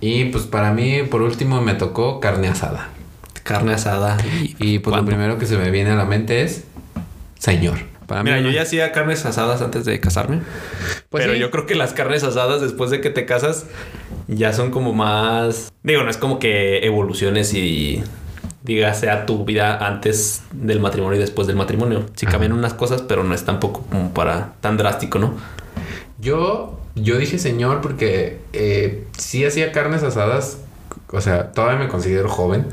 Y 0.00 0.26
pues 0.26 0.44
para 0.44 0.72
mí, 0.72 1.02
por 1.02 1.20
último, 1.20 1.60
me 1.60 1.74
tocó 1.74 2.20
carne 2.20 2.48
asada. 2.48 2.88
Carne 3.42 3.74
asada. 3.74 4.16
Y 4.58 4.78
pues 4.78 4.94
¿Cuándo? 4.94 5.10
lo 5.10 5.16
primero 5.16 5.38
que 5.38 5.44
se 5.44 5.58
me 5.58 5.70
viene 5.70 5.90
a 5.90 5.96
la 5.96 6.06
mente 6.06 6.42
es 6.42 6.64
señor. 7.38 7.80
Para 8.06 8.22
Mira, 8.22 8.38
mí, 8.38 8.44
yo 8.44 8.50
ya 8.50 8.62
hacía 8.62 8.92
carnes 8.92 9.26
asadas 9.26 9.60
antes 9.60 9.84
de 9.84 10.00
casarme. 10.00 10.40
Pues 11.10 11.22
pero 11.22 11.34
sí. 11.34 11.38
yo 11.38 11.50
creo 11.50 11.66
que 11.66 11.74
las 11.74 11.92
carnes 11.92 12.24
asadas 12.24 12.62
después 12.62 12.90
de 12.90 13.02
que 13.02 13.10
te 13.10 13.26
casas 13.26 13.66
ya 14.26 14.54
son 14.54 14.70
como 14.70 14.94
más... 14.94 15.70
Digo, 15.82 16.02
no 16.02 16.08
es 16.08 16.16
como 16.16 16.38
que 16.38 16.86
evoluciones 16.86 17.52
y 17.52 18.02
digas 18.68 19.00
sea 19.00 19.24
tu 19.24 19.44
vida 19.44 19.84
antes 19.86 20.42
del 20.52 20.78
matrimonio 20.78 21.16
y 21.16 21.20
después 21.20 21.46
del 21.46 21.56
matrimonio. 21.56 22.04
Sí 22.14 22.26
Ajá. 22.26 22.32
cambian 22.32 22.52
unas 22.52 22.74
cosas, 22.74 23.02
pero 23.02 23.24
no 23.24 23.34
es 23.34 23.44
tampoco 23.44 23.82
como 23.90 24.12
para 24.12 24.52
tan 24.60 24.76
drástico, 24.76 25.18
¿no? 25.18 25.32
Yo, 26.20 26.78
yo 26.94 27.16
dije 27.16 27.38
señor 27.38 27.80
porque 27.80 28.40
eh, 28.52 29.06
sí 29.16 29.44
hacía 29.44 29.72
carnes 29.72 30.02
asadas. 30.02 30.58
O 31.10 31.22
sea, 31.22 31.52
todavía 31.52 31.78
me 31.78 31.88
considero 31.88 32.28
joven. 32.28 32.68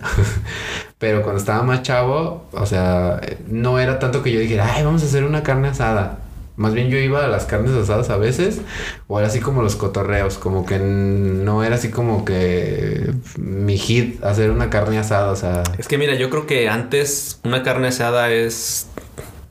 pero 0.99 1.21
cuando 1.21 1.39
estaba 1.39 1.63
más 1.63 1.81
chavo, 1.83 2.45
o 2.51 2.65
sea, 2.65 3.21
no 3.47 3.79
era 3.79 3.97
tanto 3.97 4.21
que 4.21 4.33
yo 4.33 4.39
dijera, 4.41 4.73
ay, 4.73 4.83
vamos 4.83 5.01
a 5.01 5.05
hacer 5.05 5.23
una 5.23 5.43
carne 5.43 5.69
asada. 5.69 6.19
Más 6.57 6.73
bien 6.73 6.89
yo 6.89 6.97
iba 6.97 7.25
a 7.25 7.27
las 7.27 7.45
carnes 7.45 7.73
asadas 7.73 8.09
a 8.09 8.17
veces, 8.17 8.61
o 9.07 9.19
era 9.19 9.27
así 9.27 9.39
como 9.39 9.61
los 9.61 9.75
cotorreos, 9.75 10.37
como 10.37 10.65
que 10.65 10.79
no 10.79 11.63
era 11.63 11.75
así 11.75 11.91
como 11.91 12.23
que 12.23 13.11
mi 13.37 13.77
hit 13.77 14.23
hacer 14.23 14.51
una 14.51 14.69
carne 14.69 14.97
asada, 14.97 15.31
o 15.31 15.35
sea, 15.35 15.63
Es 15.77 15.87
que 15.87 15.97
mira, 15.97 16.15
yo 16.15 16.29
creo 16.29 16.45
que 16.47 16.69
antes 16.69 17.39
una 17.43 17.63
carne 17.63 17.89
asada 17.89 18.31
es... 18.31 18.87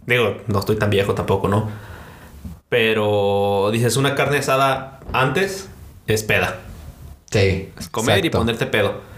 Digo, 0.06 0.36
no 0.46 0.58
estoy 0.58 0.76
tan 0.76 0.90
viejo 0.90 1.14
tampoco, 1.14 1.48
¿no? 1.48 1.70
Pero 2.68 3.70
dices, 3.72 3.96
una 3.96 4.14
carne 4.14 4.38
asada 4.38 5.00
antes 5.12 5.68
es 6.06 6.22
peda. 6.22 6.60
sí. 7.30 7.70
Es 7.78 7.88
comer 7.88 8.18
exacto. 8.18 8.26
y 8.38 8.40
ponerte 8.40 8.66
pedo. 8.66 9.13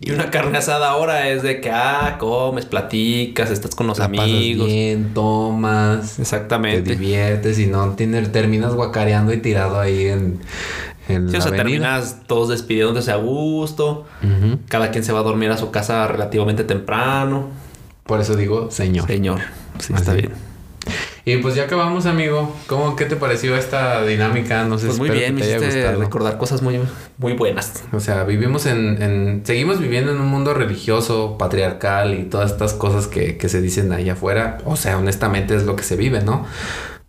Y 0.00 0.10
una 0.10 0.30
carne 0.30 0.58
asada 0.58 0.90
ahora 0.90 1.28
es 1.30 1.42
de 1.42 1.60
que, 1.60 1.70
ah, 1.70 2.16
comes, 2.18 2.66
platicas, 2.66 3.50
estás 3.50 3.74
con 3.74 3.86
los 3.86 3.98
La 3.98 4.08
pasas 4.08 4.24
amigos. 4.26 4.66
bien, 4.66 5.14
tomas, 5.14 6.16
te 6.16 6.22
Exactamente. 6.22 6.90
diviertes 6.90 7.58
y 7.58 7.66
no 7.66 7.90
tienes, 7.94 8.30
terminas 8.30 8.74
guacareando 8.74 9.32
y 9.32 9.38
tirado 9.38 9.80
ahí 9.80 10.06
en, 10.06 10.40
en 11.08 11.28
Sí, 11.28 11.32
la 11.32 11.38
o 11.38 11.40
sea, 11.42 11.48
avenida. 11.48 11.56
terminas 11.56 12.16
todos 12.26 12.50
despidiéndose 12.50 13.10
a 13.10 13.16
gusto. 13.16 14.04
Cada 14.68 14.90
quien 14.90 15.02
se 15.02 15.12
va 15.12 15.20
a 15.20 15.22
dormir 15.22 15.50
a 15.50 15.56
su 15.56 15.70
casa 15.70 16.06
relativamente 16.08 16.64
temprano. 16.64 17.48
Por 18.04 18.20
eso 18.20 18.36
digo 18.36 18.70
señor. 18.70 19.06
Señor. 19.06 19.40
Sí, 19.78 19.92
Así. 19.94 20.02
está 20.02 20.12
bien. 20.12 20.30
Y 21.28 21.38
pues 21.38 21.56
ya 21.56 21.64
acabamos, 21.64 22.06
amigo. 22.06 22.54
¿Cómo, 22.68 22.94
qué 22.94 23.04
te 23.04 23.16
pareció 23.16 23.56
esta 23.56 24.06
dinámica? 24.06 24.62
No 24.64 24.78
sé, 24.78 24.86
Pues 24.86 24.98
muy 25.00 25.10
bien, 25.10 25.36
que 25.36 25.44
me 25.44 25.66
haya 25.66 25.90
recordar 25.96 26.38
cosas 26.38 26.62
muy, 26.62 26.78
muy 27.18 27.32
buenas. 27.32 27.82
O 27.92 27.98
sea, 27.98 28.22
vivimos 28.22 28.64
en, 28.66 29.02
en- 29.02 29.42
Seguimos 29.44 29.80
viviendo 29.80 30.12
en 30.12 30.20
un 30.20 30.28
mundo 30.28 30.54
religioso, 30.54 31.36
patriarcal 31.36 32.14
y 32.16 32.22
todas 32.22 32.52
estas 32.52 32.74
cosas 32.74 33.08
que, 33.08 33.36
que 33.38 33.48
se 33.48 33.60
dicen 33.60 33.92
allá 33.92 34.12
afuera. 34.12 34.58
O 34.64 34.76
sea, 34.76 34.98
honestamente 34.98 35.56
es 35.56 35.64
lo 35.64 35.74
que 35.74 35.82
se 35.82 35.96
vive, 35.96 36.20
¿no? 36.22 36.46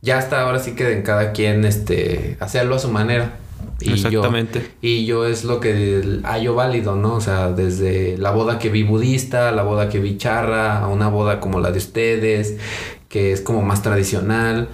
Ya 0.02 0.18
hasta 0.18 0.42
ahora 0.42 0.58
sí 0.58 0.72
que 0.72 0.94
en 0.94 1.04
cada 1.04 1.32
quien, 1.32 1.64
este... 1.64 2.38
Hacerlo 2.40 2.74
a 2.74 2.80
su 2.80 2.90
manera. 2.90 3.34
Y 3.80 3.94
Exactamente. 3.94 4.60
Yo, 4.60 4.66
y 4.82 5.06
yo 5.06 5.28
es 5.28 5.44
lo 5.44 5.60
que 5.60 6.22
hallo 6.24 6.56
válido, 6.56 6.96
¿no? 6.96 7.14
O 7.14 7.22
sea, 7.22 7.52
desde 7.52 8.18
la 8.18 8.32
boda 8.32 8.58
que 8.58 8.70
vi 8.70 8.82
budista, 8.82 9.52
la 9.52 9.62
boda 9.62 9.90
que 9.90 10.00
vi 10.00 10.18
charra, 10.18 10.80
a 10.80 10.88
una 10.88 11.10
boda 11.10 11.40
como 11.40 11.60
la 11.60 11.72
de 11.72 11.78
ustedes, 11.78 12.58
que 13.10 13.32
es 13.32 13.42
como 13.42 13.62
más 13.62 13.82
tradicional, 13.82 14.70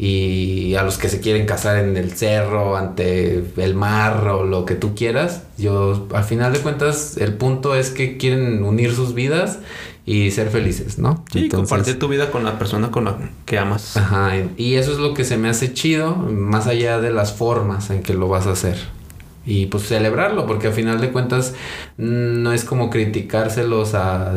y 0.00 0.76
a 0.76 0.84
los 0.84 0.96
que 0.96 1.08
se 1.08 1.20
quieren 1.20 1.44
casar 1.44 1.78
en 1.84 1.96
el 1.96 2.12
cerro, 2.12 2.76
ante 2.76 3.42
el 3.56 3.74
mar 3.74 4.28
o 4.28 4.44
lo 4.44 4.64
que 4.64 4.76
tú 4.76 4.94
quieras. 4.94 5.42
Yo, 5.58 6.06
al 6.14 6.22
final 6.22 6.52
de 6.52 6.60
cuentas, 6.60 7.16
el 7.16 7.34
punto 7.34 7.74
es 7.74 7.90
que 7.90 8.16
quieren 8.16 8.62
unir 8.62 8.94
sus 8.94 9.12
vidas 9.14 9.58
y 10.06 10.30
ser 10.30 10.50
felices, 10.50 10.98
¿no? 11.00 11.24
Sí, 11.32 11.40
Entonces- 11.40 11.68
compartir 11.68 11.98
tu 11.98 12.06
vida 12.06 12.30
con 12.30 12.44
la 12.44 12.58
persona 12.60 12.92
con 12.92 13.06
la 13.06 13.18
que 13.44 13.58
amas. 13.58 13.96
Ajá, 13.96 14.34
y 14.56 14.74
eso 14.74 14.92
es 14.92 14.98
lo 14.98 15.14
que 15.14 15.24
se 15.24 15.36
me 15.36 15.48
hace 15.48 15.74
chido, 15.74 16.14
más 16.14 16.68
allá 16.68 17.00
de 17.00 17.10
las 17.10 17.32
formas 17.32 17.90
en 17.90 18.02
que 18.04 18.14
lo 18.14 18.28
vas 18.28 18.46
a 18.46 18.52
hacer. 18.52 18.76
Y 19.44 19.66
pues 19.66 19.82
celebrarlo, 19.88 20.46
porque 20.46 20.68
al 20.68 20.74
final 20.74 21.00
de 21.00 21.10
cuentas 21.10 21.54
mm, 21.96 22.42
no 22.42 22.52
es 22.52 22.64
como 22.64 22.88
criticárselos 22.88 23.94
a, 23.94 24.34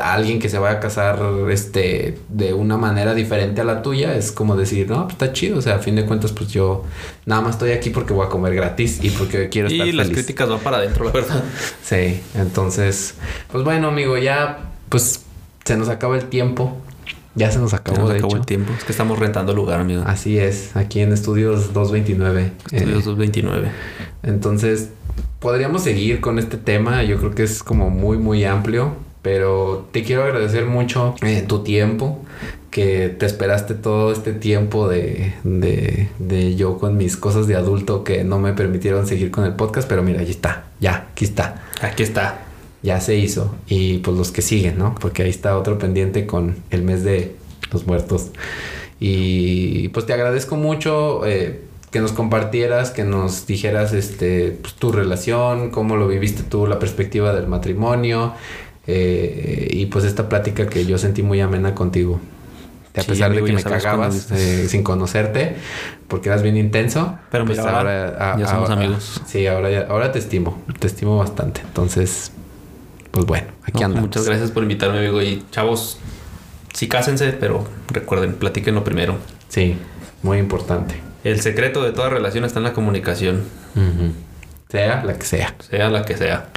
a 0.00 0.14
alguien 0.14 0.38
que 0.38 0.48
se 0.48 0.58
vaya 0.58 0.76
a 0.76 0.80
casar 0.80 1.20
este 1.50 2.18
de 2.28 2.54
una 2.54 2.76
manera 2.76 3.14
diferente 3.14 3.60
a 3.60 3.64
la 3.64 3.82
tuya. 3.82 4.14
Es 4.16 4.32
como 4.32 4.56
decir, 4.56 4.88
no, 4.88 5.02
pues 5.04 5.12
está 5.14 5.32
chido. 5.32 5.58
O 5.58 5.62
sea, 5.62 5.76
a 5.76 5.78
fin 5.78 5.96
de 5.96 6.04
cuentas, 6.06 6.32
pues 6.32 6.50
yo 6.50 6.84
nada 7.26 7.40
más 7.42 7.52
estoy 7.56 7.72
aquí 7.72 7.90
porque 7.90 8.12
voy 8.12 8.26
a 8.26 8.28
comer 8.28 8.54
gratis 8.54 8.98
y 9.02 9.10
porque 9.10 9.48
quiero 9.48 9.68
estar 9.68 9.86
Y 9.86 9.92
las 9.92 10.06
feliz. 10.08 10.18
críticas 10.24 10.48
van 10.48 10.60
para 10.60 10.78
adentro, 10.78 11.04
la 11.04 11.10
verdad. 11.12 11.42
Sí, 11.84 12.20
entonces, 12.34 13.14
pues 13.50 13.64
bueno, 13.64 13.88
amigo, 13.88 14.16
ya 14.18 14.70
pues 14.88 15.22
se 15.64 15.76
nos 15.76 15.88
acaba 15.88 16.16
el 16.16 16.24
tiempo. 16.26 16.76
Ya 17.34 17.50
se 17.50 17.58
nos 17.58 17.72
acabó, 17.72 17.96
Se 17.96 18.02
nos 18.02 18.10
de 18.10 18.16
acabó 18.18 18.32
hecho. 18.32 18.40
el 18.40 18.46
tiempo. 18.46 18.72
Es 18.76 18.84
que 18.84 18.92
estamos 18.92 19.18
rentando 19.18 19.54
lugar, 19.54 19.80
amigo. 19.80 20.02
Así 20.06 20.38
es, 20.38 20.76
aquí 20.76 21.00
en 21.00 21.12
Estudios 21.12 21.72
229. 21.72 22.52
Estudios 22.70 22.88
Eh, 23.00 23.04
229. 23.04 23.70
entonces, 24.22 24.90
podríamos 25.40 25.82
seguir 25.82 26.20
con 26.20 26.38
este 26.38 26.56
tema. 26.58 27.02
Yo 27.04 27.16
creo 27.18 27.34
que 27.34 27.42
es 27.44 27.62
como 27.62 27.88
muy, 27.90 28.18
muy 28.18 28.44
amplio. 28.44 28.96
Pero 29.22 29.88
te 29.92 30.02
quiero 30.02 30.24
agradecer 30.24 30.66
mucho 30.66 31.14
eh, 31.22 31.44
tu 31.46 31.62
tiempo. 31.62 32.20
que 32.70 33.08
te 33.10 33.26
esperaste 33.26 33.74
todo 33.74 34.12
este 34.12 34.32
tiempo 34.32 34.88
de, 34.88 35.34
de, 35.44 36.08
de 36.18 36.56
yo 36.56 36.78
con 36.78 36.96
mis 36.96 37.16
cosas 37.18 37.46
de 37.46 37.54
adulto 37.54 38.02
que 38.02 38.24
no 38.24 38.38
me 38.38 38.54
permitieron 38.54 39.06
seguir 39.06 39.30
con 39.30 39.44
el 39.44 39.52
podcast, 39.54 39.86
pero 39.86 40.02
mira, 40.02 40.20
ahí 40.20 40.30
está, 40.30 40.64
ya, 40.80 41.08
aquí 41.12 41.26
está, 41.26 41.62
Aquí 41.82 42.02
está. 42.02 42.38
ya 42.82 42.98
se 43.00 43.14
hizo. 43.16 43.54
Y 43.68 43.98
pues 43.98 44.16
los 44.16 44.30
que 44.32 44.40
siguen, 44.40 44.78
¿no? 44.78 44.94
Porque 44.98 45.22
ahí 45.22 45.28
está 45.30 45.58
otro 45.58 45.78
pendiente 45.78 46.26
con 46.26 46.56
el 46.70 46.82
mes 46.82 47.04
de 47.04 47.36
los 47.72 47.86
muertos. 47.86 48.30
Y 48.98 49.88
pues 49.88 50.06
te 50.06 50.12
agradezco 50.14 50.56
mucho 50.56 51.26
eh, 51.26 51.60
que 51.90 52.00
nos 52.00 52.12
compartieras, 52.12 52.90
que 52.90 53.04
nos 53.04 53.46
dijeras 53.46 53.92
este, 53.92 54.52
pues, 54.62 54.74
tu 54.74 54.92
relación, 54.92 55.70
cómo 55.70 55.96
lo 55.96 56.08
viviste 56.08 56.42
tú, 56.42 56.66
la 56.66 56.78
perspectiva 56.78 57.34
del 57.34 57.48
matrimonio. 57.48 58.32
Eh, 58.86 59.68
y 59.70 59.86
pues 59.86 60.04
esta 60.04 60.28
plática 60.28 60.66
que 60.66 60.84
yo 60.86 60.98
sentí 60.98 61.22
muy 61.22 61.40
amena 61.40 61.74
contigo. 61.74 62.20
A 62.94 63.02
pesar 63.04 63.30
amigo, 63.30 63.46
de 63.46 63.52
que 63.52 63.56
me 63.56 63.62
cuando 63.62 63.80
cagabas 63.82 64.30
eh, 64.32 64.66
sin 64.68 64.82
conocerte, 64.82 65.56
porque 66.08 66.28
eras 66.28 66.42
bien 66.42 66.58
intenso. 66.58 67.18
Pero 67.30 67.46
mira, 67.46 67.62
ahora 67.62 68.36
ya 68.38 68.46
somos 68.46 68.68
amigos. 68.68 69.22
Sí, 69.26 69.46
ahora, 69.46 69.70
ya- 69.70 69.86
ahora 69.88 70.12
te 70.12 70.18
estimo, 70.18 70.60
te 70.78 70.88
estimo 70.88 71.16
bastante. 71.16 71.62
Entonces, 71.62 72.32
pues 73.10 73.24
bueno, 73.24 73.46
aquí 73.62 73.80
No, 73.80 73.86
andamos. 73.86 74.08
muchas 74.08 74.26
gracias 74.26 74.50
por 74.50 74.62
invitarme, 74.62 74.98
amigo. 74.98 75.22
Y 75.22 75.42
chavos, 75.50 75.96
sí 76.74 76.86
cásense, 76.86 77.32
pero 77.32 77.66
recuerden, 77.88 78.34
platíquenlo 78.34 78.84
primero. 78.84 79.16
Sí, 79.48 79.76
muy 80.22 80.36
importante. 80.36 80.96
El 81.24 81.40
secreto 81.40 81.82
de 81.82 81.92
toda 81.92 82.10
relación 82.10 82.44
está 82.44 82.58
en 82.58 82.64
la 82.64 82.72
comunicación. 82.74 83.42
Sea 84.68 85.02
la 85.02 85.14
que 85.14 85.24
sea. 85.24 85.54
sea 85.70 85.88
la 85.88 86.04
que 86.04 86.16
sea. 86.16 86.48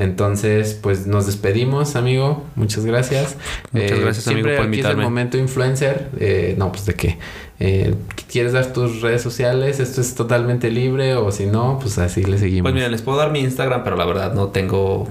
Entonces, 0.00 0.78
pues 0.80 1.06
nos 1.06 1.26
despedimos, 1.26 1.94
amigo. 1.94 2.46
Muchas 2.56 2.86
gracias. 2.86 3.36
Muchas 3.70 4.00
gracias, 4.00 4.26
amigo, 4.28 4.48
siempre 4.48 4.56
por 4.56 4.66
aquí 4.66 4.72
es 4.72 4.78
invitarme. 4.78 5.02
el 5.02 5.08
momento 5.08 5.36
influencer. 5.36 6.08
Eh, 6.18 6.54
no, 6.56 6.72
pues 6.72 6.86
de 6.86 6.94
qué. 6.94 7.18
Eh, 7.58 7.94
¿Quieres 8.32 8.54
dar 8.54 8.72
tus 8.72 9.02
redes 9.02 9.20
sociales? 9.20 9.78
Esto 9.78 10.00
es 10.00 10.14
totalmente 10.14 10.70
libre 10.70 11.16
o 11.16 11.30
si 11.30 11.44
no, 11.44 11.78
pues 11.78 11.98
así 11.98 12.24
le 12.24 12.38
seguimos. 12.38 12.70
Pues 12.70 12.74
miren, 12.74 12.90
les 12.90 13.02
puedo 13.02 13.18
dar 13.18 13.30
mi 13.30 13.40
Instagram, 13.40 13.84
pero 13.84 13.96
la 13.96 14.06
verdad 14.06 14.32
no 14.32 14.48
tengo 14.48 15.06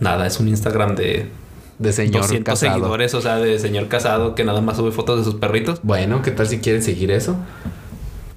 nada. 0.00 0.26
Es 0.26 0.40
un 0.40 0.48
Instagram 0.48 0.96
de 0.96 1.28
de 1.78 1.92
señor 1.92 2.22
200 2.22 2.54
casado. 2.54 2.74
seguidores, 2.74 3.14
o 3.14 3.20
sea, 3.20 3.36
de 3.36 3.58
señor 3.58 3.88
casado 3.88 4.34
que 4.34 4.44
nada 4.44 4.60
más 4.60 4.76
sube 4.76 4.90
fotos 4.90 5.18
de 5.18 5.24
sus 5.24 5.34
perritos. 5.34 5.80
Bueno, 5.84 6.22
¿qué 6.22 6.32
tal 6.32 6.48
si 6.48 6.58
quieren 6.58 6.82
seguir 6.82 7.10
eso? 7.10 7.36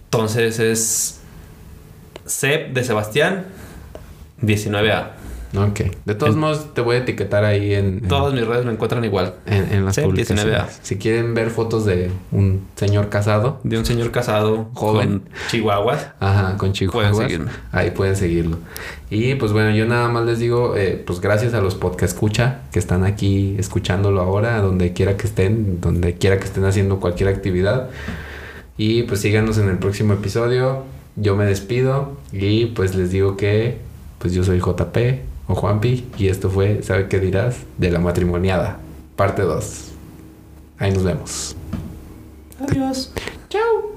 Entonces 0.05 0.59
es 0.59 1.21
Seb 2.25 2.73
de 2.73 2.83
Sebastián 2.83 3.47
19A. 4.41 5.26
Ok. 5.55 5.81
De 6.05 6.15
todos 6.15 6.33
En- 6.33 6.39
modos, 6.39 6.73
te 6.73 6.81
voy 6.81 6.97
a 6.97 6.99
etiquetar 6.99 7.45
ahí 7.45 7.73
en, 7.73 7.85
en- 8.03 8.07
Todas 8.07 8.33
mis 8.33 8.45
redes 8.45 8.65
me 8.65 8.71
encuentran 8.73 9.03
igual. 9.05 9.35
en, 9.45 9.71
en 9.73 9.85
las 9.85 9.95
Sí, 9.95 10.01
publicaciones. 10.01 10.45
19A. 10.45 10.65
Si 10.81 10.97
quieren 10.97 11.33
ver 11.33 11.49
fotos 11.51 11.85
de 11.85 12.11
un 12.31 12.65
señor 12.75 13.09
casado, 13.09 13.59
De 13.63 13.77
un 13.77 13.85
señor 13.85 14.11
casado 14.11 14.69
Joven. 14.73 15.19
con 15.19 15.29
chihuahuas. 15.49 16.07
ajá, 16.19 16.57
con 16.57 16.73
chihuahuas, 16.73 17.11
Pueden 17.11 17.29
seguirme. 17.29 17.51
ahí 17.71 17.91
pueden 17.91 18.15
seguirlo. 18.15 18.57
Y 19.09 19.35
pues 19.35 19.53
bueno, 19.53 19.71
yo 19.75 19.85
nada 19.85 20.09
más 20.09 20.25
les 20.25 20.39
digo, 20.39 20.75
eh, 20.75 21.01
pues 21.07 21.21
gracias 21.21 21.53
a 21.53 21.61
los 21.61 21.75
podcast 21.75 22.13
escucha 22.13 22.59
que 22.73 22.79
están 22.79 23.05
aquí 23.05 23.55
escuchándolo 23.57 24.19
ahora, 24.21 24.59
donde 24.61 24.91
quiera 24.93 25.15
que 25.15 25.27
estén, 25.27 25.79
donde 25.79 26.15
quiera 26.15 26.37
que 26.39 26.43
estén 26.45 26.65
haciendo 26.65 26.99
cualquier 26.99 27.29
actividad. 27.29 27.89
Y 28.77 29.03
pues 29.03 29.21
síganos 29.21 29.57
en 29.57 29.69
el 29.69 29.77
próximo 29.77 30.13
episodio. 30.13 30.83
Yo 31.15 31.35
me 31.35 31.45
despido 31.45 32.17
y 32.31 32.65
pues 32.67 32.95
les 32.95 33.11
digo 33.11 33.37
que 33.37 33.77
pues 34.19 34.33
yo 34.33 34.43
soy 34.43 34.59
JP 34.59 34.97
o 35.47 35.55
Juanpi 35.55 36.07
y 36.17 36.27
esto 36.27 36.49
fue, 36.49 36.83
¿sabe 36.83 37.07
qué 37.07 37.19
dirás? 37.19 37.57
De 37.77 37.91
la 37.91 37.99
matrimoniada, 37.99 38.79
parte 39.15 39.41
2. 39.41 39.91
Ahí 40.79 40.91
nos 40.91 41.03
vemos. 41.03 41.55
Adiós. 42.59 43.11
Chao. 43.49 43.96